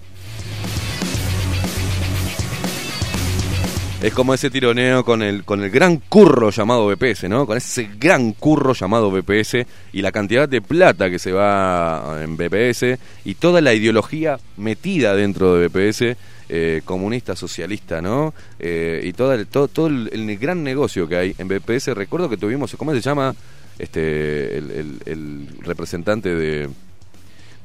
Es 4.02 4.12
como 4.12 4.34
ese 4.34 4.50
tironeo 4.50 5.04
con 5.04 5.22
el, 5.22 5.42
con 5.44 5.64
el 5.64 5.70
gran 5.70 5.96
curro 5.96 6.50
llamado 6.50 6.86
BPS, 6.86 7.24
¿no? 7.30 7.46
Con 7.46 7.56
ese 7.56 7.88
gran 7.98 8.32
curro 8.32 8.74
llamado 8.74 9.10
BPS 9.10 9.66
y 9.92 10.02
la 10.02 10.12
cantidad 10.12 10.46
de 10.48 10.60
plata 10.60 11.08
que 11.10 11.18
se 11.18 11.32
va 11.32 12.20
en 12.22 12.36
BPS 12.36 12.98
y 13.24 13.34
toda 13.36 13.60
la 13.62 13.72
ideología 13.72 14.38
metida 14.58 15.16
dentro 15.16 15.54
de 15.56 15.66
BPS, 15.68 16.16
eh, 16.50 16.82
comunista, 16.84 17.34
socialista, 17.34 18.02
¿no? 18.02 18.34
Eh, 18.60 19.00
y 19.02 19.12
toda 19.14 19.34
el- 19.34 19.46
todo, 19.46 19.66
todo 19.66 19.86
el, 19.86 20.36
gran 20.38 20.62
negocio 20.62 21.08
que 21.08 21.16
hay 21.16 21.34
en 21.38 21.48
BPS. 21.48 21.94
Recuerdo 21.94 22.28
que 22.28 22.36
tuvimos, 22.36 22.76
¿cómo 22.76 22.92
se 22.94 23.00
llama? 23.00 23.34
Este, 23.78 24.58
el 24.58 25.48
representante 25.62 26.34
de, 26.34 26.68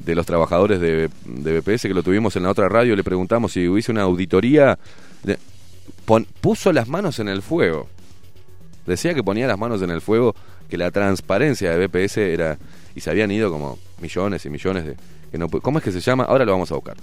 de 0.06 0.16
los 0.16 0.26
trabajadores 0.26 0.80
de, 0.80 1.10
de 1.26 1.60
BPS 1.60 1.84
que 1.84 1.94
lo 1.94 2.04
tuvimos 2.04 2.36
en 2.36 2.44
la 2.44 2.50
otra 2.50 2.68
radio, 2.70 2.96
le 2.96 3.04
preguntamos 3.04 3.52
si 3.54 3.68
hubiese 3.68 3.92
una 3.92 4.02
auditoría. 4.04 4.78
de- 5.24 5.38
puso 6.42 6.74
las 6.74 6.88
manos 6.88 7.20
en 7.20 7.28
el 7.30 7.42
fuego. 7.42 7.88
Decía 8.86 9.14
que 9.14 9.24
ponía 9.24 9.48
las 9.48 9.58
manos 9.60 9.82
en 9.82 9.92
el 9.92 10.02
fuego, 10.02 10.36
que 10.70 10.78
la 10.78 10.92
transparencia 10.92 11.72
de 11.78 11.88
BPS 11.88 12.18
era. 12.18 12.58
Y 12.96 13.00
se 13.02 13.10
habían 13.10 13.32
ido 13.32 13.52
como 13.52 13.78
millones 14.02 14.46
y 14.46 14.50
millones 14.50 14.86
de. 14.86 14.96
Que 15.32 15.38
no, 15.38 15.48
¿Cómo 15.50 15.78
es 15.78 15.84
que 15.84 15.92
se 15.92 16.02
llama? 16.02 16.24
Ahora 16.26 16.44
lo 16.44 16.52
vamos 16.52 16.72
a 16.72 16.76
buscar. 16.76 16.98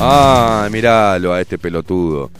Ah, 0.00 0.68
miralo 0.70 1.32
a 1.32 1.40
este 1.40 1.58
pelotudo. 1.58 2.30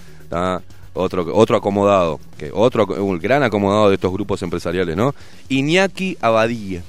Otro, 0.94 1.26
otro 1.34 1.56
acomodado, 1.56 2.20
que 2.38 2.50
otro 2.52 2.86
un 2.86 3.18
gran 3.18 3.42
acomodado 3.42 3.88
de 3.88 3.96
estos 3.96 4.12
grupos 4.12 4.42
empresariales, 4.42 4.96
¿no? 4.96 5.14
Iñaki 5.48 6.16
Abadía, 6.20 6.82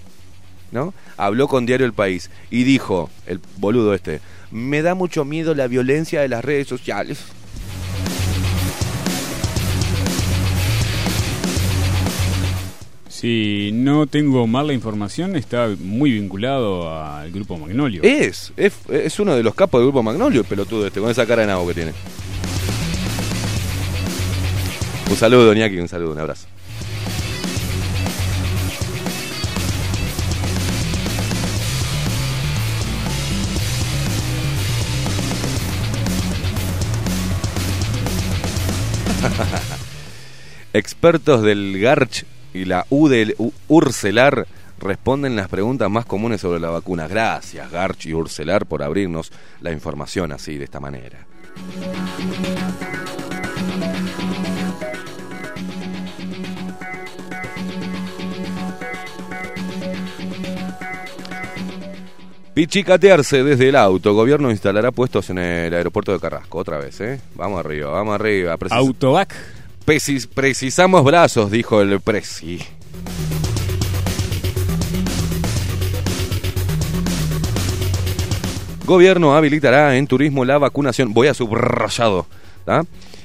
¿no? 0.72 0.94
Habló 1.18 1.48
con 1.48 1.66
Diario 1.66 1.86
El 1.86 1.94
País 1.94 2.30
y 2.50 2.64
dijo, 2.64 3.10
el 3.26 3.40
boludo 3.58 3.94
este, 3.94 4.22
me 4.52 4.82
da 4.82 4.96
mucho 4.96 5.26
miedo 5.26 5.54
la 5.54 5.68
violencia 5.68 6.22
de 6.22 6.28
las 6.28 6.44
redes 6.44 6.68
sociales. 6.68 7.20
Si 13.20 13.72
no 13.74 14.08
tengo 14.08 14.48
mal 14.48 14.68
la 14.68 14.74
información, 14.74 15.36
está 15.36 15.68
muy 15.78 16.14
vinculado 16.14 16.90
al 16.90 17.30
grupo 17.34 17.58
Magnolio. 17.58 18.02
Es, 18.02 18.54
es, 18.56 18.72
es 18.90 19.20
uno 19.20 19.36
de 19.36 19.44
los 19.44 19.54
capos 19.56 19.82
del 19.82 19.88
grupo 19.88 20.02
Magnolio, 20.02 20.40
el 20.40 20.48
pelotudo 20.48 20.88
este, 20.88 21.02
con 21.02 21.12
esa 21.12 21.26
cara 21.26 21.42
de 21.42 21.48
nabo 21.50 21.68
que 21.68 21.74
tiene. 21.74 21.92
Un 25.10 25.18
saludo, 25.18 25.54
Iñaki, 25.54 25.80
un 25.80 25.90
saludo, 25.90 26.14
un 26.14 26.20
abrazo. 26.20 26.48
Expertos 40.72 41.42
del 41.42 41.82
Garch 41.82 42.24
y 42.54 42.66
la 42.66 42.86
U 42.90 43.08
del 43.08 43.36
Urcelar 43.68 44.48
responden 44.80 45.36
las 45.36 45.50
preguntas 45.50 45.90
más 45.90 46.06
comunes 46.06 46.42
sobre 46.42 46.60
la 46.60 46.70
vacuna. 46.70 47.08
Gracias, 47.08 47.70
Garch 47.72 48.06
y 48.06 48.14
Urcelar, 48.14 48.66
por 48.66 48.82
abrirnos 48.84 49.32
la 49.62 49.72
información 49.72 50.32
así, 50.32 50.58
de 50.58 50.64
esta 50.66 50.80
manera. 50.80 51.26
Pichicatearse 62.54 63.44
desde 63.44 63.70
el 63.70 63.76
auto. 63.76 64.14
Gobierno 64.14 64.52
instalará 64.52 64.92
puestos 64.92 65.30
en 65.30 65.38
el 65.38 65.74
aeropuerto 65.74 66.12
de 66.12 66.20
Carrasco. 66.20 66.58
Otra 66.58 66.78
vez, 66.78 67.00
¿eh? 67.00 67.22
Vamos 67.36 67.60
arriba, 67.60 67.90
vamos 67.92 68.16
arriba. 68.16 68.58
Precis- 68.58 68.76
Autovac. 68.78 69.34
Precis- 69.90 70.28
precisamos 70.28 71.04
brazos, 71.04 71.50
dijo 71.50 71.82
el 71.82 72.00
Presi. 72.00 72.60
Gobierno 78.86 79.36
habilitará 79.36 79.98
en 79.98 80.06
turismo 80.06 80.46
la 80.46 80.60
vacunación. 80.60 81.12
Voy 81.12 81.26
a 81.26 81.34
subrayado. 81.34 82.28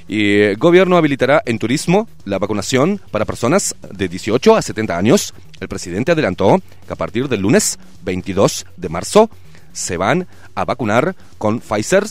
Y 0.07 0.37
eh, 0.37 0.55
gobierno 0.55 0.97
habilitará 0.97 1.43
en 1.45 1.59
turismo 1.59 2.09
la 2.23 2.39
vacunación 2.39 2.99
para 3.11 3.25
personas 3.25 3.75
de 3.91 4.07
18 4.07 4.55
a 4.55 4.61
70 4.63 4.97
años. 4.97 5.35
El 5.59 5.67
presidente 5.67 6.13
adelantó 6.13 6.59
que 6.87 6.93
a 6.93 6.95
partir 6.95 7.29
del 7.29 7.41
lunes 7.41 7.77
22 8.03 8.65
de 8.75 8.89
marzo 8.89 9.29
se 9.71 9.97
van 9.97 10.25
a 10.55 10.65
vacunar 10.65 11.15
con 11.37 11.59
Pfizer 11.59 12.05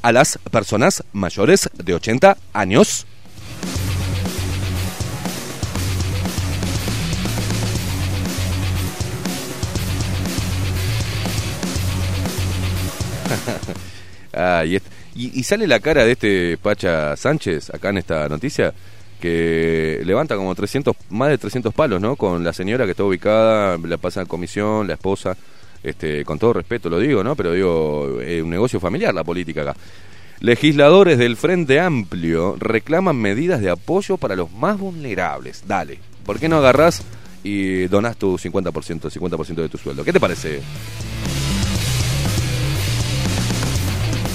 a 0.00 0.12
las 0.12 0.38
personas 0.50 1.04
mayores 1.12 1.68
de 1.74 1.92
80 1.92 2.38
años. 2.54 3.06
Y, 15.14 15.42
sale 15.42 15.66
la 15.66 15.80
cara 15.80 16.04
de 16.04 16.12
este 16.12 16.58
Pacha 16.58 17.16
Sánchez 17.16 17.70
acá 17.70 17.88
en 17.90 17.98
esta 17.98 18.28
noticia 18.28 18.72
que 19.20 20.00
levanta 20.04 20.36
como 20.36 20.54
300, 20.54 20.94
más 21.10 21.30
de 21.30 21.38
300 21.38 21.74
palos, 21.74 22.00
¿no? 22.00 22.14
Con 22.14 22.44
la 22.44 22.52
señora 22.52 22.84
que 22.84 22.92
está 22.92 23.02
ubicada, 23.02 23.76
la 23.78 23.96
pasa 23.96 24.20
a 24.20 24.26
comisión, 24.26 24.86
la 24.86 24.94
esposa, 24.94 25.36
este, 25.82 26.24
con 26.24 26.38
todo 26.38 26.52
respeto 26.52 26.88
lo 26.88 27.00
digo, 27.00 27.24
¿no? 27.24 27.34
Pero 27.34 27.52
digo, 27.52 28.20
es 28.20 28.40
un 28.40 28.50
negocio 28.50 28.78
familiar 28.78 29.12
la 29.12 29.24
política 29.24 29.62
acá. 29.62 29.76
Legisladores 30.40 31.18
del 31.18 31.36
Frente 31.36 31.80
Amplio 31.80 32.54
reclaman 32.60 33.16
medidas 33.16 33.60
de 33.60 33.70
apoyo 33.70 34.18
para 34.18 34.36
los 34.36 34.52
más 34.52 34.78
vulnerables. 34.78 35.64
Dale, 35.66 35.98
¿por 36.24 36.38
qué 36.38 36.48
no 36.48 36.58
agarrás 36.58 37.02
y 37.42 37.88
donás 37.88 38.16
tu 38.16 38.38
50%, 38.38 39.10
50% 39.10 39.54
de 39.54 39.68
tu 39.68 39.78
sueldo? 39.78 40.04
¿Qué 40.04 40.12
te 40.12 40.20
parece? 40.20 40.60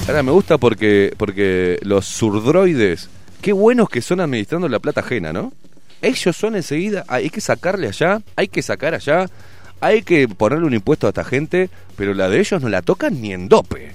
Ahora 0.07 0.21
me 0.21 0.31
gusta 0.31 0.57
porque, 0.57 1.13
porque 1.17 1.79
los 1.81 2.05
surdroides, 2.05 3.09
qué 3.41 3.53
buenos 3.53 3.89
que 3.89 4.01
son 4.01 4.19
administrando 4.19 4.67
la 4.67 4.79
plata 4.79 4.99
ajena, 4.99 5.31
¿no? 5.31 5.53
Ellos 6.01 6.35
son 6.35 6.55
enseguida, 6.57 7.05
hay 7.07 7.29
que 7.29 7.39
sacarle 7.39 7.87
allá, 7.87 8.21
hay 8.35 8.49
que 8.49 8.61
sacar 8.61 8.93
allá, 8.93 9.27
hay 9.79 10.01
que 10.03 10.27
ponerle 10.27 10.65
un 10.65 10.73
impuesto 10.73 11.07
a 11.07 11.11
esta 11.11 11.23
gente, 11.23 11.69
pero 11.95 12.13
la 12.13 12.27
de 12.27 12.41
ellos 12.41 12.61
no 12.61 12.67
la 12.67 12.81
tocan 12.81 13.21
ni 13.21 13.31
en 13.31 13.47
dope. 13.47 13.93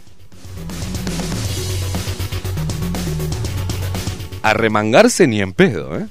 A 4.43 4.55
remangarse 4.55 5.27
ni 5.27 5.43
en 5.43 5.53
pedo, 5.53 5.99
¿eh? 5.99 6.07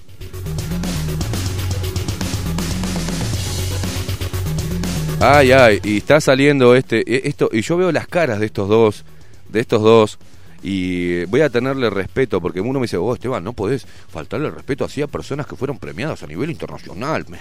Ay, 5.20 5.52
ay, 5.52 5.80
y 5.84 5.98
está 5.98 6.22
saliendo 6.22 6.76
este, 6.76 7.00
e- 7.12 7.28
esto, 7.28 7.50
y 7.52 7.62
yo 7.62 7.76
veo 7.78 7.92
las 7.92 8.08
caras 8.08 8.40
de 8.40 8.46
estos 8.46 8.70
dos, 8.70 9.04
de 9.50 9.60
estos 9.60 9.82
dos, 9.82 10.20
y 10.64 11.26
voy 11.26 11.42
a 11.42 11.50
tenerle 11.50 11.90
respeto, 11.90 12.42
porque 12.42 12.62
uno 12.62 12.80
me 12.80 12.86
dice, 12.86 12.98
oh 12.98 13.14
Esteban, 13.14 13.44
no 13.44 13.54
podés 13.54 13.86
faltarle 14.10 14.50
respeto 14.50 14.86
así 14.86 15.02
a 15.02 15.08
personas 15.08 15.46
que 15.46 15.56
fueron 15.56 15.78
premiadas 15.78 16.24
a 16.24 16.28
nivel 16.28 16.50
internacional. 16.50 17.26
Me, 17.30 17.40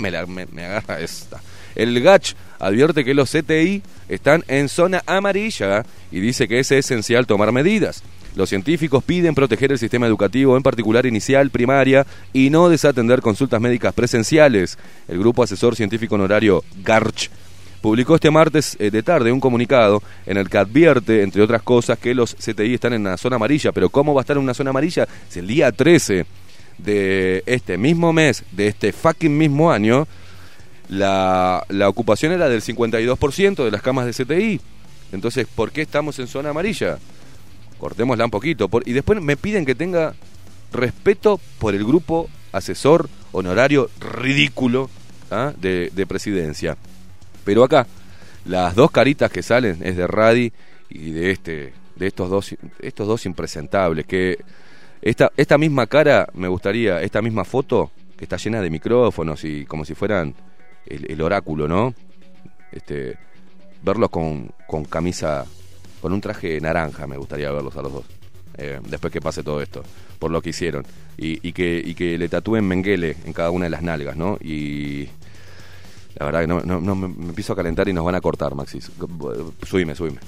me, 0.26 0.46
me 0.46 0.64
agarra 0.64 1.00
esta. 1.00 1.40
El 1.74 2.00
GACH 2.00 2.34
advierte 2.58 3.04
que 3.04 3.14
los 3.14 3.30
CTI 3.30 3.82
están 4.08 4.44
en 4.48 4.68
zona 4.68 5.02
amarilla 5.06 5.84
y 6.10 6.20
dice 6.20 6.48
que 6.48 6.58
es 6.58 6.72
esencial 6.72 7.26
tomar 7.26 7.52
medidas. 7.52 8.02
Los 8.34 8.50
científicos 8.50 9.02
piden 9.02 9.34
proteger 9.34 9.72
el 9.72 9.78
sistema 9.78 10.06
educativo, 10.06 10.56
en 10.56 10.62
particular 10.62 11.06
inicial, 11.06 11.50
primaria, 11.50 12.06
y 12.32 12.50
no 12.50 12.68
desatender 12.68 13.20
consultas 13.20 13.60
médicas 13.60 13.92
presenciales. 13.94 14.78
El 15.08 15.18
grupo 15.18 15.42
asesor 15.42 15.74
científico 15.74 16.14
honorario 16.14 16.62
GARCH 16.84 17.30
publicó 17.80 18.14
este 18.14 18.30
martes 18.30 18.76
eh, 18.78 18.90
de 18.90 19.02
tarde 19.02 19.32
un 19.32 19.40
comunicado 19.40 20.02
en 20.26 20.36
el 20.36 20.48
que 20.48 20.58
advierte, 20.58 21.22
entre 21.22 21.42
otras 21.42 21.62
cosas, 21.62 21.98
que 21.98 22.14
los 22.14 22.34
CTI 22.34 22.74
están 22.74 22.92
en 22.92 23.02
una 23.02 23.16
zona 23.16 23.36
amarilla. 23.36 23.72
Pero 23.72 23.90
¿cómo 23.90 24.14
va 24.14 24.20
a 24.20 24.22
estar 24.22 24.36
en 24.36 24.42
una 24.42 24.54
zona 24.54 24.70
amarilla? 24.70 25.08
Si 25.28 25.38
el 25.38 25.46
día 25.46 25.72
13 25.72 26.26
de 26.78 27.42
este 27.46 27.78
mismo 27.78 28.12
mes, 28.12 28.44
de 28.52 28.68
este 28.68 28.92
fucking 28.92 29.36
mismo 29.36 29.70
año, 29.70 30.06
la, 30.88 31.64
la 31.68 31.88
ocupación 31.88 32.32
era 32.32 32.48
del 32.48 32.62
52% 32.62 33.64
de 33.64 33.70
las 33.70 33.82
camas 33.82 34.06
de 34.06 34.24
CTI. 34.24 34.60
Entonces, 35.12 35.46
¿por 35.52 35.72
qué 35.72 35.82
estamos 35.82 36.18
en 36.18 36.26
zona 36.26 36.50
amarilla? 36.50 36.98
Cortémosla 37.78 38.24
un 38.24 38.30
poquito. 38.30 38.68
Y 38.84 38.92
después 38.92 39.20
me 39.20 39.36
piden 39.36 39.64
que 39.64 39.74
tenga 39.74 40.14
respeto 40.72 41.40
por 41.58 41.74
el 41.74 41.84
grupo 41.84 42.28
asesor 42.52 43.08
honorario 43.32 43.90
ridículo 44.00 44.90
¿ah? 45.30 45.52
de 45.56 46.06
presidencia. 46.06 46.76
Pero 47.48 47.64
acá, 47.64 47.86
las 48.44 48.74
dos 48.74 48.90
caritas 48.90 49.30
que 49.30 49.42
salen 49.42 49.78
es 49.82 49.96
de 49.96 50.06
Radi 50.06 50.52
y 50.90 51.12
de 51.12 51.30
este, 51.30 51.72
de 51.96 52.06
estos 52.06 52.28
dos, 52.28 52.54
estos 52.78 53.08
dos 53.08 53.24
impresentables. 53.24 54.04
Que 54.04 54.36
esta, 55.00 55.32
esta 55.34 55.56
misma 55.56 55.86
cara, 55.86 56.28
me 56.34 56.46
gustaría, 56.46 57.00
esta 57.00 57.22
misma 57.22 57.46
foto, 57.46 57.90
que 58.18 58.26
está 58.26 58.36
llena 58.36 58.60
de 58.60 58.68
micrófonos 58.68 59.42
y 59.44 59.64
como 59.64 59.86
si 59.86 59.94
fueran 59.94 60.34
el, 60.84 61.22
oráculo, 61.22 61.66
¿no? 61.66 61.94
Este, 62.70 63.16
verlos 63.82 64.10
con, 64.10 64.50
con 64.66 64.84
camisa, 64.84 65.46
con 66.02 66.12
un 66.12 66.20
traje 66.20 66.60
naranja, 66.60 67.06
me 67.06 67.16
gustaría 67.16 67.50
verlos 67.50 67.74
a 67.78 67.80
los 67.80 67.92
dos. 67.94 68.04
eh, 68.58 68.78
después 68.90 69.10
que 69.10 69.22
pase 69.22 69.42
todo 69.42 69.62
esto, 69.62 69.82
por 70.18 70.30
lo 70.30 70.42
que 70.42 70.50
hicieron. 70.50 70.84
Y, 71.16 71.48
y 71.48 71.54
que, 71.54 71.82
y 71.82 71.94
que 71.94 72.18
le 72.18 72.28
tatúen 72.28 72.68
Menguele 72.68 73.16
en 73.24 73.32
cada 73.32 73.50
una 73.50 73.64
de 73.64 73.70
las 73.70 73.80
nalgas, 73.80 74.18
¿no? 74.18 74.36
Y 74.38 75.08
la 76.18 76.26
verdad 76.26 76.40
que 76.40 76.66
no, 76.66 76.94
me 76.96 77.06
empiezo 77.06 77.52
a 77.52 77.56
calentar 77.56 77.88
y 77.88 77.92
nos 77.92 78.04
van 78.04 78.16
a 78.16 78.20
cortar, 78.20 78.54
Maxis. 78.54 78.90
Subime, 79.62 79.94
subime. 79.94 80.18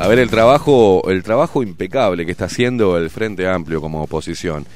A 0.00 0.08
ver 0.08 0.18
el 0.18 0.28
trabajo, 0.28 1.08
el 1.08 1.22
trabajo 1.22 1.62
impecable 1.62 2.26
que 2.26 2.32
está 2.32 2.46
haciendo 2.46 2.96
el 2.96 3.10
Frente 3.10 3.46
Amplio 3.46 3.80
como 3.80 4.02
oposición. 4.02 4.66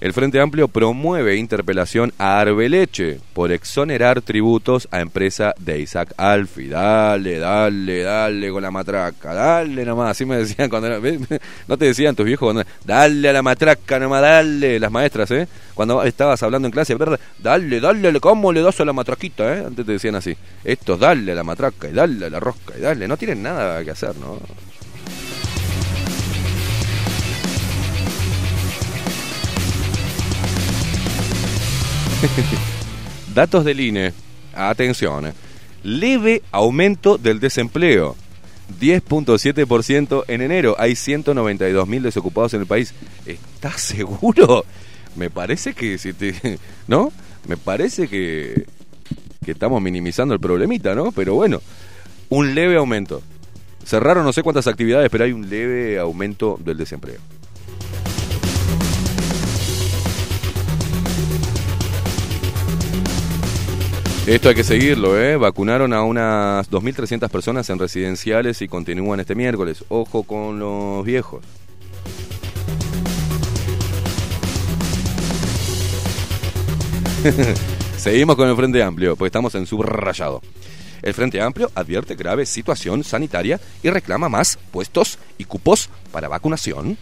El 0.00 0.14
Frente 0.14 0.40
Amplio 0.40 0.66
promueve 0.68 1.36
interpelación 1.36 2.14
a 2.16 2.40
Arbeleche 2.40 3.20
por 3.34 3.52
exonerar 3.52 4.22
tributos 4.22 4.88
a 4.90 5.00
empresa 5.00 5.52
de 5.58 5.78
Isaac 5.80 6.14
Alfi. 6.16 6.68
Dale, 6.68 7.38
dale, 7.38 8.02
dale 8.02 8.50
con 8.50 8.62
la 8.62 8.70
matraca, 8.70 9.34
dale 9.34 9.84
nomás. 9.84 10.12
Así 10.12 10.24
me 10.24 10.38
decían 10.38 10.70
cuando 10.70 10.88
era- 10.88 11.00
no 11.68 11.76
te 11.76 11.84
decían 11.84 12.16
tus 12.16 12.24
viejos 12.24 12.46
cuando 12.46 12.64
dale 12.82 13.28
a 13.28 13.32
la 13.34 13.42
matraca 13.42 13.98
nomás, 13.98 14.22
dale, 14.22 14.80
las 14.80 14.90
maestras, 14.90 15.30
¿eh? 15.32 15.46
Cuando 15.74 16.02
estabas 16.02 16.42
hablando 16.42 16.66
en 16.66 16.72
clase, 16.72 16.96
dale, 17.38 17.78
dale, 17.80 18.20
¿cómo 18.20 18.54
le 18.54 18.62
das 18.62 18.80
a 18.80 18.86
la 18.86 18.94
matraquita, 18.94 19.54
eh? 19.54 19.64
Antes 19.66 19.84
te 19.84 19.92
decían 19.92 20.14
así. 20.14 20.34
Estos, 20.64 20.98
dale 20.98 21.32
a 21.32 21.34
la 21.34 21.44
matraca 21.44 21.90
y 21.90 21.92
dale 21.92 22.24
a 22.24 22.30
la 22.30 22.40
rosca 22.40 22.72
y 22.78 22.80
dale. 22.80 23.06
No 23.06 23.18
tienen 23.18 23.42
nada 23.42 23.84
que 23.84 23.90
hacer, 23.90 24.16
¿no? 24.16 24.38
Datos 33.34 33.64
del 33.64 33.80
INE. 33.80 34.12
Atención. 34.54 35.26
eh. 35.26 35.32
Leve 35.82 36.42
aumento 36.52 37.18
del 37.18 37.40
desempleo. 37.40 38.16
10.7% 38.80 40.24
en 40.28 40.42
enero. 40.42 40.76
Hay 40.78 40.92
192.000 40.92 42.00
desocupados 42.02 42.54
en 42.54 42.60
el 42.60 42.66
país. 42.66 42.94
¿Estás 43.26 43.80
seguro? 43.80 44.64
Me 45.16 45.30
parece 45.30 45.74
que 45.74 45.98
si 45.98 46.12
te, 46.12 46.58
¿no? 46.86 47.12
Me 47.48 47.56
parece 47.56 48.08
que 48.08 48.66
que 49.44 49.52
estamos 49.52 49.80
minimizando 49.80 50.34
el 50.34 50.40
problemita, 50.40 50.94
¿no? 50.94 51.12
Pero 51.12 51.34
bueno, 51.34 51.60
un 52.28 52.54
leve 52.54 52.76
aumento. 52.76 53.22
Cerraron 53.84 54.24
no 54.24 54.32
sé 54.32 54.42
cuántas 54.42 54.66
actividades, 54.66 55.08
pero 55.10 55.24
hay 55.24 55.32
un 55.32 55.48
leve 55.48 55.98
aumento 55.98 56.58
del 56.62 56.76
desempleo. 56.76 57.18
Esto 64.26 64.50
hay 64.50 64.54
que 64.54 64.64
seguirlo, 64.64 65.18
¿eh? 65.18 65.36
Vacunaron 65.36 65.92
a 65.92 66.02
unas 66.02 66.70
2.300 66.70 67.28
personas 67.30 67.68
en 67.70 67.78
residenciales 67.78 68.60
y 68.62 68.68
continúan 68.68 69.18
este 69.18 69.34
miércoles. 69.34 69.84
Ojo 69.88 70.22
con 70.24 70.58
los 70.58 71.04
viejos. 71.04 71.42
Seguimos 77.96 78.36
con 78.36 78.48
el 78.48 78.56
Frente 78.56 78.82
Amplio, 78.82 79.16
porque 79.16 79.28
estamos 79.28 79.54
en 79.54 79.66
subrayado. 79.66 80.42
El 81.02 81.14
Frente 81.14 81.40
Amplio 81.40 81.70
advierte 81.74 82.14
grave 82.14 82.46
situación 82.46 83.04
sanitaria 83.04 83.58
y 83.82 83.90
reclama 83.90 84.28
más 84.28 84.58
puestos 84.70 85.18
y 85.38 85.44
cupos 85.44 85.88
para 86.12 86.28
vacunación. 86.28 86.98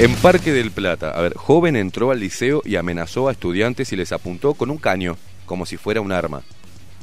En 0.00 0.14
Parque 0.14 0.52
del 0.52 0.70
Plata, 0.70 1.10
a 1.10 1.20
ver, 1.20 1.34
joven 1.34 1.74
entró 1.74 2.12
al 2.12 2.20
liceo 2.20 2.62
y 2.64 2.76
amenazó 2.76 3.26
a 3.26 3.32
estudiantes 3.32 3.92
y 3.92 3.96
les 3.96 4.12
apuntó 4.12 4.54
con 4.54 4.70
un 4.70 4.78
caño, 4.78 5.16
como 5.44 5.66
si 5.66 5.76
fuera 5.76 6.00
un 6.00 6.12
arma. 6.12 6.42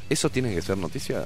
¿Eso 0.09 0.29
tiene 0.29 0.55
que 0.55 0.61
ser 0.61 0.77
noticia? 0.77 1.25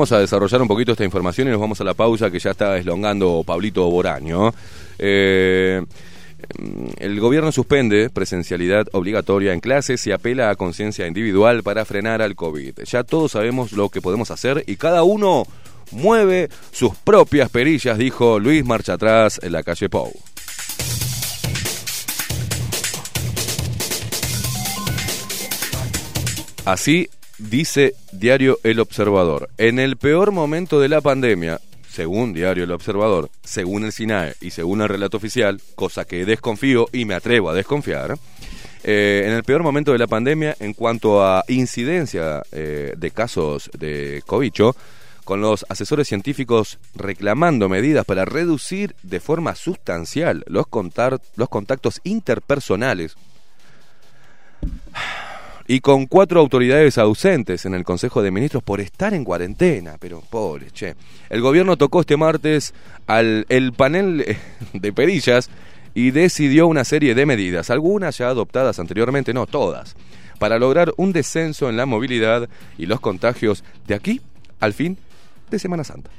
Vamos 0.00 0.12
a 0.12 0.20
desarrollar 0.20 0.62
un 0.62 0.68
poquito 0.68 0.92
esta 0.92 1.04
información 1.04 1.48
y 1.48 1.50
nos 1.50 1.60
vamos 1.60 1.78
a 1.82 1.84
la 1.84 1.92
pausa 1.92 2.30
que 2.30 2.38
ya 2.38 2.52
está 2.52 2.78
eslongando 2.78 3.44
Pablito 3.44 3.86
Boraño. 3.90 4.50
Eh, 4.98 5.84
el 6.96 7.20
gobierno 7.20 7.52
suspende 7.52 8.08
presencialidad 8.08 8.86
obligatoria 8.92 9.52
en 9.52 9.60
clases 9.60 10.06
y 10.06 10.12
apela 10.12 10.48
a 10.48 10.54
conciencia 10.54 11.06
individual 11.06 11.62
para 11.62 11.84
frenar 11.84 12.22
al 12.22 12.34
COVID. 12.34 12.78
Ya 12.84 13.04
todos 13.04 13.32
sabemos 13.32 13.72
lo 13.72 13.90
que 13.90 14.00
podemos 14.00 14.30
hacer 14.30 14.64
y 14.66 14.76
cada 14.76 15.02
uno 15.02 15.44
mueve 15.90 16.48
sus 16.72 16.96
propias 16.96 17.50
perillas, 17.50 17.98
dijo 17.98 18.38
Luis 18.38 18.64
Marcha 18.64 18.94
Atrás 18.94 19.38
en 19.42 19.52
la 19.52 19.62
calle 19.62 19.90
Pou. 19.90 20.14
Así 26.64 27.10
dice 27.48 27.94
Diario 28.12 28.58
El 28.62 28.80
Observador. 28.80 29.48
En 29.58 29.78
el 29.78 29.96
peor 29.96 30.32
momento 30.32 30.80
de 30.80 30.88
la 30.88 31.00
pandemia, 31.00 31.60
según 31.88 32.32
Diario 32.32 32.64
El 32.64 32.72
Observador, 32.72 33.30
según 33.42 33.84
el 33.84 33.92
SINAE 33.92 34.34
y 34.40 34.50
según 34.50 34.82
el 34.82 34.88
relato 34.88 35.16
oficial, 35.16 35.60
cosa 35.74 36.04
que 36.04 36.24
desconfío 36.24 36.88
y 36.92 37.04
me 37.04 37.14
atrevo 37.14 37.50
a 37.50 37.54
desconfiar, 37.54 38.18
eh, 38.82 39.24
en 39.26 39.32
el 39.32 39.42
peor 39.44 39.62
momento 39.62 39.92
de 39.92 39.98
la 39.98 40.06
pandemia 40.06 40.56
en 40.60 40.72
cuanto 40.72 41.24
a 41.24 41.44
incidencia 41.48 42.42
eh, 42.52 42.94
de 42.96 43.10
casos 43.10 43.70
de 43.78 44.22
cobicho, 44.26 44.76
con 45.24 45.40
los 45.40 45.64
asesores 45.68 46.08
científicos 46.08 46.78
reclamando 46.94 47.68
medidas 47.68 48.04
para 48.04 48.24
reducir 48.24 48.96
de 49.02 49.20
forma 49.20 49.54
sustancial 49.54 50.44
los, 50.46 50.66
contar- 50.66 51.20
los 51.36 51.48
contactos 51.48 52.00
interpersonales 52.04 53.14
y 55.70 55.78
con 55.78 56.06
cuatro 56.06 56.40
autoridades 56.40 56.98
ausentes 56.98 57.64
en 57.64 57.74
el 57.74 57.84
Consejo 57.84 58.22
de 58.22 58.32
Ministros 58.32 58.60
por 58.60 58.80
estar 58.80 59.14
en 59.14 59.22
cuarentena, 59.22 59.98
pero 60.00 60.20
pobre, 60.20 60.72
che. 60.72 60.96
El 61.28 61.40
gobierno 61.42 61.76
tocó 61.76 62.00
este 62.00 62.16
martes 62.16 62.74
al 63.06 63.46
el 63.48 63.72
panel 63.72 64.36
de 64.72 64.92
perillas 64.92 65.48
y 65.94 66.10
decidió 66.10 66.66
una 66.66 66.82
serie 66.82 67.14
de 67.14 67.24
medidas, 67.24 67.70
algunas 67.70 68.18
ya 68.18 68.30
adoptadas 68.30 68.80
anteriormente, 68.80 69.32
no 69.32 69.46
todas, 69.46 69.94
para 70.40 70.58
lograr 70.58 70.92
un 70.96 71.12
descenso 71.12 71.70
en 71.70 71.76
la 71.76 71.86
movilidad 71.86 72.48
y 72.76 72.86
los 72.86 72.98
contagios 72.98 73.62
de 73.86 73.94
aquí 73.94 74.20
al 74.58 74.74
fin 74.74 74.98
de 75.52 75.60
Semana 75.60 75.84
Santa. 75.84 76.10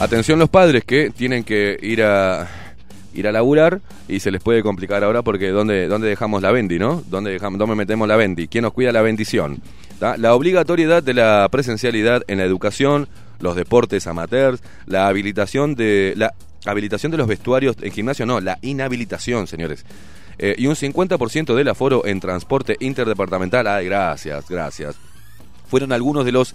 Atención 0.00 0.38
los 0.38 0.48
padres 0.48 0.82
que 0.84 1.10
tienen 1.10 1.44
que 1.44 1.78
ir 1.82 2.02
a 2.02 2.48
ir 3.12 3.28
a 3.28 3.32
laburar 3.32 3.82
y 4.08 4.20
se 4.20 4.30
les 4.30 4.42
puede 4.42 4.62
complicar 4.62 5.04
ahora 5.04 5.20
porque 5.20 5.50
¿dónde, 5.50 5.88
dónde 5.88 6.08
dejamos 6.08 6.40
la 6.40 6.50
bendi, 6.50 6.78
no? 6.78 7.02
¿Dónde, 7.08 7.32
dejamos, 7.32 7.58
¿Dónde 7.58 7.74
metemos 7.74 8.08
la 8.08 8.16
bendi? 8.16 8.48
¿Quién 8.48 8.62
nos 8.62 8.72
cuida 8.72 8.92
la 8.92 9.02
bendición? 9.02 9.60
La 10.00 10.34
obligatoriedad 10.34 11.02
de 11.02 11.12
la 11.12 11.46
presencialidad 11.50 12.22
en 12.28 12.38
la 12.38 12.44
educación, 12.44 13.08
los 13.40 13.56
deportes 13.56 14.06
amateurs, 14.06 14.62
la 14.86 15.06
habilitación 15.06 15.74
de 15.74 16.14
la 16.16 16.32
habilitación 16.64 17.12
de 17.12 17.18
los 17.18 17.26
vestuarios 17.26 17.76
en 17.82 17.92
gimnasio, 17.92 18.24
no, 18.24 18.40
la 18.40 18.58
inhabilitación, 18.62 19.46
señores. 19.46 19.84
Eh, 20.38 20.54
y 20.56 20.66
un 20.66 20.76
50% 20.76 21.54
del 21.54 21.68
aforo 21.68 22.06
en 22.06 22.20
transporte 22.20 22.78
interdepartamental. 22.80 23.66
Ay, 23.66 23.84
gracias, 23.84 24.48
gracias. 24.48 24.96
Fueron 25.68 25.92
algunos 25.92 26.24
de 26.24 26.32
los 26.32 26.54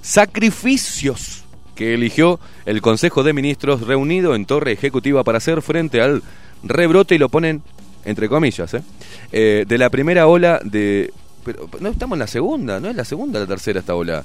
sacrificios 0.00 1.44
que 1.78 1.94
eligió 1.94 2.40
el 2.66 2.82
Consejo 2.82 3.22
de 3.22 3.32
Ministros 3.32 3.86
reunido 3.86 4.34
en 4.34 4.46
Torre 4.46 4.72
Ejecutiva 4.72 5.22
para 5.22 5.38
hacer 5.38 5.62
frente 5.62 6.00
al 6.02 6.24
rebrote 6.64 7.14
y 7.14 7.18
lo 7.18 7.28
ponen 7.28 7.62
entre 8.04 8.28
comillas, 8.28 8.74
¿eh? 8.74 8.82
Eh, 9.30 9.64
de 9.68 9.78
la 9.78 9.88
primera 9.88 10.26
ola 10.26 10.60
de... 10.64 11.12
Pero 11.44 11.68
no 11.80 11.88
estamos 11.90 12.16
en 12.16 12.20
la 12.20 12.26
segunda, 12.26 12.80
no 12.80 12.88
es 12.88 12.96
la 12.96 13.04
segunda 13.04 13.38
la 13.38 13.46
tercera 13.46 13.78
esta 13.80 13.94
ola. 13.94 14.24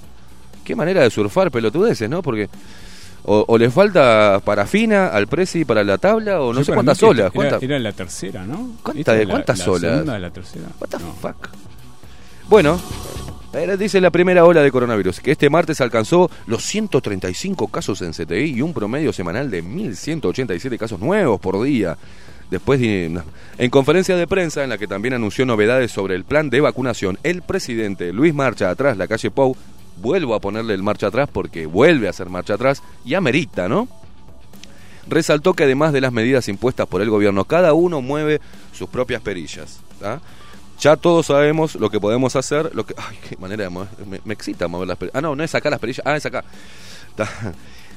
Qué 0.64 0.76
manera 0.76 1.02
de 1.04 1.12
surfar 1.12 1.52
pelotudeces, 1.52 2.10
¿no? 2.10 2.24
Porque 2.24 2.50
o, 3.26 3.46
o 3.48 3.58
le 3.58 3.70
falta 3.70 4.42
parafina 4.44 5.08
al 5.08 5.28
presi 5.28 5.64
para 5.64 5.84
la 5.84 5.98
tabla 6.00 6.42
o 6.42 6.54
no 6.54 6.60
Yo 6.62 6.66
sé 6.66 6.74
cuántas 6.74 7.04
olas. 7.04 7.20
Era, 7.26 7.32
¿Cuántas? 7.32 7.62
era 7.64 7.78
la 7.80 7.92
tercera, 7.92 8.46
¿no? 8.46 8.72
¿Cuánta- 8.82 9.14
la- 9.16 9.26
cuántas 9.30 9.60
la 9.60 9.66
olas? 9.72 9.82
segunda 9.92 10.14
de 10.16 10.20
la 10.20 10.30
tercera. 10.32 10.66
What 10.80 10.90
the 10.90 10.98
No. 11.00 11.14
fuck? 11.22 11.50
Bueno, 12.50 12.80
dice 13.78 14.02
la 14.02 14.10
primera 14.10 14.46
ola 14.46 14.62
de 14.62 14.72
coronavirus, 14.72 15.20
que 15.20 15.32
este 15.32 15.50
martes 15.50 15.80
alcanzó 15.80 16.30
los 16.48 16.64
135 16.64 17.68
casos 17.68 18.02
en 18.02 18.12
CTI 18.12 18.56
y 18.56 18.62
un 18.62 18.74
promedio 18.74 19.14
semanal 19.14 19.52
de 19.52 19.64
1.187 19.64 20.78
casos 20.78 21.00
nuevos 21.00 21.40
por 21.40 21.62
día. 21.64 21.98
Después, 22.50 22.80
de- 22.80 23.22
en 23.58 23.70
conferencia 23.70 24.16
de 24.16 24.28
prensa, 24.28 24.64
en 24.64 24.70
la 24.70 24.78
que 24.78 24.88
también 24.88 25.14
anunció 25.14 25.46
novedades 25.46 25.92
sobre 25.92 26.16
el 26.16 26.24
plan 26.24 26.50
de 26.50 26.62
vacunación, 26.62 27.18
el 27.24 27.42
presidente 27.42 28.12
Luis 28.12 28.34
Marcha 28.34 28.70
Atrás, 28.70 28.98
la 28.98 29.08
calle 29.08 29.32
Pou, 29.32 29.56
vuelvo 29.98 30.34
a 30.36 30.40
ponerle 30.42 30.74
el 30.74 30.82
marcha 30.82 31.08
atrás 31.08 31.30
porque 31.32 31.68
vuelve 31.68 32.08
a 32.08 32.10
hacer 32.10 32.28
marcha 32.30 32.56
atrás 32.56 32.82
y 33.06 33.14
amerita, 33.14 33.70
¿no? 33.70 33.88
resaltó 35.08 35.54
que 35.54 35.66
además 35.66 35.94
de 35.94 36.02
las 36.02 36.14
medidas 36.14 36.48
impuestas 36.48 36.88
por 36.88 37.02
el 37.02 37.10
gobierno, 37.10 37.44
cada 37.46 37.74
uno 37.74 38.02
mueve 38.02 38.40
sus 38.72 38.88
propias 38.90 39.22
perillas. 39.22 39.80
¿tá? 40.00 40.22
Ya 40.80 40.98
todos 40.98 41.28
sabemos 41.28 41.76
lo 41.76 41.90
que 41.90 42.00
podemos 42.00 42.36
hacer, 42.36 42.72
lo 42.74 42.86
que... 42.86 42.94
Ay, 42.98 43.18
qué 43.30 43.38
manera 43.38 43.64
de 43.64 43.70
mover, 43.70 43.88
me, 44.26 44.34
excita 44.34 44.68
mover 44.68 44.88
las 44.88 44.98
perillas. 44.98 45.16
Ah, 45.16 45.22
no, 45.22 45.36
no 45.36 45.44
es 45.44 45.56
acá 45.56 45.70
las 45.70 45.80
perillas, 45.80 46.06
ah, 46.06 46.16
es 46.16 46.26
acá. 46.26 46.44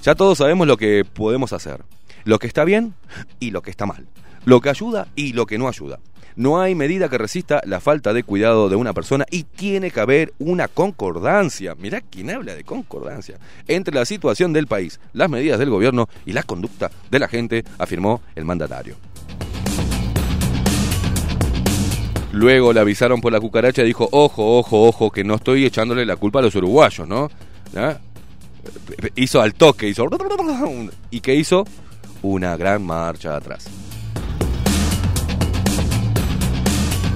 Ya 0.02 0.14
todos 0.14 0.38
sabemos 0.38 0.68
lo 0.68 0.76
que 0.76 1.04
podemos 1.04 1.52
hacer, 1.52 1.82
lo 2.24 2.38
que 2.38 2.46
está 2.46 2.64
bien 2.64 2.94
y 3.40 3.50
lo 3.50 3.62
que 3.62 3.70
está 3.70 3.86
mal, 3.86 4.06
lo 4.44 4.60
que 4.60 4.68
ayuda 4.68 5.08
y 5.16 5.32
lo 5.32 5.46
que 5.46 5.58
no 5.58 5.66
ayuda. 5.66 5.98
No 6.36 6.60
hay 6.60 6.74
medida 6.74 7.08
que 7.08 7.16
resista 7.16 7.62
la 7.64 7.80
falta 7.80 8.12
de 8.12 8.22
cuidado 8.22 8.68
de 8.68 8.76
una 8.76 8.92
persona 8.92 9.24
y 9.30 9.44
tiene 9.44 9.90
que 9.90 10.00
haber 10.00 10.34
una 10.38 10.68
concordancia. 10.68 11.74
Mirá 11.76 12.02
quién 12.02 12.30
habla 12.30 12.54
de 12.54 12.62
concordancia 12.62 13.38
entre 13.66 13.94
la 13.94 14.04
situación 14.04 14.52
del 14.52 14.66
país, 14.66 15.00
las 15.14 15.30
medidas 15.30 15.58
del 15.58 15.70
gobierno 15.70 16.10
y 16.26 16.34
la 16.34 16.42
conducta 16.42 16.90
de 17.10 17.18
la 17.18 17.26
gente, 17.26 17.64
afirmó 17.78 18.20
el 18.34 18.44
mandatario. 18.44 18.96
Luego 22.36 22.74
le 22.74 22.80
avisaron 22.80 23.22
por 23.22 23.32
la 23.32 23.40
cucaracha 23.40 23.82
y 23.82 23.86
dijo, 23.86 24.10
ojo, 24.12 24.58
ojo, 24.58 24.82
ojo, 24.82 25.10
que 25.10 25.24
no 25.24 25.36
estoy 25.36 25.64
echándole 25.64 26.04
la 26.04 26.16
culpa 26.16 26.40
a 26.40 26.42
los 26.42 26.54
uruguayos, 26.54 27.08
¿no? 27.08 27.30
¿Ah? 27.74 27.96
Hizo 29.14 29.40
al 29.40 29.54
toque, 29.54 29.88
hizo... 29.88 30.06
¿Y 31.10 31.20
qué 31.20 31.34
hizo? 31.34 31.64
Una 32.20 32.54
gran 32.58 32.84
marcha 32.84 33.36
atrás. 33.36 33.66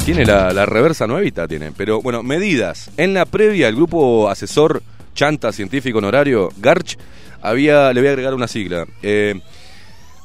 Tiene 0.07 0.25
la, 0.25 0.65
reversa 0.65 1.07
nuevita, 1.07 1.47
tiene. 1.47 1.71
Pero 1.77 2.01
bueno, 2.01 2.23
medidas. 2.23 2.91
En 2.97 3.13
la 3.13 3.27
previa, 3.27 3.69
el 3.69 3.77
grupo 3.77 4.31
asesor 4.31 4.83
Chanta 5.15 5.53
Científico 5.53 5.99
Honorario, 5.99 6.49
Garch, 6.57 6.97
había, 7.43 7.93
le 7.93 8.01
voy 8.01 8.09
a 8.09 8.13
agregar 8.13 8.33
una 8.33 8.49
sigla. 8.49 8.87
eh, 9.03 9.39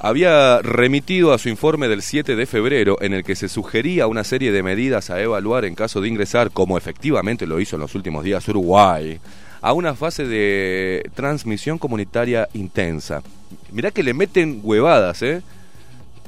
había 0.05 0.61
remitido 0.61 1.33
a 1.33 1.39
su 1.39 1.49
informe 1.49 1.87
del 1.87 2.03
7 2.03 2.35
de 2.35 2.45
febrero 2.45 3.01
en 3.01 3.13
el 3.13 3.23
que 3.23 3.35
se 3.35 3.49
sugería 3.49 4.05
una 4.05 4.23
serie 4.23 4.51
de 4.51 4.61
medidas 4.61 5.09
a 5.09 5.19
evaluar 5.19 5.65
en 5.65 5.73
caso 5.73 5.99
de 5.99 6.07
ingresar, 6.07 6.51
como 6.51 6.77
efectivamente 6.77 7.47
lo 7.47 7.59
hizo 7.59 7.75
en 7.75 7.81
los 7.81 7.95
últimos 7.95 8.23
días 8.23 8.47
Uruguay, 8.47 9.19
a 9.61 9.73
una 9.73 9.95
fase 9.95 10.27
de 10.27 11.09
transmisión 11.15 11.79
comunitaria 11.79 12.47
intensa. 12.53 13.23
Mirá 13.71 13.89
que 13.89 14.03
le 14.03 14.13
meten 14.13 14.59
huevadas, 14.61 15.23
¿eh? 15.23 15.41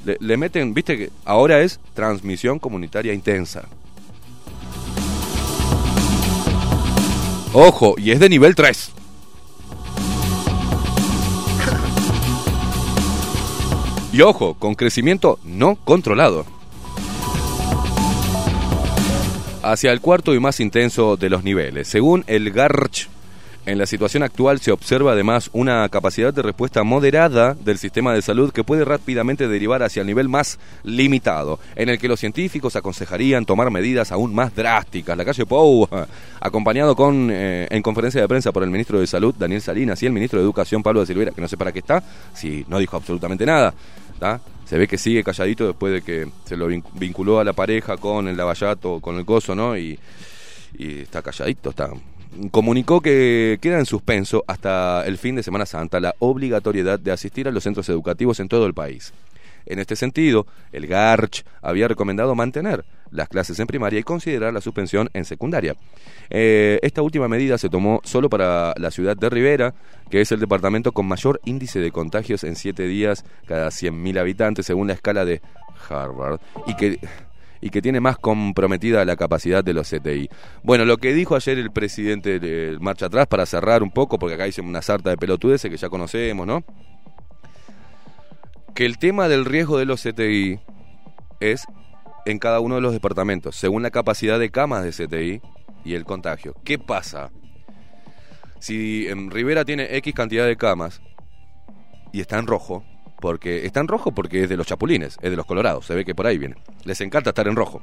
Le, 0.05 0.37
meten, 0.37 0.73
viste 0.73 0.97
que 0.97 1.09
ahora 1.23 1.61
es 1.61 1.79
transmisión 1.93 2.57
comunitaria 2.57 3.13
intensa. 3.13 3.67
Ojo, 7.53 7.93
y 7.99 8.09
es 8.09 8.19
de 8.19 8.27
nivel 8.27 8.55
3. 8.55 8.96
Y 14.17 14.21
ojo, 14.23 14.55
con 14.55 14.73
crecimiento 14.73 15.37
no 15.43 15.75
controlado. 15.75 16.43
Hacia 19.61 19.91
el 19.91 20.01
cuarto 20.01 20.33
y 20.33 20.39
más 20.39 20.59
intenso 20.59 21.17
de 21.17 21.29
los 21.29 21.43
niveles. 21.43 21.87
Según 21.87 22.23
el 22.25 22.49
Garch, 22.49 23.09
en 23.67 23.77
la 23.77 23.85
situación 23.85 24.23
actual 24.23 24.59
se 24.61 24.71
observa 24.71 25.11
además 25.11 25.49
una 25.51 25.87
capacidad 25.89 26.33
de 26.33 26.41
respuesta 26.41 26.83
moderada 26.83 27.53
del 27.53 27.77
sistema 27.77 28.13
de 28.13 28.21
salud 28.21 28.53
que 28.53 28.63
puede 28.63 28.85
rápidamente 28.85 29.49
derivar 29.49 29.83
hacia 29.83 29.99
el 30.01 30.07
nivel 30.07 30.29
más 30.29 30.57
limitado, 30.83 31.59
en 31.75 31.89
el 31.89 31.99
que 31.99 32.07
los 32.07 32.19
científicos 32.19 32.77
aconsejarían 32.77 33.45
tomar 33.45 33.69
medidas 33.69 34.13
aún 34.13 34.33
más 34.33 34.55
drásticas. 34.55 35.17
La 35.17 35.25
calle 35.25 35.45
Pou, 35.45 35.85
acompañado 36.39 36.95
con 36.95 37.29
eh, 37.29 37.67
en 37.69 37.83
conferencia 37.83 38.21
de 38.21 38.27
prensa 38.29 38.53
por 38.53 38.63
el 38.63 38.71
ministro 38.71 39.01
de 39.01 39.05
Salud, 39.05 39.35
Daniel 39.37 39.61
Salinas, 39.61 40.01
y 40.01 40.05
el 40.05 40.13
ministro 40.13 40.39
de 40.39 40.45
Educación, 40.45 40.81
Pablo 40.81 41.01
de 41.01 41.07
Silveira, 41.07 41.31
que 41.33 41.41
no 41.41 41.49
sé 41.49 41.57
para 41.57 41.73
qué 41.73 41.79
está, 41.79 42.01
si 42.33 42.65
no 42.69 42.79
dijo 42.79 42.95
absolutamente 42.95 43.45
nada. 43.45 43.73
Se 44.65 44.77
ve 44.77 44.87
que 44.87 44.97
sigue 44.97 45.23
calladito 45.23 45.65
después 45.67 45.93
de 45.93 46.01
que 46.01 46.27
se 46.45 46.57
lo 46.57 46.69
vin- 46.69 46.83
vinculó 46.93 47.39
a 47.39 47.43
la 47.43 47.53
pareja 47.53 47.97
con 47.97 48.27
el 48.27 48.35
lavallato, 48.35 48.99
con 48.99 49.15
el 49.17 49.25
coso, 49.25 49.55
¿no? 49.55 49.77
Y, 49.77 49.97
y 50.77 50.99
está 50.99 51.21
calladito, 51.21 51.69
está. 51.69 51.89
Comunicó 52.51 52.99
que 52.99 53.57
queda 53.61 53.79
en 53.79 53.85
suspenso 53.85 54.43
hasta 54.45 55.05
el 55.05 55.17
fin 55.17 55.35
de 55.35 55.43
Semana 55.43 55.65
Santa 55.65 55.99
la 55.99 56.13
obligatoriedad 56.19 56.99
de 56.99 57.11
asistir 57.11 57.47
a 57.47 57.51
los 57.51 57.63
centros 57.63 57.87
educativos 57.89 58.39
en 58.39 58.49
todo 58.49 58.65
el 58.65 58.73
país. 58.73 59.13
En 59.65 59.79
este 59.79 59.95
sentido, 59.95 60.45
el 60.71 60.87
Garch 60.87 61.43
había 61.61 61.87
recomendado 61.87 62.35
mantener 62.35 62.83
las 63.11 63.29
clases 63.29 63.59
en 63.59 63.67
primaria 63.67 63.99
y 63.99 64.03
considerar 64.03 64.53
la 64.53 64.61
suspensión 64.61 65.09
en 65.13 65.25
secundaria. 65.25 65.75
Eh, 66.29 66.79
esta 66.81 67.01
última 67.01 67.27
medida 67.27 67.57
se 67.57 67.69
tomó 67.69 68.01
solo 68.03 68.29
para 68.29 68.73
la 68.77 68.91
ciudad 68.91 69.15
de 69.15 69.29
Rivera, 69.29 69.73
que 70.09 70.21
es 70.21 70.31
el 70.31 70.39
departamento 70.39 70.91
con 70.91 71.07
mayor 71.07 71.39
índice 71.45 71.79
de 71.79 71.91
contagios 71.91 72.43
en 72.43 72.55
siete 72.55 72.87
días 72.87 73.25
cada 73.45 73.67
100.000 73.67 74.19
habitantes, 74.19 74.65
según 74.65 74.87
la 74.87 74.93
escala 74.93 75.25
de 75.25 75.41
Harvard, 75.89 76.39
y 76.65 76.75
que 76.75 76.99
y 77.61 77.69
que 77.69 77.81
tiene 77.81 77.99
más 77.99 78.17
comprometida 78.17 79.03
la 79.05 79.15
capacidad 79.15 79.63
de 79.63 79.73
los 79.73 79.89
CTI. 79.89 80.29
Bueno, 80.63 80.85
lo 80.85 80.97
que 80.97 81.13
dijo 81.13 81.35
ayer 81.35 81.57
el 81.57 81.71
presidente 81.71 82.39
de 82.39 82.77
Marcha 82.79 83.07
Atrás, 83.07 83.27
para 83.27 83.45
cerrar 83.45 83.83
un 83.83 83.91
poco, 83.91 84.19
porque 84.19 84.35
acá 84.35 84.47
hice 84.47 84.61
una 84.61 84.81
sarta 84.81 85.09
de 85.09 85.17
pelotudeces 85.17 85.69
que 85.69 85.77
ya 85.77 85.89
conocemos, 85.89 86.45
¿no? 86.45 86.63
Que 88.75 88.85
el 88.85 88.97
tema 88.97 89.27
del 89.27 89.45
riesgo 89.45 89.79
de 89.79 89.85
los 89.85 90.03
CTI 90.03 90.59
es 91.39 91.65
en 92.27 92.39
cada 92.39 92.59
uno 92.59 92.75
de 92.75 92.81
los 92.81 92.91
departamentos, 92.91 93.55
según 93.55 93.83
la 93.83 93.89
capacidad 93.89 94.37
de 94.37 94.51
camas 94.51 94.83
de 94.83 94.91
CTI 94.91 95.41
y 95.85 95.93
el 95.93 96.03
contagio. 96.03 96.55
¿Qué 96.65 96.77
pasa? 96.77 97.31
Si 98.59 99.07
en 99.07 99.31
Rivera 99.31 99.63
tiene 99.63 99.95
X 99.97 100.13
cantidad 100.13 100.45
de 100.45 100.57
camas 100.57 101.01
y 102.11 102.19
está 102.19 102.37
en 102.37 102.45
rojo, 102.45 102.83
porque 103.21 103.65
está 103.65 103.79
en 103.79 103.87
rojo 103.87 104.11
porque 104.11 104.43
es 104.43 104.49
de 104.49 104.57
los 104.57 104.67
chapulines, 104.67 105.17
es 105.21 105.29
de 105.29 105.37
los 105.37 105.45
colorados, 105.45 105.85
se 105.85 105.95
ve 105.95 106.03
que 106.03 106.13
por 106.15 106.27
ahí 106.27 106.37
viene. 106.37 106.57
Les 106.83 106.99
encanta 106.99 107.29
estar 107.29 107.47
en 107.47 107.55
rojo, 107.55 107.81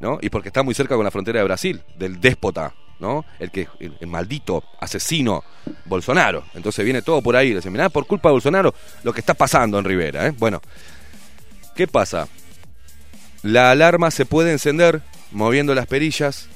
¿no? 0.00 0.18
Y 0.20 0.28
porque 0.28 0.50
está 0.50 0.62
muy 0.62 0.74
cerca 0.74 0.94
con 0.94 1.04
la 1.04 1.10
frontera 1.10 1.38
de 1.38 1.44
Brasil, 1.44 1.82
del 1.96 2.20
déspota, 2.20 2.74
¿no? 3.00 3.24
El 3.38 3.50
que 3.50 3.68
el, 3.80 4.06
maldito 4.06 4.64
asesino 4.80 5.44
Bolsonaro. 5.86 6.44
Entonces 6.52 6.84
viene 6.84 7.00
todo 7.00 7.22
por 7.22 7.36
ahí, 7.36 7.48
les 7.48 7.56
dicen, 7.56 7.72
mirá, 7.72 7.88
por 7.88 8.06
culpa 8.06 8.28
de 8.28 8.34
Bolsonaro 8.34 8.74
lo 9.02 9.14
que 9.14 9.20
está 9.20 9.32
pasando 9.32 9.78
en 9.78 9.86
Rivera, 9.86 10.26
¿eh? 10.26 10.34
Bueno, 10.36 10.60
¿qué 11.74 11.86
pasa? 11.86 12.28
La 13.42 13.70
alarma 13.70 14.10
se 14.10 14.24
puede 14.24 14.52
encender 14.52 15.02
moviendo 15.32 15.74
las 15.74 15.86
perillas, 15.86 16.48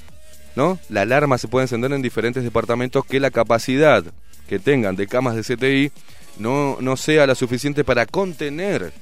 ¿no? 0.55 0.79
La 0.89 1.01
alarma 1.01 1.37
se 1.37 1.47
puede 1.47 1.65
encender 1.65 1.91
en 1.91 2.01
diferentes 2.01 2.43
departamentos 2.43 3.05
que 3.05 3.19
la 3.19 3.31
capacidad 3.31 4.03
que 4.47 4.59
tengan 4.59 4.95
de 4.95 5.07
camas 5.07 5.35
de 5.35 5.43
CTI 5.43 5.91
no, 6.39 6.77
no 6.79 6.95
sea 6.97 7.27
la 7.27 7.35
suficiente 7.35 7.83
para 7.83 8.05
contener 8.05 8.93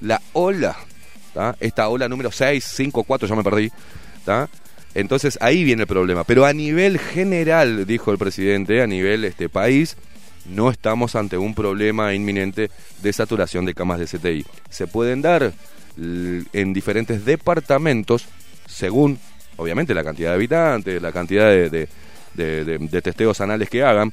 la 0.00 0.22
ola, 0.32 0.76
esta 1.60 1.88
ola 1.88 2.08
número 2.08 2.30
6, 2.30 2.64
5, 2.64 3.04
4, 3.04 3.28
ya 3.28 3.34
me 3.34 3.42
perdí, 3.42 3.70
entonces 4.94 5.38
ahí 5.40 5.64
viene 5.64 5.82
el 5.82 5.88
problema. 5.88 6.24
Pero 6.24 6.46
a 6.46 6.52
nivel 6.52 6.98
general, 6.98 7.86
dijo 7.86 8.12
el 8.12 8.18
presidente, 8.18 8.80
a 8.80 8.86
nivel 8.86 9.24
este 9.24 9.48
país, 9.48 9.96
no 10.46 10.70
estamos 10.70 11.16
ante 11.16 11.36
un 11.36 11.54
problema 11.54 12.14
inminente 12.14 12.70
de 13.02 13.12
saturación 13.12 13.64
de 13.64 13.74
camas 13.74 13.98
de 13.98 14.06
CTI. 14.06 14.46
Se 14.70 14.86
pueden 14.86 15.20
dar 15.20 15.52
en 15.96 16.72
diferentes 16.72 17.24
departamentos 17.24 18.26
según, 18.66 19.18
obviamente, 19.56 19.94
la 19.94 20.04
cantidad 20.04 20.30
de 20.30 20.34
habitantes, 20.36 21.02
la 21.02 21.12
cantidad 21.12 21.48
de 21.48 23.02
testeos 23.02 23.40
anales 23.40 23.68
que 23.68 23.82
hagan, 23.82 24.12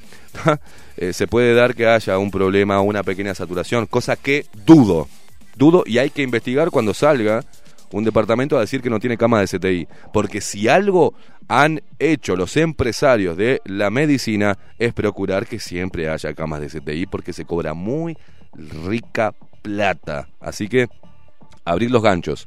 eh, 0.96 1.12
se 1.12 1.26
puede 1.26 1.54
dar 1.54 1.74
que 1.74 1.86
haya 1.86 2.18
un 2.18 2.30
problema 2.30 2.80
o 2.80 2.82
una 2.82 3.02
pequeña 3.02 3.34
saturación, 3.34 3.86
cosa 3.86 4.16
que 4.16 4.46
dudo, 4.66 5.08
dudo 5.56 5.84
y 5.86 5.98
hay 5.98 6.10
que 6.10 6.22
investigar 6.22 6.70
cuando 6.70 6.94
salga 6.94 7.44
un 7.92 8.04
departamento 8.04 8.56
a 8.56 8.60
decir 8.60 8.80
que 8.80 8.90
no 8.90 9.00
tiene 9.00 9.18
cama 9.18 9.40
de 9.40 9.46
CTI, 9.46 9.88
porque 10.12 10.40
si 10.40 10.68
algo 10.68 11.14
han 11.48 11.82
hecho 11.98 12.36
los 12.36 12.56
empresarios 12.56 13.36
de 13.36 13.60
la 13.64 13.90
medicina 13.90 14.56
es 14.78 14.94
procurar 14.94 15.46
que 15.46 15.58
siempre 15.58 16.08
haya 16.08 16.32
camas 16.34 16.60
de 16.60 16.68
CTI 16.68 17.06
porque 17.06 17.32
se 17.32 17.44
cobra 17.44 17.74
muy 17.74 18.16
rica 18.54 19.34
plata. 19.60 20.28
Así 20.40 20.68
que 20.68 20.88
abrir 21.64 21.90
los 21.90 22.02
ganchos. 22.02 22.46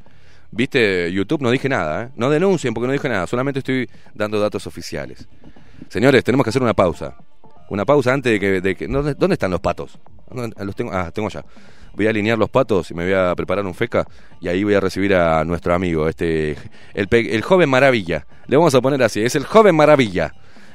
Viste, 0.51 1.11
YouTube 1.11 1.41
no 1.41 1.51
dije 1.51 1.67
nada, 1.67 2.03
¿eh? 2.03 2.09
no 2.15 2.29
denuncien 2.29 2.73
porque 2.73 2.87
no 2.87 2.93
dije 2.93 3.09
nada, 3.09 3.27
solamente 3.27 3.59
estoy 3.59 3.89
dando 4.13 4.39
datos 4.39 4.67
oficiales. 4.67 5.27
Señores, 5.89 6.23
tenemos 6.23 6.43
que 6.43 6.49
hacer 6.49 6.61
una 6.61 6.73
pausa. 6.73 7.15
Una 7.69 7.83
pausa 7.85 8.13
antes 8.13 8.31
de 8.33 8.39
que... 8.39 8.61
De 8.61 8.75
que 8.75 8.87
¿dónde, 8.87 9.33
están 9.33 9.51
los 9.51 9.59
patos? 9.59 9.99
Los 10.57 10.75
tengo, 10.75 10.91
ah, 10.93 11.11
tengo 11.11 11.27
allá. 11.27 11.43
Voy 11.93 12.07
a 12.07 12.09
alinear 12.09 12.37
los 12.37 12.49
patos 12.49 12.91
y 12.91 12.93
me 12.93 13.03
voy 13.05 13.13
a 13.13 13.33
preparar 13.35 13.65
un 13.65 13.73
feca 13.73 14.05
y 14.41 14.47
ahí 14.47 14.63
voy 14.63 14.73
a 14.73 14.79
recibir 14.79 15.15
a 15.15 15.43
nuestro 15.45 15.73
amigo, 15.73 16.09
este 16.09 16.57
el, 16.93 17.07
el 17.09 17.41
joven 17.41 17.69
maravilla. 17.69 18.27
Le 18.47 18.57
vamos 18.57 18.75
a 18.75 18.81
poner 18.81 19.01
así, 19.01 19.21
es 19.21 19.35
el 19.35 19.45
joven 19.45 19.75
maravilla. 19.75 20.33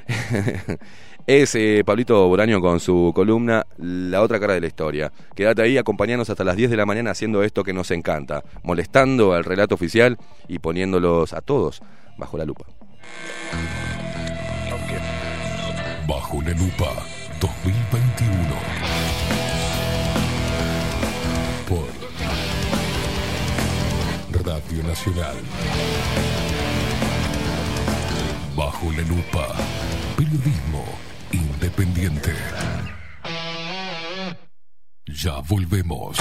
es 1.30 1.54
eh, 1.54 1.84
Pablito 1.86 2.26
Boraño 2.26 2.60
con 2.60 2.80
su 2.80 3.12
columna 3.14 3.64
La 3.78 4.20
otra 4.20 4.40
cara 4.40 4.54
de 4.54 4.60
la 4.60 4.66
historia. 4.66 5.12
Quédate 5.36 5.62
ahí, 5.62 5.78
acompañanos 5.78 6.28
hasta 6.28 6.42
las 6.42 6.56
10 6.56 6.70
de 6.70 6.76
la 6.76 6.86
mañana 6.86 7.12
haciendo 7.12 7.44
esto 7.44 7.62
que 7.62 7.72
nos 7.72 7.92
encanta, 7.92 8.42
molestando 8.64 9.32
al 9.32 9.44
relato 9.44 9.76
oficial 9.76 10.18
y 10.48 10.58
poniéndolos 10.58 11.32
a 11.32 11.40
todos 11.40 11.82
bajo 12.18 12.36
la 12.36 12.44
lupa. 12.44 12.64
Bajo 16.08 16.42
la 16.42 16.50
lupa 16.50 16.92
2021. 17.40 18.34
Por 21.68 21.86
Radio 24.44 24.82
Nacional. 24.82 25.36
Bajo 28.56 28.90
la 28.90 29.02
lupa. 29.02 29.46
Periodismo 30.16 31.09
independiente. 31.60 32.32
Ya 35.06 35.40
volvemos. 35.46 36.16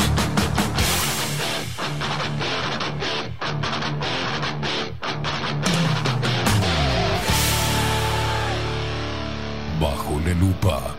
Bajo 9.80 10.20
la 10.26 10.34
lupa. 10.34 10.99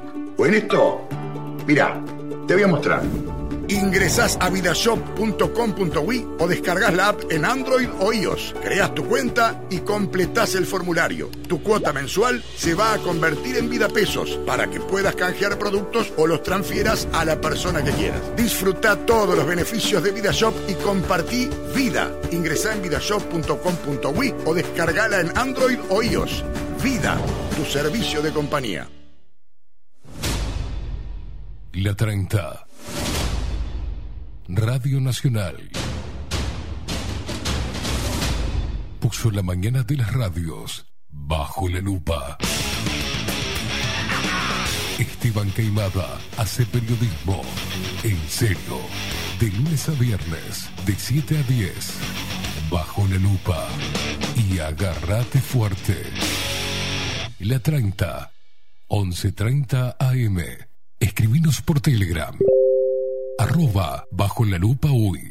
o 0.41 0.45
en 0.47 0.55
esto. 0.55 1.07
Mira, 1.67 2.03
te 2.47 2.55
voy 2.55 2.63
a 2.63 2.67
mostrar. 2.67 3.03
Ingresás 3.67 4.37
a 4.41 4.49
vidashop.com.ui 4.49 6.27
o 6.39 6.47
descargas 6.47 6.93
la 6.93 7.09
app 7.09 7.31
en 7.31 7.45
Android 7.45 7.87
o 7.99 8.11
iOS. 8.11 8.55
Creas 8.61 8.93
tu 8.93 9.05
cuenta 9.05 9.61
y 9.69 9.79
completás 9.79 10.55
el 10.55 10.65
formulario. 10.65 11.29
Tu 11.47 11.61
cuota 11.63 11.93
mensual 11.93 12.43
se 12.57 12.73
va 12.73 12.93
a 12.93 12.97
convertir 12.97 13.55
en 13.57 13.69
vida 13.69 13.87
pesos 13.87 14.39
para 14.45 14.67
que 14.67 14.81
puedas 14.81 15.15
canjear 15.15 15.57
productos 15.57 16.11
o 16.17 16.27
los 16.27 16.43
transfieras 16.43 17.07
a 17.13 17.23
la 17.23 17.39
persona 17.39 17.83
que 17.83 17.91
quieras. 17.91 18.35
Disfruta 18.35 18.97
todos 19.05 19.37
los 19.37 19.45
beneficios 19.45 20.03
de 20.03 20.11
VidaShop 20.11 20.53
y 20.67 20.73
compartí 20.73 21.49
vida. 21.73 22.11
Ingresá 22.31 22.73
en 22.73 22.81
vidashop.com.ui 22.81 24.33
o 24.45 24.53
descargala 24.53 25.21
en 25.21 25.37
Android 25.37 25.77
o 25.89 26.01
iOS. 26.01 26.43
Vida, 26.83 27.17
tu 27.55 27.63
servicio 27.63 28.21
de 28.21 28.31
compañía. 28.31 28.89
La 31.73 31.95
30. 31.95 32.67
Radio 34.49 34.99
Nacional. 34.99 35.69
Puso 38.99 39.31
la 39.31 39.41
mañana 39.41 39.81
de 39.83 39.95
las 39.95 40.11
radios 40.11 40.85
bajo 41.07 41.69
la 41.69 41.79
lupa. 41.79 42.37
Esteban 44.99 45.49
Queimada 45.51 46.19
hace 46.37 46.65
periodismo 46.65 47.41
en 48.03 48.17
serio. 48.27 48.81
De 49.39 49.47
lunes 49.51 49.87
a 49.87 49.93
viernes, 49.93 50.69
de 50.85 50.93
7 50.93 51.37
a 51.37 51.43
10. 51.43 51.93
Bajo 52.69 53.07
la 53.07 53.15
lupa. 53.15 53.65
Y 54.35 54.59
agárrate 54.59 55.39
fuerte. 55.39 56.03
La 57.39 57.59
30. 57.59 58.29
11.30 58.89 59.95
AM. 59.99 60.70
Escribinos 61.01 61.61
por 61.61 61.81
Telegram. 61.81 62.37
Arroba 63.39 64.07
bajo 64.11 64.45
la 64.45 64.59
lupa 64.59 64.89
uy. 64.91 65.30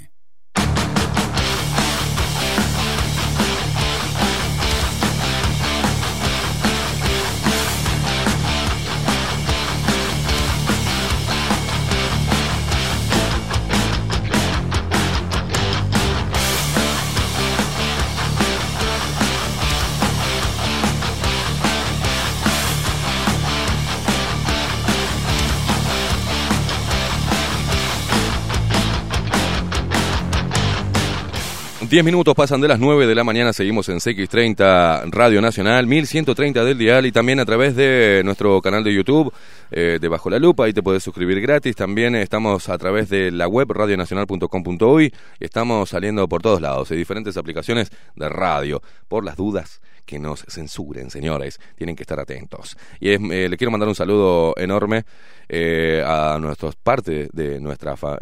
Diez 31.91 32.05
minutos 32.05 32.37
pasan 32.37 32.61
de 32.61 32.69
las 32.69 32.79
9 32.79 33.09
de 33.09 33.17
la 33.17 33.25
mañana, 33.25 33.53
seguimos 33.53 33.89
en 33.89 33.97
CX30 33.97 35.11
Radio 35.11 35.41
Nacional, 35.41 35.89
1130 35.89 36.63
del 36.63 36.79
dial 36.79 37.05
y 37.05 37.11
también 37.11 37.41
a 37.41 37.45
través 37.45 37.75
de 37.75 38.23
nuestro 38.25 38.63
canal 38.63 38.85
de 38.85 38.95
YouTube 38.95 39.35
eh, 39.73 39.99
de 40.01 40.07
Bajo 40.09 40.31
la 40.31 40.39
Lupa, 40.39 40.67
ahí 40.67 40.73
te 40.73 40.85
puedes 40.85 41.03
suscribir 41.03 41.41
gratis. 41.41 41.75
También 41.75 42.15
estamos 42.15 42.69
a 42.69 42.79
través 42.79 43.09
de 43.09 43.33
la 43.33 43.49
web 43.49 43.73
radionacional.com.uy 43.73 45.13
estamos 45.41 45.89
saliendo 45.89 46.29
por 46.29 46.43
todos 46.43 46.61
lados, 46.61 46.93
hay 46.93 46.97
diferentes 46.97 47.37
aplicaciones 47.37 47.91
de 48.15 48.29
radio, 48.29 48.81
por 49.09 49.25
las 49.25 49.35
dudas 49.35 49.81
que 50.07 50.21
nos 50.21 50.45
censuren, 50.47 51.11
señores, 51.11 51.59
tienen 51.75 51.97
que 51.97 52.05
estar 52.05 52.21
atentos. 52.21 52.79
Y 53.01 53.11
es, 53.11 53.21
eh, 53.21 53.49
le 53.49 53.57
quiero 53.57 53.73
mandar 53.73 53.89
un 53.89 53.97
saludo 53.97 54.55
enorme 54.57 55.03
eh, 55.49 56.05
a 56.07 56.39
nuestros 56.41 56.77
parte 56.77 57.29
de 57.33 57.59
nuestra... 57.59 57.97
Fa 57.97 58.17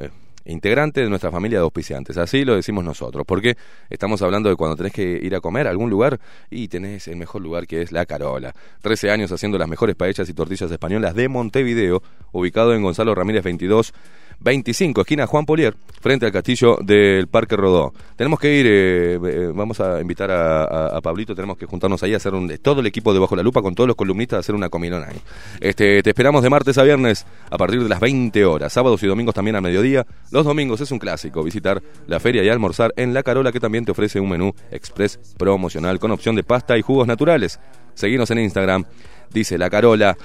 integrante 0.49 1.01
de 1.03 1.09
nuestra 1.09 1.31
familia 1.31 1.59
de 1.59 1.65
auspiciantes. 1.65 2.17
Así 2.17 2.45
lo 2.45 2.57
decimos 2.57 2.85
nosotros, 2.85 3.25
porque 3.27 3.57
estamos 3.89 4.23
hablando 4.23 4.49
de 4.49 4.57
cuando 4.57 4.77
tenés 4.77 4.93
que 4.93 5.21
ir 5.23 5.35
a 5.35 5.41
comer 5.41 5.67
a 5.67 5.71
algún 5.71 5.91
lugar 5.91 6.19
y 6.51 6.69
tenés 6.69 7.09
el 7.09 7.17
mejor 7.17 7.43
lugar 7.43 7.67
que 7.67 7.83
es 7.83 7.93
La 7.93 8.07
Carola. 8.07 8.55
13 8.83 9.11
años 9.11 9.33
haciendo 9.33 9.59
las 9.59 9.69
mejores 9.69 9.95
paellas 9.97 10.29
y 10.29 10.35
tortillas 10.35 10.71
españolas 10.71 11.15
de 11.15 11.29
Montevideo, 11.29 12.03
ubicado 12.33 12.75
en 12.75 12.83
Gonzalo 12.83 13.15
Ramírez 13.15 13.45
22. 13.45 13.93
25, 14.41 15.01
esquina 15.01 15.27
Juan 15.27 15.45
Polier, 15.45 15.75
frente 16.01 16.27
al 16.27 16.33
castillo 16.33 16.79
del 16.81 17.27
Parque 17.27 17.57
Rodó. 17.57 17.93
Tenemos 18.17 18.39
que 18.39 18.55
ir, 18.55 18.67
eh, 18.67 19.15
eh, 19.15 19.53
vamos 19.53 19.81
a 19.81 20.01
invitar 20.01 20.31
a, 20.31 21.01
Pablito, 21.03 21.35
tenemos 21.35 21.57
que 21.57 21.67
juntarnos 21.67 22.03
ahí 22.03 22.15
a 22.15 22.19
hacer 22.19 22.35
un, 22.35 22.49
todo 22.59 22.81
el 22.81 22.87
equipo 22.87 23.13
de 23.13 23.19
Bajo 23.19 23.35
la 23.35 23.43
Lupa 23.43 23.63
con 23.63 23.75
todos 23.75 23.87
los 23.87 23.97
columnistas 23.97 24.37
a 24.37 24.41
hacer 24.41 24.55
una 24.55 24.69
comilona 24.69 25.09
ahí. 25.09 25.21
Este, 25.61 26.03
te 26.03 26.11
esperamos 26.11 26.43
de 26.43 26.51
martes 26.51 26.79
a 26.79 26.83
viernes 26.83 27.27
a 27.51 27.59
partir 27.59 27.83
de 27.83 27.89
las 27.89 28.01
20 28.01 28.45
horas, 28.45 28.73
sábados 28.73 29.03
y 29.03 29.07
domingos 29.07 29.35
también 29.35 29.57
a 29.57 29.61
mediodía. 29.61 30.07
Los 30.31 30.45
domingos 30.45 30.81
es 30.81 30.91
un 30.93 30.99
clásico 30.99 31.43
visitar 31.43 31.83
la 32.07 32.21
feria 32.21 32.45
y 32.45 32.49
almorzar 32.49 32.93
en 32.97 33.15
La 33.15 33.23
Carola 33.23 33.53
que 33.53 33.61
también 33.61 33.85
te 33.85 33.93
ofrece 33.93 34.21
un 34.21 34.29
menú 34.29 34.55
express 34.71 35.19
promocional 35.37 35.99
con 35.99 36.11
opción 36.11 36.37
de 36.37 36.45
pasta 36.45 36.79
y 36.79 36.83
jugos 36.83 37.07
naturales. 37.07 37.59
Seguinos 37.95 38.31
en 38.31 38.39
Instagram, 38.39 38.85
dice 39.33 39.59
La 39.59 39.69
Carola 39.71 40.17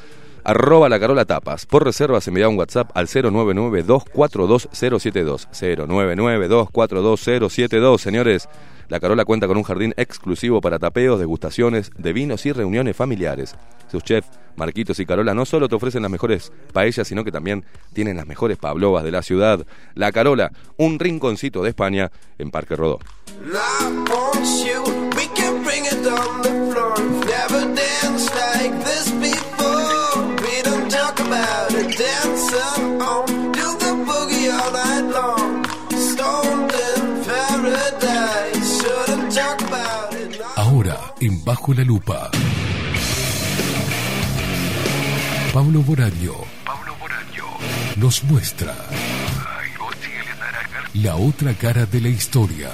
arroba 0.44 0.90
la 0.90 1.00
Carola 1.00 1.26
Tapas. 1.26 1.66
Por 1.66 1.86
reservas 1.86 2.28
envía 2.28 2.50
un 2.50 2.58
WhatsApp 2.58 2.92
al 2.94 3.08
099-242-072. 3.08 5.48
099-242-072. 5.52 7.98
Señores, 7.98 8.50
la 8.90 9.00
Carola 9.00 9.24
cuenta 9.26 9.48
con 9.48 9.58
un 9.58 9.64
jardín 9.64 9.96
exclusivo 9.98 10.62
para 10.62 10.78
tapeos, 10.80 11.20
degustaciones 11.20 11.92
de 11.98 12.14
vinos 12.14 12.46
y 12.46 12.52
reuniones 12.52 12.96
familiares. 12.96 13.56
Sus 13.92 14.04
chefs, 14.04 14.30
Marquitos 14.56 15.00
y 15.00 15.06
Carola, 15.06 15.34
no 15.34 15.46
solo 15.46 15.70
te 15.70 15.76
ofrecen 15.76 16.02
las 16.02 16.12
mejores 16.12 16.52
paellas, 16.74 17.08
sino 17.08 17.24
que 17.24 17.32
también 17.32 17.64
tienen 17.94 18.18
las 18.18 18.28
mejores 18.28 18.58
pablovas 18.58 19.04
de 19.04 19.12
la 19.12 19.22
ciudad. 19.22 19.66
La 19.96 20.12
Carola, 20.12 20.52
un 20.78 21.00
rinconcito 21.00 21.64
de 21.64 21.70
España 21.70 22.12
en 22.38 22.52
Parque 22.52 22.76
Rodó. 22.76 23.00
We 41.24 41.30
Bajo 41.46 41.74
la 41.74 41.84
lupa. 41.84 42.30
Pablo 45.54 45.82
Boraño 45.82 46.34
Pablo 46.66 46.96
Boraño. 47.00 47.46
nos 47.98 48.24
muestra 48.26 48.76
la 50.96 51.16
otra 51.16 51.54
cara 51.54 51.86
de 51.86 52.02
la 52.02 52.10
historia. 52.10 52.70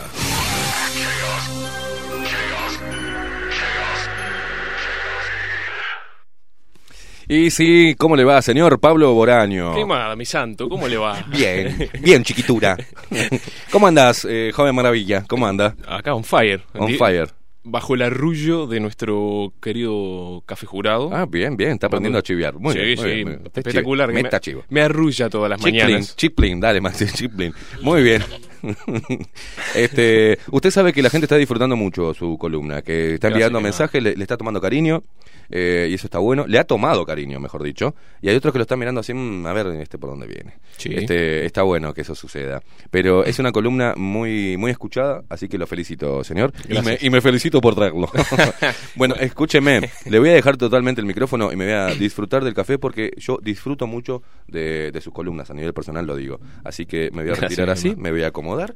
Y 7.27 7.51
sí, 7.51 7.95
¿cómo 7.97 8.15
le 8.15 8.23
va, 8.23 8.41
señor 8.41 8.79
Pablo 8.79 9.13
Boraño? 9.13 9.75
¿Qué 9.75 9.85
más, 9.85 10.17
mi 10.17 10.25
santo? 10.25 10.67
¿Cómo 10.67 10.87
le 10.87 10.97
va? 10.97 11.23
Bien, 11.31 11.89
bien, 12.01 12.23
chiquitura. 12.23 12.75
¿Cómo 13.71 13.85
andás, 13.85 14.25
eh, 14.27 14.51
joven 14.53 14.73
maravilla? 14.73 15.23
¿Cómo 15.27 15.45
anda? 15.45 15.75
Acá 15.87 16.15
on 16.15 16.23
fire. 16.23 16.63
On 16.73 16.87
Di- 16.87 16.97
fire. 16.97 17.29
Bajo 17.69 17.95
el 17.95 18.01
arrullo 18.01 18.67
de 18.67 18.79
nuestro 18.79 19.53
querido 19.61 20.43
café 20.45 20.65
jurado. 20.65 21.09
Ah, 21.13 21.25
bien, 21.25 21.55
bien, 21.55 21.71
está 21.71 21.87
aprendiendo 21.87 22.19
a 22.19 22.23
chiviar. 22.23 22.55
Muy 22.55 22.73
sí, 22.73 22.79
bien, 22.79 22.99
muy 22.99 23.09
sí, 23.09 23.15
bien, 23.15 23.27
muy 23.27 23.35
bien. 23.35 23.51
Espectacular. 23.53 24.11
me, 24.11 24.29
chivo. 24.39 24.63
me 24.69 24.81
arrulla 24.81 25.29
todas 25.29 25.49
las 25.49 25.59
Chiplin, 25.59 25.83
mañanas. 25.83 26.15
Chiplin, 26.15 26.59
dale, 26.59 26.81
Maxi, 26.81 27.05
Chiplin. 27.13 27.53
Muy 27.81 28.03
bien. 28.03 28.23
este, 29.75 30.39
usted 30.51 30.71
sabe 30.71 30.93
que 30.93 31.01
la 31.01 31.09
gente 31.09 31.25
está 31.25 31.37
disfrutando 31.37 31.75
mucho 31.75 32.13
su 32.13 32.37
columna, 32.37 32.81
que 32.81 33.15
está 33.15 33.27
enviando 33.27 33.61
mensajes, 33.61 34.01
le, 34.01 34.15
le 34.15 34.23
está 34.23 34.35
tomando 34.37 34.59
cariño, 34.59 35.03
eh, 35.49 35.87
y 35.89 35.93
eso 35.95 36.07
está 36.07 36.19
bueno. 36.19 36.45
Le 36.47 36.59
ha 36.59 36.63
tomado 36.63 37.05
cariño, 37.05 37.39
mejor 37.39 37.63
dicho. 37.63 37.95
Y 38.21 38.29
hay 38.29 38.35
otros 38.35 38.51
que 38.51 38.59
lo 38.59 38.63
están 38.63 38.79
mirando 38.79 39.01
así, 39.01 39.13
"Mm, 39.13 39.45
a 39.45 39.53
ver 39.53 39.67
este 39.81 39.97
por 39.97 40.09
dónde 40.09 40.27
viene. 40.27 40.59
Sí. 40.77 40.89
Este, 40.93 41.45
está 41.45 41.63
bueno 41.63 41.93
que 41.93 42.01
eso 42.01 42.15
suceda. 42.15 42.61
Pero 42.91 43.23
es 43.25 43.39
una 43.39 43.51
columna 43.51 43.93
muy, 43.97 44.57
muy 44.57 44.71
escuchada, 44.71 45.23
así 45.29 45.47
que 45.47 45.57
lo 45.57 45.67
felicito, 45.67 46.23
señor. 46.23 46.51
Y 46.65 46.69
me, 46.69 46.73
Gracias. 46.75 47.03
y 47.03 47.09
me 47.09 47.21
felicito 47.21 47.61
por 47.61 47.75
traerlo. 47.75 48.09
bueno, 48.95 49.15
escúcheme, 49.15 49.89
le 50.05 50.19
voy 50.19 50.29
a 50.29 50.33
dejar 50.33 50.57
totalmente 50.57 51.01
el 51.01 51.07
micrófono 51.07 51.51
y 51.51 51.55
me 51.55 51.65
voy 51.65 51.73
a 51.73 51.87
disfrutar 51.95 52.43
del 52.43 52.53
café 52.53 52.77
porque 52.77 53.11
yo 53.17 53.37
disfruto 53.41 53.87
mucho 53.87 54.21
de, 54.47 54.91
de 54.91 55.01
sus 55.01 55.13
columnas, 55.13 55.49
a 55.49 55.53
nivel 55.53 55.73
personal 55.73 56.05
lo 56.05 56.15
digo. 56.15 56.39
Así 56.63 56.85
que 56.85 57.09
me 57.11 57.21
voy 57.23 57.31
a 57.31 57.35
Gracias, 57.35 57.49
retirar 57.51 57.69
así, 57.71 57.87
hermano. 57.89 58.03
me 58.03 58.11
voy 58.11 58.23
a 58.23 58.27
acomodar. 58.27 58.75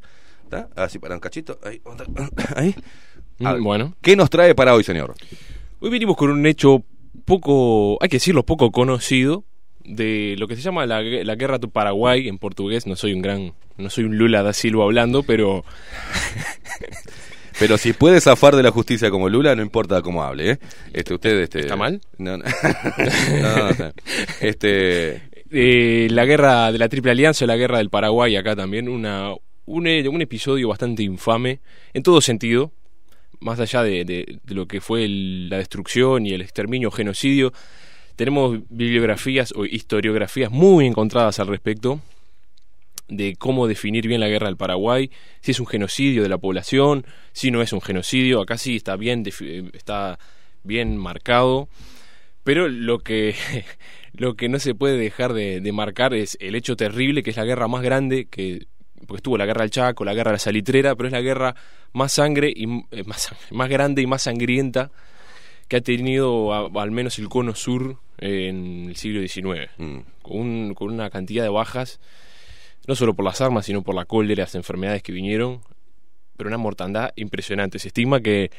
¿tá? 0.49 0.69
Así 0.75 0.99
para 0.99 1.15
un 1.15 1.19
cachito. 1.21 1.57
Ahí. 1.63 1.81
ahí. 2.55 2.75
Mm, 3.39 3.47
Ah, 3.47 3.55
bueno. 3.59 3.95
¿Qué 4.01 4.15
nos 4.15 4.29
trae 4.29 4.53
para 4.53 4.75
hoy, 4.75 4.83
señor? 4.83 5.15
Hoy 5.83 5.89
venimos 5.89 6.15
con 6.15 6.29
un 6.29 6.45
hecho 6.45 6.85
poco, 7.25 8.01
hay 8.01 8.07
que 8.07 8.15
decirlo, 8.15 8.45
poco 8.45 8.71
conocido 8.71 9.43
de 9.83 10.35
lo 10.37 10.47
que 10.47 10.55
se 10.55 10.61
llama 10.61 10.85
la, 10.85 11.01
la 11.01 11.35
guerra 11.35 11.57
do 11.57 11.71
Paraguay 11.71 12.29
en 12.29 12.37
portugués. 12.37 12.87
No 12.87 12.95
soy 12.95 13.11
un 13.11 13.21
gran, 13.21 13.51
no 13.75 13.89
soy 13.89 14.05
un 14.05 14.17
Lula 14.17 14.43
da 14.43 14.53
Silva 14.53 14.85
hablando, 14.85 15.23
pero 15.23 15.65
Pero 17.59 17.77
si 17.77 17.91
puede 17.91 18.21
zafar 18.21 18.55
de 18.55 18.63
la 18.63 18.71
justicia 18.71 19.11
como 19.11 19.27
Lula, 19.27 19.57
no 19.57 19.61
importa 19.61 20.01
cómo 20.01 20.23
hable, 20.23 20.51
¿eh? 20.51 20.59
Este, 20.93 21.15
usted, 21.15 21.37
este... 21.41 21.59
¿Está 21.59 21.75
mal? 21.75 21.99
No, 22.17 22.37
no. 22.37 22.45
No, 22.45 23.91
este... 24.39 25.21
eh, 25.51 26.07
la 26.11 26.23
guerra 26.23 26.71
de 26.71 26.77
la 26.77 26.87
Triple 26.87 27.11
Alianza, 27.11 27.45
la 27.45 27.57
guerra 27.57 27.79
del 27.79 27.89
Paraguay 27.89 28.37
acá 28.37 28.55
también, 28.55 28.87
una, 28.87 29.33
un, 29.65 29.87
un 29.87 30.21
episodio 30.21 30.69
bastante 30.69 31.03
infame 31.03 31.59
en 31.93 32.03
todo 32.03 32.21
sentido, 32.21 32.71
más 33.43 33.59
allá 33.59 33.83
de, 33.83 34.39
lo 34.47 34.67
que 34.67 34.81
fue 34.81 35.05
el- 35.05 35.49
la 35.49 35.57
destrucción 35.57 36.25
y 36.25 36.31
el 36.33 36.41
exterminio, 36.41 36.89
genocidio, 36.91 37.53
tenemos 38.15 38.59
bibliografías 38.69 39.53
o 39.55 39.65
historiografías 39.65 40.51
muy 40.51 40.85
encontradas 40.85 41.39
al 41.39 41.47
respecto 41.47 41.99
de 43.09 43.35
cómo 43.35 43.67
definir 43.67 44.07
bien 44.07 44.21
la 44.21 44.29
guerra 44.29 44.47
del 44.47 44.57
Paraguay, 44.57 45.11
si 45.41 45.51
es 45.51 45.59
un 45.59 45.67
genocidio 45.67 46.23
de 46.23 46.29
la 46.29 46.37
población, 46.37 47.05
si 47.33 47.51
no 47.51 47.61
es 47.61 47.73
un 47.73 47.81
genocidio, 47.81 48.41
acá 48.41 48.57
sí 48.57 48.75
está 48.77 48.95
bien, 48.95 49.23
defi- 49.25 49.69
está 49.73 50.19
bien 50.63 50.97
marcado, 50.97 51.67
pero 52.43 52.69
lo 52.69 52.99
que, 52.99 53.35
lo 54.13 54.35
que 54.35 54.47
no 54.49 54.57
se 54.59 54.73
puede 54.73 54.97
dejar 54.97 55.33
de, 55.33 55.59
de 55.59 55.71
marcar 55.73 56.13
es 56.13 56.37
el 56.39 56.55
hecho 56.55 56.75
terrible 56.75 57.23
que 57.23 57.31
es 57.31 57.37
la 57.37 57.45
guerra 57.45 57.67
más 57.67 57.83
grande 57.83 58.25
que 58.25 58.67
porque 59.07 59.17
estuvo 59.17 59.37
la 59.37 59.45
guerra 59.45 59.61
del 59.61 59.71
Chaco, 59.71 60.05
la 60.05 60.13
guerra 60.13 60.31
de 60.31 60.35
la 60.35 60.39
Salitrera, 60.39 60.95
pero 60.95 61.07
es 61.07 61.13
la 61.13 61.21
guerra 61.21 61.55
más 61.93 62.11
sangre 62.13 62.51
y 62.55 62.63
eh, 62.91 63.03
más, 63.05 63.29
más 63.51 63.69
grande 63.69 64.01
y 64.01 64.07
más 64.07 64.23
sangrienta 64.23 64.91
que 65.67 65.77
ha 65.77 65.81
tenido 65.81 66.53
a- 66.53 66.69
al 66.81 66.91
menos 66.91 67.17
el 67.19 67.29
cono 67.29 67.55
sur 67.55 67.97
en 68.17 68.85
el 68.89 68.95
siglo 68.95 69.21
XIX, 69.21 69.69
mm, 69.77 69.97
con, 70.21 70.37
un- 70.37 70.73
con 70.73 70.91
una 70.91 71.09
cantidad 71.09 71.43
de 71.43 71.49
bajas, 71.49 71.99
no 72.87 72.95
solo 72.95 73.13
por 73.13 73.25
las 73.25 73.39
armas, 73.41 73.65
sino 73.65 73.81
por 73.81 73.95
la 73.95 74.05
cólera, 74.05 74.43
las 74.43 74.55
enfermedades 74.55 75.01
que 75.03 75.11
vinieron, 75.11 75.61
pero 76.37 76.47
una 76.49 76.57
mortandad 76.57 77.11
impresionante. 77.15 77.79
Se 77.79 77.87
estima 77.89 78.19
que, 78.21 78.51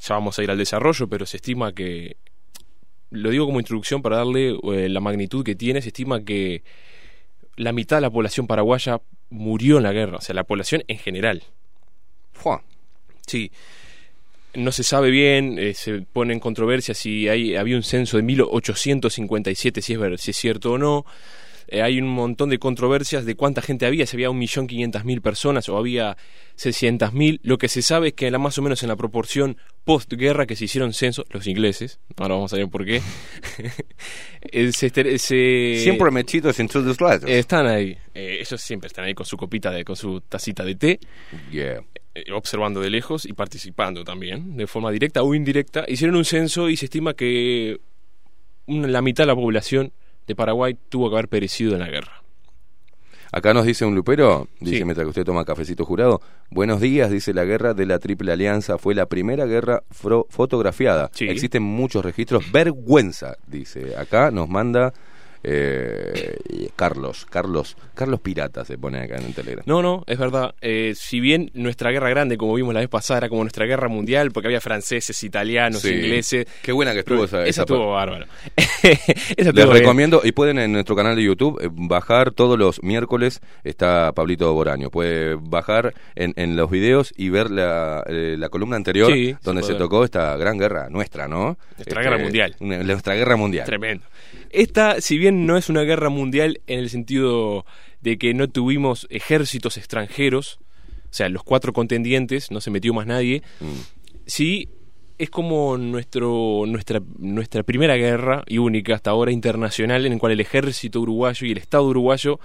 ya 0.00 0.14
vamos 0.14 0.38
a 0.38 0.42
ir 0.42 0.50
al 0.50 0.58
desarrollo, 0.58 1.08
pero 1.08 1.26
se 1.26 1.36
estima 1.38 1.72
que, 1.72 2.16
lo 3.10 3.30
digo 3.30 3.46
como 3.46 3.60
introducción 3.60 4.02
para 4.02 4.18
darle 4.18 4.50
eh, 4.74 4.88
la 4.88 5.00
magnitud 5.00 5.44
que 5.44 5.54
tiene, 5.54 5.82
se 5.82 5.88
estima 5.88 6.22
que 6.24 6.62
la 7.56 7.72
mitad 7.72 7.96
de 7.96 8.02
la 8.02 8.10
población 8.10 8.46
paraguaya 8.46 9.00
murió 9.30 9.76
en 9.78 9.82
la 9.84 9.92
guerra, 9.92 10.18
o 10.18 10.20
sea, 10.20 10.34
la 10.34 10.44
población 10.44 10.84
en 10.88 10.98
general. 10.98 11.42
¡fua! 12.32 12.62
Sí. 13.26 13.50
No 14.54 14.72
se 14.72 14.82
sabe 14.82 15.10
bien, 15.10 15.58
eh, 15.58 15.74
se 15.74 16.00
pone 16.00 16.32
en 16.32 16.40
controversia 16.40 16.94
si 16.94 17.28
hay, 17.28 17.54
había 17.54 17.76
un 17.76 17.82
censo 17.82 18.16
de 18.16 18.22
1857, 18.22 19.82
si 19.82 19.92
es, 19.92 19.98
ver- 19.98 20.18
si 20.18 20.30
es 20.30 20.36
cierto 20.36 20.72
o 20.72 20.78
no. 20.78 21.04
Eh, 21.70 21.82
hay 21.82 22.00
un 22.00 22.08
montón 22.08 22.48
de 22.50 22.58
controversias 22.58 23.24
de 23.26 23.34
cuánta 23.34 23.60
gente 23.62 23.84
había, 23.86 24.06
si 24.06 24.16
había 24.16 24.30
1.500.000 24.30 25.20
personas 25.20 25.68
o 25.68 25.76
había 25.76 26.16
600.000. 26.56 27.40
Lo 27.42 27.58
que 27.58 27.68
se 27.68 27.82
sabe 27.82 28.08
es 28.08 28.14
que 28.14 28.26
era 28.26 28.38
más 28.38 28.56
o 28.58 28.62
menos 28.62 28.82
en 28.82 28.88
la 28.88 28.96
proporción 28.96 29.56
postguerra 29.84 30.46
que 30.46 30.56
se 30.56 30.64
hicieron 30.64 30.92
censos, 30.94 31.26
los 31.30 31.46
ingleses, 31.46 32.00
ahora 32.16 32.34
vamos 32.34 32.52
a 32.52 32.56
ver 32.56 32.68
por 32.68 32.84
qué. 32.84 33.00
Eh, 34.40 34.72
se 34.72 34.86
estere- 34.92 35.18
se- 35.18 35.80
Siempre 35.82 36.10
mechitos 36.10 36.58
into 36.60 36.82
the 36.84 36.94
slides. 36.94 37.24
están 37.24 37.66
ahí, 37.66 37.96
eh, 38.14 38.38
ellos 38.40 38.60
siempre 38.60 38.86
están 38.86 39.04
ahí 39.04 39.12
con 39.14 39.26
su 39.26 39.36
copita, 39.36 39.70
de, 39.70 39.84
con 39.84 39.96
su 39.96 40.20
tacita 40.20 40.64
de 40.64 40.74
té 40.76 41.00
Yeah. 41.50 41.82
eh, 42.14 42.32
observando 42.32 42.80
de 42.80 42.88
lejos 42.88 43.26
y 43.26 43.32
participando 43.32 44.04
también, 44.04 44.56
de 44.56 44.66
forma 44.66 44.90
directa 44.92 45.22
o 45.22 45.34
indirecta. 45.34 45.84
Hicieron 45.88 46.16
un 46.16 46.24
censo 46.24 46.68
y 46.70 46.76
se 46.76 46.86
estima 46.86 47.14
que 47.14 47.80
la 48.68 49.02
mitad 49.02 49.24
de 49.24 49.28
la 49.28 49.34
población 49.34 49.92
de 50.28 50.36
Paraguay 50.36 50.76
tuvo 50.88 51.08
que 51.10 51.16
haber 51.16 51.28
perecido 51.28 51.72
en 51.72 51.80
la 51.80 51.88
guerra. 51.88 52.12
Acá 53.30 53.52
nos 53.52 53.66
dice 53.66 53.84
un 53.84 53.94
lupero, 53.94 54.48
dice 54.58 54.78
Sí. 54.78 54.84
mientras 54.84 55.04
que 55.04 55.10
usted 55.10 55.24
toma 55.24 55.44
cafecito 55.44 55.84
jurado, 55.84 56.22
buenos 56.50 56.80
días, 56.80 57.10
dice 57.10 57.34
la 57.34 57.44
guerra 57.44 57.74
de 57.74 57.84
la 57.84 57.98
Triple 57.98 58.32
Alianza 58.32 58.78
fue 58.78 58.94
la 58.94 59.04
primera 59.04 59.44
guerra 59.44 59.82
fotografiada. 60.30 61.10
Sí. 61.12 61.28
Existen 61.28 61.62
muchos 61.62 62.02
registros, 62.04 62.50
vergüenza, 62.52 63.36
dice. 63.46 63.96
Acá 63.98 64.30
nos 64.30 64.48
manda 64.48 64.94
eh, 65.42 66.36
Carlos, 66.76 67.26
Carlos, 67.28 67.76
Carlos 67.94 68.20
Pirata 68.20 68.64
se 68.64 68.78
pone 68.78 69.00
acá 69.00 69.16
en 69.16 69.26
el 69.26 69.34
Telegram. 69.34 69.64
No, 69.66 69.82
no, 69.82 70.04
es 70.06 70.18
verdad. 70.18 70.54
Eh, 70.60 70.92
si 70.96 71.20
bien 71.20 71.50
nuestra 71.54 71.90
guerra 71.90 72.10
grande, 72.10 72.36
como 72.36 72.54
vimos 72.54 72.74
la 72.74 72.80
vez 72.80 72.88
pasada, 72.88 73.18
era 73.18 73.28
como 73.28 73.42
nuestra 73.42 73.66
guerra 73.66 73.88
mundial, 73.88 74.30
porque 74.30 74.48
había 74.48 74.60
franceses, 74.60 75.22
italianos, 75.24 75.82
Sí. 75.82 75.90
ingleses. 75.94 76.46
Qué 76.62 76.72
buena 76.72 76.92
que 76.92 77.00
estuvo 77.00 77.24
esa, 77.24 77.40
Esa 77.42 77.48
esa 77.48 77.62
estuvo 77.62 77.92
bárbaro. 77.92 78.26
Esa 79.36 79.52
Les 79.52 79.68
recomiendo, 79.68 80.20
y 80.24 80.32
pueden 80.32 80.58
en 80.58 80.72
nuestro 80.72 80.94
canal 80.96 81.16
de 81.16 81.22
YouTube 81.24 81.58
eh, 81.62 81.68
bajar 81.72 82.30
todos 82.32 82.58
los 82.58 82.82
miércoles, 82.82 83.40
está 83.64 84.12
Pablito 84.12 84.52
Boraño. 84.52 84.90
Puede 84.90 85.36
bajar 85.40 85.94
en, 86.14 86.32
en 86.36 86.56
los 86.56 86.70
videos 86.70 87.12
y 87.16 87.28
ver 87.30 87.50
la, 87.50 88.02
eh, 88.06 88.36
la 88.38 88.48
columna 88.48 88.76
anterior 88.76 89.12
Sí, 89.12 89.34
donde 89.42 89.62
se 89.62 89.74
tocó 89.74 90.04
esta 90.04 90.36
gran 90.36 90.58
guerra 90.58 90.88
nuestra, 90.90 91.28
¿no? 91.28 91.56
Este, 91.78 91.94
Nuestra 91.94 92.02
guerra 92.02 92.18
mundial. 92.18 92.56
una- 92.60 92.82
nuestra 92.82 93.14
guerra 93.14 93.36
mundial. 93.36 93.66
Tremendo. 93.66 94.04
Esta, 94.50 95.00
si 95.00 95.18
bien 95.18 95.46
no 95.46 95.56
es 95.56 95.68
una 95.68 95.82
guerra 95.82 96.08
mundial 96.08 96.60
en 96.66 96.78
el 96.78 96.90
sentido 96.90 97.64
de 98.00 98.18
que 98.18 98.34
no 98.34 98.48
tuvimos 98.48 99.06
ejércitos 99.10 99.76
extranjeros, 99.76 100.58
o 101.10 101.12
sea, 101.14 101.28
los 101.28 101.42
cuatro 101.42 101.72
contendientes, 101.72 102.50
no 102.50 102.60
se 102.60 102.70
metió 102.70 102.94
más 102.94 103.06
nadie, 103.06 103.42
Mm. 103.60 103.66
sí 104.26 104.68
es 105.18 105.30
como 105.30 105.76
nuestro, 105.76 106.62
nuestra, 106.66 107.00
nuestra 107.18 107.64
primera 107.64 107.96
guerra 107.96 108.44
y 108.46 108.58
única 108.58 108.94
hasta 108.94 109.10
ahora 109.10 109.32
internacional 109.32 110.06
en 110.06 110.12
la 110.12 110.18
cual 110.18 110.32
el 110.32 110.40
ejército 110.40 111.00
uruguayo 111.00 111.46
y 111.46 111.50
el 111.52 111.58
Estado 111.58 111.84
uruguayo 111.84 112.38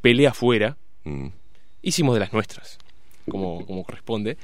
pelea 0.00 0.30
afuera. 0.30 0.76
Mm. 1.04 1.28
Hicimos 1.82 2.14
de 2.14 2.20
las 2.20 2.32
nuestras, 2.32 2.78
como, 3.28 3.66
como 3.66 3.82
corresponde. 3.82 4.36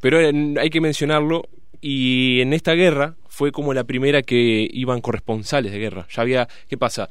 Pero 0.00 0.18
hay 0.18 0.70
que 0.70 0.80
mencionarlo, 0.80 1.48
y 1.80 2.40
en 2.40 2.52
esta 2.52 2.74
guerra 2.74 3.16
fue 3.38 3.52
como 3.52 3.72
la 3.72 3.84
primera 3.84 4.20
que 4.22 4.68
iban 4.72 5.00
corresponsales 5.00 5.70
de 5.70 5.78
guerra. 5.78 6.08
Ya 6.10 6.22
había, 6.22 6.48
¿qué 6.68 6.76
pasa? 6.76 7.08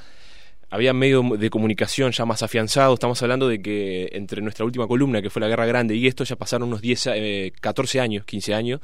Había 0.69 0.91
medios 0.91 1.23
de 1.39 1.49
comunicación 1.49 2.11
ya 2.11 2.25
más 2.25 2.43
afianzados. 2.43 2.95
Estamos 2.95 3.21
hablando 3.23 3.47
de 3.47 3.61
que 3.61 4.09
entre 4.11 4.41
nuestra 4.41 4.65
última 4.65 4.87
columna, 4.87 5.21
que 5.21 5.29
fue 5.29 5.39
la 5.39 5.47
Guerra 5.47 5.65
Grande, 5.65 5.95
y 5.95 6.05
esto 6.05 6.25
ya 6.25 6.35
pasaron 6.35 6.67
unos 6.67 6.81
10, 6.81 7.07
eh, 7.15 7.53
14 7.61 8.01
años, 8.01 8.25
15 8.25 8.53
años. 8.53 8.81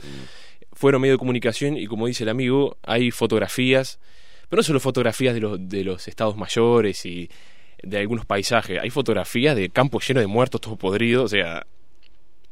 Fueron 0.72 1.02
medios 1.02 1.16
de 1.16 1.20
comunicación 1.20 1.76
y 1.76 1.86
como 1.88 2.08
dice 2.08 2.24
el 2.24 2.30
amigo, 2.30 2.78
hay 2.82 3.12
fotografías, 3.12 4.00
pero 4.48 4.62
no 4.62 4.64
solo 4.64 4.80
fotografías 4.80 5.34
de 5.34 5.42
los, 5.42 5.58
de 5.68 5.84
los 5.84 6.08
estados 6.08 6.38
mayores 6.38 7.06
y 7.06 7.30
de 7.84 7.98
algunos 7.98 8.26
paisajes, 8.26 8.80
hay 8.82 8.90
fotografías 8.90 9.58
de 9.58 9.68
campos 9.70 10.08
llenos 10.08 10.22
de 10.24 10.28
muertos, 10.28 10.62
todos 10.62 10.78
podridos, 10.78 11.26
o 11.26 11.28
sea, 11.28 11.66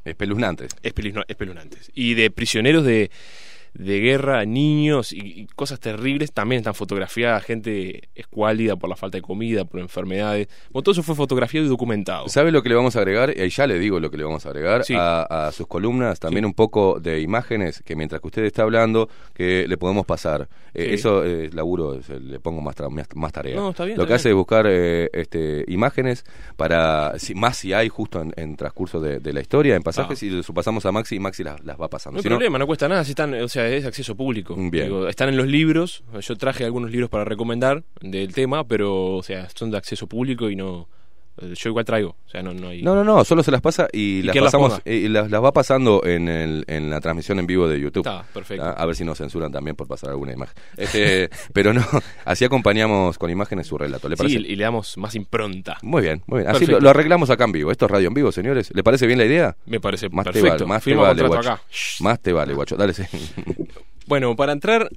Espeluznante. 0.03 0.67
espeluzno- 0.83 1.23
espeluznantes. 1.29 1.91
Y 1.95 2.15
de 2.15 2.29
prisioneros 2.31 2.83
de, 2.83 3.09
de 3.73 3.99
guerra, 3.99 4.45
niños 4.45 5.13
y, 5.13 5.19
y 5.41 5.45
cosas 5.47 5.79
terribles, 5.79 6.31
también 6.33 6.59
están 6.59 6.73
fotografiadas, 6.75 7.43
gente 7.43 8.09
escuálida 8.15 8.75
por 8.75 8.89
la 8.89 8.95
falta 8.95 9.17
de 9.17 9.21
comida, 9.21 9.65
por 9.65 9.79
enfermedades. 9.79 10.47
Bueno, 10.71 10.83
todo 10.83 10.91
eso 10.93 11.03
fue 11.03 11.15
fotografiado 11.15 11.65
y 11.65 11.69
documentado. 11.69 12.27
¿Sabe 12.29 12.51
lo 12.51 12.61
que 12.63 12.69
le 12.69 12.75
vamos 12.75 12.95
a 12.95 12.99
agregar? 12.99 13.33
Y 13.35 13.41
ahí 13.41 13.49
ya 13.49 13.65
le 13.67 13.79
digo 13.79 13.99
lo 13.99 14.11
que 14.11 14.17
le 14.17 14.23
vamos 14.23 14.45
a 14.45 14.49
agregar 14.49 14.83
Sí. 14.83 14.93
a, 14.97 15.21
a 15.47 15.51
sus 15.51 15.67
columnas, 15.67 16.19
también 16.19 16.45
un 16.45 16.53
poco 16.53 16.99
de 16.99 17.21
imágenes 17.21 17.81
que 17.85 17.95
mientras 17.95 18.19
que 18.21 18.27
usted 18.27 18.43
está 18.43 18.63
hablando, 18.63 19.09
que 19.33 19.65
le 19.67 19.77
podemos 19.77 20.05
pasar. 20.05 20.47
Eh, 20.73 20.85
Sí. 20.91 20.93
Eso, 20.95 21.23
eh, 21.25 21.49
laburo, 21.53 21.99
le 22.21 22.39
pongo 22.39 22.61
más, 22.61 22.75
tra- 22.75 22.89
más, 23.15 23.31
tarea. 23.33 23.55
No, 23.55 23.69
está 23.71 23.85
bien, 23.85 23.97
lo 23.97 24.03
está 24.03 24.09
que 24.09 24.15
hace 24.15 24.29
es 24.29 24.35
buscar 24.35 24.65
eh, 24.67 25.09
este, 25.13 25.63
imágenes 25.67 26.23
para, 26.57 27.17
si, 27.19 27.33
más 27.35 27.57
si 27.57 27.73
hay 27.73 27.89
justo 27.89 28.21
en, 28.21 28.33
en 28.35 28.55
transcurso 28.55 28.99
de, 28.99 29.19
de 29.19 29.33
la 29.33 29.41
historia, 29.41 29.75
en 29.75 29.83
pasajes, 29.83 30.21
Ah. 30.21 30.25
y 30.25 30.29
los 30.29 30.45
pasamos 30.47 30.85
a 30.85 30.91
Maxi 30.91 31.15
y 31.15 31.19
Maxi 31.19 31.43
las, 31.43 31.63
las 31.63 31.79
va 31.79 31.87
pasando. 31.89 32.15
No 32.15 32.19
hay 32.19 32.23
Si 32.23 32.29
no- 32.29 32.35
problema, 32.35 32.57
no 32.59 32.67
cuesta 32.67 32.87
nada, 32.87 33.03
si 33.03 33.11
están, 33.11 33.33
o 33.33 33.47
sea, 33.47 33.60
es 33.67 33.85
acceso 33.85 34.15
público. 34.15 34.55
Bien. 34.55 34.85
Digo, 34.85 35.07
están 35.07 35.29
en 35.29 35.37
los 35.37 35.47
libros, 35.47 36.03
yo 36.21 36.35
traje 36.35 36.65
algunos 36.65 36.91
libros 36.91 37.09
para 37.09 37.25
recomendar 37.25 37.83
del 38.01 38.33
tema, 38.33 38.67
pero, 38.67 39.15
o 39.15 39.23
sea, 39.23 39.47
son 39.49 39.71
de 39.71 39.77
acceso 39.77 40.07
público 40.07 40.49
y 40.49 40.55
no... 40.55 40.87
eh, 41.41 41.53
Yo 41.55 41.69
igual 41.69 41.85
traigo, 41.85 42.15
o 42.25 42.29
sea, 42.29 42.41
no, 42.41 42.53
no 42.53 42.69
hay... 42.69 42.81
No, 42.81 42.95
no, 42.95 43.03
no, 43.03 43.23
solo 43.25 43.43
se 43.43 43.51
las 43.51 43.61
pasa 43.61 43.87
y, 43.91 44.19
¿Y 44.19 44.21
las 44.23 44.35
las 44.35 44.45
pasamos 44.45 44.71
ponga? 44.79 44.83
y 44.91 45.07
las, 45.07 45.29
las 45.31 45.43
va 45.43 45.51
pasando 45.51 46.03
en, 46.05 46.27
el, 46.29 46.63
en 46.67 46.89
la 46.89 46.99
transmisión 47.01 47.39
en 47.39 47.47
vivo 47.47 47.67
de 47.67 47.79
YouTube. 47.79 48.05
Está, 48.07 48.23
perfecto. 48.33 48.63
¿Ah? 48.65 48.71
A 48.71 48.85
ver 48.85 48.95
si 48.95 49.03
nos 49.03 49.17
censuran 49.17 49.51
también 49.51 49.75
por 49.75 49.87
pasar 49.87 50.09
alguna 50.11 50.33
imagen. 50.33 50.55
Este, 50.77 51.29
pero 51.53 51.73
no, 51.73 51.85
así 52.25 52.45
acompañamos 52.45 53.17
con 53.17 53.29
imágenes 53.29 53.67
su 53.67 53.77
relato. 53.77 54.07
¿Le 54.09 54.15
Sí, 54.15 54.23
parece? 54.23 54.39
y 54.39 54.55
le 54.55 54.63
damos 54.63 54.97
más 54.97 55.15
impronta. 55.15 55.77
Muy 55.81 56.01
bien, 56.01 56.23
muy 56.27 56.39
bien. 56.41 56.51
Así 56.55 56.65
lo, 56.65 56.79
lo 56.79 56.89
arreglamos 56.89 57.29
acá 57.29 57.45
en 57.45 57.51
vivo. 57.51 57.71
Esto 57.71 57.85
es 57.85 57.91
radio 57.91 58.07
en 58.07 58.13
vivo, 58.13 58.31
señores. 58.31 58.71
¿Le 58.73 58.83
parece 58.83 59.07
bien 59.07 59.19
la 59.19 59.25
idea? 59.25 59.55
Me 59.65 59.79
parece 59.79 60.09
Más 60.09 60.25
te 60.25 60.31
perfecto. 60.33 60.65
vale, 60.65 60.65
más 60.67 60.83
te 60.83 60.95
vale, 60.95 61.27
guacho. 61.27 61.51
acá. 61.51 61.61
Más 62.01 62.19
te 62.19 62.33
vale, 62.33 62.53
guacho. 62.53 62.75
Dale, 62.75 62.93
sí. 62.93 63.03
Bueno, 64.07 64.35
para 64.35 64.51
entrar, 64.51 64.89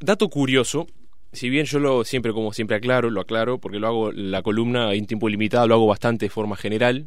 dato 0.00 0.28
curioso, 0.28 0.86
si 1.32 1.50
bien 1.50 1.66
yo 1.66 1.78
lo 1.78 2.04
siempre, 2.04 2.32
como 2.32 2.52
siempre 2.52 2.76
aclaro, 2.76 3.10
lo 3.10 3.20
aclaro, 3.20 3.58
porque 3.58 3.78
lo 3.78 3.86
hago 3.86 4.12
la 4.12 4.42
columna 4.42 4.92
en 4.94 5.06
tiempo 5.06 5.28
limitado, 5.28 5.66
lo 5.66 5.74
hago 5.74 5.86
bastante 5.86 6.26
de 6.26 6.30
forma 6.30 6.56
general 6.56 7.06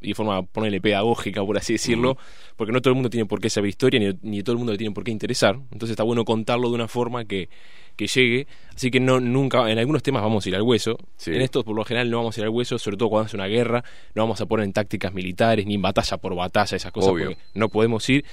y 0.00 0.08
de 0.08 0.14
forma, 0.14 0.42
ponerle 0.44 0.80
pedagógica, 0.80 1.44
por 1.44 1.58
así 1.58 1.72
decirlo, 1.74 2.16
porque 2.56 2.72
no 2.72 2.80
todo 2.80 2.90
el 2.92 2.94
mundo 2.94 3.10
tiene 3.10 3.26
por 3.26 3.40
qué 3.40 3.50
saber 3.50 3.68
historia, 3.68 3.98
ni, 3.98 4.16
ni 4.22 4.42
todo 4.44 4.52
el 4.52 4.58
mundo 4.58 4.70
le 4.72 4.78
tiene 4.78 4.94
por 4.94 5.02
qué 5.02 5.10
interesar, 5.10 5.56
entonces 5.72 5.90
está 5.90 6.04
bueno 6.04 6.24
contarlo 6.24 6.68
de 6.68 6.76
una 6.76 6.86
forma 6.86 7.24
que, 7.24 7.48
que 7.96 8.06
llegue, 8.06 8.46
así 8.76 8.92
que 8.92 9.00
no 9.00 9.18
nunca, 9.18 9.68
en 9.68 9.76
algunos 9.76 10.04
temas 10.04 10.22
vamos 10.22 10.46
a 10.46 10.48
ir 10.50 10.54
al 10.54 10.62
hueso, 10.62 10.96
Sí. 11.16 11.32
en 11.32 11.40
estos 11.42 11.64
por 11.64 11.74
lo 11.74 11.84
general 11.84 12.10
no 12.10 12.18
vamos 12.18 12.36
a 12.38 12.40
ir 12.40 12.44
al 12.44 12.50
hueso, 12.50 12.78
sobre 12.78 12.96
todo 12.96 13.08
cuando 13.08 13.26
es 13.26 13.34
una 13.34 13.46
guerra, 13.48 13.82
no 14.14 14.22
vamos 14.22 14.40
a 14.40 14.46
poner 14.46 14.66
en 14.66 14.72
tácticas 14.72 15.12
militares, 15.12 15.66
ni 15.66 15.74
en 15.74 15.82
batalla 15.82 16.16
por 16.18 16.32
batalla, 16.36 16.76
esas 16.76 16.92
cosas, 16.92 17.10
Obvio. 17.10 17.26
porque 17.30 17.42
no 17.54 17.68
podemos 17.68 18.08
ir, 18.08 18.24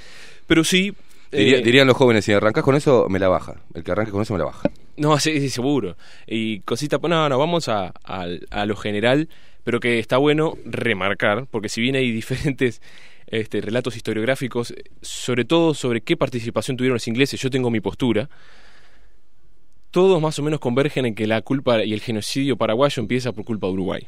pero 0.45 0.63
sí... 0.63 0.93
Diría- 1.31 1.57
eh, 1.57 1.61
dirían 1.61 1.87
los 1.87 1.97
jóvenes, 1.97 2.25
si 2.25 2.31
arrancas 2.33 2.63
con 2.63 2.75
eso, 2.75 3.07
me 3.09 3.19
la 3.19 3.27
baja. 3.27 3.55
El 3.73 3.83
que 3.83 3.91
arranque 3.91 4.11
con 4.11 4.21
eso 4.21 4.33
me 4.33 4.39
la 4.39 4.45
baja. 4.45 4.69
No, 4.97 5.19
sí, 5.19 5.39
sí, 5.39 5.49
seguro. 5.49 5.97
Y 6.27 6.59
cosita, 6.61 6.99
pues 6.99 7.09
no, 7.09 7.27
no, 7.27 7.37
vamos 7.37 7.67
a, 7.67 7.93
a, 8.03 8.25
a 8.51 8.65
lo 8.65 8.75
general, 8.75 9.27
pero 9.63 9.79
que 9.79 9.99
está 9.99 10.17
bueno 10.17 10.53
remarcar, 10.65 11.47
porque 11.51 11.67
si 11.69 11.81
bien 11.81 11.95
hay 11.95 12.11
diferentes 12.11 12.81
este, 13.27 13.59
relatos 13.59 13.95
historiográficos, 13.97 14.73
sobre 15.01 15.43
todo 15.45 15.73
sobre 15.73 16.01
qué 16.01 16.15
participación 16.15 16.77
tuvieron 16.77 16.95
los 16.95 17.07
ingleses, 17.07 17.41
yo 17.41 17.49
tengo 17.49 17.69
mi 17.71 17.81
postura, 17.81 18.29
todos 19.91 20.21
más 20.21 20.37
o 20.39 20.43
menos 20.43 20.59
convergen 20.59 21.05
en 21.05 21.15
que 21.15 21.25
la 21.25 21.41
culpa 21.41 21.83
y 21.83 21.93
el 21.93 22.01
genocidio 22.01 22.57
paraguayo 22.57 23.01
empieza 23.01 23.31
por 23.31 23.45
culpa 23.45 23.67
de 23.67 23.73
Uruguay. 23.73 24.07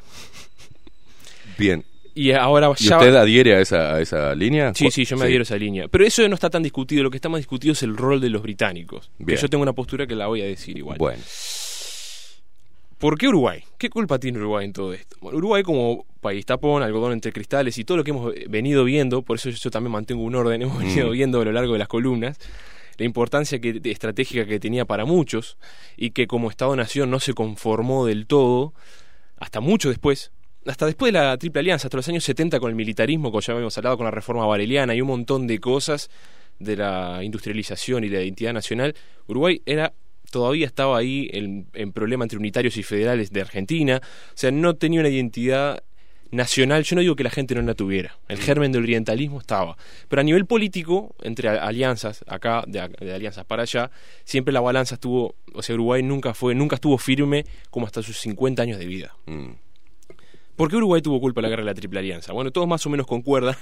Bien. 1.58 1.84
Y 2.18 2.32
ahora 2.32 2.72
¿Y 2.78 2.84
ya... 2.84 2.98
usted 2.98 3.16
adhiere 3.16 3.56
a 3.56 3.62
esa, 3.62 3.94
a 3.96 4.02
esa 4.02 4.34
línea? 4.34 4.74
Sí, 4.74 4.90
sí, 4.90 5.06
yo 5.06 5.16
me 5.18 5.26
adhiero 5.26 5.42
a 5.42 5.44
esa 5.44 5.56
línea. 5.58 5.88
Pero 5.88 6.04
eso 6.04 6.28
no 6.28 6.34
está 6.34 6.50
tan 6.50 6.64
discutido. 6.64 7.04
Lo 7.04 7.12
que 7.12 7.18
está 7.18 7.30
más 7.30 7.40
discutido 7.40 7.74
es 7.74 7.84
el 7.84 7.96
rol 7.96 8.20
de 8.20 8.30
los 8.30 8.42
británicos. 8.42 9.12
Que 9.26 9.36
yo 9.36 9.48
tengo 9.48 9.62
una 9.62 9.74
postura 9.74 10.08
que 10.08 10.16
la 10.16 10.26
voy 10.28 10.42
a 10.42 10.46
decir 10.46 10.78
igual. 10.78 10.98
Bueno. 10.98 11.22
¿Por 12.98 13.18
qué 13.20 13.28
Uruguay? 13.28 13.64
¿Qué 13.78 13.92
culpa 13.92 14.18
tiene 14.18 14.40
Uruguay 14.40 14.66
en 14.66 14.74
todo 14.74 14.92
esto? 14.94 15.16
Bueno, 15.22 15.38
Uruguay 15.38 15.62
como 15.62 16.06
país 16.20 16.44
tapón, 16.48 16.82
algodón 16.82 17.14
entre 17.14 17.32
cristales 17.32 17.78
y 17.78 17.84
todo 17.84 17.98
lo 17.98 18.04
que 18.04 18.10
hemos 18.10 18.34
venido 18.50 18.84
viendo, 18.84 19.22
por 19.22 19.38
eso 19.38 19.52
yo 19.52 19.70
también 19.70 19.92
mantengo 19.92 20.24
un 20.24 20.34
orden, 20.34 20.62
hemos 20.64 20.80
venido 20.80 21.10
Mm. 21.10 21.12
viendo 21.12 21.42
a 21.42 21.46
lo 21.46 21.52
largo 21.52 21.74
de 21.74 21.80
las 21.80 21.88
columnas, 21.88 22.40
la 22.98 23.06
importancia 23.06 23.60
que, 23.60 23.80
estratégica 23.84 24.48
que 24.48 24.60
tenía 24.60 24.86
para 24.86 25.06
muchos 25.06 25.58
y 25.96 26.10
que 26.10 26.26
como 26.26 26.50
Estado-Nación 26.50 27.12
no 27.12 27.20
se 27.20 27.34
conformó 27.36 28.08
del 28.08 28.26
todo, 28.26 28.74
hasta 29.40 29.60
mucho 29.60 29.90
después, 29.90 30.32
hasta 30.68 30.86
después 30.86 31.14
de 31.14 31.20
la 31.20 31.38
Triple 31.38 31.62
Alianza, 31.62 31.88
hasta 31.88 31.98
los 31.98 32.08
años 32.10 32.24
70 32.24 32.60
con 32.60 32.70
el 32.70 32.76
militarismo, 32.76 33.32
como 33.32 33.42
ya 33.42 33.54
habíamos 33.54 33.78
hablado, 33.78 33.98
con 33.98 34.06
la 34.06 34.12
reforma 34.12 34.46
vareliana 34.46 34.96
y 34.96 35.02
un 35.02 35.08
montón 35.08 35.48
de 35.48 35.60
cosas 35.60 36.10
de 36.60 36.76
la 36.76 37.24
industrialización 37.24 38.04
y 38.04 38.10
la 38.10 38.22
identidad 38.22 38.54
nacional, 38.54 38.96
Uruguay 39.28 39.62
era 39.66 39.94
todavía 40.32 40.66
estaba 40.66 40.98
ahí 40.98 41.30
en, 41.32 41.68
en 41.74 41.94
problema 41.94 42.26
entre 42.26 42.38
unitarios 42.38 42.76
y 42.78 42.84
federales 42.84 43.32
de 43.32 43.42
Argentina, 43.42 44.02
o 44.04 44.32
sea, 44.36 44.52
no 44.52 44.76
tenía 44.76 45.00
una 45.00 45.10
identidad 45.10 45.82
nacional, 46.32 46.84
yo 46.84 46.96
no 46.96 47.02
digo 47.02 47.16
que 47.16 47.24
la 47.24 47.30
gente 47.30 47.56
no 47.56 47.62
la 47.62 47.74
tuviera, 47.74 48.18
el 48.28 48.38
germen 48.38 48.74
del 48.74 48.84
orientalismo 48.84 49.40
estaba, 49.40 49.78
pero 50.10 50.20
a 50.20 50.24
nivel 50.24 50.46
político, 50.46 51.16
entre 51.22 51.48
alianzas 51.48 52.26
acá, 52.28 52.64
de 52.68 52.82
alianzas 53.14 53.46
para 53.46 53.64
allá, 53.64 53.90
siempre 54.26 54.54
la 54.54 54.60
balanza 54.60 54.96
estuvo, 54.96 55.36
o 55.54 55.62
sea, 55.62 55.76
Uruguay 55.76 56.04
nunca 56.04 56.34
fue, 56.34 56.54
nunca 56.56 56.76
estuvo 56.76 56.98
firme 56.98 57.46
como 57.70 57.86
hasta 57.86 58.04
sus 58.04 58.20
50 58.20 58.62
años 58.62 58.80
de 58.80 58.86
vida. 58.86 59.16
Mm. 59.28 59.52
¿Por 60.58 60.70
qué 60.70 60.76
Uruguay 60.76 61.02
tuvo 61.02 61.22
culpa 61.22 61.40
de 61.40 61.44
la 61.44 61.50
guerra 61.50 61.62
de 61.62 61.68
la 61.68 61.76
Triple 61.76 62.00
Alianza? 62.00 62.34
Bueno, 62.34 62.52
todos 62.52 62.68
más 62.68 62.86
o 62.86 62.90
menos 62.90 63.06
concuerdan 63.06 63.56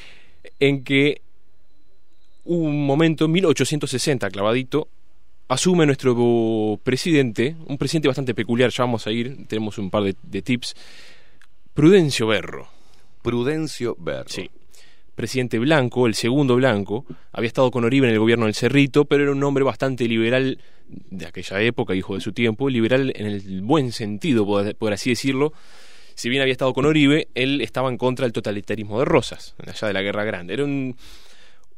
en 0.60 0.84
que 0.84 1.20
hubo 2.44 2.64
un 2.64 2.86
momento, 2.86 3.26
en 3.26 3.32
1860, 3.32 4.30
clavadito, 4.30 4.88
asume 5.48 5.84
nuestro 5.84 6.78
presidente, 6.84 7.56
un 7.66 7.76
presidente 7.76 8.06
bastante 8.06 8.34
peculiar, 8.34 8.70
ya 8.70 8.84
vamos 8.84 9.06
a 9.08 9.10
ir, 9.10 9.48
tenemos 9.48 9.78
un 9.78 9.90
par 9.90 10.04
de, 10.04 10.14
de 10.22 10.40
tips, 10.40 10.76
Prudencio 11.74 12.28
Berro. 12.28 12.68
Prudencio 13.22 13.96
Berro. 13.98 14.28
Sí. 14.28 14.48
Presidente 15.16 15.58
blanco, 15.58 16.06
el 16.06 16.14
segundo 16.14 16.54
blanco, 16.54 17.04
había 17.32 17.48
estado 17.48 17.72
con 17.72 17.84
Oribe 17.84 18.06
en 18.06 18.12
el 18.12 18.20
gobierno 18.20 18.44
del 18.44 18.54
Cerrito, 18.54 19.04
pero 19.06 19.24
era 19.24 19.32
un 19.32 19.42
hombre 19.42 19.64
bastante 19.64 20.06
liberal 20.06 20.60
de 20.86 21.26
aquella 21.26 21.60
época, 21.62 21.96
hijo 21.96 22.14
de 22.14 22.20
su 22.20 22.32
tiempo, 22.32 22.68
liberal 22.68 23.12
en 23.16 23.26
el 23.26 23.62
buen 23.62 23.90
sentido, 23.90 24.46
por, 24.46 24.72
por 24.76 24.92
así 24.92 25.10
decirlo. 25.10 25.52
Si 26.18 26.28
bien 26.28 26.42
había 26.42 26.50
estado 26.50 26.74
con 26.74 26.84
Oribe, 26.84 27.28
él 27.36 27.60
estaba 27.60 27.88
en 27.88 27.96
contra 27.96 28.24
del 28.24 28.32
totalitarismo 28.32 28.98
de 28.98 29.04
Rosas, 29.04 29.54
allá 29.64 29.86
de 29.86 29.94
la 29.94 30.02
Guerra 30.02 30.24
Grande. 30.24 30.52
Era 30.52 30.64
un, 30.64 30.96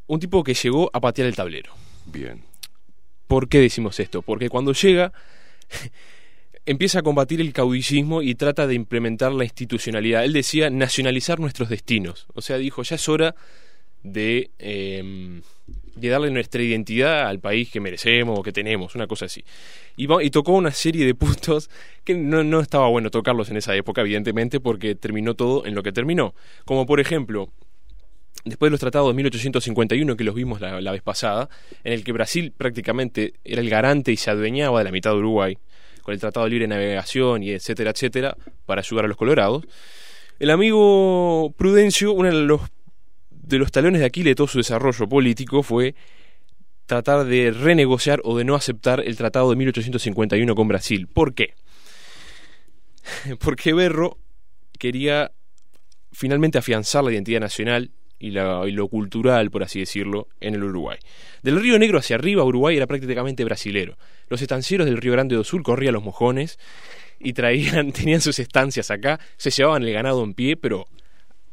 un 0.06 0.18
tipo 0.18 0.42
que 0.42 0.54
llegó 0.54 0.90
a 0.94 0.98
patear 0.98 1.28
el 1.28 1.36
tablero. 1.36 1.74
Bien. 2.06 2.42
¿Por 3.26 3.50
qué 3.50 3.58
decimos 3.58 4.00
esto? 4.00 4.22
Porque 4.22 4.48
cuando 4.48 4.72
llega 4.72 5.12
empieza 6.64 7.00
a 7.00 7.02
combatir 7.02 7.42
el 7.42 7.52
caudillismo 7.52 8.22
y 8.22 8.34
trata 8.34 8.66
de 8.66 8.72
implementar 8.72 9.32
la 9.32 9.44
institucionalidad. 9.44 10.24
Él 10.24 10.32
decía 10.32 10.70
nacionalizar 10.70 11.38
nuestros 11.38 11.68
destinos. 11.68 12.26
O 12.32 12.40
sea, 12.40 12.56
dijo, 12.56 12.82
ya 12.82 12.96
es 12.96 13.06
hora 13.10 13.34
de, 14.02 14.52
eh, 14.58 15.42
de 15.94 16.08
darle 16.08 16.30
nuestra 16.30 16.62
identidad 16.62 17.26
al 17.28 17.40
país 17.40 17.70
que 17.70 17.80
merecemos 17.80 18.38
o 18.38 18.42
que 18.42 18.52
tenemos, 18.52 18.94
una 18.94 19.06
cosa 19.06 19.26
así. 19.26 19.44
Y, 19.96 20.08
y 20.22 20.30
tocó 20.30 20.52
una 20.52 20.70
serie 20.70 21.06
de 21.06 21.14
puntos 21.14 21.70
que 22.04 22.14
no, 22.14 22.44
no 22.44 22.60
estaba 22.60 22.88
bueno 22.88 23.10
tocarlos 23.10 23.50
en 23.50 23.56
esa 23.56 23.74
época, 23.74 24.00
evidentemente, 24.00 24.60
porque 24.60 24.94
terminó 24.94 25.34
todo 25.34 25.66
en 25.66 25.74
lo 25.74 25.82
que 25.82 25.92
terminó. 25.92 26.34
Como 26.64 26.86
por 26.86 27.00
ejemplo, 27.00 27.50
después 28.44 28.68
de 28.68 28.72
los 28.72 28.80
tratados 28.80 29.08
de 29.08 29.14
1851 29.14 30.16
que 30.16 30.24
los 30.24 30.34
vimos 30.34 30.60
la, 30.60 30.80
la 30.80 30.92
vez 30.92 31.02
pasada, 31.02 31.48
en 31.84 31.92
el 31.92 32.04
que 32.04 32.12
Brasil 32.12 32.52
prácticamente 32.56 33.34
era 33.44 33.60
el 33.60 33.70
garante 33.70 34.12
y 34.12 34.16
se 34.16 34.30
adueñaba 34.30 34.78
de 34.78 34.84
la 34.84 34.92
mitad 34.92 35.10
de 35.12 35.18
Uruguay, 35.18 35.58
con 36.02 36.14
el 36.14 36.20
Tratado 36.20 36.44
de 36.44 36.50
Libre 36.50 36.68
Navegación 36.68 37.42
y 37.42 37.50
etcétera, 37.50 37.90
etcétera, 37.90 38.36
para 38.66 38.80
ayudar 38.80 39.04
a 39.04 39.08
los 39.08 39.16
colorados, 39.16 39.64
el 40.40 40.48
amigo 40.48 41.52
Prudencio, 41.58 42.12
uno 42.12 42.30
de 42.30 42.34
los, 42.46 42.62
de 43.50 43.58
los 43.58 43.72
talones 43.72 44.00
de 44.00 44.06
Aquiles 44.06 44.36
todo 44.36 44.46
su 44.46 44.58
desarrollo 44.58 45.08
político 45.08 45.62
fue 45.62 45.94
tratar 46.86 47.24
de 47.24 47.50
renegociar 47.50 48.20
o 48.24 48.36
de 48.38 48.44
no 48.44 48.54
aceptar 48.54 49.00
el 49.00 49.16
Tratado 49.16 49.50
de 49.50 49.56
1851 49.56 50.54
con 50.54 50.68
Brasil. 50.68 51.06
¿Por 51.06 51.34
qué? 51.34 51.54
Porque 53.40 53.72
Berro 53.72 54.18
quería 54.78 55.32
finalmente 56.12 56.58
afianzar 56.58 57.04
la 57.04 57.12
identidad 57.12 57.40
nacional 57.40 57.90
y 58.18 58.30
lo 58.32 58.88
cultural, 58.88 59.50
por 59.50 59.62
así 59.62 59.80
decirlo, 59.80 60.28
en 60.40 60.54
el 60.54 60.62
Uruguay. 60.62 60.98
Del 61.42 61.60
Río 61.60 61.78
Negro 61.78 61.98
hacia 61.98 62.16
arriba, 62.16 62.44
Uruguay 62.44 62.76
era 62.76 62.86
prácticamente 62.86 63.44
brasilero. 63.44 63.96
Los 64.28 64.42
estancieros 64.42 64.86
del 64.86 64.98
Río 64.98 65.12
Grande 65.12 65.36
do 65.36 65.44
Sul 65.44 65.62
corrían 65.62 65.94
los 65.94 66.04
mojones 66.04 66.58
y 67.18 67.32
traían, 67.32 67.92
tenían 67.92 68.20
sus 68.20 68.38
estancias 68.38 68.90
acá, 68.90 69.18
se 69.38 69.50
llevaban 69.50 69.84
el 69.84 69.92
ganado 69.92 70.22
en 70.22 70.34
pie, 70.34 70.56
pero 70.56 70.86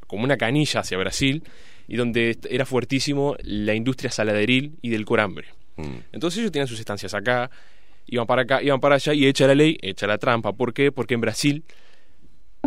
como 0.08 0.26
una 0.26 0.38
canilla 0.38 0.82
hacia 0.82 0.98
Brasil, 0.98 1.44
y 1.88 1.96
donde 1.96 2.38
era 2.50 2.66
fuertísimo 2.66 3.36
la 3.42 3.74
industria 3.74 4.12
saladeril 4.12 4.78
y 4.82 4.90
del 4.90 5.06
corambre. 5.06 5.48
Mm. 5.78 5.98
Entonces 6.12 6.40
ellos 6.40 6.52
tenían 6.52 6.68
sus 6.68 6.80
estancias 6.80 7.14
acá, 7.14 7.50
iban 8.06 8.28
para 8.28 8.44
acá, 8.44 8.62
iban 8.62 8.80
para 8.80 8.96
allá, 8.96 9.14
y 9.14 9.26
hecha 9.26 9.48
la 9.48 9.56
ley, 9.56 9.78
hecha 9.82 10.08
la 10.08 10.18
trampa. 10.18 10.54
¿Por 10.54 10.74
qué? 10.74 10.92
Porque 10.92 11.14
en 11.14 11.22
Brasil 11.22 11.64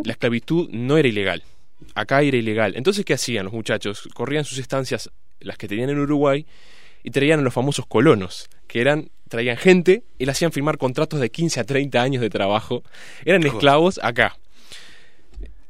la 0.05 0.13
esclavitud 0.13 0.69
no 0.71 0.97
era 0.97 1.09
ilegal. 1.09 1.43
Acá 1.95 2.23
era 2.23 2.37
ilegal. 2.37 2.75
Entonces, 2.77 3.05
¿qué 3.05 3.15
hacían 3.15 3.45
los 3.45 3.53
muchachos? 3.53 4.09
Corrían 4.15 4.45
sus 4.45 4.59
estancias, 4.59 5.11
las 5.41 5.57
que 5.57 5.69
tenían 5.69 5.91
en 5.91 5.99
Uruguay, 5.99 6.47
y 7.03 7.11
traían 7.11 7.41
a 7.41 7.43
los 7.43 7.55
famosos 7.55 7.87
colonos, 7.87 8.49
que 8.67 8.81
eran 8.81 9.11
traían 9.31 9.57
gente 9.57 10.03
y 10.19 10.27
le 10.27 10.33
hacían 10.33 10.51
firmar 10.51 10.77
contratos 10.77 11.21
de 11.21 11.31
15 11.31 11.61
a 11.61 11.65
30 11.65 12.03
años 12.03 12.21
de 12.21 12.29
trabajo. 12.29 12.83
Eran 13.25 13.47
esclavos 13.47 14.01
acá. 14.03 14.37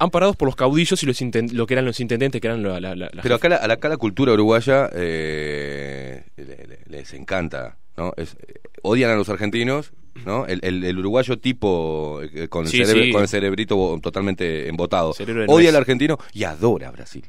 Amparados 0.02 0.34
por 0.34 0.46
los 0.48 0.56
caudillos 0.56 1.02
y 1.02 1.06
los 1.06 1.20
lo 1.52 1.66
que 1.66 1.74
eran 1.74 1.84
los 1.84 2.00
intendentes, 2.00 2.40
que 2.40 2.46
eran 2.48 2.62
la, 2.62 2.80
la- 2.80 3.10
Pero 3.22 3.34
acá 3.34 3.48
la, 3.50 3.56
acá 3.56 3.88
la 3.90 3.98
cultura 3.98 4.32
uruguaya 4.32 4.88
eh, 4.94 6.24
le- 6.36 6.66
le- 6.66 6.78
les 6.86 7.12
encanta, 7.14 7.76
¿no? 7.96 8.12
Es- 8.16 8.34
eh, 8.48 8.54
odian 8.82 9.10
a 9.10 9.14
los 9.14 9.28
argentinos, 9.28 9.92
¿no? 10.24 10.46
El, 10.46 10.60
el- 10.62 10.84
el 10.84 10.98
uruguayo 10.98 11.38
tipo 11.38 12.20
eh, 12.22 12.48
con, 12.48 12.64
el 12.64 12.70
cerebro- 12.72 13.02
sí. 13.04 13.12
con 13.12 13.22
el 13.22 13.28
cerebrito 13.28 13.98
totalmente 14.02 14.68
embotado. 14.68 15.12
Odia 15.48 15.68
al 15.68 15.76
argentino 15.76 16.18
y 16.32 16.44
adora 16.44 16.88
a 16.88 16.90
Brasil. 16.92 17.24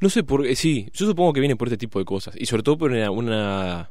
No 0.00 0.08
sé 0.08 0.22
por 0.22 0.42
qué, 0.44 0.56
sí, 0.56 0.88
yo 0.94 1.04
supongo 1.06 1.34
que 1.34 1.40
viene 1.40 1.56
por 1.56 1.68
este 1.68 1.76
tipo 1.76 1.98
de 1.98 2.06
cosas. 2.06 2.34
Y 2.38 2.46
sobre 2.46 2.62
todo 2.62 2.78
por 2.78 2.90
una, 2.92 3.10
una- 3.10 3.90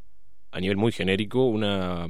a 0.52 0.60
nivel 0.60 0.77
muy 0.77 0.91
genérico, 0.91 1.45
una 1.45 2.07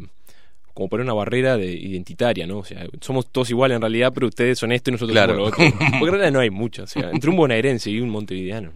como 0.80 0.90
por 0.90 1.02
una 1.02 1.14
barrera 1.14 1.58
de 1.58 1.72
identitaria, 1.74 2.48
¿no? 2.48 2.60
O 2.60 2.64
sea, 2.64 2.86
somos 3.02 3.30
todos 3.32 3.50
iguales 3.50 3.76
en 3.76 3.82
realidad, 3.82 4.12
pero 4.14 4.28
ustedes 4.28 4.58
son 4.58 4.72
esto 4.72 4.90
y 4.90 4.94
nosotros 4.94 5.14
Claro. 5.14 5.34
somos 5.34 5.60
lo 5.60 5.66
otro. 5.68 5.78
Porque 6.00 6.06
en 6.06 6.12
realidad 6.12 6.32
no 6.32 6.40
hay 6.40 6.50
mucho. 6.50 6.84
O 6.84 6.88
sea, 6.88 7.10
entre 7.12 7.30
un 7.30 7.36
bonaerense 7.36 7.92
y 7.92 8.00
un 8.00 8.10
montevideano. 8.10 8.72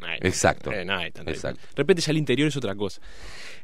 no 0.00 0.06
hay- 0.08 0.18
Exacto. 0.22 0.72
eh, 0.72 0.84
no 0.84 0.96
hay 0.96 1.12
tanta- 1.12 1.30
Exacto. 1.30 1.60
De 1.62 1.76
repente 1.76 2.02
ya 2.02 2.10
el 2.10 2.18
interior 2.18 2.48
es 2.48 2.56
otra 2.56 2.74
cosa. 2.74 3.00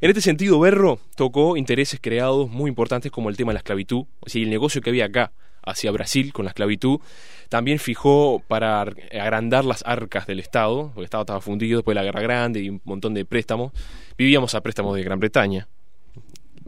En 0.01 0.09
este 0.09 0.21
sentido, 0.23 0.61
Berro 0.61 1.01
tocó 1.17 1.57
intereses 1.57 1.99
creados 2.01 2.49
muy 2.49 2.69
importantes 2.69 3.11
como 3.11 3.29
el 3.29 3.37
tema 3.37 3.51
de 3.51 3.55
la 3.55 3.59
esclavitud, 3.59 4.05
o 4.21 4.29
sea, 4.29 4.41
el 4.41 4.49
negocio 4.49 4.81
que 4.81 4.91
había 4.91 5.07
acá 5.07 5.33
hacia 5.63 5.91
Brasil 5.91 6.33
con 6.33 6.45
la 6.47 6.51
esclavitud. 6.53 7.01
También 7.49 7.79
fijó 7.81 8.43
para 8.47 8.81
ar- 8.81 8.95
agrandar 9.13 9.65
las 9.65 9.83
arcas 9.85 10.27
del 10.29 10.39
Estado, 10.39 10.87
porque 10.87 11.01
el 11.01 11.05
Estado 11.07 11.23
estaba 11.25 11.41
fundido 11.41 11.79
después 11.79 11.95
de 11.95 12.01
la 12.01 12.05
Guerra 12.05 12.23
Grande 12.23 12.61
y 12.61 12.69
un 12.71 12.81
montón 12.85 13.13
de 13.13 13.25
préstamos. 13.25 13.73
Vivíamos 14.17 14.55
a 14.55 14.61
préstamos 14.63 14.95
de 14.97 15.03
Gran 15.03 15.19
Bretaña. 15.19 15.67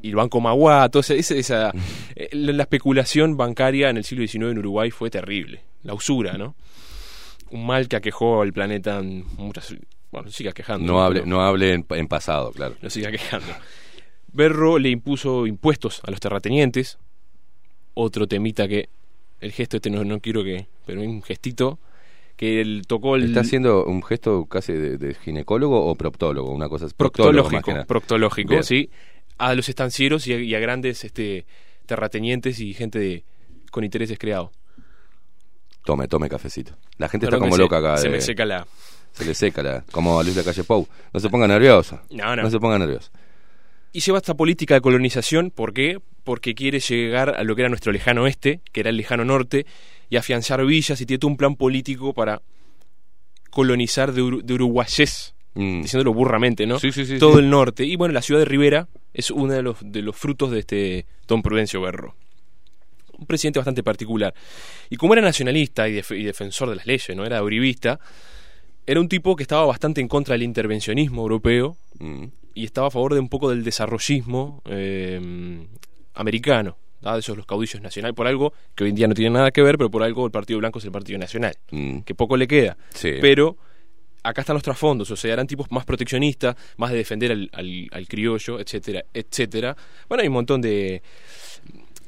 Y 0.02 0.08
el 0.10 0.16
Banco 0.16 0.40
Magua, 0.40 0.88
toda 0.88 1.00
esa, 1.00 1.14
esa- 1.14 1.34
esa- 1.36 1.72
eh, 2.16 2.28
la 2.32 2.52
la 2.52 2.62
especulación 2.64 3.36
bancaria 3.36 3.88
en 3.88 3.96
el 3.96 4.04
siglo 4.04 4.26
XIX 4.26 4.50
en 4.52 4.58
Uruguay 4.58 4.90
fue 4.90 5.10
terrible. 5.10 5.62
La 5.84 5.94
usura, 5.94 6.36
¿no? 6.36 6.54
Un 7.50 7.66
mal 7.66 7.86
que 7.88 7.96
aquejó 7.96 8.42
al 8.42 8.52
planeta 8.52 8.98
en 8.98 9.24
muchas... 9.36 9.74
Bueno, 10.10 10.30
sigue 10.30 10.50
aquejando. 10.50 10.92
No 10.92 11.02
hable, 11.02 11.24
no 11.24 11.40
hable 11.42 11.72
en, 11.72 11.86
en 11.90 12.06
pasado, 12.08 12.52
claro. 12.52 12.74
lo 12.82 12.90
siga 12.90 13.10
quejando. 13.10 13.46
Berro 14.32 14.78
le 14.78 14.90
impuso 14.90 15.46
impuestos 15.46 16.00
a 16.04 16.10
los 16.10 16.20
terratenientes. 16.20 16.98
Otro 17.94 18.26
temita 18.26 18.66
que 18.68 18.88
el 19.40 19.52
gesto 19.52 19.76
este 19.76 19.90
no, 19.90 20.04
no 20.04 20.20
quiero 20.20 20.42
que, 20.44 20.66
pero 20.86 21.00
un 21.02 21.22
gestito 21.22 21.78
que 22.36 22.60
él 22.60 22.84
tocó 22.86 23.16
el 23.16 23.24
¿Está 23.24 23.40
haciendo 23.40 23.84
un 23.84 24.02
gesto 24.02 24.46
casi 24.46 24.72
de, 24.72 24.96
de 24.96 25.14
ginecólogo 25.14 25.84
o 25.86 25.94
proctólogo? 25.94 26.50
Una 26.50 26.68
cosa 26.68 26.86
es 26.86 26.94
proctológico, 26.94 27.72
proctológico, 27.86 28.62
sí, 28.62 28.88
a 29.38 29.54
los 29.54 29.68
estancieros 29.68 30.26
y 30.26 30.32
a, 30.34 30.38
y 30.40 30.54
a 30.54 30.58
grandes 30.60 31.04
este 31.04 31.46
terratenientes 31.86 32.60
y 32.60 32.74
gente 32.74 32.98
de, 32.98 33.24
con 33.70 33.84
intereses 33.84 34.18
creados. 34.18 34.50
Tome, 35.84 36.06
tome 36.08 36.28
cafecito. 36.28 36.76
La 36.98 37.08
gente 37.08 37.26
está 37.26 37.38
como 37.38 37.50
que 37.50 37.56
se- 37.56 37.62
loca 37.62 37.78
acá. 37.78 37.96
se 37.98 38.08
de- 38.08 38.14
me 38.14 38.20
seca 38.20 38.44
la- 38.44 38.66
Se 39.12 39.24
le 39.24 39.34
seca 39.34 39.62
la... 39.62 39.84
Como 39.90 40.18
a 40.18 40.22
Luis 40.22 40.36
de 40.36 40.44
Calle 40.44 40.62
Pou. 40.64 40.86
No 41.12 41.20
se 41.20 41.28
ponga 41.28 41.46
nerviosa. 41.48 42.02
No, 42.10 42.34
no. 42.36 42.48
se 42.50 42.58
ponga 42.60 42.78
nerviosa. 42.78 43.10
Y 43.92 44.00
lleva 44.00 44.18
esta 44.18 44.34
política 44.34 44.74
de 44.74 44.80
colonización, 44.80 45.50
¿por 45.50 45.74
qué? 45.74 45.98
Porque 46.24 46.54
quiere 46.54 46.78
llegar 46.80 47.30
a 47.36 47.42
lo 47.44 47.54
que 47.56 47.62
era 47.62 47.68
nuestro 47.68 47.92
lejano 47.92 48.22
oeste, 48.22 48.60
que 48.72 48.80
era 48.80 48.88
el 48.90 48.96
lejano 48.96 49.24
norte, 49.24 49.66
y 50.08 50.16
afianzar 50.16 50.64
villas 50.64 50.98
y 51.00 51.04
tiene 51.04 51.18
todo 51.18 51.30
un 51.30 51.36
plan 51.36 51.56
político 51.56 52.14
para 52.14 52.40
colonizar 53.50 54.12
de, 54.12 54.22
uru- 54.22 54.42
de 54.42 54.54
uruguayés, 54.54 55.34
diciéndolo 55.54 56.14
burramente, 56.14 56.64
¿no? 56.66 56.76
Mm. 56.76 56.80
Sí, 56.80 56.92
sí, 56.92 57.04
sí, 57.04 57.18
todo 57.18 57.38
el 57.38 57.50
norte. 57.50 57.84
Y 57.84 57.96
bueno, 57.96 58.14
la 58.14 58.22
ciudad 58.22 58.40
de 58.40 58.46
Rivera 58.46 58.88
es 59.14 59.30
uno 59.30 59.52
de 59.52 59.62
los, 59.62 59.76
de 59.82 60.02
los 60.02 60.16
frutos 60.16 60.50
de 60.50 60.60
este 60.60 61.06
Don 61.26 61.42
Prudencio 61.42 61.80
Berro. 61.80 62.14
Un 63.18 63.26
presidente 63.26 63.58
bastante 63.58 63.82
particular. 63.82 64.34
Y 64.90 64.96
como 64.96 65.12
era 65.12 65.22
nacionalista 65.22 65.88
y, 65.88 65.92
def- 65.92 66.10
y 66.12 66.24
defensor 66.24 66.70
de 66.70 66.76
las 66.76 66.86
leyes, 66.86 67.14
¿no? 67.16 67.24
Era 67.24 67.42
uribista, 67.42 68.00
era 68.86 68.98
un 69.00 69.08
tipo 69.08 69.36
que 69.36 69.42
estaba 69.44 69.64
bastante 69.64 70.00
en 70.00 70.08
contra 70.08 70.32
del 70.34 70.42
intervencionismo 70.42 71.22
europeo 71.22 71.76
Mm. 72.00 72.24
y 72.54 72.64
estaba 72.64 72.88
a 72.88 72.90
favor 72.90 73.14
de 73.14 73.20
un 73.20 73.28
poco 73.28 73.48
del 73.50 73.62
desarrollismo 73.62 74.60
eh, 74.64 75.20
americano. 76.14 76.76
¿tá? 77.00 77.14
De 77.14 77.20
esos 77.20 77.36
los 77.36 77.46
caudillos 77.46 77.80
nacionales, 77.82 78.14
por 78.16 78.26
algo 78.26 78.52
que 78.74 78.84
hoy 78.84 78.90
en 78.90 78.96
día 78.96 79.08
no 79.08 79.14
tiene 79.14 79.30
nada 79.30 79.50
que 79.50 79.62
ver, 79.62 79.76
pero 79.76 79.90
por 79.90 80.02
algo 80.02 80.24
el 80.24 80.32
Partido 80.32 80.58
Blanco 80.58 80.78
es 80.78 80.84
el 80.84 80.92
Partido 80.92 81.18
Nacional, 81.18 81.54
que 82.04 82.14
poco 82.14 82.36
le 82.36 82.46
queda. 82.48 82.74
Mm. 82.74 82.94
Sí. 82.94 83.12
Pero 83.20 83.56
acá 84.22 84.40
están 84.42 84.54
los 84.54 84.62
trasfondos, 84.62 85.10
o 85.10 85.16
sea, 85.16 85.32
eran 85.32 85.46
tipos 85.46 85.70
más 85.70 85.84
proteccionistas, 85.84 86.56
más 86.76 86.90
de 86.90 86.98
defender 86.98 87.32
al, 87.32 87.50
al- 87.52 87.88
al 87.92 88.06
criollo, 88.08 88.60
etcétera, 88.60 89.04
etcétera. 89.12 89.76
Bueno, 90.08 90.22
hay 90.22 90.28
un 90.28 90.34
montón 90.34 90.60
de... 90.60 91.02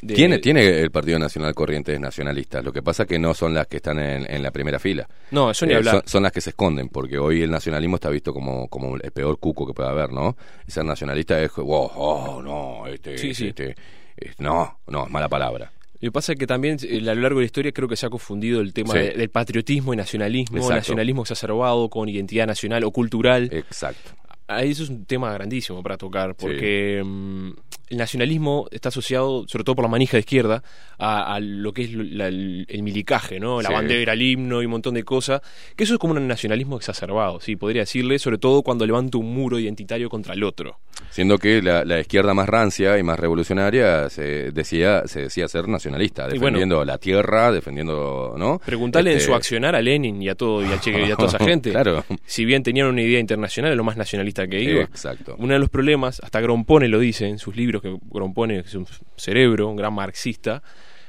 de- 0.02 0.14
Tiene, 0.14 0.38
tiene 0.38 0.80
el 0.80 0.90
Partido 0.90 1.18
Nacional 1.18 1.54
corrientes 1.54 1.98
nacionalistas. 1.98 2.62
Lo 2.64 2.72
que 2.72 2.82
pasa 2.82 3.06
que 3.06 3.18
no 3.18 3.32
son 3.34 3.54
las 3.54 3.66
que 3.66 3.76
están 3.78 3.98
en, 3.98 4.30
en 4.30 4.42
la 4.42 4.50
primera 4.50 4.78
fila. 4.78 5.02
Eh, 5.10 5.14
No, 5.30 5.50
eso 5.50 5.64
ni 5.66 5.72
hablar. 5.74 5.94
Son, 5.96 6.02
son 6.06 6.22
las 6.24 6.32
que 6.32 6.40
se 6.40 6.50
esconden, 6.50 6.88
porque 6.88 7.18
hoy 7.18 7.42
el 7.42 7.50
nacionalismo 7.50 7.96
está 7.96 8.10
visto 8.10 8.32
como, 8.32 8.68
como 8.68 8.96
el 8.96 9.10
peor 9.12 9.38
cuco 9.38 9.66
que 9.66 9.72
puede 9.72 9.88
haber, 9.88 10.12
¿no? 10.12 10.36
Ser 10.66 10.84
nacionalista 10.84 11.40
es, 11.42 11.52
wow, 11.54 11.90
oh, 11.96 12.42
no, 12.42 12.86
este, 12.86 13.16
Sí, 13.18 13.34
sí. 13.34 13.48
este, 13.48 13.74
es- 14.16 14.38
no, 14.38 14.78
no, 14.88 15.04
es 15.06 15.10
mala 15.10 15.28
palabra. 15.28 15.72
Lo 16.04 16.10
que 16.10 16.12
pasa 16.12 16.32
es 16.32 16.38
que 16.38 16.46
también 16.46 16.76
eh, 16.82 16.98
a 16.98 17.14
lo 17.14 17.22
largo 17.22 17.38
de 17.38 17.44
la 17.44 17.46
historia 17.46 17.72
creo 17.72 17.88
que 17.88 17.96
se 17.96 18.04
ha 18.04 18.10
confundido 18.10 18.60
el 18.60 18.74
tema 18.74 18.92
Sí. 18.92 18.98
de- 18.98 19.10
del 19.12 19.30
patriotismo 19.30 19.94
y 19.94 19.96
nacionalismo, 19.96 20.58
Exacto. 20.58 20.76
nacionalismo 20.76 21.22
exacerbado 21.22 21.88
con 21.88 22.10
identidad 22.10 22.46
nacional 22.46 22.84
o 22.84 22.90
cultural. 22.90 23.48
Exacto. 23.50 24.12
Eso 24.48 24.82
es 24.82 24.90
un 24.90 25.06
tema 25.06 25.32
grandísimo 25.32 25.82
para 25.82 25.96
tocar, 25.96 26.34
porque 26.36 27.02
mm, 27.04 27.50
el 27.90 27.96
nacionalismo 27.96 28.66
está 28.70 28.90
asociado, 28.90 29.46
sobre 29.48 29.64
todo 29.64 29.74
por 29.76 29.84
la 29.84 29.88
manija 29.90 30.12
de 30.16 30.20
izquierda, 30.20 30.62
a, 30.98 31.34
a 31.34 31.40
lo 31.40 31.72
que 31.72 31.82
es 31.82 31.92
la- 31.94 32.28
el, 32.28 32.66
el 32.68 32.82
milicaje, 32.82 33.40
¿no? 33.40 33.62
La 33.62 33.68
Sí. 33.70 33.74
bandera, 33.74 34.12
el 34.12 34.22
himno 34.22 34.60
y 34.62 34.66
un 34.66 34.70
montón 34.72 34.94
de 34.94 35.02
cosas. 35.04 35.40
Que 35.76 35.84
eso 35.84 35.94
es 35.94 35.98
como 35.98 36.12
un 36.14 36.28
nacionalismo 36.28 36.76
exacerbado, 36.76 37.40
sí, 37.40 37.56
podría 37.56 37.82
decirle, 37.82 38.18
sobre 38.18 38.38
todo 38.38 38.62
cuando 38.62 38.84
levanta 38.86 39.16
un 39.18 39.32
muro 39.32 39.58
identitario 39.58 40.08
contra 40.10 40.34
el 40.34 40.44
otro. 40.44 40.78
Siendo 41.10 41.38
que 41.38 41.60
la, 41.62 41.84
la 41.84 42.00
izquierda 42.00 42.34
más 42.34 42.48
rancia 42.48 42.98
y 42.98 43.02
más 43.02 43.18
revolucionaria 43.18 44.08
se 44.10 44.52
decía, 44.52 45.06
se 45.06 45.22
decía 45.22 45.48
ser 45.48 45.68
nacionalista, 45.68 46.24
bueno. 46.24 46.40
defendiendo 46.40 46.84
la 46.84 46.98
tierra, 46.98 47.50
defendiendo, 47.50 48.34
¿no? 48.38 48.60
Preguntarle 48.64 49.10
en 49.12 49.16
Este, 49.16 49.28
su 49.28 49.34
accionar 49.34 49.74
a 49.74 49.82
Lenin 49.82 50.22
y 50.22 50.28
a 50.28 50.34
todo 50.34 50.62
y 50.64 50.72
a 50.72 50.78
Che 50.78 50.90
y 51.06 51.10
a 51.10 51.16
toda 51.16 51.28
esa 51.28 51.38
gente. 51.44 51.70
Claro. 51.70 52.04
Si 52.26 52.44
bien 52.44 52.62
tenían 52.62 52.86
una 52.88 53.02
idea 53.02 53.18
internacional, 53.20 53.76
lo 53.76 53.84
más 53.84 53.96
nacionalista 53.96 54.33
que 54.48 54.60
iba. 54.62 54.82
Exacto. 54.82 55.36
Uno 55.38 55.52
de 55.54 55.58
los 55.58 55.68
problemas, 55.70 56.20
hasta 56.22 56.40
Grompone 56.40 56.88
lo 56.88 56.98
dice 56.98 57.26
en 57.28 57.38
sus 57.38 57.54
libros, 57.56 57.80
que 57.82 57.96
Grompone 58.10 58.58
es 58.60 58.74
un 58.74 58.86
cerebro, 59.16 59.68
un 59.68 59.76
gran 59.76 59.94
marxista, 59.94 60.62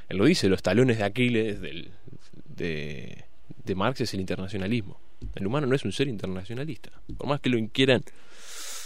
él 0.08 0.18
lo 0.18 0.24
dice, 0.24 0.48
los 0.48 0.62
talones 0.62 0.98
de 0.98 1.04
Aquiles 1.04 1.60
del, 1.60 1.90
de, 2.46 3.24
de 3.64 3.74
Marx 3.74 4.00
es 4.00 4.14
el 4.14 4.20
internacionalismo. 4.20 5.00
El 5.34 5.46
humano 5.46 5.66
no 5.66 5.74
es 5.74 5.84
un 5.84 5.92
ser 5.92 6.08
internacionalista. 6.08 6.90
Por 7.16 7.26
más 7.26 7.40
que 7.40 7.48
lo 7.48 7.58
quieran. 7.70 8.02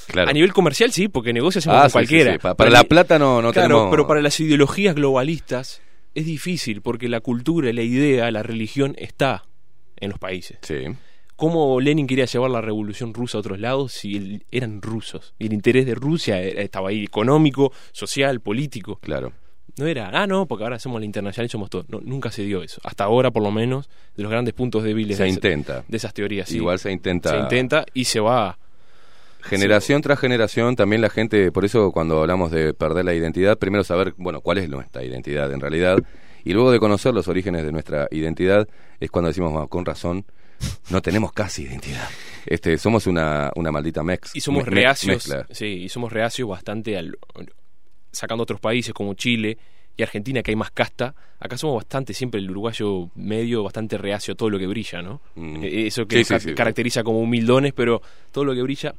Claro. 0.06 0.30
A 0.30 0.32
nivel 0.32 0.52
comercial 0.52 0.90
sí, 0.92 1.08
porque 1.08 1.32
negocios 1.32 1.62
hacemos 1.66 1.78
Ah, 1.78 1.82
con 1.82 1.88
sí, 1.90 1.92
cualquiera. 1.92 2.32
sí, 2.32 2.38
sí. 2.38 2.42
Pa- 2.42 2.54
para 2.56 2.70
la 2.70 2.84
plata 2.84 3.18
no- 3.18 3.40
no 3.42 3.52
claro, 3.52 3.68
tenemos- 3.68 3.90
pero 3.90 4.06
para 4.06 4.20
las 4.22 4.38
ideologías 4.40 4.94
globalistas 4.94 5.82
es 6.14 6.24
difícil, 6.26 6.82
porque 6.82 7.08
la 7.08 7.20
cultura, 7.20 7.72
la 7.72 7.82
idea, 7.82 8.28
la 8.32 8.42
religión 8.42 8.96
está 8.98 9.44
en 9.96 10.10
los 10.10 10.18
países. 10.18 10.58
Sí. 10.62 10.74
¿Cómo 11.40 11.80
Lenin 11.80 12.06
quería 12.06 12.26
llevar 12.26 12.50
la 12.50 12.60
revolución 12.60 13.14
rusa 13.14 13.38
a 13.38 13.40
otros 13.40 13.58
lados 13.58 13.92
si 13.92 14.42
eran 14.50 14.82
rusos? 14.82 15.32
Y 15.38 15.46
el 15.46 15.54
interés 15.54 15.86
de 15.86 15.94
Rusia 15.94 16.38
era- 16.38 16.60
estaba 16.60 16.90
ahí, 16.90 17.02
económico, 17.04 17.72
social, 17.92 18.40
político. 18.40 18.98
Claro. 19.00 19.32
No 19.78 19.86
era, 19.86 20.10
ah, 20.12 20.26
no, 20.26 20.44
porque 20.44 20.64
ahora 20.64 20.78
somos 20.78 21.00
la 21.00 21.06
internacional 21.06 21.46
y 21.46 21.48
somos 21.48 21.70
todos. 21.70 21.88
No, 21.88 22.00
nunca 22.02 22.30
se 22.30 22.42
dio 22.42 22.62
eso. 22.62 22.78
Hasta 22.84 23.04
ahora, 23.04 23.30
por 23.30 23.42
lo 23.42 23.50
menos, 23.50 23.88
de 24.18 24.22
los 24.22 24.30
grandes 24.30 24.52
puntos 24.52 24.82
débiles 24.82 25.16
Se 25.16 25.22
de, 25.22 25.30
intenta. 25.30 25.82
de 25.88 25.96
esas 25.96 26.12
teorías. 26.12 26.46
sí. 26.50 26.56
Igual 26.56 26.78
se 26.78 26.92
intenta. 26.92 27.30
Se 27.30 27.38
intenta 27.38 27.86
y 27.94 28.04
se 28.04 28.20
va. 28.20 28.58
Generación 29.40 30.02
tras 30.02 30.18
generación, 30.20 30.76
también 30.76 31.00
la 31.00 31.08
gente, 31.08 31.50
por 31.52 31.64
eso 31.64 31.90
cuando 31.92 32.20
hablamos 32.20 32.50
de 32.50 32.74
perder 32.74 33.06
la 33.06 33.14
identidad, 33.14 33.56
primero 33.56 33.82
saber, 33.82 34.12
bueno, 34.18 34.42
cuál 34.42 34.58
es 34.58 34.68
nuestra 34.68 35.02
identidad 35.02 35.50
en 35.50 35.60
realidad, 35.60 35.96
y 36.44 36.52
luego 36.52 36.70
de 36.70 36.78
conocer 36.78 37.14
los 37.14 37.28
orígenes 37.28 37.64
de 37.64 37.72
nuestra 37.72 38.08
identidad, 38.10 38.68
es 39.00 39.10
cuando 39.10 39.28
decimos, 39.28 39.54
"Ah, 39.56 39.66
con 39.66 39.86
razón, 39.86 40.26
no 40.90 41.00
tenemos 41.02 41.32
casi 41.32 41.62
identidad. 41.62 42.08
Este, 42.46 42.76
somos 42.78 43.06
una, 43.06 43.50
una 43.56 43.70
maldita 43.70 44.02
mex. 44.02 44.34
Y 44.34 44.40
somos 44.40 44.64
me- 44.64 44.70
reacios. 44.70 45.28
mezcla. 45.28 45.46
Sí, 45.54 45.66
y 45.66 45.88
somos 45.88 46.12
reacios 46.12 46.48
bastante 46.48 46.96
al. 46.96 47.16
Sacando 48.12 48.42
otros 48.42 48.60
países 48.60 48.92
como 48.92 49.14
Chile 49.14 49.56
y 49.96 50.02
Argentina, 50.02 50.42
que 50.42 50.50
hay 50.50 50.56
más 50.56 50.70
casta. 50.72 51.14
Acá 51.38 51.56
somos 51.56 51.76
bastante, 51.76 52.12
siempre 52.12 52.40
el 52.40 52.50
uruguayo 52.50 53.08
medio, 53.14 53.62
bastante 53.62 53.96
reacio 53.98 54.32
a 54.34 54.36
todo 54.36 54.50
lo 54.50 54.58
que 54.58 54.66
brilla, 54.66 55.00
¿no? 55.02 55.20
Eso 55.62 56.06
que 56.06 56.16
Mm. 56.16 56.18
Sí, 56.18 56.24
sí, 56.24 56.34
ca- 56.34 56.40
sí. 56.40 56.54
caracteriza 56.54 57.02
como 57.04 57.20
humildones, 57.20 57.72
pero 57.72 58.02
todo 58.32 58.44
lo 58.44 58.54
que 58.54 58.62
brilla 58.62 58.94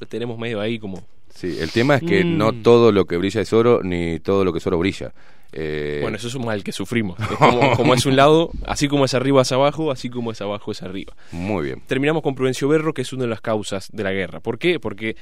lo 0.00 0.06
tenemos 0.06 0.38
medio 0.38 0.60
ahí 0.60 0.78
como. 0.78 1.04
Sí, 1.34 1.56
el 1.60 1.70
tema 1.72 1.96
es 1.96 2.02
que 2.02 2.24
Mm. 2.24 2.38
no 2.38 2.52
todo 2.62 2.90
lo 2.92 3.04
que 3.06 3.16
brilla 3.16 3.40
es 3.40 3.52
oro, 3.52 3.80
ni 3.82 4.20
todo 4.20 4.44
lo 4.44 4.52
que 4.52 4.58
es 4.60 4.66
oro 4.66 4.78
brilla. 4.78 5.12
Eh, 5.56 6.00
Bueno, 6.02 6.16
eso 6.16 6.26
es 6.26 6.34
un 6.34 6.44
mal 6.44 6.64
que 6.64 6.72
sufrimos. 6.72 7.18
Es 7.20 7.36
como, 7.36 7.70
como 7.76 7.94
es 7.94 8.04
un 8.06 8.16
lado, 8.16 8.50
así 8.66 8.88
como 8.88 9.04
es 9.04 9.14
arriba 9.14 9.42
es 9.42 9.52
abajo, 9.52 9.92
así 9.92 10.10
como 10.10 10.32
es 10.32 10.40
abajo 10.40 10.72
es 10.72 10.82
arriba. 10.82 11.14
Muy 11.30 11.64
bien. 11.64 11.82
Terminamos 11.86 12.22
con 12.22 12.34
Prudencio 12.34 12.66
Berro, 12.66 12.92
que 12.92 13.02
es 13.02 13.12
una 13.12 13.22
de 13.22 13.30
las 13.30 13.40
causas 13.40 13.88
de 13.92 14.02
la 14.02 14.12
guerra. 14.12 14.40
¿Por 14.40 14.58
qué? 14.58 14.80
Porque 14.80 15.16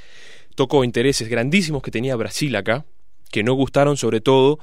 tocó 0.54 0.84
intereses 0.84 1.28
grandísimos 1.28 1.82
que 1.82 1.90
tenía 1.90 2.16
Brasil 2.16 2.56
acá, 2.56 2.86
que 3.30 3.42
no 3.42 3.52
gustaron 3.52 3.98
sobre 3.98 4.20
todo 4.22 4.58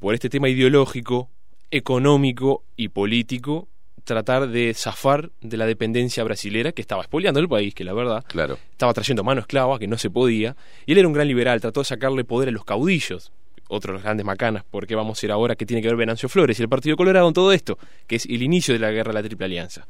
por 0.00 0.14
este 0.14 0.28
tema 0.28 0.48
ideológico, 0.48 1.30
económico 1.70 2.64
y 2.76 2.88
político, 2.88 3.68
tratar 4.02 4.48
de 4.48 4.74
zafar 4.74 5.30
de 5.40 5.56
la 5.56 5.66
dependencia 5.66 6.24
brasilera 6.24 6.72
que 6.72 6.82
estaba 6.82 7.02
expoliando 7.02 7.38
el 7.38 7.48
país, 7.48 7.74
que 7.74 7.84
la 7.84 7.92
verdad 7.92 8.24
claro. 8.26 8.58
estaba 8.72 8.92
trayendo 8.92 9.22
mano 9.22 9.40
esclava, 9.40 9.78
que 9.78 9.86
no 9.86 9.98
se 9.98 10.10
podía, 10.10 10.56
y 10.86 10.92
él 10.92 10.98
era 10.98 11.06
un 11.06 11.14
gran 11.14 11.28
liberal, 11.28 11.60
trató 11.60 11.80
de 11.80 11.84
sacarle 11.84 12.24
poder 12.24 12.48
a 12.48 12.52
los 12.52 12.64
caudillos, 12.64 13.30
otros 13.70 13.92
de 13.92 13.94
los 13.94 14.02
grandes 14.02 14.26
macanas, 14.26 14.64
porque 14.70 14.94
vamos 14.94 15.22
a 15.22 15.26
ir 15.26 15.32
ahora 15.32 15.56
que 15.56 15.64
tiene 15.64 15.80
que 15.80 15.88
ver 15.88 15.96
Venancio 15.96 16.28
Flores 16.28 16.58
y 16.58 16.62
el 16.62 16.68
Partido 16.68 16.96
Colorado 16.96 17.28
en 17.28 17.34
todo 17.34 17.52
esto, 17.52 17.78
que 18.06 18.16
es 18.16 18.26
el 18.26 18.42
inicio 18.42 18.74
de 18.74 18.80
la 18.80 18.90
guerra 18.90 19.12
de 19.12 19.14
la 19.14 19.22
Triple 19.22 19.46
Alianza. 19.46 19.86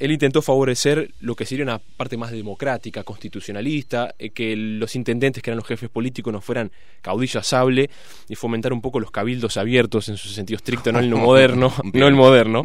Él 0.00 0.12
intentó 0.12 0.40
favorecer 0.40 1.12
lo 1.20 1.36
que 1.36 1.44
sería 1.44 1.62
una 1.62 1.78
parte 1.78 2.16
más 2.16 2.30
democrática, 2.30 3.04
constitucionalista, 3.04 4.14
eh, 4.18 4.30
que 4.30 4.56
los 4.56 4.96
intendentes, 4.96 5.42
que 5.42 5.50
eran 5.50 5.58
los 5.58 5.68
jefes 5.68 5.90
políticos, 5.90 6.32
no 6.32 6.40
fueran 6.40 6.72
caudillos 7.02 7.36
a 7.36 7.42
sable, 7.42 7.90
y 8.26 8.34
fomentar 8.34 8.72
un 8.72 8.80
poco 8.80 8.98
los 8.98 9.10
cabildos 9.10 9.58
abiertos 9.58 10.08
en 10.08 10.16
su 10.16 10.28
sentido 10.28 10.56
estricto, 10.56 10.90
no 10.90 11.00
el 11.00 11.10
moderno, 11.14 11.70
no 11.92 12.08
el 12.08 12.14
moderno, 12.14 12.62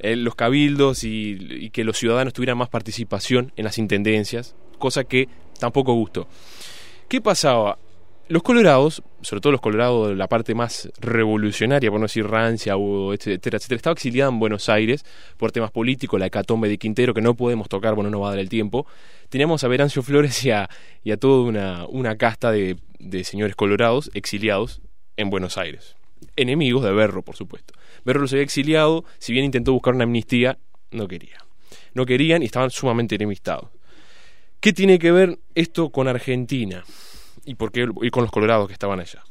eh, 0.00 0.14
los 0.16 0.34
cabildos 0.34 1.04
y, 1.04 1.38
y 1.50 1.70
que 1.70 1.84
los 1.84 1.96
ciudadanos 1.96 2.34
tuvieran 2.34 2.58
más 2.58 2.68
participación 2.68 3.50
en 3.56 3.64
las 3.64 3.78
intendencias, 3.78 4.54
cosa 4.78 5.04
que 5.04 5.28
tampoco 5.58 5.94
gustó. 5.94 6.28
¿Qué 7.08 7.22
pasaba? 7.22 7.78
Los 8.26 8.42
colorados, 8.42 9.02
sobre 9.20 9.42
todo 9.42 9.52
los 9.52 9.60
colorados 9.60 10.16
la 10.16 10.28
parte 10.28 10.54
más 10.54 10.90
revolucionaria, 10.98 11.90
por 11.90 12.00
no 12.00 12.06
decir 12.06 12.26
rancia, 12.26 12.72
etcétera, 13.12 13.58
etcétera, 13.58 13.76
estaba 13.76 13.92
exiliada 13.92 14.30
en 14.30 14.38
Buenos 14.38 14.70
Aires 14.70 15.04
por 15.36 15.52
temas 15.52 15.70
políticos, 15.70 16.18
la 16.18 16.26
hecatombe 16.26 16.70
de 16.70 16.78
Quintero, 16.78 17.12
que 17.12 17.20
no 17.20 17.34
podemos 17.34 17.68
tocar, 17.68 17.94
bueno, 17.94 18.08
no 18.08 18.20
va 18.20 18.28
a 18.28 18.30
dar 18.30 18.38
el 18.38 18.48
tiempo. 18.48 18.86
Teníamos 19.28 19.62
a 19.62 19.68
Verancio 19.68 20.02
Flores 20.02 20.42
y 20.42 20.50
a, 20.52 20.70
y 21.02 21.10
a 21.10 21.18
toda 21.18 21.42
una, 21.44 21.86
una 21.86 22.16
casta 22.16 22.50
de, 22.50 22.78
de 22.98 23.24
señores 23.24 23.56
colorados 23.56 24.10
exiliados 24.14 24.80
en 25.18 25.28
Buenos 25.28 25.58
Aires. 25.58 25.94
Enemigos 26.34 26.82
de 26.82 26.92
Berro, 26.92 27.22
por 27.22 27.36
supuesto. 27.36 27.74
Berro 28.06 28.22
los 28.22 28.32
había 28.32 28.44
exiliado, 28.44 29.04
si 29.18 29.34
bien 29.34 29.44
intentó 29.44 29.74
buscar 29.74 29.94
una 29.94 30.04
amnistía, 30.04 30.56
no 30.90 31.08
quería. 31.08 31.44
No 31.92 32.06
querían 32.06 32.42
y 32.42 32.46
estaban 32.46 32.70
sumamente 32.70 33.16
enemistados. 33.16 33.68
¿Qué 34.60 34.72
tiene 34.72 34.98
que 34.98 35.12
ver 35.12 35.38
esto 35.54 35.90
con 35.90 36.08
Argentina? 36.08 36.84
¿Y, 37.44 37.54
por 37.54 37.72
qué, 37.72 37.86
y 38.02 38.10
con 38.10 38.22
los 38.22 38.30
colorados 38.30 38.66
que 38.66 38.72
estaban 38.72 39.00
allá? 39.00 39.22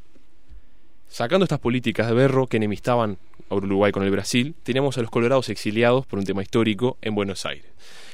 Sacando 1.08 1.46
estas 1.46 1.60
políticas 1.60 2.08
de 2.08 2.14
berro 2.14 2.48
que 2.48 2.58
enemistaban 2.58 3.18
a 3.50 3.56
Uruguay 3.56 3.92
con 3.92 4.04
el 4.04 4.12
Brasil, 4.12 4.56
teníamos 4.64 4.98
a 4.98 5.02
los 5.02 5.12
colorados 5.12 5.50
exiliados 5.50 6.06
por 6.06 6.18
un 6.18 6.26
tema 6.26 6.42
histórico 6.42 6.98
en 7.02 7.14
Buenos 7.14 7.46
Aires. 7.46 7.68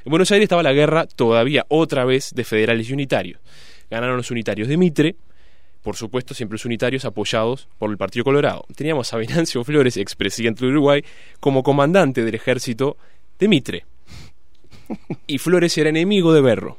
En 0.04 0.10
Buenos 0.10 0.32
Aires 0.32 0.44
estaba 0.44 0.64
la 0.64 0.74
guerra 0.74 1.08
todavía 1.08 1.66
otra 1.70 2.04
vez 2.04 2.34
de 2.34 2.44
federales 2.44 2.90
y 2.90 2.94
unitarios. 2.94 3.40
Ganaron 3.90 4.18
los 4.18 4.32
unitarios 4.32 4.68
de 4.68 4.78
Mitre, 4.78 5.16
por 5.82 5.96
supuesto 5.96 6.34
siempre 6.34 6.56
los 6.56 6.66
unitarios 6.66 7.06
apoyados 7.06 7.70
por 7.78 7.90
el 7.90 7.98
Partido 7.98 8.26
Colorado. 8.26 8.66
Teníamos 8.76 9.14
a 9.14 9.18
Venancio 9.18 9.64
Flores, 9.64 9.96
expresidente 9.98 10.66
de 10.66 10.72
Uruguay, 10.72 11.04
como 11.40 11.64
comandante 11.64 12.24
del 12.24 12.36
ejército 12.36 12.98
de 13.40 13.48
Mitre. 13.48 13.86
Y 15.26 15.38
Flores 15.38 15.78
era 15.78 15.90
enemigo 15.90 16.34
de 16.34 16.42
Berro. 16.42 16.78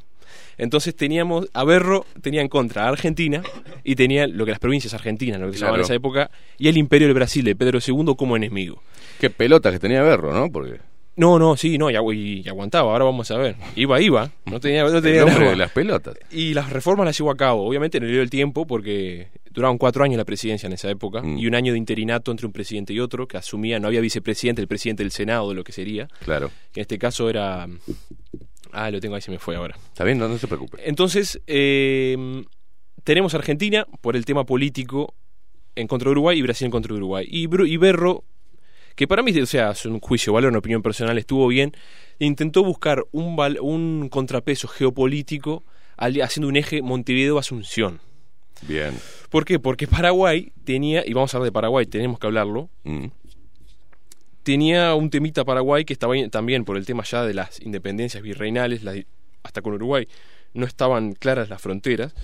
Entonces 0.62 0.94
teníamos, 0.94 1.48
a 1.54 1.64
Berro 1.64 2.04
tenía 2.22 2.40
en 2.42 2.48
contra 2.48 2.84
a 2.84 2.88
Argentina 2.90 3.42
y 3.82 3.96
tenía 3.96 4.26
lo 4.26 4.44
que 4.44 4.50
las 4.50 4.60
provincias 4.60 4.92
argentinas, 4.94 5.40
lo 5.40 5.46
que 5.48 5.54
se 5.54 5.60
llamaban 5.60 5.80
en 5.80 5.84
esa 5.84 5.94
época, 5.94 6.30
y 6.58 6.68
el 6.68 6.76
imperio 6.76 7.08
del 7.08 7.14
Brasil 7.14 7.44
de 7.44 7.56
Pedro 7.56 7.78
II 7.84 8.14
como 8.16 8.36
enemigo. 8.36 8.82
Qué 9.18 9.30
pelota 9.30 9.72
que 9.72 9.78
tenía 9.78 10.02
Berro, 10.02 10.32
¿no? 10.32 10.50
Porque 10.52 10.78
No, 11.16 11.38
no, 11.38 11.56
sí, 11.56 11.76
no, 11.76 11.90
y, 11.90 11.94
agu- 11.94 12.14
y 12.44 12.48
aguantaba, 12.48 12.92
ahora 12.92 13.04
vamos 13.04 13.30
a 13.30 13.36
ver. 13.36 13.56
Iba, 13.76 14.00
iba, 14.00 14.30
no 14.46 14.60
tenía, 14.60 14.84
no 14.84 15.02
tenía 15.02 15.22
el 15.22 15.26
drama. 15.30 15.50
de 15.50 15.56
las 15.56 15.70
pelotas. 15.72 16.14
Y 16.30 16.54
las 16.54 16.70
reformas 16.70 17.04
las 17.06 17.18
llevó 17.18 17.30
a 17.30 17.36
cabo. 17.36 17.66
Obviamente 17.66 17.98
no 18.00 18.06
le 18.06 18.12
dio 18.12 18.22
el 18.22 18.30
tiempo 18.30 18.66
porque 18.66 19.28
duraban 19.50 19.76
cuatro 19.78 20.04
años 20.04 20.16
la 20.18 20.24
presidencia 20.24 20.66
en 20.68 20.72
esa 20.74 20.88
época 20.90 21.20
Mm. 21.22 21.38
y 21.38 21.46
un 21.46 21.54
año 21.56 21.72
de 21.72 21.78
interinato 21.78 22.30
entre 22.30 22.46
un 22.46 22.52
presidente 22.52 22.92
y 22.92 23.00
otro 23.00 23.26
que 23.26 23.36
asumía, 23.36 23.78
no 23.80 23.88
había 23.88 24.00
vicepresidente, 24.00 24.62
el 24.62 24.68
presidente 24.68 25.02
del 25.02 25.10
Senado, 25.10 25.48
de 25.48 25.54
lo 25.56 25.64
que 25.64 25.72
sería. 25.72 26.08
Claro. 26.24 26.50
Que 26.72 26.80
en 26.80 26.82
este 26.82 26.98
caso 26.98 27.28
era. 27.28 27.66
Ah, 28.72 28.90
lo 28.90 29.00
tengo 29.00 29.14
ahí, 29.14 29.20
se 29.22 29.30
me 29.30 29.38
fue 29.38 29.56
ahora. 29.56 29.76
Está 29.88 30.04
bien, 30.04 30.18
no, 30.18 30.28
no 30.28 30.38
se 30.38 30.46
preocupe. 30.46 30.78
Entonces, 30.88 31.40
eh, 31.46 32.42
tenemos 33.04 33.34
Argentina 33.34 33.86
por 34.00 34.16
el 34.16 34.24
tema 34.24 34.44
político 34.44 35.14
en 35.76 35.86
contra 35.86 36.06
de 36.08 36.12
Uruguay 36.12 36.38
y 36.38 36.42
Brasil 36.42 36.66
en 36.66 36.70
contra 36.70 36.92
de 36.92 36.98
Uruguay. 36.98 37.26
Y, 37.30 37.46
Bru- 37.46 37.68
y 37.68 37.76
Berro, 37.76 38.24
que 38.96 39.06
para 39.08 39.22
mí, 39.22 39.38
o 39.40 39.46
sea, 39.46 39.70
es 39.70 39.86
un 39.86 40.00
juicio, 40.00 40.32
valor, 40.32 40.50
una 40.50 40.58
opinión 40.58 40.82
personal, 40.82 41.16
estuvo 41.18 41.46
bien, 41.48 41.72
intentó 42.18 42.62
buscar 42.64 43.04
un, 43.12 43.36
un 43.60 44.08
contrapeso 44.10 44.68
geopolítico 44.68 45.64
al- 45.96 46.20
haciendo 46.22 46.48
un 46.48 46.56
eje 46.56 46.82
Montevideo-Asunción. 46.82 48.00
Bien. 48.62 48.92
¿Por 49.30 49.44
qué? 49.46 49.58
Porque 49.58 49.86
Paraguay 49.86 50.52
tenía, 50.64 51.02
y 51.06 51.14
vamos 51.14 51.32
a 51.32 51.38
hablar 51.38 51.46
de 51.46 51.52
Paraguay, 51.52 51.86
tenemos 51.86 52.18
que 52.18 52.26
hablarlo, 52.26 52.68
Mm. 52.84 53.06
Tenía 54.50 54.96
un 54.96 55.10
temita 55.10 55.44
Paraguay 55.44 55.84
que 55.84 55.92
estaba 55.92 56.14
también 56.28 56.64
por 56.64 56.76
el 56.76 56.84
tema 56.84 57.04
ya 57.04 57.24
de 57.24 57.34
las 57.34 57.60
independencias 57.60 58.20
virreinales, 58.20 58.82
hasta 59.44 59.62
con 59.62 59.74
Uruguay 59.74 60.08
no 60.54 60.66
estaban 60.66 61.12
claras 61.12 61.48
las 61.48 61.62
fronteras, 61.62 62.16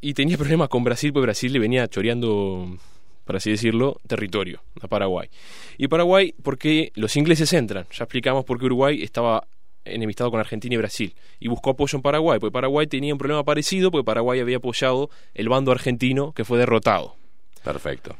y 0.00 0.14
tenía 0.14 0.38
problemas 0.38 0.70
con 0.70 0.82
Brasil, 0.82 1.12
porque 1.12 1.26
Brasil 1.26 1.52
le 1.52 1.58
venía 1.58 1.86
choreando, 1.88 2.78
por 3.26 3.36
así 3.36 3.50
decirlo, 3.50 4.00
territorio 4.06 4.62
a 4.80 4.88
Paraguay. 4.88 5.28
Y 5.76 5.88
Paraguay, 5.88 6.34
porque 6.42 6.90
los 6.94 7.14
ingleses 7.16 7.52
entran, 7.52 7.84
ya 7.92 8.04
explicamos 8.04 8.46
por 8.46 8.58
qué 8.58 8.64
Uruguay 8.64 9.02
estaba 9.02 9.46
enemistado 9.84 10.30
con 10.30 10.40
Argentina 10.40 10.74
y 10.74 10.78
Brasil, 10.78 11.14
y 11.38 11.48
buscó 11.48 11.72
apoyo 11.72 11.98
en 11.98 12.02
Paraguay, 12.02 12.40
porque 12.40 12.54
Paraguay 12.54 12.86
tenía 12.86 13.12
un 13.12 13.18
problema 13.18 13.44
parecido, 13.44 13.90
porque 13.90 14.06
Paraguay 14.06 14.40
había 14.40 14.56
apoyado 14.56 15.10
el 15.34 15.50
bando 15.50 15.70
argentino 15.70 16.32
que 16.32 16.46
fue 16.46 16.56
derrotado. 16.56 17.14
Perfecto. 17.62 18.16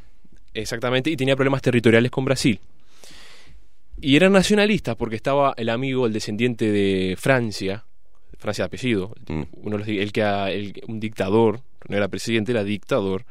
Exactamente, 0.53 1.09
y 1.09 1.17
tenía 1.17 1.35
problemas 1.35 1.63
territoriales 1.63 2.11
con 2.11 2.25
Brasil. 2.25 2.59
Y 4.05 4.17
eran 4.17 4.33
nacionalistas 4.33 4.97
porque 4.97 5.15
estaba 5.15 5.53
el 5.55 5.69
amigo, 5.69 6.05
el 6.05 6.11
descendiente 6.11 6.69
de 6.71 7.15
Francia, 7.17 7.85
Francia 8.37 8.63
de 8.63 8.67
apellido, 8.67 9.15
Mm. 9.29 9.43
uno 9.53 9.77
los 9.77 9.87
el 9.87 10.11
que 10.11 10.21
el- 10.21 10.73
un 10.89 10.99
dictador, 10.99 11.61
no 11.87 11.95
era 11.95 12.09
presidente, 12.09 12.51
era 12.51 12.65
dictador, 12.65 13.25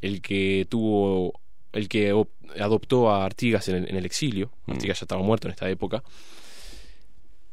el 0.00 0.22
que 0.22 0.66
tuvo, 0.70 1.38
el 1.72 1.88
que 1.90 2.14
op- 2.14 2.30
adoptó 2.58 3.10
a 3.10 3.26
Artigas 3.26 3.68
en 3.68 3.76
el, 3.76 3.90
en 3.90 3.96
el 3.96 4.06
exilio, 4.06 4.50
Mm. 4.64 4.72
Artigas 4.72 5.00
ya 5.00 5.04
estaba 5.04 5.22
muerto 5.22 5.48
en 5.48 5.52
esta 5.52 5.68
época. 5.68 6.02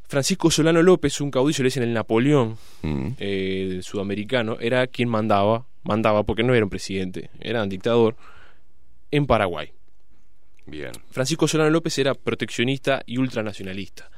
Francisco 0.08 0.50
Solano 0.50 0.82
López, 0.82 1.20
un 1.22 1.32
caudillo, 1.32 1.64
le 1.64 1.68
dicen 1.68 1.84
el 1.84 1.94
Napoleón 1.94 2.58
Mm. 2.84 3.08
eh, 3.20 3.80
sudamericano, 3.82 4.58
era 4.62 4.88
quien 4.88 5.10
mandaba, 5.10 5.66
mandaba 5.84 6.24
porque 6.24 6.44
no 6.44 6.54
era 6.54 6.64
un 6.64 6.70
presidente, 6.70 7.30
era 7.42 7.62
un 7.64 7.68
dictador, 7.70 8.16
en 9.12 9.26
Paraguay. 9.26 9.72
Bien. 10.66 10.92
Francisco 11.12 11.48
Solano 11.48 11.70
López 11.70 11.98
era 11.98 12.14
proteccionista 12.14 13.02
y 13.06 13.18
ultranacionalista. 13.18 14.10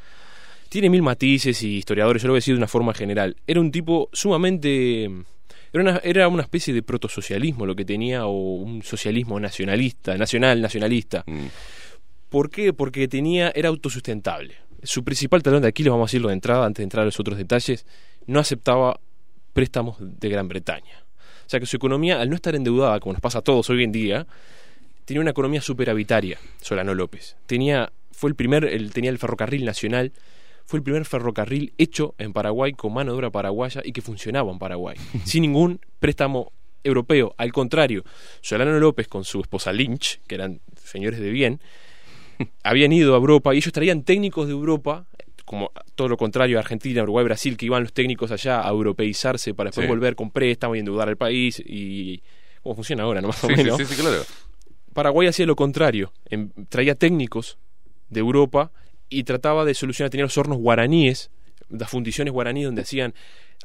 Tiene 0.69 0.89
mil 0.89 1.01
matices 1.01 1.61
y 1.63 1.77
historiadores, 1.77 2.21
yo 2.21 2.27
lo 2.27 2.33
voy 2.33 2.37
a 2.37 2.39
decir 2.39 2.53
de 2.55 2.59
una 2.59 2.67
forma 2.67 2.93
general. 2.93 3.35
Era 3.47 3.59
un 3.59 3.71
tipo 3.71 4.09
sumamente... 4.13 5.09
Era 5.73 5.81
una, 5.81 5.97
era 6.03 6.27
una 6.29 6.43
especie 6.43 6.73
de 6.73 6.83
protosocialismo 6.83 7.65
lo 7.65 7.75
que 7.75 7.83
tenía, 7.83 8.25
o 8.25 8.55
un 8.55 8.81
socialismo 8.81 9.39
nacionalista, 9.39 10.17
nacional, 10.17 10.61
nacionalista. 10.61 11.23
Mm. 11.27 11.47
¿Por 12.29 12.49
qué? 12.49 12.71
Porque 12.71 13.07
tenía, 13.07 13.51
era 13.53 13.69
autosustentable. 13.69 14.55
Su 14.83 15.03
principal 15.03 15.43
talón 15.43 15.61
de 15.61 15.67
Aquiles, 15.67 15.91
vamos 15.91 16.05
a 16.05 16.09
decirlo 16.09 16.29
de 16.29 16.35
entrada, 16.35 16.65
antes 16.65 16.77
de 16.77 16.83
entrar 16.83 17.01
a 17.01 17.05
los 17.05 17.19
otros 17.19 17.37
detalles, 17.37 17.85
no 18.25 18.39
aceptaba 18.39 18.99
préstamos 19.51 19.97
de 19.99 20.29
Gran 20.29 20.47
Bretaña. 20.47 21.05
O 21.45 21.49
sea 21.49 21.59
que 21.59 21.65
su 21.65 21.75
economía, 21.75 22.19
al 22.21 22.29
no 22.29 22.35
estar 22.35 22.55
endeudada, 22.55 22.99
como 22.99 23.13
nos 23.13 23.21
pasa 23.21 23.39
a 23.39 23.41
todos 23.41 23.69
hoy 23.69 23.83
en 23.83 23.91
día, 23.91 24.27
tenía 25.05 25.21
una 25.21 25.31
economía 25.31 25.61
superavitaria, 25.61 26.37
Solano 26.61 26.93
López. 26.93 27.35
Tenía, 27.45 27.91
fue 28.11 28.29
el 28.29 28.35
primer, 28.35 28.65
el, 28.65 28.91
tenía 28.91 29.09
el 29.11 29.17
ferrocarril 29.17 29.63
nacional, 29.65 30.11
fue 30.65 30.77
el 30.79 30.83
primer 30.83 31.05
ferrocarril 31.05 31.73
hecho 31.77 32.15
en 32.17 32.33
Paraguay 32.33 32.73
con 32.73 32.93
mano 32.93 33.11
de 33.11 33.17
obra 33.17 33.29
paraguaya 33.29 33.81
y 33.85 33.91
que 33.91 34.01
funcionaba 34.01 34.51
en 34.51 34.59
Paraguay, 34.59 34.97
sin 35.23 35.43
ningún 35.43 35.79
préstamo 35.99 36.51
europeo. 36.83 37.33
Al 37.37 37.51
contrario, 37.51 38.03
Solano 38.41 38.79
López 38.79 39.07
con 39.07 39.23
su 39.23 39.41
esposa 39.41 39.71
Lynch, 39.71 40.19
que 40.27 40.35
eran 40.35 40.61
señores 40.83 41.19
de 41.19 41.29
bien, 41.29 41.59
habían 42.63 42.91
ido 42.91 43.13
a 43.13 43.17
Europa 43.17 43.53
y 43.53 43.57
ellos 43.57 43.71
traían 43.73 44.03
técnicos 44.03 44.47
de 44.47 44.53
Europa, 44.53 45.05
como 45.45 45.71
todo 45.93 46.07
lo 46.09 46.17
contrario 46.17 46.57
Argentina, 46.57 47.03
Uruguay, 47.03 47.23
Brasil, 47.25 47.55
que 47.57 47.67
iban 47.67 47.83
los 47.83 47.93
técnicos 47.93 48.31
allá 48.31 48.67
a 48.67 48.69
europeizarse 48.69 49.53
para 49.53 49.69
después 49.69 49.85
Sí. 49.85 49.89
volver 49.89 50.15
con 50.15 50.31
préstamo 50.31 50.75
y 50.75 50.79
endeudar 50.79 51.07
al 51.07 51.17
país 51.17 51.61
y 51.63 52.23
cómo 52.63 52.73
funciona 52.75 53.03
ahora, 53.03 53.21
¿no? 53.21 53.27
Más 53.27 53.43
menos. 53.47 53.77
sí, 53.77 53.85
sí, 53.85 53.95
claro. 54.01 54.23
Paraguay 54.95 55.27
hacía 55.27 55.45
lo 55.45 55.55
contrario, 55.57 56.11
em- 56.29 56.49
traía 56.69 56.95
técnicos 56.95 57.57
de 58.09 58.21
Europa 58.21 58.71
y 59.09 59.23
trataba 59.25 59.65
de 59.65 59.73
solucionar, 59.73 60.09
tenía 60.09 60.23
los 60.25 60.37
hornos 60.37 60.57
guaraníes, 60.57 61.29
las 61.69 61.89
fundiciones 61.89 62.33
guaraníes 62.33 62.65
donde 62.67 62.81
hacían, 62.83 63.13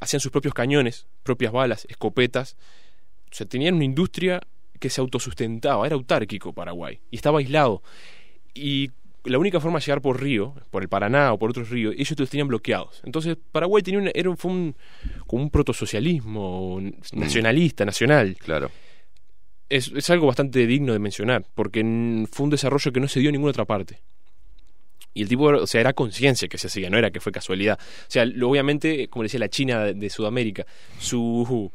hacían 0.01 0.19
sus 0.20 0.32
propios 0.32 0.55
cañones, 0.55 1.07
propias 1.23 1.52
balas, 1.52 1.86
escopetas, 1.89 2.57
o 3.31 3.35
sea, 3.35 3.47
tenían 3.47 3.74
una 3.77 3.85
industria 3.85 4.40
que 4.81 4.90
se 4.90 5.01
autosustentaba, 5.01 5.86
era 5.86 5.94
autárquico 5.94 6.52
Paraguay, 6.52 6.98
y 7.12 7.16
estaba 7.16 7.39
aislado. 7.39 7.82
Y 8.52 8.90
la 9.24 9.39
única 9.39 9.61
forma 9.61 9.78
de 9.78 9.85
llegar 9.85 10.01
por 10.02 10.20
río, 10.20 10.55
por 10.70 10.82
el 10.82 10.89
Paraná 10.89 11.32
o 11.32 11.39
por 11.39 11.51
otros 11.51 11.69
ríos, 11.70 11.94
ellos 11.97 12.19
los 12.19 12.28
tenían 12.28 12.48
bloqueados. 12.48 13.02
Entonces 13.05 13.36
Paraguay 13.52 13.82
tenía 13.85 14.01
una- 14.01 14.11
era, 14.15 14.31
un- 14.31 14.36
fue 14.36 14.51
un, 14.51 14.74
como 15.28 15.44
un 15.44 15.51
protosocialismo 15.51 16.81
nacionalista, 17.12 17.85
nacional. 17.85 18.36
Claro. 18.40 18.70
Es, 19.71 19.91
es 19.95 20.11
algo 20.11 20.27
bastante 20.27 20.67
digno 20.67 20.93
de 20.93 20.99
mencionar, 20.99 21.47
porque 21.55 21.81
fue 22.31 22.45
un 22.45 22.51
desarrollo 22.51 22.93
que 22.93 23.01
no 23.01 23.09
se 23.09 23.21
dio 23.21 23.31
en 23.31 23.35
ninguna 23.35 23.51
otra 23.51 23.65
parte. 23.65 24.01
Y 25.15 25.23
el 25.23 25.29
tipo, 25.29 25.45
o 25.45 25.67
sea, 25.67 25.81
era 25.81 25.93
conciencia 25.93 26.49
que 26.49 26.59
se 26.59 26.67
hacía, 26.69 26.91
no 26.91 26.99
era 26.99 27.11
que 27.11 27.21
fue 27.21 27.33
casualidad. 27.33 27.79
O 27.81 28.11
sea, 28.11 28.25
obviamente, 28.43 29.09
como 29.09 29.23
decía 29.23 29.41
la 29.41 29.49
China 29.49 29.85
de, 29.85 29.95
de 29.95 30.11
Sudamérica, 30.11 30.67
su, 30.99 31.73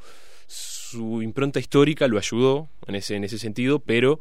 su 0.47 1.21
impronta 1.21 1.59
histórica 1.59 2.07
lo 2.07 2.17
ayudó 2.17 2.69
en 2.87 2.95
ese, 2.95 3.15
en 3.15 3.23
ese 3.23 3.37
sentido, 3.37 3.79
pero 3.79 4.19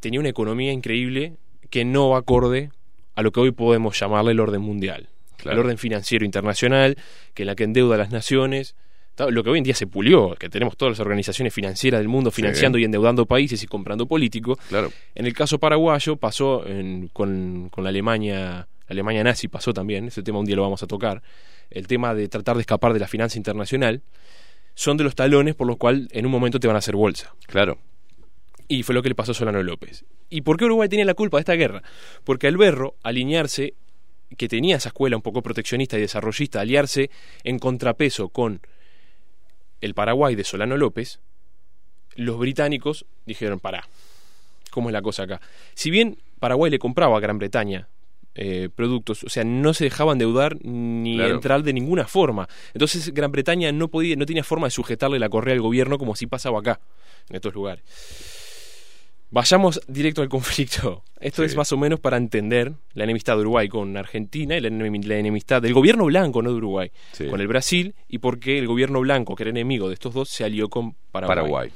tenía 0.00 0.20
una 0.20 0.28
economía 0.28 0.72
increíble 0.72 1.34
que 1.70 1.84
no 1.84 2.10
va 2.10 2.18
acorde 2.18 2.70
a 3.14 3.22
lo 3.22 3.32
que 3.32 3.40
hoy 3.40 3.50
podemos 3.50 3.98
llamarle 3.98 4.32
el 4.32 4.40
orden 4.40 4.60
mundial. 4.60 5.08
Claro. 5.36 5.58
El 5.58 5.66
orden 5.66 5.78
financiero 5.78 6.24
internacional, 6.24 6.96
que 7.34 7.42
es 7.42 7.46
la 7.46 7.56
que 7.56 7.64
endeuda 7.64 7.96
a 7.96 7.98
las 7.98 8.10
naciones. 8.10 8.76
Lo 9.18 9.44
que 9.44 9.50
hoy 9.50 9.58
en 9.58 9.64
día 9.64 9.74
se 9.74 9.86
pulió, 9.86 10.34
que 10.36 10.48
tenemos 10.48 10.76
todas 10.76 10.92
las 10.92 11.00
organizaciones 11.00 11.52
financieras 11.52 12.00
del 12.00 12.08
mundo 12.08 12.30
financiando 12.30 12.78
y 12.78 12.84
endeudando 12.84 13.26
países 13.26 13.62
y 13.62 13.66
comprando 13.66 14.06
políticos. 14.06 14.58
Claro. 14.68 14.90
En 15.14 15.26
el 15.26 15.34
caso 15.34 15.58
paraguayo 15.58 16.16
pasó 16.16 16.66
en- 16.66 17.08
con, 17.08 17.68
con 17.70 17.84
la 17.84 17.90
Alemania, 17.90 18.40
la 18.48 18.66
Alemania 18.88 19.22
nazi 19.22 19.48
pasó 19.48 19.72
también, 19.74 20.06
ese 20.06 20.22
tema 20.22 20.38
un 20.38 20.46
día 20.46 20.56
lo 20.56 20.62
vamos 20.62 20.82
a 20.82 20.86
tocar, 20.86 21.22
el 21.70 21.86
tema 21.86 22.14
de 22.14 22.26
tratar 22.28 22.56
de 22.56 22.62
escapar 22.62 22.94
de 22.94 23.00
la 23.00 23.06
finanza 23.06 23.36
internacional, 23.38 24.02
son 24.74 24.96
de 24.96 25.04
los 25.04 25.14
talones 25.14 25.54
por 25.54 25.66
los 25.66 25.76
cuales 25.76 26.08
en 26.12 26.24
un 26.24 26.32
momento 26.32 26.58
te 26.58 26.66
van 26.66 26.76
a 26.76 26.78
hacer 26.80 26.96
bolsa. 26.96 27.34
Claro. 27.46 27.78
Y 28.68 28.82
fue 28.82 28.94
lo 28.94 29.02
que 29.02 29.10
le 29.10 29.14
pasó 29.14 29.32
a 29.32 29.34
Solano 29.34 29.62
López. 29.62 30.04
¿Y 30.30 30.40
por 30.40 30.56
qué 30.56 30.64
Uruguay 30.64 30.88
tenía 30.88 31.04
la 31.04 31.12
culpa 31.14 31.36
de 31.36 31.40
esta 31.40 31.52
guerra? 31.54 31.82
Porque 32.24 32.46
al 32.46 32.56
Berro 32.56 32.94
alinearse, 33.02 33.74
que 34.38 34.48
tenía 34.48 34.76
esa 34.76 34.88
escuela 34.88 35.14
un 35.16 35.22
poco 35.22 35.42
proteccionista 35.42 35.98
y 35.98 36.00
desarrollista, 36.00 36.60
aliarse 36.62 37.10
en 37.44 37.58
contrapeso 37.58 38.30
con 38.30 38.60
el 39.82 39.92
Paraguay 39.94 40.34
de 40.34 40.44
Solano 40.44 40.78
López, 40.78 41.20
los 42.16 42.38
británicos 42.38 43.04
dijeron, 43.26 43.60
pará, 43.60 43.86
¿cómo 44.70 44.88
es 44.88 44.92
la 44.94 45.02
cosa 45.02 45.24
acá? 45.24 45.40
Si 45.74 45.90
bien 45.90 46.18
Paraguay 46.40 46.70
le 46.70 46.78
compraba 46.78 47.16
a 47.16 47.20
Gran 47.20 47.38
Bretaña 47.38 47.88
eh, 48.34 48.70
productos, 48.74 49.24
o 49.24 49.28
sea, 49.28 49.44
no 49.44 49.74
se 49.74 49.84
dejaban 49.84 50.16
deudar 50.18 50.56
ni 50.64 51.16
Claro. 51.16 51.34
entrar 51.34 51.62
de 51.62 51.72
ninguna 51.74 52.06
forma. 52.06 52.48
Entonces 52.72 53.12
Gran 53.12 53.30
Bretaña 53.30 53.70
no 53.72 53.88
podía, 53.88 54.16
no 54.16 54.24
tenía 54.24 54.42
forma 54.44 54.66
de 54.68 54.70
sujetarle 54.70 55.18
la 55.18 55.28
correa 55.28 55.54
al 55.54 55.60
gobierno 55.60 55.98
como 55.98 56.16
si 56.16 56.26
pasaba 56.26 56.60
acá, 56.60 56.80
en 57.28 57.36
estos 57.36 57.52
lugares. 57.54 57.84
Vayamos 59.34 59.80
directo 59.88 60.20
al 60.20 60.28
conflicto. 60.28 61.02
Esto 61.18 61.42
es 61.42 61.56
más 61.56 61.72
o 61.72 61.78
menos 61.78 61.98
para 62.00 62.18
entender 62.18 62.72
la 62.92 63.04
enemistad 63.04 63.34
de 63.36 63.40
Uruguay 63.40 63.66
con 63.68 63.96
Argentina 63.96 64.56
y 64.56 64.60
la, 64.60 64.68
enem- 64.68 65.04
la 65.04 65.16
enemistad 65.16 65.62
del 65.62 65.72
gobierno 65.72 66.04
blanco, 66.04 66.42
no 66.42 66.50
de 66.50 66.56
Uruguay, 66.56 66.90
Sí. 67.12 67.26
con 67.28 67.40
el 67.40 67.48
Brasil 67.48 67.94
y 68.08 68.18
por 68.18 68.38
qué 68.38 68.58
el 68.58 68.66
gobierno 68.66 69.00
blanco, 69.00 69.34
que 69.34 69.44
era 69.44 69.50
enemigo 69.50 69.88
de 69.88 69.94
estos 69.94 70.12
dos, 70.12 70.28
se 70.28 70.44
alió 70.44 70.68
con 70.68 70.94
Paraguay. 71.10 71.36
Paraguay. 71.36 71.70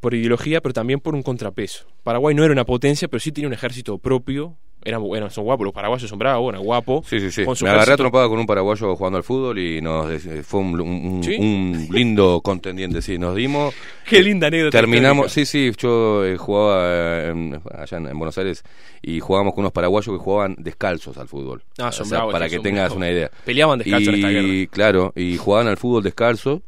Por 0.00 0.14
ideología, 0.14 0.60
pero 0.62 0.72
también 0.72 1.00
por 1.00 1.14
un 1.14 1.22
contrapeso. 1.22 1.86
Paraguay 2.02 2.34
no 2.34 2.44
era 2.44 2.52
una 2.52 2.64
potencia, 2.64 3.08
pero 3.08 3.20
sí 3.20 3.30
tenía 3.32 3.48
un 3.48 3.54
ejército 3.54 3.98
propio. 3.98 4.56
Eran, 4.86 5.02
eran, 5.14 5.30
son 5.30 5.44
guapos, 5.44 5.64
los 5.64 5.74
paraguayos 5.74 6.08
son 6.08 6.18
bravos, 6.18 6.50
eran 6.54 6.62
guapos. 6.64 7.06
Sí, 7.08 7.18
sí, 7.18 7.30
sí. 7.32 7.44
Con 7.44 7.56
Me 7.62 7.70
agarré 7.70 7.96
trompada 7.96 8.28
con 8.28 8.38
un 8.38 8.46
paraguayo 8.46 8.94
jugando 8.94 9.16
al 9.18 9.24
fútbol 9.24 9.58
y 9.58 9.82
nos 9.82 10.08
eh, 10.24 10.42
fue 10.44 10.60
un, 10.60 10.80
un- 10.80 10.88
un- 11.16 11.24
¿Sí? 11.24 11.36
un 11.38 11.88
lindo 11.90 12.40
contendiente, 12.40 13.02
sí. 13.02 13.18
Nos 13.18 13.34
dimos. 13.34 13.74
Qué 14.08 14.22
linda 14.22 14.46
anécdota 14.46 14.78
Terminamos, 14.78 15.32
sí, 15.32 15.44
sí, 15.44 15.72
yo 15.76 16.24
eh, 16.24 16.36
jugaba 16.36 17.24
en- 17.24 17.60
allá 17.76 17.98
en, 17.98 18.06
en 18.06 18.16
Buenos 18.18 18.38
Aires 18.38 18.62
y 19.02 19.18
jugábamos 19.20 19.54
con 19.54 19.62
unos 19.62 19.72
paraguayos 19.72 20.16
que 20.16 20.22
jugaban 20.22 20.54
descalzos 20.58 21.18
al 21.18 21.26
fútbol. 21.26 21.62
Ah, 21.78 21.88
O 21.88 21.92
son 21.92 22.06
sea, 22.06 22.18
bravos, 22.18 22.32
Para 22.32 22.48
que 22.48 22.60
tengas 22.60 22.84
bravos. 22.84 22.96
una 22.96 23.10
idea. 23.10 23.30
Peleaban 23.44 23.78
descalzos 23.80 24.08
en 24.08 24.14
y, 24.14 24.18
esta 24.20 24.30
guerra. 24.30 24.70
Claro, 24.70 25.12
y 25.16 25.36
jugaban 25.36 25.66
al 25.66 25.76
fútbol 25.76 26.04
descalzo 26.04 26.62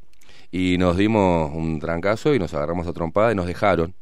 y 0.50 0.76
nos 0.78 0.96
dimos 0.96 1.52
un 1.54 1.78
trancazo 1.78 2.34
y 2.34 2.38
nos 2.38 2.52
agarramos 2.54 2.86
a 2.88 2.92
trompada 2.92 3.30
y 3.30 3.34
nos 3.34 3.46
dejaron. 3.46 3.94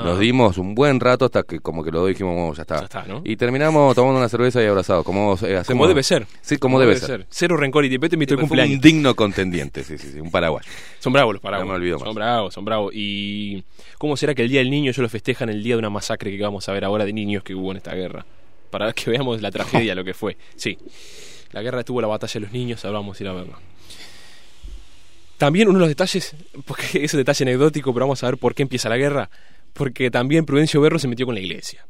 Ah. 0.00 0.04
Nos 0.04 0.20
dimos 0.20 0.58
un 0.58 0.76
buen 0.76 1.00
rato 1.00 1.24
hasta 1.24 1.42
que 1.42 1.58
como 1.58 1.82
que 1.82 1.90
lo 1.90 2.06
dijimos, 2.06 2.32
"Bueno, 2.32 2.54
ya 2.54 2.62
está. 2.62 2.76
Ya 2.76 2.84
está, 2.84 3.04
¿no? 3.04 3.20
Y 3.24 3.34
terminamos 3.36 3.96
tomando 3.96 4.20
una 4.20 4.28
cerveza 4.28 4.62
y 4.62 4.66
abrazados, 4.66 5.04
como 5.04 5.32
eh, 5.42 5.56
hacemos. 5.56 5.66
Como 5.66 5.88
debe 5.88 6.04
ser. 6.04 6.24
Sí, 6.40 6.56
como, 6.56 6.78
debe, 6.78 6.96
ser. 6.96 7.26
Cero 7.28 7.56
rencor 7.56 7.84
y 7.84 7.88
te 7.88 7.94
invito 7.96 8.34
al 8.34 8.40
cumpleaños. 8.40 8.76
un 8.76 8.80
digno 8.80 9.16
contendiente, 9.16 9.82
sí, 9.82 9.98
sí, 9.98 10.12
sí, 10.12 10.20
un 10.20 10.30
paraguayo. 10.30 10.70
Son 11.00 11.12
bravos 11.12 11.34
los 11.34 11.42
paraguayos. 11.42 11.66
No 11.66 11.72
me 11.72 11.78
olvido 11.78 11.98
más. 11.98 12.06
Son 12.06 12.14
bravos, 12.14 12.54
son 12.54 12.64
bravos. 12.64 12.92
¿Y 12.94 13.64
cómo 13.98 14.16
será 14.16 14.36
que 14.36 14.42
el 14.42 14.48
Día 14.48 14.60
del 14.60 14.70
Niño 14.70 14.90
ellos 14.90 14.98
lo 14.98 15.08
festejan 15.08 15.48
el 15.48 15.64
día 15.64 15.74
de 15.74 15.80
una 15.80 15.90
masacre 15.90 16.30
que 16.36 16.40
vamos 16.40 16.68
a 16.68 16.72
ver 16.72 16.84
ahora 16.84 17.04
de 17.04 17.12
niños 17.12 17.42
que 17.42 17.56
hubo 17.56 17.72
en 17.72 17.78
esta 17.78 17.92
guerra? 17.94 18.24
Para 18.70 18.92
que 18.92 19.10
veamos 19.10 19.42
la 19.42 19.50
tragedia, 19.50 19.96
lo 19.96 20.04
que 20.04 20.14
fue. 20.14 20.36
Sí, 20.54 20.78
la 21.50 21.60
guerra 21.60 21.82
tuvo 21.82 22.00
la 22.00 22.06
batalla 22.06 22.34
de 22.34 22.40
los 22.40 22.52
niños, 22.52 22.84
ahora 22.84 22.98
vamos 22.98 23.18
a 23.18 23.22
ir 23.24 23.28
a 23.28 23.32
verlo. 23.32 23.58
También 25.38 25.68
uno 25.68 25.78
de 25.78 25.80
los 25.80 25.88
detalles, 25.88 26.34
porque 26.66 27.04
es 27.04 27.14
un 27.14 27.18
detalle 27.18 27.44
anecdótico, 27.44 27.94
pero 27.94 28.06
vamos 28.06 28.22
a 28.22 28.26
ver 28.26 28.38
por 28.38 28.54
qué 28.54 28.62
empieza 28.62 28.88
la 28.88 28.96
guerra. 28.96 29.30
Porque 29.72 30.10
también 30.10 30.44
Prudencio 30.44 30.80
Berro 30.80 30.98
se 30.98 31.08
metió 31.08 31.26
con 31.26 31.34
la 31.34 31.40
iglesia. 31.40 31.86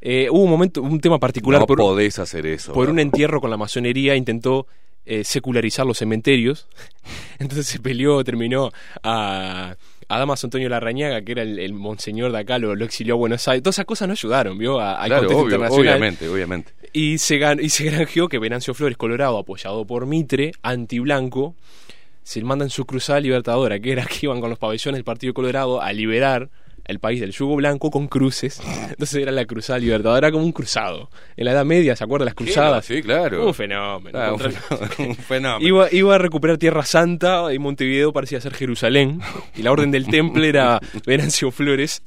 Eh, 0.00 0.28
hubo 0.30 0.42
un 0.44 0.50
momento, 0.50 0.80
un 0.82 1.00
tema 1.00 1.18
particular 1.18 1.60
No 1.60 1.66
por, 1.66 1.78
podés 1.78 2.18
hacer 2.18 2.46
eso. 2.46 2.72
por 2.72 2.88
un 2.88 2.98
entierro 3.00 3.40
con 3.40 3.50
la 3.50 3.56
masonería, 3.56 4.14
intentó 4.14 4.66
eh, 5.04 5.24
secularizar 5.24 5.86
los 5.86 5.98
cementerios. 5.98 6.68
Entonces 7.38 7.66
se 7.66 7.80
peleó, 7.80 8.22
terminó 8.22 8.70
a, 9.02 9.74
a 10.08 10.18
Damas 10.18 10.44
Antonio 10.44 10.68
Larrañaga, 10.68 11.22
que 11.22 11.32
era 11.32 11.42
el, 11.42 11.58
el 11.58 11.72
monseñor 11.72 12.30
de 12.32 12.38
acá, 12.38 12.58
lo, 12.58 12.76
lo 12.76 12.84
exilió 12.84 13.14
a 13.14 13.18
Buenos 13.18 13.46
Aires. 13.48 13.62
Todas 13.62 13.76
esas 13.76 13.86
cosas 13.86 14.06
no 14.08 14.12
ayudaron, 14.12 14.56
¿vio? 14.56 14.78
A- 14.80 15.00
al 15.00 15.08
Claro, 15.08 15.22
contexto 15.22 15.42
obvio, 15.44 15.54
internacional. 15.56 15.88
obviamente, 15.94 16.28
obviamente. 16.28 16.72
Y 16.92 17.18
se, 17.18 17.38
y 17.60 17.68
se 17.68 17.84
granjeó 17.84 18.28
que 18.28 18.38
Venancio 18.38 18.74
Flores, 18.74 18.96
Colorado, 18.96 19.36
apoyado 19.38 19.84
por 19.84 20.06
Mitre, 20.06 20.52
antiblanco, 20.62 21.54
se 22.28 22.42
manda 22.42 22.62
en 22.64 22.70
su 22.70 22.84
cruzada 22.84 23.20
libertadora, 23.20 23.78
que 23.80 23.90
era 23.92 24.04
que 24.06 24.18
iban 24.26 24.40
con 24.40 24.50
los 24.50 24.58
pabellones 24.58 24.98
del 24.98 25.04
Partido 25.04 25.32
Colorado 25.32 25.80
a 25.80 25.90
liberar 25.94 26.50
el 26.84 27.00
país 27.00 27.20
del 27.20 27.32
yugo 27.32 27.56
blanco 27.56 27.90
con 27.90 28.06
cruces. 28.08 28.60
Entonces 28.90 29.22
era 29.22 29.32
la 29.32 29.44
cruzada 29.46 29.78
libertadora 29.78 30.30
como 30.30 30.44
un 30.44 30.52
cruzado. 30.52 31.10
En 31.38 31.46
la 31.46 31.52
Edad 31.52 31.64
Media, 31.64 31.96
¿se 31.96 32.04
acuerdan 32.04 32.26
las 32.26 32.34
cruzadas? 32.34 32.84
Sí, 32.84 33.02
claro. 33.02 33.46
Un 33.46 33.54
fenómeno. 33.54 34.18
Ah, 34.18 34.32
un 34.34 34.38
fenómeno, 34.40 34.94
un 34.98 35.14
fenómeno. 35.32 35.66
Iba, 35.68 35.88
iba 35.92 36.14
a 36.14 36.18
recuperar 36.18 36.58
Tierra 36.58 36.84
Santa 36.84 37.52
y 37.54 37.58
Montevideo 37.58 38.12
parecía 38.12 38.40
ser 38.42 38.52
Jerusalén. 38.54 39.20
Y 39.56 39.62
la 39.62 39.72
orden 39.72 39.90
del 39.90 40.06
temple 40.06 40.48
era 40.50 40.80
Venancio 41.06 41.50
Flores. 41.50 42.02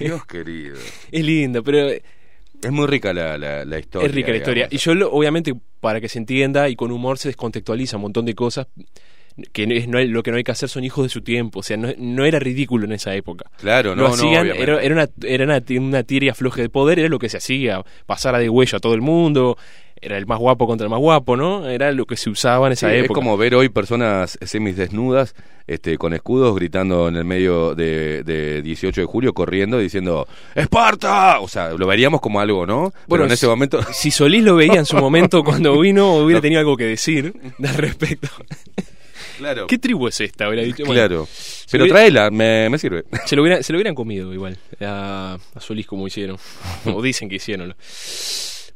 Dios 0.00 0.24
querido. 0.26 0.76
Es 1.12 1.24
lindo, 1.24 1.62
pero 1.64 1.88
Es 1.90 2.70
muy 2.72 2.86
rica 2.86 3.12
la, 3.12 3.36
la, 3.38 3.64
la 3.64 3.78
historia. 3.78 4.06
es 4.08 4.14
rica 4.14 4.30
la 4.30 4.36
historia. 4.36 4.68
Y 4.70 4.78
yo, 4.78 4.94
lo- 4.94 5.10
obviamente, 5.12 5.54
para 5.80 6.00
que 6.00 6.08
se 6.08 6.18
entienda 6.18 6.68
y 6.68 6.76
con 6.76 6.90
humor 6.92 7.18
se 7.18 7.28
descontextualiza 7.28 7.96
un 7.96 8.02
montón 8.02 8.24
de 8.26 8.34
cosas 8.34 8.66
que 9.52 9.66
no 9.66 9.74
es, 9.74 9.88
no 9.88 9.98
hay- 9.98 10.08
lo 10.08 10.22
que 10.22 10.30
no 10.30 10.36
hay 10.36 10.44
que 10.44 10.52
hacer 10.52 10.68
son 10.68 10.84
hijos 10.84 11.04
de 11.04 11.08
su 11.08 11.22
tiempo. 11.22 11.60
O 11.60 11.62
sea, 11.62 11.76
no, 11.76 11.88
no 11.98 12.24
era 12.24 12.38
ridículo 12.38 12.84
en 12.84 12.92
esa 12.92 13.14
época. 13.14 13.50
Claro, 13.58 13.94
no, 13.96 14.02
lo 14.02 14.08
hacían, 14.08 14.46
era, 14.48 14.80
era 14.82 14.94
una, 14.94 15.08
era 15.22 15.44
una, 15.44 15.62
una 15.80 16.02
tira 16.02 16.34
floje 16.34 16.62
de 16.62 16.68
poder, 16.68 16.98
era 16.98 17.08
lo 17.08 17.18
que 17.18 17.28
se 17.28 17.36
hacía. 17.38 17.82
Pasar 18.06 18.34
a 18.34 18.38
de 18.38 18.48
huello 18.48 18.76
a 18.76 18.80
todo 18.80 18.94
el 18.94 19.00
mundo, 19.00 19.56
era 20.00 20.16
el 20.16 20.26
más 20.26 20.38
guapo 20.38 20.66
contra 20.66 20.84
el 20.84 20.90
más 20.90 21.00
guapo, 21.00 21.36
¿no? 21.36 21.68
Era 21.68 21.90
lo 21.92 22.06
que 22.06 22.16
se 22.16 22.30
usaba 22.30 22.66
en 22.68 22.72
esa 22.74 22.88
Sí, 22.88 22.96
época. 22.96 23.12
Es 23.12 23.14
como 23.14 23.36
ver 23.36 23.54
hoy 23.56 23.68
personas 23.68 24.38
semisdesnudas 24.40 25.34
este, 25.66 25.98
con 25.98 26.14
escudos 26.14 26.54
gritando 26.54 27.08
en 27.08 27.16
el 27.16 27.24
medio 27.24 27.74
de, 27.74 28.22
de 28.22 28.62
18 28.62 29.00
de 29.02 29.06
julio, 29.06 29.34
corriendo, 29.34 29.78
diciendo 29.78 30.26
¡Esparta! 30.54 31.40
O 31.40 31.48
sea, 31.48 31.70
lo 31.72 31.86
veríamos 31.86 32.20
como 32.20 32.40
algo, 32.40 32.64
¿no? 32.64 32.92
Bueno, 33.08 33.24
en 33.26 33.32
ese 33.32 33.46
momento... 33.48 33.80
Si 33.92 34.10
Solís 34.12 34.44
lo 34.44 34.54
veía 34.54 34.76
en 34.76 34.86
su 34.86 34.96
momento 34.96 35.42
cuando 35.44 35.78
vino, 35.80 36.14
hubiera 36.14 36.40
tenido 36.40 36.60
algo 36.60 36.76
que 36.76 36.84
decir 36.84 37.34
al 37.62 37.74
respecto. 37.74 38.28
Claro. 39.38 39.66
¿Qué 39.66 39.78
tribu 39.78 40.08
es 40.08 40.20
esta? 40.20 40.48
Hubiera 40.48 40.64
dicho. 40.64 40.84
Bueno, 40.84 40.92
Claro. 41.00 41.28
Pero 41.70 41.84
hubiera- 41.84 41.98
tráela, 42.00 42.30
me, 42.30 42.68
me 42.68 42.78
sirve. 42.78 43.04
Se 43.26 43.34
lo, 43.36 43.42
hubieran, 43.42 43.62
se 43.62 43.72
lo 43.72 43.78
hubieran 43.78 43.94
comido 43.94 44.32
igual 44.34 44.58
a, 44.80 45.38
a 45.54 45.60
Solís 45.60 45.86
como 45.86 46.06
hicieron. 46.06 46.36
o 46.84 47.00
dicen 47.02 47.28
que 47.28 47.36
hicieron. 47.36 47.74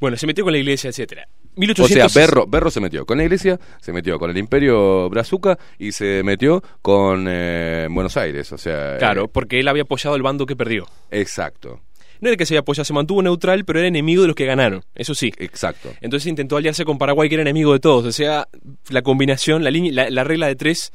Bueno, 0.01 0.17
se 0.17 0.27
metió 0.27 0.43
con 0.45 0.53
la 0.53 0.59
iglesia, 0.59 0.91
etcétera. 0.91 1.29
O 1.55 1.61
1800 1.61 2.11
sea, 2.13 2.21
Berro, 2.23 2.47
Berro 2.47 2.71
se 2.71 2.81
metió 2.81 3.05
con 3.07 3.19
la 3.19 3.25
iglesia, 3.25 3.61
se 3.81 3.93
metió 3.93 4.19
con 4.19 4.31
el 4.31 4.39
imperio 4.39 5.09
brazuca 5.11 5.59
y 5.79 5.93
se 5.93 6.23
metió 6.25 6.63
con 6.81 7.27
eh, 7.29 7.87
Buenos 7.91 8.17
Aires. 8.17 8.51
O 8.53 8.59
sea, 8.59 8.97
Claro, 8.99 9.27
eh, 9.27 9.29
porque 9.33 9.61
él 9.61 9.69
había 9.69 9.83
apoyado 9.83 10.17
el 10.17 10.23
bando 10.23 10.47
que 10.47 10.57
perdió. 10.57 10.87
exacto. 11.11 11.81
No 12.23 12.29
era 12.29 12.37
que 12.39 12.47
se 12.47 12.55
había 12.55 12.61
apoyado, 12.61 12.85
se 12.85 12.93
mantuvo 12.95 13.21
neutral, 13.21 13.65
pero 13.67 13.81
era 13.81 13.89
enemigo 13.89 14.23
de 14.23 14.29
los 14.29 14.37
que 14.37 14.47
ganaron. 14.47 14.83
Eso 14.95 15.15
sí. 15.15 15.33
Exacto. 15.39 15.93
Entonces 16.01 16.29
intentó 16.29 16.57
aliarse 16.57 16.85
con 16.85 16.97
Paraguay, 16.97 17.29
que 17.29 17.35
era 17.35 17.43
enemigo 17.43 17.73
de 17.75 17.81
todos. 17.81 18.05
O 18.07 18.13
sea, 18.13 18.49
la 18.91 19.03
combinación, 19.03 19.65
la, 19.65 19.71
línea, 19.71 19.93
la, 19.93 20.09
la 20.09 20.25
regla 20.25 20.47
de 20.47 20.55
tres, 20.57 20.93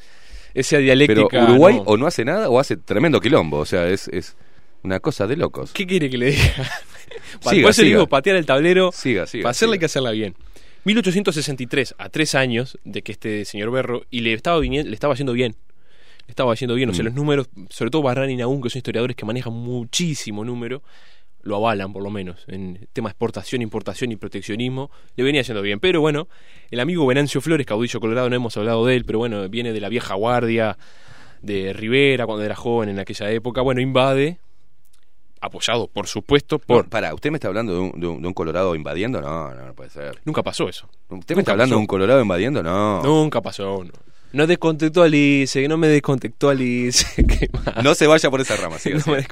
esa 0.56 0.78
dialéctica. 0.78 1.28
Pero 1.30 1.44
Uruguay 1.44 1.76
no. 1.76 1.82
o 1.82 1.98
no 1.98 2.08
hace 2.08 2.26
nada 2.26 2.50
o 2.50 2.60
hace 2.60 2.78
tremendo 2.78 3.20
quilombo. 3.20 3.58
O 3.58 3.66
sea, 3.66 3.88
es, 3.90 4.08
es 4.08 4.36
una 4.84 5.00
cosa 5.02 5.28
de 5.28 5.36
locos. 5.36 5.72
¿Qué 5.74 5.86
quiere 5.86 6.10
que 6.10 6.18
le 6.18 6.32
diga? 6.32 6.44
Siga, 7.42 7.74
siga. 7.74 7.88
digo, 7.88 8.08
patear 8.08 8.36
el 8.38 8.46
tablero. 8.46 8.92
Siga, 8.94 9.28
siga, 9.28 9.44
para 9.44 9.52
hacerla 9.52 9.72
siga. 9.72 9.76
hay 9.76 9.80
que 9.80 9.86
hacerla 9.86 10.12
bien. 10.12 10.36
1863, 10.86 11.96
a 11.98 12.10
tres 12.10 12.36
años 12.36 12.78
de 12.86 13.02
que 13.02 13.12
este 13.12 13.44
señor 13.46 13.72
Berro, 13.72 14.06
y 14.10 14.22
le 14.22 14.34
estaba, 14.34 14.60
le 14.62 14.94
estaba 14.94 15.14
yendo 15.16 15.34
bien. 15.34 15.56
estaba 16.28 16.54
yendo 16.56 16.76
bien. 16.76 16.90
O 16.90 16.94
sea, 16.94 17.04
Mm. 17.04 17.08
los 17.08 17.14
números, 17.16 17.50
sobre 17.70 17.92
todo 17.92 18.02
Barran 18.02 18.30
y 18.30 18.36
Nahum, 18.38 18.62
que 18.62 18.70
son 18.70 18.80
historiadores 18.80 19.16
que 19.16 19.26
manejan 19.26 19.54
muchísimo 19.54 20.44
número, 20.46 20.82
lo 21.44 21.56
avalan 21.58 21.94
por 21.94 22.04
lo 22.04 22.10
menos. 22.10 22.44
En 22.48 22.88
tema 22.94 23.10
exportación, 23.10 23.62
importación 23.62 24.12
y 24.12 24.16
proteccionismo, 24.18 24.92
le 25.16 25.24
venía 25.24 25.42
yendo 25.42 25.62
bien. 25.62 25.80
Pero 25.80 26.02
bueno, 26.02 26.28
el 26.72 26.80
amigo 26.80 27.06
Venancio 27.06 27.40
Flores, 27.42 27.66
caudillo 27.66 28.00
colorado, 28.00 28.30
no 28.30 28.36
hemos 28.36 28.58
hablado 28.58 28.86
de 28.86 28.96
él, 28.96 29.06
pero 29.06 29.20
bueno, 29.20 29.48
viene 29.50 29.72
de 29.74 29.80
la 29.80 29.90
vieja 29.90 30.14
guardia 30.16 30.78
de 31.42 31.72
Rivera 31.74 32.26
cuando 32.26 32.44
era 32.44 32.56
joven 32.56 32.90
en 32.90 33.00
aquella 33.00 33.32
época. 33.32 33.62
Bueno, 33.62 33.80
invade, 33.80 34.40
apoyado, 35.40 35.88
por 35.88 36.08
supuesto, 36.08 36.60
por... 36.60 36.84
No, 36.86 36.90
para, 36.90 37.14
¿usted 37.14 37.30
me 37.32 37.38
está 37.38 37.48
hablando 37.48 37.74
de 37.74 37.80
un, 37.80 37.92
de 38.00 38.08
un- 38.08 38.22
de 38.22 38.28
un 38.28 38.34
Colorado 38.34 38.76
invadiendo? 38.76 39.22
No, 39.22 39.54
no, 39.54 39.66
no 39.68 39.74
puede 39.74 39.90
ser. 39.92 40.20
Nunca 40.26 40.44
pasó 40.44 40.68
eso. 40.68 40.90
¿Usted 41.10 41.36
me 41.36 41.42
está 41.42 41.52
hablando 41.52 41.74
pasó. 41.74 41.78
de 41.78 41.82
un 41.82 41.88
Colorado 41.88 42.22
invadiendo? 42.22 42.64
No. 42.64 43.04
Nunca 43.04 43.40
pasó. 43.42 43.84
No, 43.84 43.92
no 44.34 44.48
descontextualice, 44.48 45.62
que 45.62 45.68
no 45.68 45.78
me 45.78 45.88
descontextualice. 45.88 47.24
más. 47.66 47.76
No 47.84 47.94
se 47.96 48.08
vaya 48.08 48.30
por 48.32 48.42
esa 48.42 48.56
rama, 48.58 48.78
siga, 48.80 48.98
No 49.06 49.14
me 49.14 49.26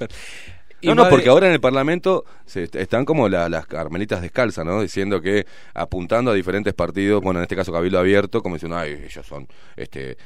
No, 0.85 0.95
no, 0.95 1.09
porque 1.09 1.29
ahora 1.29 1.47
en 1.47 1.53
el 1.53 1.59
Parlamento 1.61 2.25
se 2.45 2.63
est- 2.63 2.75
están 2.75 3.05
como 3.05 3.27
la- 3.29 3.49
las 3.49 3.65
carmelitas 3.67 4.21
descalzas, 4.21 4.65
¿no? 4.65 4.81
Diciendo 4.81 5.21
que 5.21 5.45
apuntando 5.73 6.31
a 6.31 6.33
diferentes 6.33 6.73
partidos, 6.73 7.21
bueno, 7.21 7.39
en 7.39 7.43
este 7.43 7.55
caso 7.55 7.71
Cabildo 7.71 7.99
Abierto, 7.99 8.41
como 8.41 8.55
diciendo, 8.55 8.77
ay, 8.77 9.01
ellos 9.05 9.25
son, 9.25 9.47
este, 9.75 10.17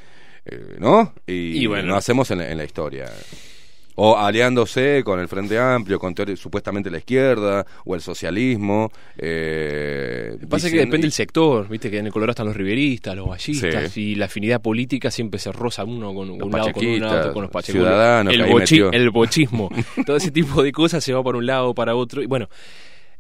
eh, 0.46 0.76
¿no? 0.80 1.14
Y, 1.28 1.64
Y 1.64 1.66
bueno. 1.68 1.90
no 1.90 1.96
hacemos 1.96 2.30
en, 2.32 2.40
la- 2.40 2.50
en 2.52 2.58
la 2.58 2.64
historia. 2.64 3.06
O 4.02 4.18
aliándose 4.18 5.04
con 5.04 5.20
el 5.20 5.28
Frente 5.28 5.60
Amplio, 5.60 6.00
con 6.00 6.16
supuestamente 6.38 6.90
la 6.90 7.00
izquierda, 7.00 7.66
o 7.86 7.96
el 7.96 8.02
socialismo. 8.02 8.92
Eh, 9.18 10.30
Lo 10.34 10.40
que 10.40 10.48
pasa 10.48 10.68
es 10.68 10.74
que 10.74 10.80
depende 10.80 11.02
del 11.06 11.12
sector, 11.12 11.68
viste 11.68 11.92
que 11.92 11.98
en 12.00 12.06
el 12.06 12.12
Colorado 12.12 12.32
están 12.32 12.46
los 12.48 12.56
riveristas, 12.56 13.16
los 13.16 13.28
vallistas, 13.28 13.92
Sí. 13.92 14.02
y 14.12 14.16
la 14.16 14.26
afinidad 14.26 14.62
política 14.62 15.12
siempre 15.12 15.40
se 15.40 15.52
roza 15.52 15.84
uno 15.84 16.14
con 16.14 16.30
un 16.30 16.40
lado 16.52 16.72
con 16.72 16.86
un 16.86 17.00
lado 17.00 17.34
con 17.34 17.42
los 17.44 17.52
que 17.52 17.72
el, 18.32 18.42
bochi- 18.46 18.90
el 18.94 19.10
bochismo, 19.10 19.70
todo 20.06 20.16
ese 20.18 20.32
tipo 20.32 20.64
de 20.64 20.72
cosas 20.72 21.04
se 21.04 21.14
va 21.14 21.24
para 21.24 21.38
un 21.38 21.46
lado 21.46 21.74
para 21.74 21.96
otro. 21.96 22.22
Y 22.22 22.26
bueno, 22.26 22.48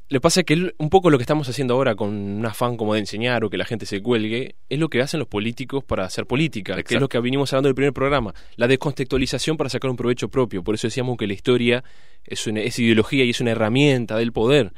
lo 0.09 0.19
que 0.19 0.21
pasa 0.21 0.39
es 0.39 0.45
que 0.47 0.73
un 0.79 0.89
poco 0.89 1.11
lo 1.11 1.19
que 1.19 1.23
estamos 1.23 1.47
haciendo 1.47 1.75
ahora 1.75 1.93
con 1.93 2.09
un 2.09 2.45
afán 2.45 2.77
como 2.77 2.95
de 2.95 2.99
enseñar 3.01 3.43
o 3.43 3.49
que 3.51 3.57
la 3.57 3.65
gente 3.65 3.85
se 3.85 4.01
cuelgue, 4.01 4.55
es 4.67 4.79
lo 4.79 4.89
que 4.89 5.01
hacen 5.01 5.19
los 5.19 5.27
políticos 5.27 5.83
para 5.83 6.03
hacer 6.03 6.25
política, 6.25 6.81
que 6.81 6.95
es 6.95 6.99
lo 6.99 7.07
que 7.07 7.19
venimos 7.19 7.53
hablando 7.53 7.67
del 7.67 7.75
primer 7.75 7.93
programa, 7.93 8.33
la 8.55 8.67
descontextualización 8.67 9.55
para 9.55 9.69
sacar 9.69 9.91
un 9.91 9.97
provecho 9.97 10.27
propio. 10.29 10.63
Por 10.63 10.73
eso 10.73 10.87
decíamos 10.87 11.15
que 11.15 11.27
la 11.27 11.33
historia 11.33 11.83
es, 12.25 12.47
una, 12.47 12.61
es 12.61 12.79
ideología 12.79 13.23
y 13.23 13.29
es 13.29 13.39
una 13.39 13.51
herramienta 13.51 14.17
del 14.17 14.31
poder. 14.31 14.73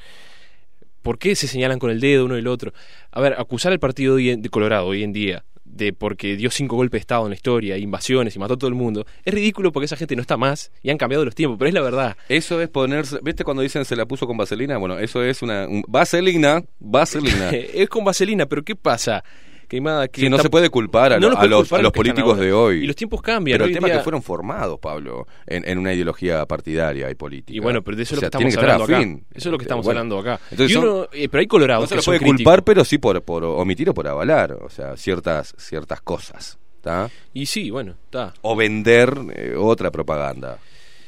¿Por 1.02 1.18
qué 1.18 1.34
se 1.36 1.48
señalan 1.48 1.80
con 1.80 1.91
el 1.91 2.02
dedo 2.02 2.26
uno 2.26 2.36
y 2.36 2.40
el 2.40 2.48
otro? 2.48 2.74
A 3.12 3.22
ver, 3.22 3.34
acusar 3.40 3.72
al 3.72 3.80
partido 3.80 4.18
de 4.18 4.49
Colorado 4.49 4.88
hoy 4.88 5.02
en 5.02 5.14
día 5.14 5.45
de 5.72 5.93
porque 5.93 6.35
dio 6.35 6.52
cinco 6.52 6.76
golpes 6.76 6.99
de 6.99 7.02
Estado 7.02 7.23
en 7.23 7.30
la 7.30 7.35
historia, 7.35 7.77
invasiones 7.77 8.35
y 8.35 8.39
mató 8.39 8.53
a 8.56 8.57
todo 8.57 8.68
el 8.68 8.76
mundo, 8.76 9.06
es 9.23 9.34
ridículo 9.34 9.72
porque 9.72 9.85
esa 9.85 9.95
gente 9.95 10.15
no 10.15 10.22
está 10.22 10.38
más 10.38 10.72
y 10.84 10.89
han 10.89 10.98
cambiado 10.98 11.23
los 11.26 11.34
tiempos, 11.35 11.57
pero 11.57 11.69
es 11.69 11.73
la 11.73 11.81
verdad. 11.81 12.18
Eso 12.30 12.61
es 12.61 12.69
ponerse, 12.69 13.19
¿viste 13.23 13.43
cuando 13.43 13.64
dicen 13.64 13.85
se 13.85 13.95
la 13.95 14.06
puso 14.06 14.27
con 14.27 14.38
vaselina? 14.38 14.77
Bueno, 14.77 14.99
eso 14.99 15.23
es 15.23 15.41
una 15.41 15.68
un- 15.68 15.84
vaselina, 15.88 16.64
vaselina. 16.80 17.49
es 17.52 17.89
con 17.89 18.03
vaselina, 18.03 18.45
pero 18.45 18.64
¿qué 18.64 18.76
pasa? 18.76 19.23
Que, 19.72 19.80
nada, 19.80 20.10
que 20.10 20.19
Sí, 20.19 20.30
no 20.30 20.38
se 20.38 20.49
puede 20.49 20.69
culpar 20.69 21.14
a, 21.14 21.15
no 21.18 21.27
lo- 21.30 21.30
los 21.35 21.39
a 21.39 21.45
los, 21.45 21.60
culpar 21.61 21.80
a 21.80 21.84
los 21.84 21.91
políticos 21.93 22.38
de 22.38 22.52
hoy. 22.52 22.84
Y 22.84 22.88
los 22.88 22.95
tiempos 22.98 23.22
cambian. 23.22 23.56
Pero 23.56 23.65
el 23.68 23.73
tema 23.73 23.88
es 23.88 23.93
día- 23.93 23.99
que 23.99 24.03
fueron 24.03 24.22
formados, 24.22 24.77
Pablo, 24.80 25.27
en, 25.48 25.65
en 25.65 25.77
una 25.77 25.93
ideología 25.93 26.45
partidaria 26.45 27.10
y 27.10 27.15
política. 27.15 27.56
Y 27.56 27.60
bueno, 27.60 27.81
pero 27.81 27.95
de 27.95 28.03
eso 28.03 28.15
O 28.15 28.18
es 28.18 28.18
lo 28.18 28.19
sea, 28.19 28.30
que 28.31 28.48
estamos 28.49 28.57
hablando 28.57 28.84
acá. 28.84 29.02
Eso 29.34 29.48
es 29.49 29.52
lo 29.53 29.57
que 29.57 29.64
estamos 29.64 29.85
Bueno, 29.85 29.99
hablando 30.02 30.19
acá. 30.19 30.39
Entonces 30.52 30.76
son- 30.77 31.07
eh, 31.14 31.30
pero 31.30 31.39
hay 31.39 31.48
colorados 31.48 31.84
no 31.84 31.88
se 31.88 31.95
lo 31.95 32.02
puede 32.03 32.19
críticos. 32.19 32.38
culpar, 32.43 32.64
pero 32.65 32.84
sí 32.84 32.98
por, 32.98 33.22
por 33.23 33.45
omitir 33.45 33.89
o 33.89 33.93
por 33.93 34.06
avalar, 34.10 34.52
o 34.52 34.69
sea, 34.69 34.98
ciertas, 34.98 35.56
ciertas 35.57 36.02
cosas. 36.02 36.57
¿tá? 36.81 37.10
Y 37.31 37.45
sí, 37.45 37.69
bueno, 37.69 37.93
está. 38.06 38.34
O 38.41 38.56
vender 38.56 39.14
eh, 39.35 39.53
otra 39.57 39.89
propaganda. 39.91 40.57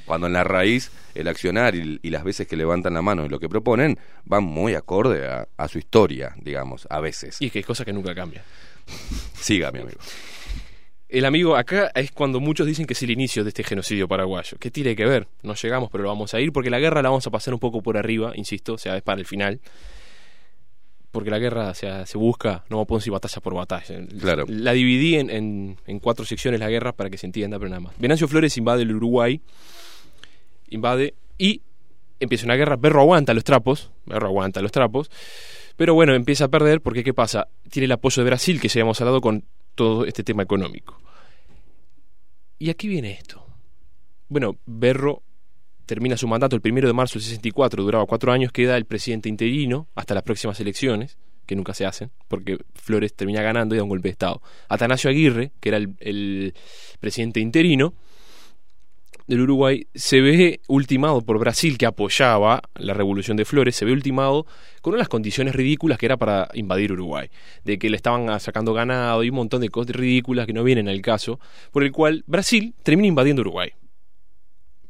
Cuando 0.06 0.28
en 0.28 0.34
la 0.34 0.44
raíz 0.44 0.92
el 1.16 1.28
accionar 1.28 1.76
y, 1.76 2.00
y 2.02 2.10
las 2.10 2.24
veces 2.24 2.48
que 2.48 2.56
levantan 2.58 2.94
la 2.94 3.02
mano 3.02 3.26
y 3.26 3.30
lo 3.30 3.40
que 3.40 3.48
proponen 3.50 3.98
van 4.26 4.44
muy 4.44 4.74
acorde 4.76 5.28
a, 5.28 5.48
a 5.58 5.68
su 5.68 5.78
historia, 5.80 6.36
digamos, 6.42 6.88
a 6.90 7.00
veces. 7.00 7.38
Y 7.42 7.46
es 7.48 7.52
que 7.52 7.60
hay 7.60 7.64
cosas 7.64 7.86
que 7.86 7.94
nunca 7.94 8.14
cambian. 8.14 8.44
Siga, 9.36 9.72
mi 9.72 9.80
amigo. 9.80 9.98
El 11.08 11.26
amigo 11.26 11.56
acá 11.56 11.92
es 11.94 12.12
cuando 12.12 12.40
muchos 12.40 12.66
dicen 12.66 12.86
que 12.88 12.94
es 12.94 13.04
el 13.04 13.12
inicio 13.12 13.44
de 13.44 13.50
este 13.50 13.64
genocidio 13.64 14.08
paraguayo. 14.08 14.58
¿Qué 14.60 14.72
tiene 14.72 14.96
que 14.96 15.06
ver? 15.06 15.28
No 15.44 15.54
llegamos, 15.54 15.90
pero 15.92 16.04
lo 16.04 16.10
vamos 16.10 16.34
a 16.34 16.42
ir 16.42 16.52
porque 16.52 16.70
la 16.72 16.80
guerra 16.80 17.02
la 17.04 17.10
vamos 17.10 17.28
a 17.28 17.30
pasar 17.30 17.54
un 17.54 17.60
poco 17.60 17.82
por 17.84 17.98
arriba, 17.98 18.34
insisto, 18.36 18.74
o 18.74 18.78
sea, 18.80 18.98
es 18.98 19.04
para 19.04 19.20
el 19.20 19.26
final. 19.28 19.60
Porque 21.12 21.30
la 21.30 21.38
guerra 21.38 21.70
o 21.70 21.74
sea, 21.76 22.08
se 22.08 22.18
busca, 22.18 22.64
no 22.70 22.84
podemos 22.86 23.06
ir 23.06 23.14
batalla 23.14 23.40
por 23.42 23.54
batalla. 23.54 23.96
Claro. 24.20 24.46
La 24.48 24.72
dividí 24.74 25.16
en, 25.16 25.30
en- 25.30 25.78
en 25.86 26.00
cuatro 26.00 26.26
secciones 26.26 26.60
la 26.60 26.70
guerra 26.70 26.92
para 26.94 27.12
que 27.12 27.20
se 27.20 27.28
entienda, 27.28 27.60
pero 27.60 27.70
nada 27.70 27.82
más. 27.82 27.94
Venancio 28.00 28.28
Flores 28.28 28.58
invade 28.58 28.82
el 28.82 28.96
Uruguay, 28.96 29.40
invade 30.76 31.16
y 31.38 31.62
empieza 32.20 32.46
una 32.46 32.56
guerra. 32.56 32.76
Berro 32.76 33.02
aguanta 33.02 33.34
los 33.34 33.44
trapos, 33.44 33.92
Berro 34.06 34.28
aguanta 34.28 34.62
los 34.62 34.72
trapos, 34.72 35.10
pero 35.76 35.94
bueno, 35.94 36.14
empieza 36.14 36.46
a 36.46 36.48
perder 36.50 36.82
porque 36.82 37.04
¿qué 37.04 37.14
pasa? 37.14 37.48
Tiene 37.70 37.86
el 37.86 37.92
apoyo 37.92 38.24
de 38.24 38.30
Brasil, 38.30 38.60
que 38.60 38.68
ya 38.68 38.82
hemos 38.82 39.00
hablado 39.02 39.22
con 39.22 39.44
todo 39.76 40.06
este 40.06 40.24
tema 40.24 40.44
económico. 40.44 41.00
Y 42.60 42.70
aquí 42.70 42.88
viene 42.88 43.12
esto. 43.12 43.46
Bueno, 44.30 44.58
Berro 44.66 45.22
termina 45.86 46.16
su 46.16 46.28
mandato 46.28 46.56
el 46.56 46.62
primero 46.62 46.88
de 46.88 46.94
marzo 46.94 47.16
del 47.16 47.24
64, 47.24 47.84
duraba 47.84 48.06
cuatro 48.06 48.32
años, 48.32 48.52
queda 48.52 48.78
el 48.78 48.86
presidente 48.86 49.30
interino 49.30 49.88
hasta 49.96 50.14
las 50.14 50.24
próximas 50.24 50.60
elecciones, 50.60 51.18
que 51.46 51.56
nunca 51.56 51.74
se 51.74 51.86
hacen, 51.86 52.12
porque 52.28 52.58
Flores 52.74 53.14
termina 53.14 53.42
ganando 53.42 53.76
y 53.76 53.78
da 53.78 53.84
un 53.84 53.90
golpe 53.90 54.08
de 54.08 54.14
Estado. 54.14 54.42
Atanasio 54.70 55.10
Aguirre, 55.10 55.52
que 55.60 55.70
era 55.70 55.78
el, 55.78 55.96
el 56.00 56.54
presidente 57.00 57.42
interino 57.42 57.94
del 59.28 59.42
Uruguay, 59.42 59.88
se 59.94 60.22
ve 60.22 60.60
ultimado 60.68 61.22
por 61.22 61.40
Brasil, 61.40 61.78
que 61.78 61.86
apoyaba 61.86 62.62
la 62.76 62.94
revolución 62.94 63.38
de 63.38 63.46
Flores, 63.46 63.76
se 63.76 63.86
ve 63.86 63.92
ultimado 63.92 64.46
con 64.82 64.94
unas 64.94 65.08
condiciones 65.08 65.56
ridículas 65.56 65.98
que 65.98 66.06
era 66.06 66.18
para 66.18 66.50
invadir 66.54 66.92
Uruguay, 66.92 67.30
de 67.64 67.80
que 67.80 67.90
le 67.90 67.96
estaban 67.96 68.40
sacando 68.40 68.74
ganado 68.74 69.24
y 69.24 69.30
un 69.30 69.36
montón 69.36 69.62
de 69.62 69.70
cosas 69.70 69.96
ridículas 69.96 70.46
que 70.46 70.54
no 70.54 70.64
vienen 70.64 70.90
al 70.90 71.02
caso, 71.02 71.40
por 71.72 71.84
el 71.84 71.92
cual 71.92 72.24
Brasil 72.28 72.76
termina 72.84 73.08
invadiendo 73.08 73.42
Uruguay 73.42 73.72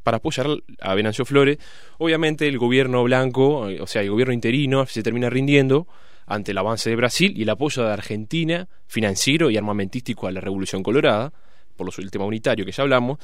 para 0.04 0.18
apoyar 0.18 0.46
a 0.80 0.94
Venancio 0.94 1.24
Flores. 1.24 1.58
Obviamente 1.98 2.46
el 2.46 2.58
gobierno 2.58 3.02
blanco, 3.02 3.68
eh, 3.68 3.80
o 3.80 3.86
sea, 3.86 4.02
el 4.02 4.10
gobierno 4.10 4.34
interino, 4.34 4.86
se 4.86 5.02
termina 5.02 5.30
rindiendo 5.30 5.88
ante 6.26 6.52
el 6.52 6.58
avance 6.58 6.90
de 6.90 6.96
Brasil 6.96 7.34
y 7.36 7.42
el 7.42 7.50
apoyo 7.50 7.82
de 7.84 7.92
Argentina, 7.92 8.68
financiero 8.86 9.50
y 9.50 9.56
armamentístico 9.56 10.26
a 10.26 10.32
la 10.32 10.40
Revolución 10.40 10.82
Colorada, 10.82 11.32
por 11.76 11.86
los- 11.86 11.98
el 11.98 12.10
tema 12.10 12.24
unitario 12.24 12.64
que 12.64 12.72
ya 12.72 12.82
hablamos. 12.82 13.18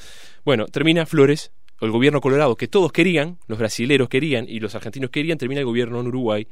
Bueno, 0.45 0.65
termina 0.65 1.05
Flores, 1.05 1.51
o 1.79 1.85
el 1.85 1.91
gobierno 1.91 2.21
colorado 2.21 2.55
que 2.55 2.67
todos 2.67 2.91
querían, 2.91 3.39
los 3.47 3.57
brasileros 3.57 4.07
querían 4.09 4.45
y 4.47 4.59
los 4.59 4.75
argentinos 4.75 5.09
querían, 5.09 5.37
termina 5.37 5.59
el 5.59 5.65
gobierno 5.65 5.99
en 5.99 6.07
Uruguay 6.07 6.47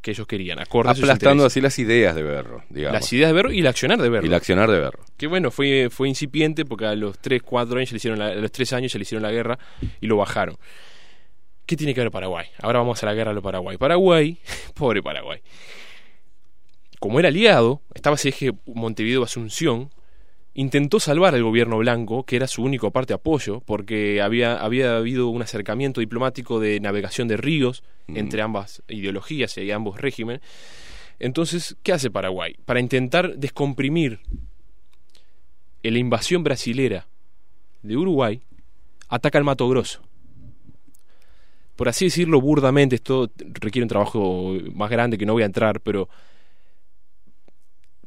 que 0.00 0.12
ellos 0.12 0.26
querían, 0.26 0.58
acorde 0.58 0.88
a 0.88 0.92
Aplastando 0.92 1.44
así 1.44 1.60
las 1.60 1.78
ideas 1.78 2.14
de 2.14 2.22
Berro, 2.22 2.64
digamos. 2.70 2.94
Las 2.98 3.12
ideas 3.12 3.28
de 3.28 3.34
Berro 3.34 3.52
y 3.52 3.58
el 3.60 3.66
accionar 3.66 4.00
de 4.00 4.08
Berro. 4.08 4.24
Y 4.24 4.28
el 4.28 4.34
accionar 4.34 4.70
de 4.70 4.78
Berro. 4.80 5.04
Que 5.18 5.26
bueno, 5.26 5.50
fue, 5.50 5.88
fue 5.90 6.08
incipiente 6.08 6.64
porque 6.64 6.86
a 6.86 6.94
los 6.94 7.18
3, 7.18 7.42
4 7.42 7.76
años 7.76 7.90
se 7.90 7.94
le 7.94 7.96
hicieron 7.98 8.18
la- 8.18 8.28
a 8.28 8.34
los 8.34 8.50
3 8.50 8.72
años 8.72 8.90
se 8.92 8.98
le 8.98 9.02
hicieron 9.02 9.22
la 9.22 9.30
guerra 9.30 9.58
y 10.00 10.06
lo 10.06 10.16
bajaron. 10.16 10.56
¿Qué 11.66 11.76
tiene 11.76 11.92
que 11.92 12.00
ver 12.00 12.10
Paraguay? 12.10 12.46
Ahora 12.62 12.78
vamos 12.78 13.02
a 13.02 13.06
la 13.06 13.12
guerra 13.12 13.34
de 13.34 13.42
Paraguay. 13.42 13.76
Paraguay, 13.76 14.38
pobre 14.74 15.02
Paraguay. 15.02 15.40
Como 16.98 17.18
era 17.18 17.28
aliado, 17.28 17.82
estaba 17.94 18.16
ese 18.16 18.30
eje 18.30 18.52
Montevideo-Asunción, 18.66 19.90
intentó 20.54 21.00
salvar 21.00 21.34
al 21.34 21.42
gobierno 21.42 21.78
blanco, 21.78 22.24
que 22.24 22.36
era 22.36 22.46
su 22.46 22.62
único 22.62 22.90
parte 22.90 23.12
de 23.12 23.16
apoyo, 23.16 23.60
porque 23.60 24.20
había, 24.20 24.60
había 24.60 24.96
habido 24.96 25.28
un 25.28 25.42
acercamiento 25.42 26.00
diplomático 26.00 26.60
de 26.60 26.80
navegación 26.80 27.28
de 27.28 27.36
ríos 27.36 27.82
entre 28.08 28.42
ambas 28.42 28.82
ideologías 28.88 29.56
y 29.58 29.70
ambos 29.70 30.00
regímenes. 30.00 30.42
Entonces, 31.18 31.76
¿qué 31.82 31.92
hace 31.92 32.10
Paraguay? 32.10 32.56
Para 32.64 32.80
intentar 32.80 33.36
descomprimir 33.36 34.20
la 35.82 35.98
invasión 35.98 36.42
brasilera 36.42 37.06
de 37.82 37.96
Uruguay, 37.96 38.42
ataca 39.08 39.38
al 39.38 39.44
Mato 39.44 39.68
Grosso. 39.68 40.02
Por 41.76 41.88
así 41.88 42.06
decirlo 42.06 42.40
burdamente, 42.40 42.96
esto 42.96 43.30
requiere 43.38 43.84
un 43.84 43.88
trabajo 43.88 44.54
más 44.74 44.90
grande 44.90 45.16
que 45.16 45.24
no 45.24 45.32
voy 45.32 45.42
a 45.42 45.46
entrar, 45.46 45.80
pero 45.80 46.08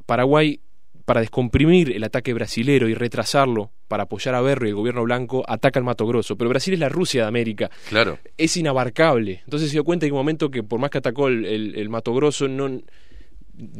Paraguay, 0.06 0.60
para 1.05 1.19
descomprimir 1.21 1.91
el 1.91 2.03
ataque 2.03 2.34
brasilero 2.34 2.88
y 2.88 2.93
retrasarlo 2.93 3.71
para 3.88 4.03
apoyar 4.03 4.35
a 4.35 4.41
Berro 4.41 4.65
y 4.65 4.69
el 4.69 4.75
gobierno 4.75 5.03
blanco, 5.03 5.43
ataca 5.47 5.80
al 5.80 5.84
Mato 5.84 6.07
Grosso. 6.07 6.38
Pero 6.38 6.49
Brasil 6.49 6.73
es 6.73 6.80
la 6.80 6.89
Rusia 6.89 7.23
de 7.23 7.27
América. 7.27 7.69
Claro. 7.89 8.19
Es 8.38 8.55
inabarcable. 8.57 9.41
Entonces 9.43 9.69
se 9.69 9.73
dio 9.75 9.84
cuenta 9.84 10.05
en 10.05 10.13
un 10.13 10.17
momento 10.19 10.49
que 10.49 10.63
por 10.63 10.80
más 10.80 10.89
que 10.89 10.99
atacó 10.99 11.27
el, 11.27 11.45
el- 11.45 11.75
el 11.75 11.89
Mato 11.89 12.13
Grosso, 12.13 12.47
no, 12.47 12.67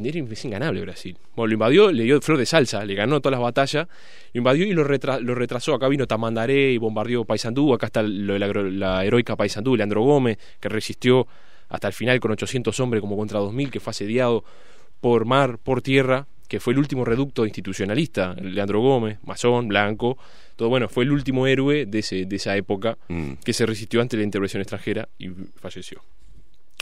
era 0.04 0.20
es 0.20 0.46
inganable 0.46 0.82
Brasil. 0.82 1.18
Bueno, 1.36 1.48
lo 1.48 1.54
invadió, 1.54 1.92
le 1.92 2.04
dio 2.04 2.22
flor 2.22 2.38
de 2.38 2.46
salsa, 2.46 2.86
le 2.86 2.94
ganó 2.94 3.22
todas 3.22 3.32
las 3.40 3.42
batallas, 3.42 3.88
lo 4.34 4.38
invadió 4.38 4.66
y 4.66 4.74
lo, 4.74 4.84
retra- 4.84 5.20
lo 5.20 5.34
retrasó. 5.34 5.74
Acá 5.74 5.88
vino 5.88 6.06
Tamandaré 6.06 6.74
y 6.74 6.78
bombardeó 6.78 7.26
Paysandú, 7.26 7.74
acá 7.74 7.88
está 7.88 8.04
lo 8.04 8.34
de 8.34 8.40
la, 8.40 8.48
la 8.54 9.06
heroica 9.06 9.36
Paysandú, 9.36 9.76
Leandro 9.76 10.02
Gómez, 10.04 10.38
que 10.60 10.70
resistió 10.70 11.26
hasta 11.70 11.88
el 11.88 11.94
final 11.94 12.20
con 12.20 12.32
800 12.32 12.80
hombres 12.82 13.02
como 13.02 13.18
contra 13.18 13.40
2000, 13.40 13.72
que 13.72 13.80
fue 13.80 13.92
asediado 13.92 14.44
por 15.02 15.26
mar, 15.26 15.58
por 15.58 15.82
tierra, 15.82 16.28
que 16.54 16.60
fue 16.60 16.74
el 16.74 16.78
último 16.78 17.04
reducto 17.04 17.48
institucionalista, 17.48 18.36
Leandro 18.36 18.80
Gómez, 18.80 19.18
masón, 19.24 19.68
blanco, 19.68 20.20
todo 20.56 20.70
bueno, 20.70 20.88
fue 20.88 21.04
el 21.04 21.12
último 21.12 21.48
héroe 21.48 21.88
de, 21.88 21.98
ese, 21.98 22.28
de 22.28 22.36
esa 22.36 22.56
época 22.56 22.96
Mm. 23.08 23.38
que 23.44 23.54
se 23.54 23.66
resistió 23.66 24.02
ante 24.02 24.18
la 24.18 24.22
intervención 24.22 24.62
extranjera 24.62 25.10
y 25.18 25.30
falleció. 25.56 26.04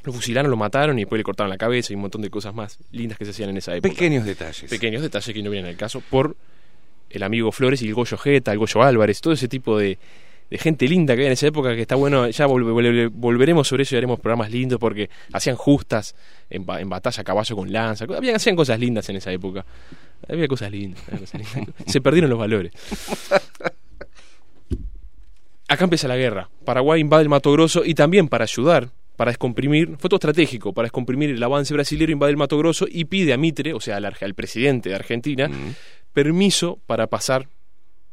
Lo 0.04 0.12
fusilaron, 0.12 0.52
lo 0.52 0.58
mataron 0.58 1.00
y 1.00 1.04
después 1.04 1.18
le 1.18 1.24
cortaron 1.24 1.50
la 1.50 1.58
cabeza 1.58 1.94
y 1.94 1.96
un 1.96 2.02
montón 2.02 2.22
de 2.22 2.30
cosas 2.30 2.54
más 2.54 2.80
lindas 2.92 3.18
que 3.18 3.24
se 3.24 3.32
hacían 3.32 3.52
en 3.52 3.56
esa 3.60 3.74
época. 3.74 3.94
Pequeños 3.94 4.26
detalles. 4.26 4.70
Pequeños 4.70 5.04
detalles 5.04 5.34
que 5.34 5.42
no 5.42 5.50
vienen 5.50 5.70
al 5.70 5.78
caso 5.78 6.02
por 6.02 6.36
el 7.10 7.24
amigo 7.24 7.54
Flores 7.54 7.82
y 7.82 7.88
el 7.88 7.94
Goyo 7.94 8.18
Jeta, 8.18 8.52
el 8.52 8.58
Goyo 8.58 8.84
Álvarez, 8.84 9.22
todo 9.22 9.34
ese 9.34 9.48
tipo 9.48 9.78
de, 9.78 9.98
de 10.52 10.58
gente 10.60 10.88
linda 10.88 11.16
que 11.16 11.22
había 11.22 11.28
en 11.28 11.34
esa 11.34 11.48
época 11.48 11.74
que 11.76 11.82
está 11.82 11.96
bueno, 11.96 12.30
ya 12.30 12.46
volve- 12.46 12.72
volve- 12.72 13.10
volveremos 13.12 13.68
sobre 13.68 13.84
eso 13.84 13.96
y 13.96 13.98
haremos 13.98 14.20
programas 14.20 14.52
lindos 14.52 14.78
porque 14.80 15.10
hacían 15.34 15.56
justas 15.56 16.14
en, 16.50 16.66
en 16.78 16.90
batalla 16.90 17.22
a 17.22 17.24
caballo 17.24 17.56
con 17.56 17.72
lanza, 17.72 18.06
habían, 18.06 18.36
hacían 18.36 18.56
cosas 18.56 18.80
lindas 18.80 19.10
en 19.10 19.16
esa 19.16 19.32
época. 19.32 19.66
Había 20.30 20.48
cosas 20.48 20.70
lindas, 20.70 21.02
había 21.08 21.22
cosas 21.22 21.42
lindas. 21.56 21.76
Se 21.88 22.00
perdieron 22.02 22.30
los 22.30 22.38
valores. 22.38 22.72
Acá 25.68 25.86
empieza 25.86 26.08
la 26.08 26.18
guerra. 26.18 26.50
Paraguay 26.66 27.00
invade 27.00 27.24
el 27.24 27.30
Mato 27.30 27.52
Grosso 27.54 27.84
y 27.86 27.94
también 27.96 28.28
para 28.28 28.44
ayudar, 28.44 28.90
para 29.16 29.32
descomprimir, 29.32 29.96
fue 30.00 30.10
todo 30.10 30.18
estratégico, 30.18 30.74
para 30.74 30.86
descomprimir 30.88 31.30
el 31.30 31.42
avance 31.42 31.74
brasilero, 31.74 32.12
invade 32.12 32.32
el 32.32 32.38
Mato 32.38 32.58
Grosso 32.58 32.86
y 32.90 33.06
pide 33.06 33.32
a 33.32 33.38
Mitre, 33.38 33.74
o 33.74 33.80
sea, 33.80 33.98
al, 33.98 34.06
al 34.06 34.34
presidente 34.36 34.90
de 34.90 34.96
Argentina, 34.96 35.50
permiso 36.12 36.78
para 36.88 37.08
pasar 37.08 37.48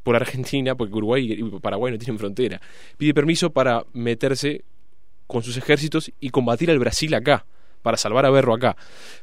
por 0.02 0.17
Argentina, 0.17 0.75
porque 0.75 0.94
Uruguay 0.94 1.33
y 1.33 1.43
Paraguay 1.60 1.93
no 1.93 1.99
tienen 1.99 2.18
frontera. 2.18 2.60
Pide 2.97 3.12
permiso 3.15 3.51
para 3.51 3.85
meterse 3.93 4.65
con 5.27 5.43
sus 5.43 5.57
ejércitos 5.57 6.10
y 6.20 6.31
combatir 6.31 6.70
al 6.70 6.78
Brasil 6.78 7.12
acá, 7.15 7.44
para 7.83 7.97
salvar 7.97 8.25
a 8.27 8.31
Berro 8.31 8.55
acá. 8.55 8.77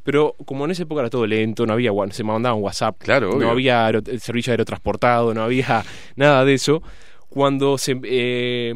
Pero 0.04 0.34
como 0.44 0.64
en 0.64 0.70
esa 0.70 0.84
época 0.84 1.00
era 1.00 1.10
todo 1.10 1.26
lento, 1.26 1.66
no 1.66 1.72
había 1.72 1.90
se 2.10 2.22
mandaban 2.24 2.62
WhatsApp, 2.62 2.96
Claro, 2.98 3.30
obvio. 3.30 3.40
no 3.46 3.50
había 3.50 3.90
servicio 4.18 4.52
aerotransportado, 4.52 5.34
no 5.34 5.42
había 5.42 5.84
nada 6.16 6.44
de 6.44 6.54
eso. 6.54 6.82
Cuando 7.28 7.76
se 7.76 7.98
eh, 8.04 8.72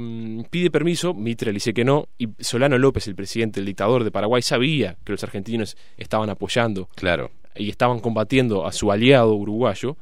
pide 0.51 0.71
permiso, 0.71 1.15
Mitre 1.15 1.51
le 1.53 1.55
dice 1.57 1.73
que 1.73 1.85
no, 1.85 2.09
y 2.19 2.29
Solano 2.41 2.77
López, 2.79 3.07
el 3.07 3.15
presidente, 3.15 3.61
el 3.61 3.67
dictador 3.67 4.03
de 4.05 4.11
Paraguay, 4.11 4.43
sabía 4.43 4.97
que 5.05 5.13
los 5.13 5.23
argentinos 5.23 5.77
estaban 5.97 6.29
apoyando 6.31 6.89
Claro. 6.97 7.31
y 7.55 7.71
estaban 7.71 8.01
combatiendo 8.01 8.67
a 8.67 8.73
su 8.73 8.91
aliado 8.93 9.35
uruguayo, 9.35 9.97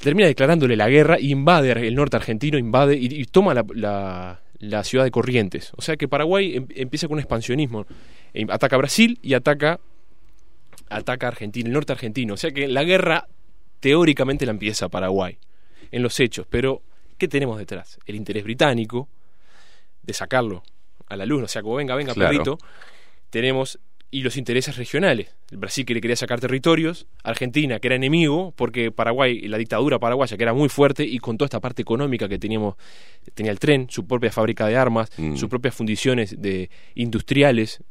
termina 0.00 0.26
declarándole 0.26 0.76
la 0.76 0.88
guerra 0.88 1.18
y 1.18 1.30
invade 1.30 1.70
el 1.86 1.94
norte 1.94 2.16
argentino, 2.16 2.58
invade 2.58 2.96
y, 2.96 3.06
y 3.06 3.24
toma 3.26 3.54
la, 3.54 3.64
la- 3.74 4.40
la 4.58 4.84
ciudad 4.84 5.04
de 5.04 5.10
Corrientes. 5.10 5.72
O 5.76 5.82
sea 5.82 5.96
que 5.96 6.08
Paraguay 6.08 6.56
em- 6.56 6.66
empieza 6.74 7.06
con 7.08 7.14
un 7.14 7.20
expansionismo. 7.20 7.86
Em, 8.32 8.48
Ataca 8.50 8.76
Brasil 8.78 9.18
y 9.22 9.34
ataca, 9.34 9.80
ataca 10.88 11.28
Argentina, 11.28 11.66
el 11.68 11.74
norte 11.74 11.92
argentino. 11.92 12.34
O 12.34 12.36
sea 12.36 12.50
que 12.52 12.66
la 12.68 12.84
guerra 12.84 13.26
teóricamente 13.80 14.46
la 14.46 14.52
empieza 14.52 14.88
Paraguay, 14.88 15.38
en 15.92 16.02
los 16.02 16.18
hechos. 16.20 16.46
Pero, 16.48 16.80
¿qué 17.18 17.28
tenemos 17.28 17.58
detrás? 17.58 17.98
El 18.06 18.14
interés 18.16 18.44
británico 18.44 19.08
de 20.02 20.12
sacarlo 20.14 20.62
a 21.08 21.16
la 21.16 21.26
luz. 21.26 21.42
O 21.42 21.48
sea, 21.48 21.62
como 21.62 21.74
venga, 21.76 21.94
venga, 21.94 22.14
Claro. 22.14 22.30
perrito. 22.30 22.58
Tenemos 23.30 23.78
y 24.10 24.22
los 24.22 24.36
intereses 24.36 24.76
regionales. 24.76 25.34
El 25.50 25.58
Brasil 25.58 25.84
que 25.84 25.92
le 25.92 26.00
quería 26.00 26.16
sacar 26.16 26.40
territorios, 26.40 27.06
Argentina 27.24 27.80
que 27.80 27.88
era 27.88 27.96
enemigo, 27.96 28.52
porque 28.56 28.90
Paraguay, 28.92 29.40
la 29.48 29.58
dictadura 29.58 29.98
paraguaya 29.98 30.36
que 30.36 30.42
era 30.44 30.54
muy 30.54 30.68
fuerte 30.68 31.04
y 31.04 31.18
con 31.18 31.36
toda 31.36 31.46
esta 31.46 31.60
parte 31.60 31.82
económica 31.82 32.28
que 32.28 32.38
teníamos, 32.38 32.76
tenía 33.34 33.52
el 33.52 33.58
tren, 33.58 33.88
su 33.90 34.06
propia 34.06 34.30
fábrica 34.30 34.66
de 34.68 34.76
armas, 34.76 35.10
Mm. 35.18 35.36
sus 35.36 35.48
propias 35.48 35.74
fundiciones 35.74 36.40
de 36.40 36.70
industriales 36.94 37.82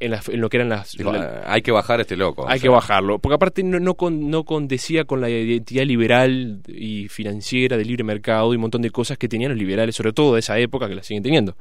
en, 0.00 0.10
las- 0.10 0.28
en 0.28 0.40
lo 0.40 0.50
que 0.50 0.56
eran 0.58 0.68
las... 0.68 0.98
La- 0.98 1.42
"Ah, 1.46 1.52
hay 1.54 1.62
que 1.62 1.70
bajar 1.70 2.00
este 2.00 2.16
loco. 2.16 2.46
hay 2.48 2.58
o 2.58 2.62
que 2.62 2.68
bajarlo, 2.68 3.18
porque 3.20 3.34
aparte 3.36 3.62
no, 3.62 3.78
no, 3.78 3.94
con, 3.94 4.28
no 4.28 4.44
condecía 4.44 5.04
con 5.04 5.20
la 5.20 5.30
identidad 5.30 5.84
liberal 5.84 6.60
y 6.66 7.08
financiera 7.08 7.76
del 7.76 7.86
libre 7.86 8.02
mercado 8.04 8.52
y 8.52 8.56
un 8.56 8.62
montón 8.62 8.82
de 8.82 8.90
cosas 8.90 9.16
que 9.18 9.28
tenían 9.28 9.52
los 9.52 9.58
liberales, 9.58 9.94
sobre 9.94 10.12
todo 10.12 10.34
de 10.34 10.40
esa 10.40 10.58
época 10.58 10.88
que 10.88 10.96
la 10.96 11.02
siguen 11.02 11.22
teniendo. 11.22 11.56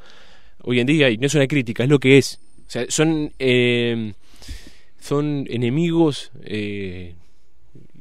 Hoy 0.64 0.80
en 0.80 0.88
día, 0.88 1.10
y 1.10 1.18
no 1.18 1.28
es 1.28 1.36
una 1.36 1.48
crítica, 1.48 1.84
es 1.84 1.90
lo 1.90 2.00
que 2.00 2.18
es. 2.18 2.40
O 2.66 2.70
sea, 2.70 2.86
son, 2.90 3.32
eh, 3.40 4.14
son 5.00 5.46
enemigos. 5.50 6.32
eh, 6.44 7.16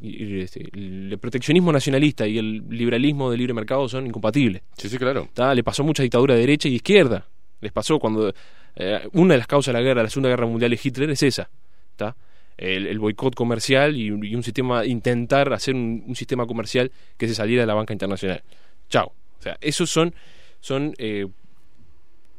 este, 0.02 0.68
el 0.72 1.16
proteccionismo 1.20 1.70
nacionalista 1.72 2.26
y 2.26 2.36
el 2.36 2.68
liberalismo 2.68 3.30
del 3.30 3.38
libre 3.38 3.54
mercado 3.54 3.88
son 3.88 4.06
incompatibles. 4.06 4.62
Sí, 4.76 4.88
sí, 4.88 4.98
claro. 4.98 5.28
¿tá? 5.32 5.54
Le 5.54 5.62
pasó 5.62 5.84
mucha 5.84 6.02
dictadura 6.02 6.34
de 6.34 6.40
derecha 6.40 6.68
y 6.68 6.74
izquierda. 6.74 7.28
Les 7.60 7.70
pasó 7.70 8.00
cuando 8.00 8.34
eh, 8.74 9.08
una 9.12 9.34
de 9.34 9.38
las 9.38 9.46
causas 9.46 9.72
de 9.72 9.78
la 9.78 9.84
guerra, 9.84 10.00
de 10.00 10.04
la 10.04 10.10
Segunda 10.10 10.30
Guerra 10.30 10.46
Mundial 10.46 10.72
de 10.72 10.80
Hitler 10.82 11.10
es 11.10 11.22
esa. 11.22 11.48
¿tá? 11.94 12.16
El, 12.56 12.88
el 12.88 12.98
boicot 12.98 13.34
comercial 13.36 13.96
y, 13.96 14.06
y 14.06 14.34
un 14.34 14.42
sistema, 14.42 14.84
intentar 14.84 15.52
hacer 15.52 15.74
un, 15.76 16.02
un 16.04 16.16
sistema 16.16 16.46
comercial 16.46 16.90
que 17.16 17.28
se 17.28 17.34
saliera 17.36 17.62
de 17.62 17.66
la 17.68 17.74
banca 17.74 17.92
internacional. 17.92 18.42
Chao. 18.88 19.12
O 19.38 19.42
sea, 19.42 19.56
esos 19.60 19.88
son, 19.88 20.12
son 20.60 20.94
eh, 20.98 21.26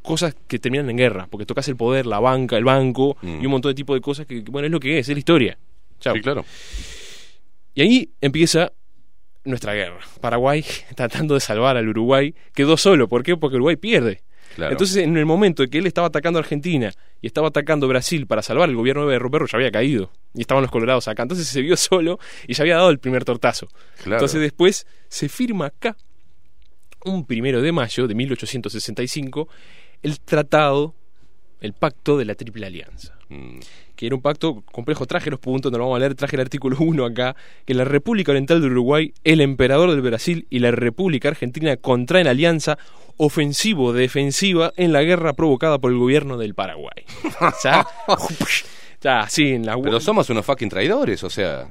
cosas 0.04 0.36
que 0.48 0.60
terminan 0.60 0.90
en 0.90 0.98
guerra, 0.98 1.28
porque 1.30 1.46
tocas 1.46 1.68
el 1.68 1.76
poder, 1.76 2.06
la 2.06 2.20
banca, 2.20 2.58
el 2.58 2.66
banco 2.66 3.18
y 3.24 3.46
un 3.46 3.52
montón 3.52 3.72
de 3.72 3.76
tipo 3.76 3.96
de 3.96 4.02
cosas 4.02 4.28
que, 4.28 4.42
bueno, 4.42 4.68
es 4.68 4.72
lo 4.72 4.80
que 4.80 5.00
es, 5.00 5.10
es 5.10 5.16
la 5.16 5.20
historia. 5.20 5.58
Chao. 6.00 6.14
Sí, 6.14 6.22
claro. 6.22 6.46
Y 7.74 7.82
ahí 7.82 8.10
empieza 8.22 8.72
nuestra 9.46 9.74
guerra. 9.74 10.00
Paraguay 10.22 10.64
tratando 10.96 11.34
de 11.34 11.40
salvar 11.40 11.78
al 11.78 11.88
Uruguay 11.88 12.36
quedó 12.54 12.78
solo. 12.78 13.08
¿Por 13.08 13.24
qué? 13.24 13.38
Porque 13.38 13.56
Uruguay 13.56 13.76
pierde. 13.76 14.22
Claro. 14.56 14.74
Entonces, 14.74 14.98
en 14.98 15.18
el 15.18 15.26
momento 15.26 15.64
en 15.64 15.70
que 15.70 15.80
él 15.80 15.88
estaba 15.88 16.08
atacando 16.08 16.38
a 16.38 16.42
Argentina 16.42 16.92
y 17.22 17.28
estaba 17.28 17.48
atacando 17.48 17.88
a 17.88 17.90
Brasil 17.90 18.28
para 18.28 18.44
salvar 18.44 18.70
el 18.70 18.76
gobierno 18.76 19.08
de 19.08 19.18
Berro, 19.18 19.48
ya 19.48 19.58
había 19.58 19.72
caído. 19.72 20.12
Y 20.36 20.42
estaban 20.42 20.62
los 20.62 20.70
colorados 20.70 21.08
acá. 21.08 21.24
Entonces 21.24 21.48
se 21.48 21.62
vio 21.62 21.76
solo 21.78 22.20
y 22.48 22.54
ya 22.54 22.64
había 22.64 22.76
dado 22.76 22.92
el 22.92 23.00
primer 23.00 23.26
tortazo. 23.26 23.68
Claro. 24.04 24.18
Entonces 24.18 24.42
después 24.42 24.86
se 25.08 25.30
firma 25.30 25.68
acá, 25.68 25.98
un 27.06 27.26
primero 27.26 27.62
de 27.62 27.72
mayo 27.72 28.08
de 28.08 28.14
1865, 28.14 29.50
el 30.04 30.20
tratado, 30.20 30.94
el 31.62 31.74
pacto 31.74 32.18
de 32.18 32.26
la 32.26 32.36
Triple 32.36 32.66
Alianza. 32.66 33.18
Mm. 33.30 33.60
Que 33.96 34.08
era 34.08 34.16
un 34.16 34.22
pacto 34.22 34.64
complejo, 34.72 35.06
traje 35.06 35.30
los 35.30 35.40
puntos, 35.40 35.72
no 35.72 35.78
lo 35.78 35.86
vamos 35.86 35.98
a 35.98 36.00
leer, 36.00 36.16
traje 36.16 36.36
el 36.36 36.42
artículo 36.42 36.78
1 36.80 37.06
acá, 37.06 37.36
que 37.66 37.74
la 37.74 37.86
República 37.86 38.32
Oriental 38.32 38.62
del 38.62 38.72
Uruguay, 38.72 39.14
el 39.24 39.42
Emperador 39.42 39.92
del 39.92 40.02
Brasil 40.02 40.46
y 40.50 40.60
la 40.60 40.72
República 40.72 41.30
Argentina 41.30 41.76
contraen 41.78 42.28
alianza 42.28 42.78
ofensivo-defensiva 43.18 44.74
en 44.76 44.92
la 44.92 45.04
guerra 45.04 45.34
provocada 45.34 45.80
por 45.80 45.92
el 45.92 45.98
gobierno 45.98 46.38
del 46.38 46.54
Paraguay. 46.54 47.06
O 47.40 47.52
sea, 47.62 47.86
ya, 49.02 49.28
sí, 49.30 49.54
en 49.54 49.66
la 49.66 49.80
Pero 49.82 50.00
somos 50.00 50.30
unos 50.30 50.46
fucking 50.46 50.70
traidores, 50.70 51.24
o 51.24 51.30
sea. 51.30 51.70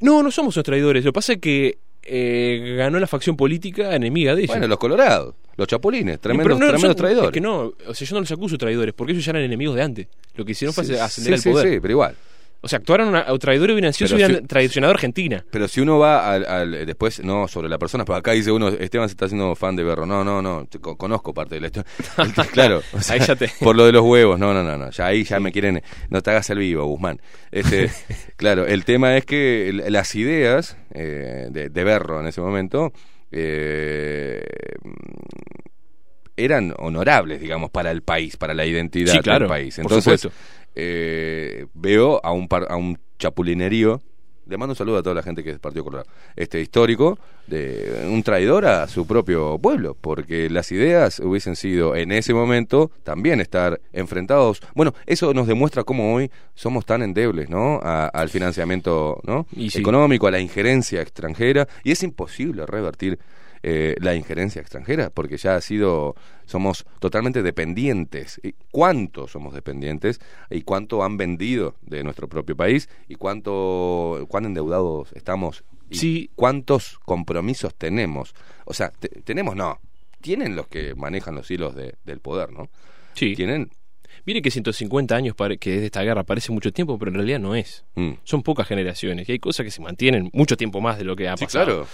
No, 0.00 0.22
no 0.22 0.30
somos 0.30 0.56
unos 0.56 0.64
traidores. 0.64 1.04
Lo 1.04 1.12
que 1.12 1.14
pasa 1.14 1.32
es 1.34 1.38
que 1.40 1.78
eh, 2.06 2.74
ganó 2.78 2.98
la 2.98 3.06
facción 3.06 3.36
política 3.36 3.94
enemiga 3.94 4.34
de 4.34 4.42
ellos. 4.42 4.48
Bueno, 4.54 4.66
los 4.68 4.78
colorados, 4.78 5.34
los 5.56 5.66
chapulines, 5.68 6.20
tremendos, 6.20 6.58
no, 6.58 6.66
tremendos 6.66 6.80
son- 6.82 6.96
traidores. 6.96 7.28
es 7.28 7.32
que 7.32 7.40
no, 7.40 7.72
o 7.86 7.94
sea, 7.94 8.06
yo 8.06 8.14
no 8.14 8.20
los 8.20 8.30
acuso 8.32 8.58
traidores, 8.58 8.94
porque 8.94 9.12
ellos 9.12 9.24
ya 9.24 9.30
eran 9.30 9.42
enemigos 9.42 9.76
de 9.76 9.82
antes. 9.82 10.06
Lo 10.36 10.44
que 10.44 10.52
hicieron 10.52 10.74
fue 10.74 10.84
Sí, 10.84 10.94
ascender 10.94 11.38
sí, 11.38 11.48
al 11.48 11.52
poder. 11.54 11.72
sí, 11.74 11.80
pero 11.80 11.92
igual. 11.92 12.14
O 12.64 12.68
sea, 12.68 12.78
actuaron 12.78 13.14
a, 13.14 13.26
hubieran 13.74 13.92
sido 13.92 14.08
si 14.08 14.14
hubieran 14.14 14.46
traicionado 14.46 14.90
a 14.92 14.94
Argentina. 14.94 15.44
Pero 15.50 15.68
si 15.68 15.80
uno 15.80 15.98
va 15.98 16.32
al, 16.32 16.44
al- 16.46 16.86
después, 16.86 17.22
no 17.22 17.46
sobre 17.46 17.68
la 17.68 17.78
persona, 17.78 18.04
pero 18.04 18.16
acá 18.16 18.32
dice 18.32 18.50
uno, 18.50 18.68
Esteban 18.68 19.08
se 19.08 19.12
está 19.12 19.26
haciendo 19.26 19.54
fan 19.54 19.76
de 19.76 19.84
Berro. 19.84 20.06
No, 20.06 20.24
no, 20.24 20.40
no, 20.42 20.66
conozco 20.96 21.32
parte 21.34 21.56
de 21.56 21.60
la 21.60 21.66
historia. 21.68 21.90
claro, 22.52 22.82
o 22.92 23.00
sea, 23.00 23.14
Ahí 23.16 23.20
ya 23.20 23.36
te- 23.36 23.50
por 23.60 23.76
lo 23.76 23.84
de 23.86 23.92
los 23.92 24.02
huevos, 24.02 24.38
no, 24.38 24.52
no, 24.54 24.62
no, 24.62 24.76
no, 24.78 24.90
ya 24.90 25.06
ahí 25.06 25.24
ya 25.24 25.38
me 25.40 25.52
quieren, 25.52 25.82
no 26.08 26.22
te 26.22 26.30
hagas 26.30 26.48
el 26.50 26.58
vivo, 26.58 26.84
Guzmán. 26.86 27.20
Este, 27.52 27.90
claro, 28.36 28.66
el 28.66 28.84
tema 28.84 29.16
es 29.16 29.26
que 29.26 29.70
las 29.88 30.14
ideas 30.14 30.76
eh, 30.94 31.48
de, 31.50 31.68
de 31.68 31.84
Berro 31.84 32.20
en 32.20 32.26
ese 32.26 32.40
momento 32.40 32.92
eh, 33.30 34.42
eran 36.36 36.74
honorables, 36.78 37.40
digamos, 37.40 37.70
para 37.70 37.90
el 37.90 38.02
país, 38.02 38.36
para 38.36 38.54
la 38.54 38.66
identidad 38.66 39.12
Sí, 39.12 39.18
claro, 39.20 39.40
del 39.40 39.48
país. 39.48 39.76
por 39.76 39.82
Entonces, 39.84 40.20
supuesto. 40.20 40.32
Eh, 40.74 41.66
veo 41.74 42.20
a 42.24 42.32
un, 42.32 42.48
par- 42.48 42.66
a 42.68 42.76
un 42.76 42.98
chapulinerío. 43.18 44.00
Le 44.46 44.58
mando 44.58 44.72
un 44.72 44.76
saludo 44.76 44.98
a 44.98 45.02
toda 45.02 45.14
la 45.14 45.22
gente 45.22 45.42
que 45.42 45.48
es 45.50 45.58
Partido 45.58 45.84
Colorado. 45.84 46.06
Este 46.36 46.60
histórico, 46.60 47.18
de 47.46 48.06
un 48.10 48.22
traidor 48.22 48.66
a 48.66 48.86
su 48.88 49.06
propio 49.06 49.58
pueblo, 49.58 49.96
porque 49.98 50.50
las 50.50 50.70
ideas 50.70 51.18
hubiesen 51.20 51.56
sido 51.56 51.96
en 51.96 52.12
ese 52.12 52.34
momento 52.34 52.90
también 53.04 53.40
estar 53.40 53.80
enfrentados. 53.94 54.60
Bueno, 54.74 54.92
eso 55.06 55.32
nos 55.32 55.46
demuestra 55.46 55.82
cómo 55.84 56.14
hoy 56.14 56.30
somos 56.54 56.84
tan 56.84 57.00
endebles, 57.00 57.48
¿no? 57.48 57.80
A- 57.82 58.08
al 58.08 58.28
financiamiento, 58.28 59.18
¿no? 59.24 59.46
Y 59.56 59.70
sí. 59.70 59.78
Económico, 59.80 60.26
a 60.26 60.30
la 60.30 60.40
injerencia 60.40 61.00
extranjera, 61.00 61.66
y 61.82 61.92
es 61.92 62.02
imposible 62.02 62.66
revertir 62.66 63.18
eh, 63.66 63.96
la 64.00 64.14
injerencia 64.14 64.60
extranjera, 64.60 65.08
porque 65.08 65.38
ya 65.38 65.56
ha 65.56 65.60
sido, 65.62 66.14
somos 66.44 66.84
totalmente 66.98 67.42
dependientes. 67.42 68.38
¿Y 68.42 68.52
¿Cuánto 68.70 69.26
somos 69.26 69.54
dependientes? 69.54 70.20
¿Y 70.50 70.62
cuánto 70.62 71.02
han 71.02 71.16
vendido 71.16 71.74
de 71.80 72.04
nuestro 72.04 72.28
propio 72.28 72.54
país? 72.56 72.90
¿Y 73.08 73.14
cuánto, 73.14 74.26
cuán 74.28 74.44
endeudados 74.44 75.12
estamos? 75.14 75.64
¿Y 75.88 75.96
Sí. 75.96 76.30
cuántos 76.34 76.98
compromisos 77.06 77.74
tenemos? 77.74 78.34
O 78.66 78.74
sea, 78.74 78.90
te- 78.90 79.08
tenemos, 79.08 79.56
no, 79.56 79.78
tienen 80.20 80.56
los 80.56 80.66
que 80.68 80.94
manejan 80.94 81.34
los 81.34 81.50
hilos 81.50 81.74
de- 81.74 81.94
del 82.04 82.20
poder, 82.20 82.52
¿no? 82.52 82.68
Sí. 83.14 83.34
Tienen 83.34 83.70
Mire 84.26 84.40
que 84.42 84.50
150 84.50 85.14
años 85.16 85.34
que 85.60 85.74
es 85.74 85.80
de 85.80 85.86
esta 85.86 86.02
guerra 86.02 86.24
parece 86.24 86.52
mucho 86.52 86.72
tiempo, 86.72 86.98
pero 86.98 87.10
en 87.10 87.16
realidad 87.16 87.40
no 87.40 87.54
es. 87.54 87.84
Mm. 87.94 88.12
Son 88.24 88.42
pocas 88.42 88.66
generaciones 88.66 89.28
y 89.28 89.32
hay 89.32 89.38
cosas 89.38 89.64
que 89.64 89.70
se 89.70 89.80
mantienen 89.82 90.30
mucho 90.32 90.56
tiempo 90.56 90.80
más 90.80 90.98
de 90.98 91.04
lo 91.04 91.14
que 91.16 91.28
ha 91.28 91.36
Sí, 91.36 91.44
pasado. 91.44 91.64
claro. 91.66 91.86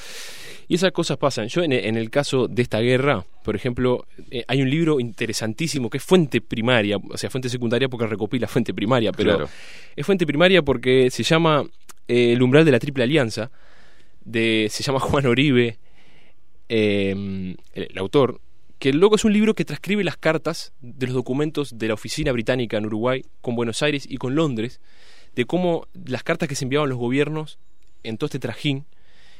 Y 0.68 0.74
esas 0.76 0.92
cosas 0.92 1.16
pasan. 1.16 1.48
Yo 1.48 1.64
en, 1.64 1.72
en 1.72 1.96
el 1.96 2.10
caso 2.10 2.46
de 2.46 2.62
esta 2.62 2.78
guerra, 2.78 3.24
por 3.42 3.56
ejemplo, 3.56 4.06
eh, 4.30 4.44
hay 4.46 4.62
un 4.62 4.70
libro 4.70 5.00
interesantísimo 5.00 5.90
que 5.90 5.98
es 5.98 6.04
fuente 6.04 6.40
primaria, 6.40 6.96
o 6.96 7.16
sea, 7.18 7.28
fuente 7.28 7.48
secundaria 7.48 7.88
porque 7.88 8.06
recopila 8.06 8.46
fuente 8.46 8.72
primaria, 8.72 9.10
pero 9.10 9.30
Claro. 9.36 9.48
es 9.96 10.06
fuente 10.06 10.26
primaria 10.26 10.62
porque 10.62 11.10
se 11.10 11.24
llama 11.24 11.64
eh, 12.06 12.34
El 12.34 12.42
umbral 12.42 12.64
de 12.64 12.70
la 12.70 12.78
Triple 12.78 13.02
Alianza, 13.02 13.50
de, 14.24 14.68
se 14.70 14.84
llama 14.84 15.00
Juan 15.00 15.26
Oribe, 15.26 15.78
eh, 16.68 17.10
el, 17.74 17.88
el 17.90 17.98
autor, 17.98 18.40
que 18.80 18.92
luego 18.92 19.14
es 19.14 19.24
un 19.24 19.32
libro 19.32 19.54
que 19.54 19.64
transcribe 19.64 20.02
las 20.02 20.16
cartas 20.16 20.72
de 20.80 21.06
los 21.06 21.14
documentos 21.14 21.78
de 21.78 21.86
la 21.88 21.94
oficina 21.94 22.32
británica 22.32 22.76
en 22.78 22.86
Uruguay 22.86 23.22
con 23.42 23.54
Buenos 23.54 23.82
Aires 23.82 24.06
y 24.08 24.16
con 24.16 24.34
Londres, 24.34 24.80
de 25.36 25.44
cómo 25.44 25.86
las 26.06 26.24
cartas 26.24 26.48
que 26.48 26.56
se 26.56 26.64
enviaban 26.64 26.88
los 26.88 26.98
gobiernos 26.98 27.58
en 28.02 28.16
todo 28.18 28.26
este 28.26 28.38
trajín, 28.40 28.86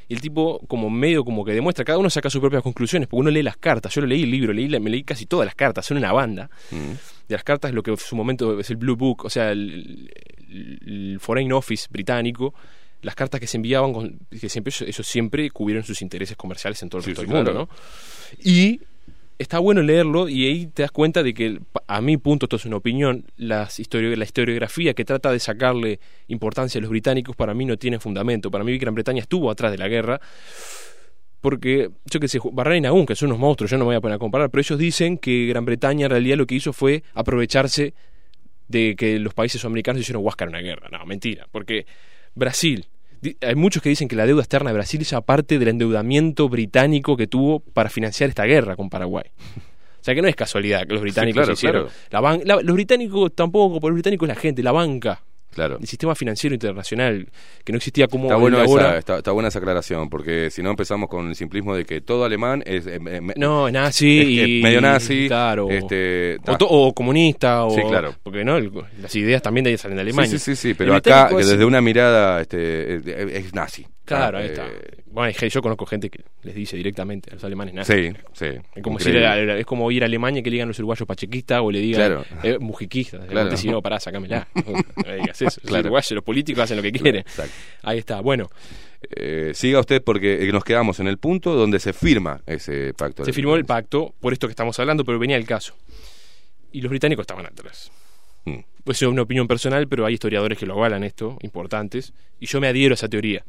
y 0.07 0.13
el 0.13 0.21
tipo 0.21 0.59
como 0.67 0.89
medio 0.89 1.23
como 1.25 1.43
que 1.43 1.53
demuestra, 1.53 1.83
cada 1.85 1.97
uno 1.97 2.09
saca 2.09 2.29
sus 2.29 2.39
propias 2.41 2.61
conclusiones, 2.63 3.07
porque 3.07 3.21
uno 3.21 3.29
lee 3.31 3.43
las 3.43 3.57
cartas, 3.57 3.93
yo 3.95 4.01
lo 4.01 4.07
leí 4.07 4.23
el 4.23 4.29
libro, 4.31 4.53
leí, 4.53 4.67
me 4.79 4.89
leí 4.89 5.03
casi 5.03 5.25
todas 5.25 5.45
las 5.45 5.55
cartas, 5.55 5.85
son 5.85 5.97
una 5.97 6.11
banda, 6.13 6.49
Mm. 6.69 6.75
de 7.29 7.35
las 7.35 7.43
cartas 7.43 7.73
lo 7.73 7.81
que 7.81 7.91
en 7.91 7.97
su 7.97 8.15
momento 8.15 8.59
es 8.59 8.69
el 8.69 8.75
Blue 8.77 8.95
Book, 8.95 9.25
o 9.25 9.29
sea, 9.29 9.51
el, 9.51 10.11
el- 10.49 10.79
el 10.85 11.19
Foreign 11.19 11.51
Office 11.53 11.87
británico, 11.89 12.53
las 13.01 13.15
cartas 13.15 13.39
que 13.39 13.47
se 13.47 13.57
enviaban, 13.57 14.19
que 14.29 14.49
siempre 14.49 14.69
ellos, 14.75 14.87
ellos 14.87 15.07
siempre 15.07 15.49
cubrieron 15.49 15.83
sus 15.83 16.01
intereses 16.03 16.37
comerciales 16.37 16.83
en 16.83 16.89
todo 16.89 16.99
el 16.99 17.05
Sí, 17.05 17.09
resto 17.11 17.21
sí, 17.21 17.27
del 17.27 17.35
mundo, 17.37 17.51
claro. 17.51 17.69
¿no? 17.71 18.47
Y 18.51 18.81
está 19.41 19.59
bueno 19.59 19.81
leerlo 19.81 20.29
y 20.29 20.45
ahí 20.47 20.67
te 20.67 20.83
das 20.83 20.91
cuenta 20.91 21.23
de 21.23 21.33
que, 21.33 21.59
a 21.87 22.01
mi 22.01 22.17
punto, 22.17 22.45
esto 22.45 22.55
es 22.55 22.65
una 22.65 22.77
opinión, 22.77 23.25
las 23.37 23.79
historio- 23.79 24.15
la 24.15 24.23
historiografía 24.23 24.93
que 24.93 25.03
trata 25.03 25.31
de 25.31 25.39
sacarle 25.39 25.99
importancia 26.27 26.79
a 26.79 26.81
los 26.81 26.89
británicos 26.89 27.35
para 27.35 27.53
mí 27.53 27.65
no 27.65 27.77
tiene 27.77 27.99
fundamento. 27.99 28.49
Para 28.51 28.63
mí 28.63 28.77
Gran 28.77 28.95
Bretaña 28.95 29.21
estuvo 29.21 29.51
atrás 29.51 29.71
de 29.71 29.77
la 29.77 29.87
guerra 29.87 30.21
porque, 31.41 31.89
yo 32.05 32.19
qué 32.19 32.27
sé, 32.27 32.39
Barrera 32.51 32.77
y 32.77 32.81
Nahum, 32.81 33.05
que 33.05 33.15
son 33.15 33.29
unos 33.29 33.39
monstruos, 33.39 33.71
yo 33.71 33.77
no 33.77 33.85
me 33.85 33.89
voy 33.89 33.95
a 33.95 34.01
poner 34.01 34.15
a 34.15 34.19
comparar, 34.19 34.51
pero 34.51 34.61
ellos 34.61 34.77
dicen 34.77 35.17
que 35.17 35.47
Gran 35.47 35.65
Bretaña 35.65 36.05
en 36.05 36.11
realidad 36.11 36.37
lo 36.37 36.45
que 36.45 36.55
hizo 36.55 36.71
fue 36.71 37.03
aprovecharse 37.15 37.95
de 38.67 38.95
que 38.95 39.17
los 39.17 39.33
países 39.33 39.59
sudamericanos 39.59 40.01
hicieron 40.01 40.23
huáscar 40.23 40.49
una 40.49 40.59
guerra. 40.59 40.87
No, 40.91 41.03
mentira, 41.05 41.47
porque 41.51 41.87
Brasil, 42.35 42.85
hay 43.41 43.55
muchos 43.55 43.81
que 43.83 43.89
dicen 43.89 44.07
que 44.07 44.15
la 44.15 44.25
deuda 44.25 44.41
externa 44.41 44.69
de 44.71 44.75
Brasil 44.75 45.01
es 45.01 45.13
parte 45.25 45.59
del 45.59 45.67
endeudamiento 45.67 46.49
británico 46.49 47.15
que 47.17 47.27
tuvo 47.27 47.59
para 47.59 47.89
financiar 47.89 48.29
esta 48.29 48.45
guerra 48.45 48.75
con 48.75 48.89
Paraguay. 48.89 49.25
O 50.01 50.03
sea 50.03 50.15
que 50.15 50.21
no 50.23 50.27
es 50.27 50.35
casualidad 50.35 50.87
que 50.87 50.93
los 50.93 51.01
británicos 51.03 51.41
claro, 51.41 51.53
hicieron. 51.53 51.83
claro. 51.83 51.95
La 52.09 52.21
ban- 52.21 52.41
la- 52.43 52.63
los 52.63 52.73
británicos 52.73 53.35
tampoco, 53.35 53.79
porque 53.79 53.89
los 53.91 53.93
británicos 53.97 54.27
es 54.27 54.35
la 54.35 54.41
gente, 54.41 54.63
la 54.63 54.71
banca. 54.71 55.21
Claro. 55.51 55.77
El 55.81 55.87
sistema 55.87 56.15
financiero 56.15 56.53
internacional, 56.53 57.27
que 57.65 57.71
no 57.73 57.77
existía 57.77 58.07
como 58.07 58.25
Está, 58.25 58.35
bueno 58.37 58.61
esa, 58.61 58.97
está, 58.97 59.17
está 59.17 59.31
buena 59.31 59.49
esa 59.49 59.59
aclaración, 59.59 60.09
porque 60.09 60.49
si 60.49 60.63
no 60.63 60.69
empezamos 60.69 61.09
con 61.09 61.27
el 61.27 61.35
simplismo 61.35 61.75
de 61.75 61.85
que 61.85 61.99
todo 62.01 62.23
alemán 62.23 62.63
es... 62.65 62.87
eh, 62.87 62.99
me- 62.99 63.33
No, 63.35 63.69
nazi 63.69 64.19
es- 64.21 64.27
es 64.43 64.47
y- 64.47 64.61
medio 64.63 64.79
nazi. 64.81 65.27
claro. 65.27 65.69
Este, 65.69 66.37
O, 66.47 66.57
to- 66.57 66.67
o 66.69 66.93
comunista, 66.93 67.65
o, 67.65 67.71
Sí, 67.75 67.81
claro. 67.87 68.15
porque 68.23 68.43
no 68.45 68.55
El- 68.57 68.71
las 69.01 69.13
ideas 69.15 69.41
también 69.41 69.65
de 69.65 69.71
ahí 69.71 69.77
salen 69.77 69.97
de 69.97 70.01
Alemania. 70.03 70.31
Sí, 70.31 70.39
sí, 70.39 70.55
sí, 70.55 70.73
pero 70.73 70.95
acá, 70.95 71.27
que 71.29 71.35
desde 71.35 71.65
una 71.65 71.81
mirada 71.81 72.39
este, 72.41 72.95
es, 72.95 73.05
es 73.45 73.53
nazi. 73.53 73.85
Claro, 74.17 74.37
Ah, 74.37 74.41
ahí 74.41 74.47
eh, 74.47 74.51
está. 74.51 74.67
Bueno, 75.07 75.37
yo 75.37 75.61
conozco 75.61 75.85
gente 75.85 76.09
que 76.09 76.23
les 76.43 76.55
dice 76.55 76.77
directamente 76.77 77.29
a 77.31 77.33
los 77.33 77.43
alemanes 77.43 77.73
nazi. 77.73 77.93
Sí, 78.09 78.13
sí. 78.33 78.45
Es 78.75 78.81
como, 78.83 78.97
es 78.97 79.05
ir 79.07 80.03
a 80.03 80.05
Alemania 80.05 80.39
y 80.39 80.43
que 80.43 80.49
le 80.49 80.55
digan 80.55 80.67
los 80.69 80.79
uruguayos 80.79 81.05
pachequistas 81.07 81.59
o 81.61 81.69
le 81.71 81.79
digan 81.79 81.99
Claro. 82.23 82.25
eh, 82.43 82.57
mujiquistas. 82.59 83.25
Claro. 83.25 83.57
Si 83.57 83.67
no, 83.69 83.81
pará, 83.81 83.99
sacámela. 83.99 84.47
No 84.55 85.13
digas 85.13 85.41
eso. 85.41 85.59
Los 85.63 85.79
uruguayos, 85.81 86.11
los 86.11 86.23
políticos 86.23 86.63
hacen 86.63 86.77
lo 86.77 86.83
que 86.83 86.91
quieren. 86.91 87.21
Exacto. 87.21 87.53
Ahí 87.83 87.97
está. 87.99 88.21
Bueno, 88.21 88.49
Eh, 89.15 89.51
siga 89.55 89.79
usted 89.79 90.03
porque 90.03 90.47
eh, 90.47 90.51
nos 90.51 90.63
quedamos 90.63 90.99
en 90.99 91.07
el 91.07 91.17
punto 91.17 91.55
donde 91.55 91.79
se 91.79 91.91
firma 91.91 92.41
ese 92.45 92.93
pacto. 92.93 93.25
se 93.25 93.33
firmó 93.33 93.55
el 93.55 93.65
pacto 93.65 94.13
por 94.19 94.31
esto 94.31 94.47
que 94.47 94.51
estamos 94.51 94.79
hablando, 94.79 95.03
pero 95.03 95.17
venía 95.17 95.37
el 95.37 95.45
caso. 95.47 95.73
Y 96.71 96.81
los 96.81 96.89
británicos 96.91 97.23
estaban 97.23 97.45
atrás. 97.47 97.91
Mm. 98.45 98.59
Pues 98.83 99.01
es 99.01 99.07
una 99.07 99.23
opinión 99.23 99.47
personal, 99.47 99.87
pero 99.87 100.05
hay 100.05 100.13
historiadores 100.13 100.57
que 100.57 100.65
lo 100.65 100.73
avalan 100.73 101.03
esto, 101.03 101.37
importantes, 101.41 102.13
y 102.39 102.45
yo 102.45 102.61
me 102.61 102.67
adhiero 102.67 102.93
a 102.93 102.95
esa 102.95 103.09
teoría. 103.09 103.43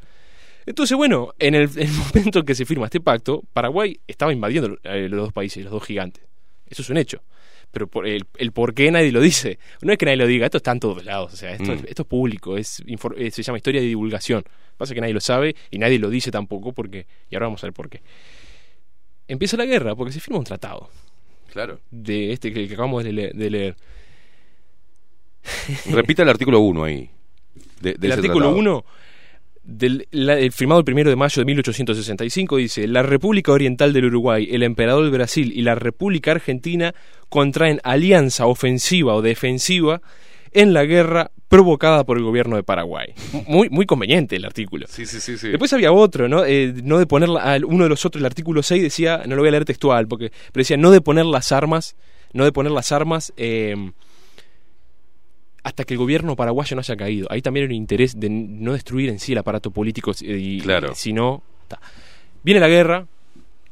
Entonces, 0.67 0.97
bueno, 0.97 1.35
en 1.39 1.55
el, 1.55 1.69
en 1.77 1.89
el 1.89 1.93
momento 1.93 2.39
en 2.41 2.45
que 2.45 2.55
se 2.55 2.65
firma 2.65 2.87
este 2.87 3.01
pacto, 3.01 3.43
Paraguay 3.53 4.01
estaba 4.07 4.33
invadiendo 4.33 4.79
eh, 4.85 5.09
los 5.09 5.21
dos 5.21 5.33
países, 5.33 5.63
los 5.65 5.73
dos 5.73 5.85
gigantes. 5.85 6.25
Eso 6.69 6.83
es 6.83 6.91
un 6.91 6.97
hecho. 6.97 7.23
Pero 7.71 7.87
por 7.87 8.07
el, 8.07 8.27
el 8.37 8.53
por 8.53 8.75
qué 8.75 8.91
nadie 8.91 9.11
lo 9.13 9.21
dice. 9.21 9.59
No 9.81 9.93
es 9.93 9.99
que 9.99 10.05
nadie 10.05 10.19
lo 10.19 10.27
diga, 10.27 10.45
esto 10.47 10.59
está 10.59 10.73
en 10.73 10.81
todos 10.81 11.05
lados. 11.05 11.33
O 11.33 11.37
sea, 11.37 11.53
esto, 11.55 11.73
Mm. 11.73 11.85
esto 11.89 12.03
es 12.03 12.09
público, 12.09 12.57
es, 12.59 12.83
eh, 13.17 13.31
se 13.31 13.43
llama 13.43 13.57
historia 13.59 13.81
de 13.81 13.87
divulgación. 13.87 14.45
Pasa 14.77 14.93
que 14.95 15.01
nadie 15.01 15.15
lo 15.15 15.21
sabe 15.21 15.57
y 15.71 15.79
nadie 15.79 15.99
lo 15.99 16.11
dice 16.11 16.31
tampoco, 16.31 16.73
porque 16.73 17.07
y 17.31 17.35
ahora 17.35 17.47
vamos 17.47 17.63
a 17.65 17.67
ver 17.67 17.73
por 17.73 17.89
qué. 17.89 18.03
Empieza 19.29 19.57
la 19.57 19.65
guerra 19.65 19.95
porque 19.97 20.13
se 20.13 20.21
firma 20.21 20.39
un 20.39 20.45
tratado 20.45 20.91
Claro. 21.51 21.81
de 21.91 22.33
este 22.33 22.53
que, 22.53 22.67
que 22.69 22.75
acabamos 22.75 23.05
de, 23.05 23.13
le- 23.13 23.31
de 23.33 23.51
leer. 23.51 23.77
Repita 25.91 26.23
el 26.23 26.29
artículo 26.29 26.61
1 26.61 26.85
ahí. 26.85 27.11
de- 27.81 27.95
de 27.95 28.07
el 28.07 28.13
artículo 28.13 28.47
tratado. 28.47 28.57
1 28.59 28.85
del 29.65 30.09
la- 30.11 30.39
el 30.39 30.51
firmado 30.53 30.81
el 30.81 30.85
primero 30.85 31.09
de 31.11 31.17
mayo 31.17 31.41
de 31.41 31.45
1865 31.47 32.57
dice 32.57 32.87
la 32.89 33.03
República 33.03 33.53
Oriental 33.53 33.93
del 33.93 34.07
Uruguay, 34.07 34.49
el 34.51 34.63
Emperador 34.63 35.03
del 35.05 35.13
Brasil 35.13 35.53
y 35.55 35.63
la 35.63 35.75
República 35.75 36.33
Argentina 36.33 36.95
contraen 37.29 37.81
alianza 37.85 38.47
ofensiva 38.47 39.15
o 39.15 39.23
defensiva 39.23 40.03
en 40.53 40.73
la 40.75 40.85
guerra 40.85 41.31
provocada 41.49 42.05
por 42.05 42.19
el 42.19 42.25
gobierno 42.25 42.57
de 42.57 42.63
Paraguay. 42.63 43.15
Muy, 43.47 43.69
muy 43.71 43.87
conveniente 43.87 44.37
el 44.37 44.45
artículo. 44.45 44.87
Sí, 44.89 45.07
sí, 45.07 45.21
sí. 45.21 45.39
sí. 45.39 45.49
Después 45.49 45.73
había 45.73 45.93
otro, 45.93 46.29
¿no? 46.29 46.45
Eh, 46.45 46.75
no 46.83 46.99
de 46.99 47.07
poner 47.07 47.29
uno 47.31 47.85
de 47.85 47.89
los 47.89 48.05
otros, 48.05 48.21
el 48.21 48.27
artículo 48.27 48.63
6 48.63 48.83
decía, 48.83 49.23
no 49.27 49.35
lo 49.37 49.43
voy 49.43 49.49
a 49.49 49.53
leer 49.53 49.65
textual, 49.65 50.09
porque 50.09 50.31
pero 50.53 50.61
decía 50.63 50.77
no 50.77 50.91
de 50.91 51.01
poner 51.01 51.25
las 51.27 51.53
armas, 51.53 51.95
no 52.33 52.45
de 52.45 52.53
poner 52.53 52.73
las 52.73 52.91
armas 52.93 53.33
eh, 53.37 53.75
hasta 55.63 55.85
que 55.85 55.95
el 55.95 55.99
gobierno 55.99 56.35
paraguayo 56.37 56.75
no 56.75 56.81
haya 56.81 56.97
caído. 56.97 57.27
Ahí 57.31 57.41
también 57.43 57.65
hay 57.65 57.67
un 57.69 57.77
interés 57.77 58.19
de 58.19 58.29
no 58.31 58.73
destruir 58.73 59.09
en 59.11 59.19
sí 59.19 59.33
el 59.33 59.39
aparato 59.39 59.71
político, 59.71 60.11
eh, 60.23 60.37
y, 60.39 60.61
Claro. 60.61 60.95
sino 60.95 61.43
ta. 61.69 61.79
viene 62.43 62.61
la 62.61 62.69
guerra. 62.69 63.07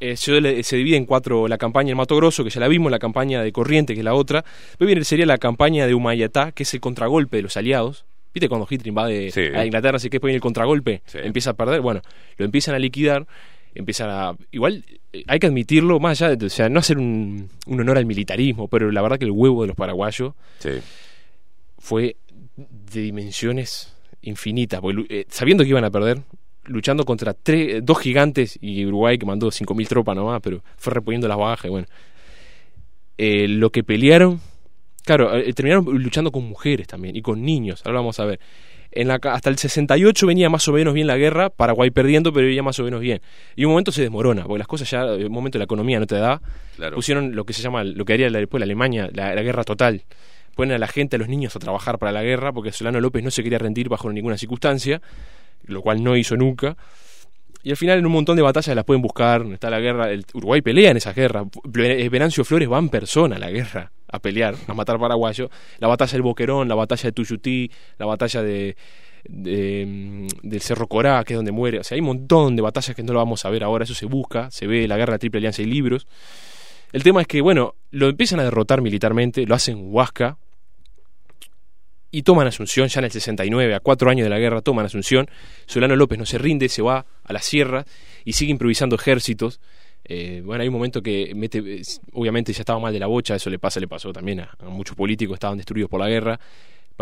eh, 0.03 0.17
se, 0.17 0.77
divide 0.77 0.97
en 0.97 1.05
cuatro 1.05 1.47
la 1.47 1.59
campaña 1.59 1.91
en 1.91 1.97
Mato 1.99 2.17
Grosso, 2.17 2.43
que 2.43 2.49
ya 2.49 2.59
la 2.61 2.69
vimos, 2.69 2.91
la 2.91 2.99
campaña 2.99 3.43
de 3.43 3.53
Corriente, 3.53 3.93
que 3.93 4.01
es 4.01 4.05
la 4.05 4.15
otra. 4.15 4.43
Después 4.71 4.87
viene, 4.87 5.05
sería 5.05 5.27
la 5.27 5.37
campaña 5.37 5.87
de 5.87 5.93
Humayatá, 5.95 6.53
que 6.53 6.63
es 6.63 6.73
el 6.73 6.81
contragolpe 6.81 7.37
de 7.37 7.43
los 7.43 7.57
aliados. 7.59 8.07
¿Viste 8.33 8.49
cuando 8.49 8.67
Hitler 8.71 8.87
invade 8.87 9.31
Sí. 9.31 9.41
a 9.55 9.67
Inglaterra, 9.67 9.97
así 9.97 10.09
que 10.09 10.15
después 10.15 10.29
viene 10.31 10.37
el 10.37 10.41
contragolpe? 10.43 11.03
Sí. 11.05 11.19
Empieza 11.23 11.51
a 11.51 11.53
perder. 11.55 11.81
Bueno, 11.83 12.01
lo 12.39 12.45
empiezan 12.47 12.75
a 12.77 12.79
liquidar. 12.79 13.27
Empiezan 13.75 14.09
a. 14.09 14.37
Igual 14.53 14.85
eh, 15.13 15.23
hay 15.27 15.39
que 15.39 15.49
admitirlo, 15.49 16.01
más 16.01 16.23
allá 16.23 16.35
de. 16.35 16.47
O 16.47 16.49
sea, 16.49 16.69
no 16.71 16.79
hacer 16.81 16.97
un, 16.97 17.51
un 17.67 17.81
honor 17.81 17.99
al 17.99 18.07
militarismo, 18.07 18.69
pero 18.69 18.91
la 18.91 19.03
verdad 19.03 19.19
que 19.19 19.27
el 19.27 19.31
huevo 19.33 19.63
de 19.63 19.69
los 19.69 19.77
paraguayos 19.77 20.33
Sí. 20.61 20.71
Fue 21.81 22.17
de 22.57 23.01
dimensiones 23.01 23.97
infinitas. 24.23 24.81
porque, 24.81 25.05
eh, 25.09 25.25
sabiendo 25.29 25.65
que 25.65 25.71
iban 25.71 25.85
a 25.85 25.91
perder, 25.91 26.21
luchando 26.67 27.05
contra 27.05 27.35
tres, 27.35 27.81
dos 27.85 27.99
gigantes 27.99 28.57
y 28.61 28.85
Uruguay 28.87 29.19
que 29.19 29.27
mandó 29.27 29.51
5.000 29.51 29.89
tropas 29.89 30.15
nomás, 30.15 30.41
pero 30.43 30.63
fue 30.77 30.93
reponiendo 30.95 31.27
las 31.27 31.39
bajas. 31.39 31.65
y 31.65 31.71
bueno, 31.71 31.87
Eh, 33.19 33.49
lo 33.49 33.71
que 33.71 33.83
pelearon, 33.85 34.41
claro, 35.05 35.37
eh, 35.37 35.53
terminaron 35.53 35.85
luchando 36.03 36.33
con 36.33 36.45
mujeres 36.49 36.87
también 36.87 37.17
y 37.17 37.23
con 37.23 37.43
niños. 37.43 37.83
Ahora 37.85 37.99
vamos 37.99 38.19
a 38.21 38.25
ver. 38.25 38.41
En 38.93 39.07
la, 39.09 39.21
hasta 39.23 39.51
el 39.51 39.57
68 39.59 40.27
venía 40.27 40.49
más 40.51 40.67
o 40.69 40.73
menos 40.73 40.95
bien 40.95 41.07
la 41.07 41.17
guerra, 41.17 41.49
Paraguay 41.51 41.91
perdiendo, 41.91 42.33
pero 42.33 42.47
venía 42.47 42.63
más 42.63 42.79
o 42.81 42.83
menos 42.85 43.01
bien. 43.01 43.21
Y 43.57 43.65
un 43.65 43.71
momento 43.73 43.93
se 43.93 44.03
desmorona, 44.03 44.45
porque 44.45 44.59
las 44.59 44.67
cosas 44.67 44.91
ya, 44.91 45.05
un 45.05 45.31
momento 45.31 45.59
la 45.59 45.65
economía 45.65 46.01
no 46.01 46.07
te 46.07 46.17
da, 46.17 46.41
Claro. 46.77 46.97
pusieron 46.97 47.37
lo 47.37 47.45
que 47.45 47.53
se 47.53 47.63
llama, 47.63 47.85
lo 47.85 48.05
que 48.05 48.15
haría 48.15 48.31
después 48.31 48.59
la 48.59 48.65
Alemania, 48.65 49.09
la, 49.13 49.35
la 49.35 49.43
guerra 49.43 49.63
total. 49.65 50.03
Ponen 50.55 50.75
a 50.75 50.79
la 50.79 50.89
gente, 50.89 51.17
a 51.17 51.19
los 51.19 51.29
niños 51.29 51.55
a 51.57 51.59
trabajar 51.59 51.99
para 51.99 52.13
la 52.13 52.23
guerra, 52.23 52.53
porque 52.53 52.73
Solano 52.73 53.01
López 53.01 53.23
no 53.23 53.31
se 53.31 53.43
quería 53.43 53.59
rendir 53.59 53.89
bajo 53.89 54.13
ninguna 54.13 54.37
circunstancia, 54.37 55.01
lo 55.65 55.83
cual 55.83 56.03
no 56.03 56.17
hizo 56.17 56.37
nunca. 56.37 56.77
Y 57.63 57.71
al 57.71 57.77
final 57.77 57.99
en 57.99 58.07
un 58.07 58.13
montón 58.13 58.37
de 58.37 58.43
batallas 58.43 58.75
las 58.75 58.85
pueden 58.87 59.03
buscar, 59.03 59.43
está 59.53 59.69
la 59.69 59.81
guerra, 59.81 60.11
el 60.11 60.25
Uruguay 60.33 60.63
pelea 60.63 60.93
en 60.93 60.97
esas 60.97 61.15
guerras, 61.15 61.45
Ble- 61.45 62.09
Venancio 62.09 62.43
Flores 62.45 62.71
va 62.71 62.79
en 62.79 62.89
persona 62.89 63.37
a 63.37 63.39
la 63.39 63.51
guerra 63.51 63.93
a 64.09 64.19
pelear, 64.19 64.55
a 64.67 64.73
matar 64.75 64.99
paraguayos, 64.99 65.51
la 65.79 65.87
batalla 65.87 66.13
del 66.13 66.23
Boquerón, 66.23 66.69
la 66.69 66.75
batalla 66.75 67.03
de 67.03 67.13
Tuyutí, 67.13 67.71
la 67.99 68.07
batalla 68.07 68.43
de, 68.43 68.77
de, 69.29 69.85
mm, 69.87 70.49
del 70.49 70.61
Cerro 70.63 70.87
Corá, 70.89 71.23
que 71.23 71.35
es 71.35 71.37
donde 71.37 71.53
muere, 71.53 71.79
o 71.81 71.85
sea, 71.85 71.97
hay 71.97 72.01
un 72.01 72.07
montón 72.07 72.57
de 72.57 72.63
batallas 72.63 72.97
que 72.97 73.03
no 73.03 73.13
lo 73.13 73.19
vamos 73.19 73.45
a 73.45 73.51
ver 73.51 73.63
ahora, 73.63 73.85
eso 73.85 73.95
se 73.95 74.07
busca, 74.07 74.51
se 74.51 74.67
ve 74.67 74.89
la 74.89 74.97
guerra 74.97 75.13
de 75.15 75.19
Triple 75.19 75.39
Alianza 75.39 75.61
y 75.63 75.67
libros. 75.67 76.07
El 76.93 77.03
tema 77.03 77.21
es 77.21 77.27
que, 77.27 77.41
bueno, 77.41 77.75
lo 77.91 78.09
empiezan 78.09 78.41
a 78.41 78.45
derrotar 78.45 78.83
militarmente, 78.83 79.47
lo 79.47 79.55
hacen 79.55 79.79
Huasca, 79.93 80.39
y 82.11 82.23
toman 82.23 82.47
Asunción 82.47 82.89
ya 82.89 83.01
en 83.01 83.05
el 83.05 83.11
69, 83.11 83.75
a 83.75 83.81
cuatro 83.81 84.11
años 84.11 84.25
de 84.25 84.31
la 84.31 84.39
guerra, 84.39 84.63
toman 84.63 84.87
Asunción. 84.87 85.29
Solano 85.67 85.95
López 85.97 86.19
no 86.19 86.27
se 86.27 86.39
rinde, 86.39 86.69
se 86.69 86.83
va 86.83 87.07
a 87.25 87.33
la 87.33 87.41
sierra 87.41 87.85
y 88.25 88.33
sigue 88.33 88.51
improvisando 88.51 88.97
ejércitos 88.97 89.61
Eh, 90.05 90.43
bueno, 90.45 90.63
hay 90.63 90.69
un 90.69 90.75
momento 90.75 91.03
que 91.03 91.33
mete, 91.37 91.59
eh, 91.59 91.83
obviamente 92.15 92.53
ya 92.53 92.63
estaba 92.63 92.81
mal 92.81 92.93
de 92.93 92.99
la 92.99 93.07
bocha, 93.07 93.37
eso 93.37 93.49
le 93.49 93.59
pasa, 93.59 93.79
le 93.79 93.87
pasó 93.87 94.13
también 94.13 94.41
a, 94.41 94.57
muchos 94.69 94.97
políticos, 94.97 95.35
estaban 95.35 95.59
destruidos 95.59 95.89
por 95.89 96.01
la 96.01 96.09
guerra, 96.09 96.41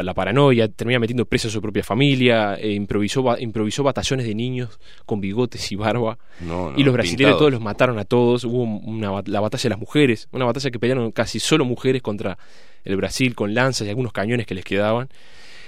la 0.07 0.15
paranoia, 0.15 0.69
termina 0.69 0.99
metiendo 0.99 1.25
preso 1.27 1.49
a 1.49 1.51
su 1.51 1.61
propia 1.61 1.83
familia, 1.83 2.55
eh, 2.55 2.73
improvisó, 2.73 3.37
improvisó 3.39 3.83
batallones 3.83 4.27
de 4.27 4.35
niños 4.35 4.79
con 5.07 5.21
bigotes 5.21 5.71
y 5.73 5.77
barba, 5.77 6.19
No, 6.41 6.71
no, 6.73 6.79
y 6.79 6.85
los 6.85 6.93
brasileños 6.95 7.39
todos 7.39 7.51
los 7.53 7.61
mataron 7.61 7.99
a 7.99 8.05
todos, 8.05 8.45
hubo 8.45 8.63
una, 8.63 9.23
la 9.27 9.41
batalla 9.41 9.63
de 9.63 9.69
las 9.71 9.79
mujeres, 9.79 10.29
una 10.33 10.45
batalla 10.45 10.71
que 10.71 10.79
pelearon 10.79 11.11
casi 11.13 11.39
solo 11.41 11.65
mujeres 11.65 12.03
contra 12.03 12.39
el 12.85 12.97
Brasil 12.97 13.35
con 13.35 13.55
lanzas 13.55 13.87
y 13.87 13.91
algunos 13.91 14.13
cañones 14.13 14.47
que 14.47 14.55
les 14.55 14.65
quedaban, 14.65 15.09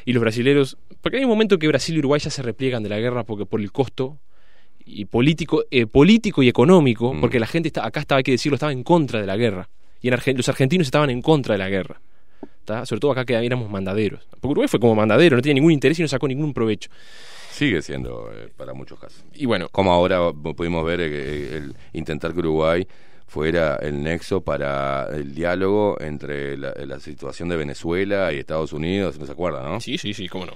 y 0.04 0.12
los 0.12 0.20
brasileros, 0.22 0.76
porque 1.02 1.18
hay 1.18 1.24
un 1.24 1.30
momento 1.30 1.58
que 1.58 1.68
Brasil 1.68 1.94
y 1.96 1.98
Uruguay 1.98 2.20
ya 2.20 2.30
se 2.30 2.42
repliegan 2.42 2.82
de 2.82 2.88
la 2.88 2.98
guerra 2.98 3.24
porque 3.24 3.44
por 3.46 3.60
el 3.60 3.70
costo 3.72 4.18
y 4.84 5.04
político, 5.04 5.64
eh, 5.70 5.86
político 5.86 6.42
y 6.42 6.48
económico, 6.48 7.12
Mm. 7.14 7.20
porque 7.20 7.38
la 7.38 7.46
gente 7.46 7.68
está, 7.68 7.86
acá 7.86 8.00
estaba, 8.00 8.18
hay 8.18 8.22
que 8.24 8.32
decirlo, 8.32 8.54
estaba 8.56 8.72
en 8.72 8.82
contra 8.82 9.20
de 9.20 9.26
la 9.26 9.36
guerra. 9.36 9.68
Y 10.02 10.08
en 10.08 10.14
Argen- 10.14 10.36
los 10.36 10.48
argentinos 10.48 10.86
estaban 10.86 11.10
en 11.10 11.20
contra 11.20 11.54
de 11.54 11.58
la 11.58 11.68
guerra. 11.68 12.00
Sobre 12.86 13.00
todo 13.00 13.12
acá 13.12 13.24
que 13.24 13.34
éramos 13.34 13.70
mandaderos. 13.70 14.26
Porque 14.40 14.48
Uruguay 14.48 14.68
fue 14.68 14.80
como 14.80 14.94
mandadero, 14.94 15.36
no 15.36 15.42
tenía 15.42 15.54
ningún 15.54 15.72
interés 15.72 15.98
y 15.98 16.02
no 16.02 16.08
sacó 16.08 16.28
ningún 16.28 16.54
provecho. 16.54 16.90
Sigue 17.50 17.82
siendo 17.82 18.30
eh, 18.32 18.48
para 18.56 18.72
muchos 18.72 18.98
casos. 18.98 19.24
Y 19.34 19.46
bueno. 19.46 19.68
Como 19.70 19.92
ahora 19.92 20.32
pudimos 20.32 20.84
ver 20.84 21.00
eh, 21.00 21.56
el 21.56 21.74
intentar 21.92 22.32
que 22.32 22.38
Uruguay 22.38 22.86
fuera 23.26 23.76
el 23.76 24.02
nexo 24.02 24.40
para 24.40 25.08
el 25.12 25.34
diálogo 25.34 25.96
entre 26.00 26.56
la, 26.56 26.72
la 26.74 26.98
situación 26.98 27.48
de 27.48 27.56
Venezuela 27.56 28.32
y 28.32 28.38
Estados 28.38 28.72
Unidos, 28.72 29.18
¿no 29.18 29.26
se 29.26 29.32
acuerdan, 29.32 29.64
no? 29.64 29.80
Sí, 29.80 29.98
sí, 29.98 30.14
sí, 30.14 30.28
cómo 30.28 30.46
no. 30.46 30.54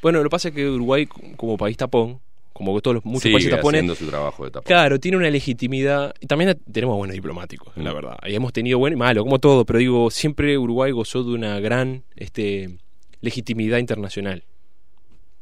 Bueno, 0.00 0.18
lo 0.18 0.24
que 0.24 0.30
pasa 0.30 0.48
es 0.48 0.54
que 0.54 0.68
Uruguay, 0.68 1.06
como 1.36 1.56
país 1.56 1.76
tapón, 1.76 2.20
como 2.54 2.80
todos 2.80 2.94
los 2.94 3.04
muchos 3.04 3.22
Sigue 3.24 3.34
países 3.34 3.50
tapones, 3.50 3.80
haciendo 3.80 3.94
su 3.96 4.06
trabajo 4.06 4.44
de 4.44 4.50
tapón. 4.52 4.64
Claro, 4.66 4.98
tiene 4.98 5.18
una 5.18 5.28
legitimidad. 5.28 6.14
Y 6.20 6.26
también 6.26 6.58
tenemos 6.72 6.96
buenos 6.96 7.12
diplomáticos, 7.14 7.76
la 7.76 7.90
Mm. 7.90 7.94
verdad. 7.94 8.16
Y 8.26 8.34
hemos 8.34 8.52
tenido 8.54 8.78
bueno 8.78 8.94
y 8.96 8.98
malo, 8.98 9.22
como 9.24 9.38
todo, 9.40 9.66
pero 9.66 9.78
digo, 9.78 10.10
siempre 10.10 10.56
Uruguay 10.56 10.90
gozó 10.92 11.22
de 11.24 11.32
una 11.32 11.60
gran 11.60 12.04
este, 12.16 12.78
legitimidad 13.20 13.78
internacional. 13.78 14.44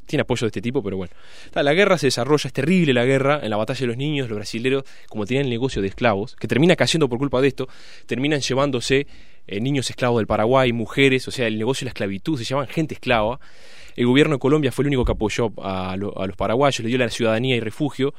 Tiene 0.07 0.23
apoyo 0.23 0.47
de 0.47 0.49
este 0.49 0.61
tipo, 0.61 0.83
pero 0.83 0.97
bueno. 0.97 1.13
La 1.55 1.73
guerra 1.75 1.97
se 1.97 2.09
desarrolla, 2.09 2.49
es 2.49 2.53
terrible 2.53 2.93
la 2.93 3.05
guerra. 3.05 3.41
En 3.43 3.51
la 3.51 3.57
batalla 3.57 3.81
de 3.81 3.87
los 3.87 3.97
niños, 3.97 4.29
los 4.29 4.37
brasileros, 4.37 4.83
como 5.09 5.25
tenían 5.27 5.45
el 5.45 5.51
negocio 5.51 5.81
de 5.81 5.89
esclavos, 5.89 6.35
que 6.37 6.49
termina 6.49 6.75
cayendo 6.77 7.09
por 7.09 7.19
culpa 7.19 7.41
de 7.41 7.49
esto, 7.49 7.69
terminan 8.07 8.41
llevándose 8.41 9.07
eh, 9.47 9.61
niños 9.61 9.89
esclavos 9.91 10.19
del 10.19 10.27
Paraguay, 10.27 10.73
mujeres, 10.73 11.29
o 11.29 11.31
sea, 11.31 11.47
el 11.47 11.57
negocio 11.59 11.85
de 11.85 11.87
la 11.87 11.91
esclavitud, 11.91 12.37
se 12.39 12.45
llaman 12.45 12.67
gente 12.69 12.95
esclava. 12.95 13.39
El 13.97 14.07
gobierno 14.07 14.37
de 14.37 14.39
Colombia 14.39 14.73
fue 14.73 14.83
el 14.85 14.89
único 14.89 15.05
que 15.05 15.13
apoyó 15.13 15.53
a, 15.63 15.97
lo- 15.97 16.19
a 16.21 16.27
los 16.27 16.37
paraguayos, 16.37 16.81
le 16.81 16.89
dio 16.89 16.99
la 16.99 17.09
ciudadanía 17.11 17.57
y 17.57 17.61
refugio, 17.61 18.15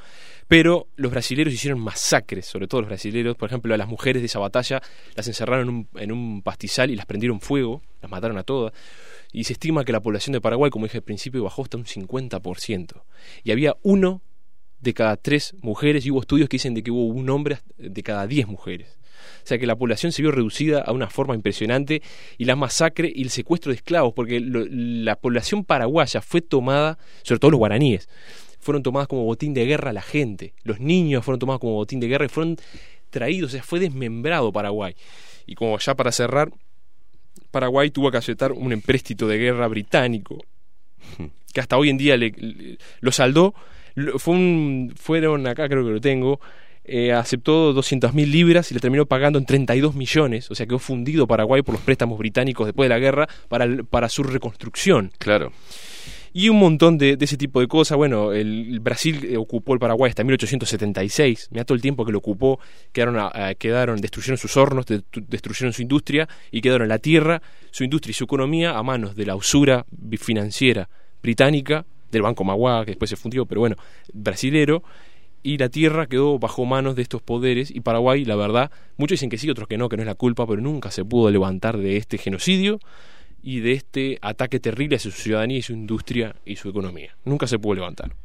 pero 0.47 0.87
los 0.95 1.11
brasileros 1.11 1.53
hicieron 1.53 1.79
masacres, 1.79 2.45
sobre 2.45 2.67
todo 2.67 2.81
los 2.81 2.89
brasileros. 2.89 3.35
Por 3.37 3.49
ejemplo, 3.49 3.73
a 3.73 3.77
las 3.77 3.87
mujeres 3.87 4.21
de 4.21 4.25
esa 4.27 4.39
batalla 4.39 4.81
las 5.15 5.27
encerraron 5.27 5.67
en 5.69 5.75
un, 5.75 5.87
en 5.95 6.11
un 6.11 6.41
pastizal 6.41 6.91
y 6.91 6.95
las 6.95 7.05
prendieron 7.05 7.39
fuego, 7.41 7.81
las 8.01 8.11
mataron 8.11 8.37
a 8.37 8.43
todas. 8.43 8.73
Y 9.31 9.45
se 9.45 9.53
estima 9.53 9.83
que 9.83 9.91
la 9.91 9.99
población 10.01 10.33
de 10.33 10.41
Paraguay, 10.41 10.69
como 10.69 10.85
dije 10.85 10.97
al 10.99 11.03
principio, 11.03 11.43
bajó 11.43 11.63
hasta 11.63 11.77
un 11.77 11.85
50%. 11.85 13.01
Y 13.43 13.51
había 13.51 13.75
uno 13.81 14.21
de 14.79 14.93
cada 14.93 15.15
tres 15.17 15.55
mujeres, 15.61 16.05
y 16.05 16.11
hubo 16.11 16.19
estudios 16.21 16.49
que 16.49 16.55
dicen 16.55 16.73
de 16.73 16.83
que 16.83 16.91
hubo 16.91 17.05
un 17.05 17.29
hombre 17.29 17.59
de 17.77 18.03
cada 18.03 18.27
diez 18.27 18.47
mujeres. 18.47 18.99
O 19.43 19.47
sea 19.47 19.57
que 19.57 19.65
la 19.65 19.75
población 19.75 20.11
se 20.11 20.21
vio 20.21 20.31
reducida 20.31 20.81
a 20.81 20.91
una 20.91 21.09
forma 21.09 21.35
impresionante 21.35 22.01
y 22.37 22.45
la 22.45 22.55
masacre 22.55 23.11
y 23.13 23.23
el 23.23 23.29
secuestro 23.29 23.71
de 23.71 23.77
esclavos, 23.77 24.13
porque 24.13 24.39
la 24.41 25.15
población 25.15 25.63
paraguaya 25.65 26.21
fue 26.21 26.41
tomada, 26.41 26.97
sobre 27.23 27.39
todo 27.39 27.51
los 27.51 27.57
guaraníes, 27.59 28.07
fueron 28.59 28.81
tomadas 28.83 29.07
como 29.07 29.23
botín 29.25 29.53
de 29.53 29.65
guerra 29.65 29.91
la 29.93 30.01
gente, 30.01 30.53
los 30.63 30.79
niños 30.79 31.25
fueron 31.25 31.39
tomados 31.39 31.59
como 31.59 31.73
botín 31.73 31.99
de 31.99 32.07
guerra 32.07 32.25
y 32.25 32.29
fueron 32.29 32.57
traídos, 33.09 33.49
o 33.49 33.51
sea, 33.51 33.63
fue 33.63 33.79
desmembrado 33.79 34.51
Paraguay. 34.51 34.95
Y 35.45 35.55
como 35.55 35.77
ya 35.77 35.95
para 35.95 36.11
cerrar, 36.11 36.51
Paraguay 37.51 37.91
tuvo 37.91 38.09
que 38.09 38.17
aceptar 38.17 38.51
un 38.53 38.71
empréstito 38.71 39.27
de 39.27 39.37
guerra 39.37 39.67
británico, 39.67 40.43
que 41.53 41.59
hasta 41.59 41.77
hoy 41.77 41.89
en 41.89 41.97
día 41.97 42.17
le, 42.17 42.31
le- 42.31 42.77
lo 43.01 43.11
saldó. 43.11 43.53
Fue 44.17 44.33
un, 44.33 44.91
fueron, 44.95 45.45
acá 45.45 45.69
creo 45.69 45.85
que 45.85 45.91
lo 45.91 46.01
tengo, 46.01 46.39
eh, 46.85 47.13
aceptó 47.13 47.73
200.000 47.73 48.27
libras 48.29 48.71
y 48.71 48.73
le 48.73 48.79
terminó 48.79 49.05
pagando 49.05 49.39
en 49.39 49.45
32 49.45 49.95
millones, 49.95 50.51
o 50.51 50.55
sea, 50.55 50.65
quedó 50.65 50.79
fundido 50.79 51.27
Paraguay 51.27 51.61
por 51.61 51.75
los 51.75 51.81
préstamos 51.83 52.17
británicos 52.17 52.65
después 52.67 52.85
de 52.87 52.95
la 52.95 52.99
guerra 52.99 53.27
para, 53.47 53.63
el- 53.65 53.85
para 53.85 54.09
su 54.09 54.23
reconstrucción. 54.23 55.11
Claro. 55.17 55.51
Y 56.35 56.49
un 56.49 56.57
montón 56.57 56.97
de, 56.97 57.15
de 57.15 57.25
ese 57.25 57.37
tipo 57.37 57.59
de 57.59 57.67
cosas. 57.67 57.95
Bueno, 57.95 58.33
el, 58.33 58.73
el 58.73 58.79
Brasil 58.79 59.23
eh, 59.23 59.37
ocupó 59.37 59.73
el 59.75 59.79
Paraguay 59.79 60.09
hasta 60.09 60.23
1876. 60.23 61.49
Mira 61.51 61.63
todo 61.63 61.75
el 61.75 61.81
tiempo 61.83 62.03
que 62.05 62.11
lo 62.11 62.17
ocupó. 62.17 62.59
Quedaron, 62.91 63.17
a- 63.19 63.27
a- 63.49 63.53
quedaron 63.53 64.01
destruyeron 64.01 64.37
sus 64.39 64.57
hornos, 64.57 64.87
de- 64.87 65.03
destruyeron 65.27 65.73
su 65.73 65.83
industria 65.83 66.27
y 66.51 66.61
quedaron 66.61 66.87
la 66.87 66.97
tierra, 66.97 67.41
su 67.69 67.83
industria 67.83 68.11
y 68.11 68.13
su 68.15 68.23
economía 68.23 68.75
a 68.75 68.81
manos 68.81 69.15
de 69.15 69.27
la 69.27 69.35
usura 69.35 69.85
financiera 70.19 70.89
británica, 71.21 71.85
del 72.11 72.23
Banco 72.23 72.43
Magua, 72.43 72.83
que 72.83 72.91
después 72.91 73.09
se 73.09 73.15
fundió, 73.15 73.45
pero 73.45 73.61
bueno, 73.61 73.75
brasilero. 74.11 74.83
Y 75.43 75.57
la 75.57 75.69
tierra 75.69 76.07
quedó 76.07 76.39
bajo 76.39 76.65
manos 76.65 76.95
de 76.95 77.01
estos 77.01 77.21
poderes. 77.21 77.69
Y 77.69 77.81
Paraguay, 77.81 78.23
la 78.23 78.35
verdad, 78.35 78.71
muchos 78.97 79.15
dicen 79.15 79.29
que 79.29 79.37
sí, 79.37 79.49
otros 79.49 79.67
que 79.67 79.77
no, 79.77 79.89
que 79.89 79.97
no 79.97 80.03
es 80.03 80.07
la 80.07 80.15
culpa, 80.15 80.47
pero 80.47 80.61
nunca 80.61 80.89
se 80.89 81.03
pudo 81.03 81.29
levantar 81.29 81.77
de 81.77 81.97
este 81.97 82.17
genocidio 82.17 82.79
y 83.43 83.59
de 83.59 83.73
este 83.73 84.19
ataque 84.21 84.61
terrible 84.61 84.95
a 84.95 84.99
su 84.99 85.11
ciudadanía 85.11 85.57
y 85.57 85.61
su 85.61 85.73
industria 85.73 86.35
y 86.45 86.55
su 86.55 86.69
economía. 86.69 87.15
Nunca 87.25 87.45
se 87.45 87.59
pudo 87.59 87.75
levantar. 87.75 88.15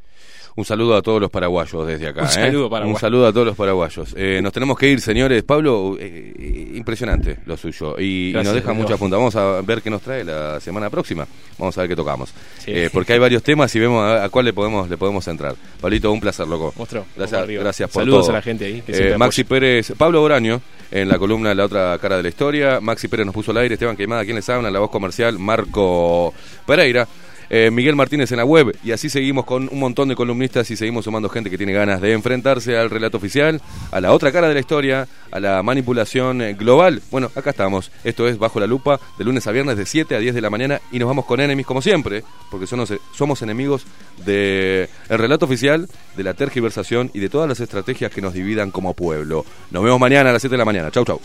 Un 0.58 0.64
saludo 0.64 0.96
a 0.96 1.02
todos 1.02 1.20
los 1.20 1.30
paraguayos 1.30 1.86
desde 1.86 2.08
acá. 2.08 2.22
Un 2.22 2.26
¿eh? 2.26 2.30
saludo, 2.30 2.68
Paraguay. 2.68 2.92
Un 2.92 2.98
saludo 2.98 3.28
a 3.28 3.32
todos 3.32 3.46
los 3.46 3.56
paraguayos. 3.56 4.12
Eh, 4.16 4.40
nos 4.42 4.52
tenemos 4.52 4.76
que 4.76 4.88
ir, 4.88 5.00
señores. 5.00 5.44
Pablo, 5.44 5.96
eh, 6.00 6.34
eh, 6.36 6.72
impresionante 6.74 7.38
lo 7.46 7.56
suyo. 7.56 7.94
Y, 7.96 8.32
nos 8.34 8.52
deja 8.52 8.72
mucha 8.72 8.96
punta. 8.96 9.16
Vamos 9.16 9.36
a 9.36 9.60
ver 9.60 9.80
qué 9.80 9.88
nos 9.88 10.02
trae 10.02 10.24
la 10.24 10.58
semana 10.58 10.90
próxima. 10.90 11.28
Vamos 11.58 11.78
a 11.78 11.82
ver 11.82 11.90
qué 11.90 11.94
tocamos. 11.94 12.34
Sí. 12.58 12.72
Eh, 12.72 12.90
porque 12.92 13.12
hay 13.12 13.20
varios 13.20 13.44
temas 13.44 13.72
y 13.76 13.78
vemos 13.78 14.02
a, 14.02 14.24
a 14.24 14.28
cuál 14.30 14.46
le 14.46 14.52
podemos, 14.52 14.90
le 14.90 14.96
podemos 14.96 15.28
entrar. 15.28 15.54
Pablito, 15.80 16.10
un 16.10 16.18
placer, 16.18 16.48
loco. 16.48 16.74
Vamos 16.76 17.06
Gracias, 17.16 17.46
gracias 17.46 17.90
por 17.90 18.02
Saludos 18.02 18.22
todo. 18.22 18.30
a 18.32 18.34
la 18.38 18.42
gente 18.42 18.64
ahí 18.64 18.82
que 18.82 19.12
Eh, 19.12 19.16
Maxi 19.16 19.44
Pérez, 19.44 19.92
Pablo 19.96 20.20
Boraño, 20.22 20.60
en 20.90 21.08
la 21.08 21.18
columna 21.18 21.54
La 21.54 21.66
otra 21.66 21.96
cara 22.00 22.16
de 22.16 22.24
la 22.24 22.30
historia. 22.30 22.80
Maxi 22.80 23.06
Pérez 23.06 23.26
nos 23.26 23.34
puso 23.34 23.52
al 23.52 23.58
aire. 23.58 23.74
Esteban 23.74 23.96
Queimada, 23.96 24.24
quien 24.24 24.34
les 24.34 24.48
habla, 24.48 24.66
en 24.66 24.74
la 24.74 24.80
voz 24.80 24.90
comercial. 24.90 25.38
Marco 25.38 26.34
Pereira. 26.66 27.06
Eh, 27.50 27.70
Miguel 27.70 27.96
Martínez 27.96 28.30
en 28.32 28.38
la 28.38 28.44
web 28.44 28.76
y 28.84 28.92
así 28.92 29.08
seguimos 29.08 29.44
con 29.44 29.68
un 29.72 29.78
montón 29.78 30.08
de 30.08 30.16
columnistas 30.16 30.70
y 30.70 30.76
seguimos 30.76 31.04
sumando 31.04 31.28
gente 31.28 31.50
que 31.50 31.56
tiene 31.56 31.72
ganas 31.72 32.00
de 32.00 32.12
enfrentarse 32.12 32.76
al 32.76 32.90
relato 32.90 33.16
oficial, 33.16 33.60
a 33.90 34.00
la 34.00 34.12
otra 34.12 34.32
cara 34.32 34.48
de 34.48 34.54
la 34.54 34.60
historia, 34.60 35.08
a 35.30 35.40
la 35.40 35.62
manipulación 35.62 36.42
eh, 36.42 36.54
global. 36.54 37.02
Bueno, 37.10 37.30
acá 37.34 37.50
estamos. 37.50 37.90
Esto 38.04 38.28
es 38.28 38.38
Bajo 38.38 38.60
la 38.60 38.66
Lupa, 38.66 39.00
de 39.18 39.24
lunes 39.24 39.46
a 39.46 39.52
viernes 39.52 39.76
de 39.76 39.86
7 39.86 40.14
a 40.14 40.18
10 40.18 40.34
de 40.34 40.40
la 40.40 40.50
mañana 40.50 40.80
y 40.92 40.98
nos 40.98 41.08
vamos 41.08 41.24
con 41.24 41.40
enemies 41.40 41.66
como 41.66 41.82
siempre, 41.82 42.24
porque 42.50 42.66
somos, 42.66 42.92
somos 43.14 43.42
enemigos 43.42 43.86
del 44.24 44.88
relato 45.08 45.46
oficial, 45.46 45.88
de 46.16 46.22
la 46.22 46.34
tergiversación 46.34 47.10
y 47.14 47.20
de 47.20 47.28
todas 47.28 47.48
las 47.48 47.60
estrategias 47.60 48.12
que 48.12 48.20
nos 48.20 48.34
dividan 48.34 48.70
como 48.70 48.94
pueblo. 48.94 49.44
Nos 49.70 49.82
vemos 49.82 50.00
mañana 50.00 50.30
a 50.30 50.32
las 50.32 50.42
7 50.42 50.54
de 50.54 50.58
la 50.58 50.64
mañana. 50.64 50.90
Chau, 50.90 51.04
chau. 51.04 51.20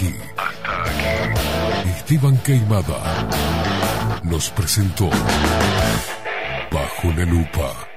Aquí. 0.00 0.14
Hasta 0.36 0.82
aquí. 0.84 1.90
Esteban 1.90 2.36
Queimada 2.38 3.28
nos 4.22 4.50
presentó 4.50 5.10
Bajo 6.70 7.08
la 7.16 7.24
Lupa. 7.24 7.89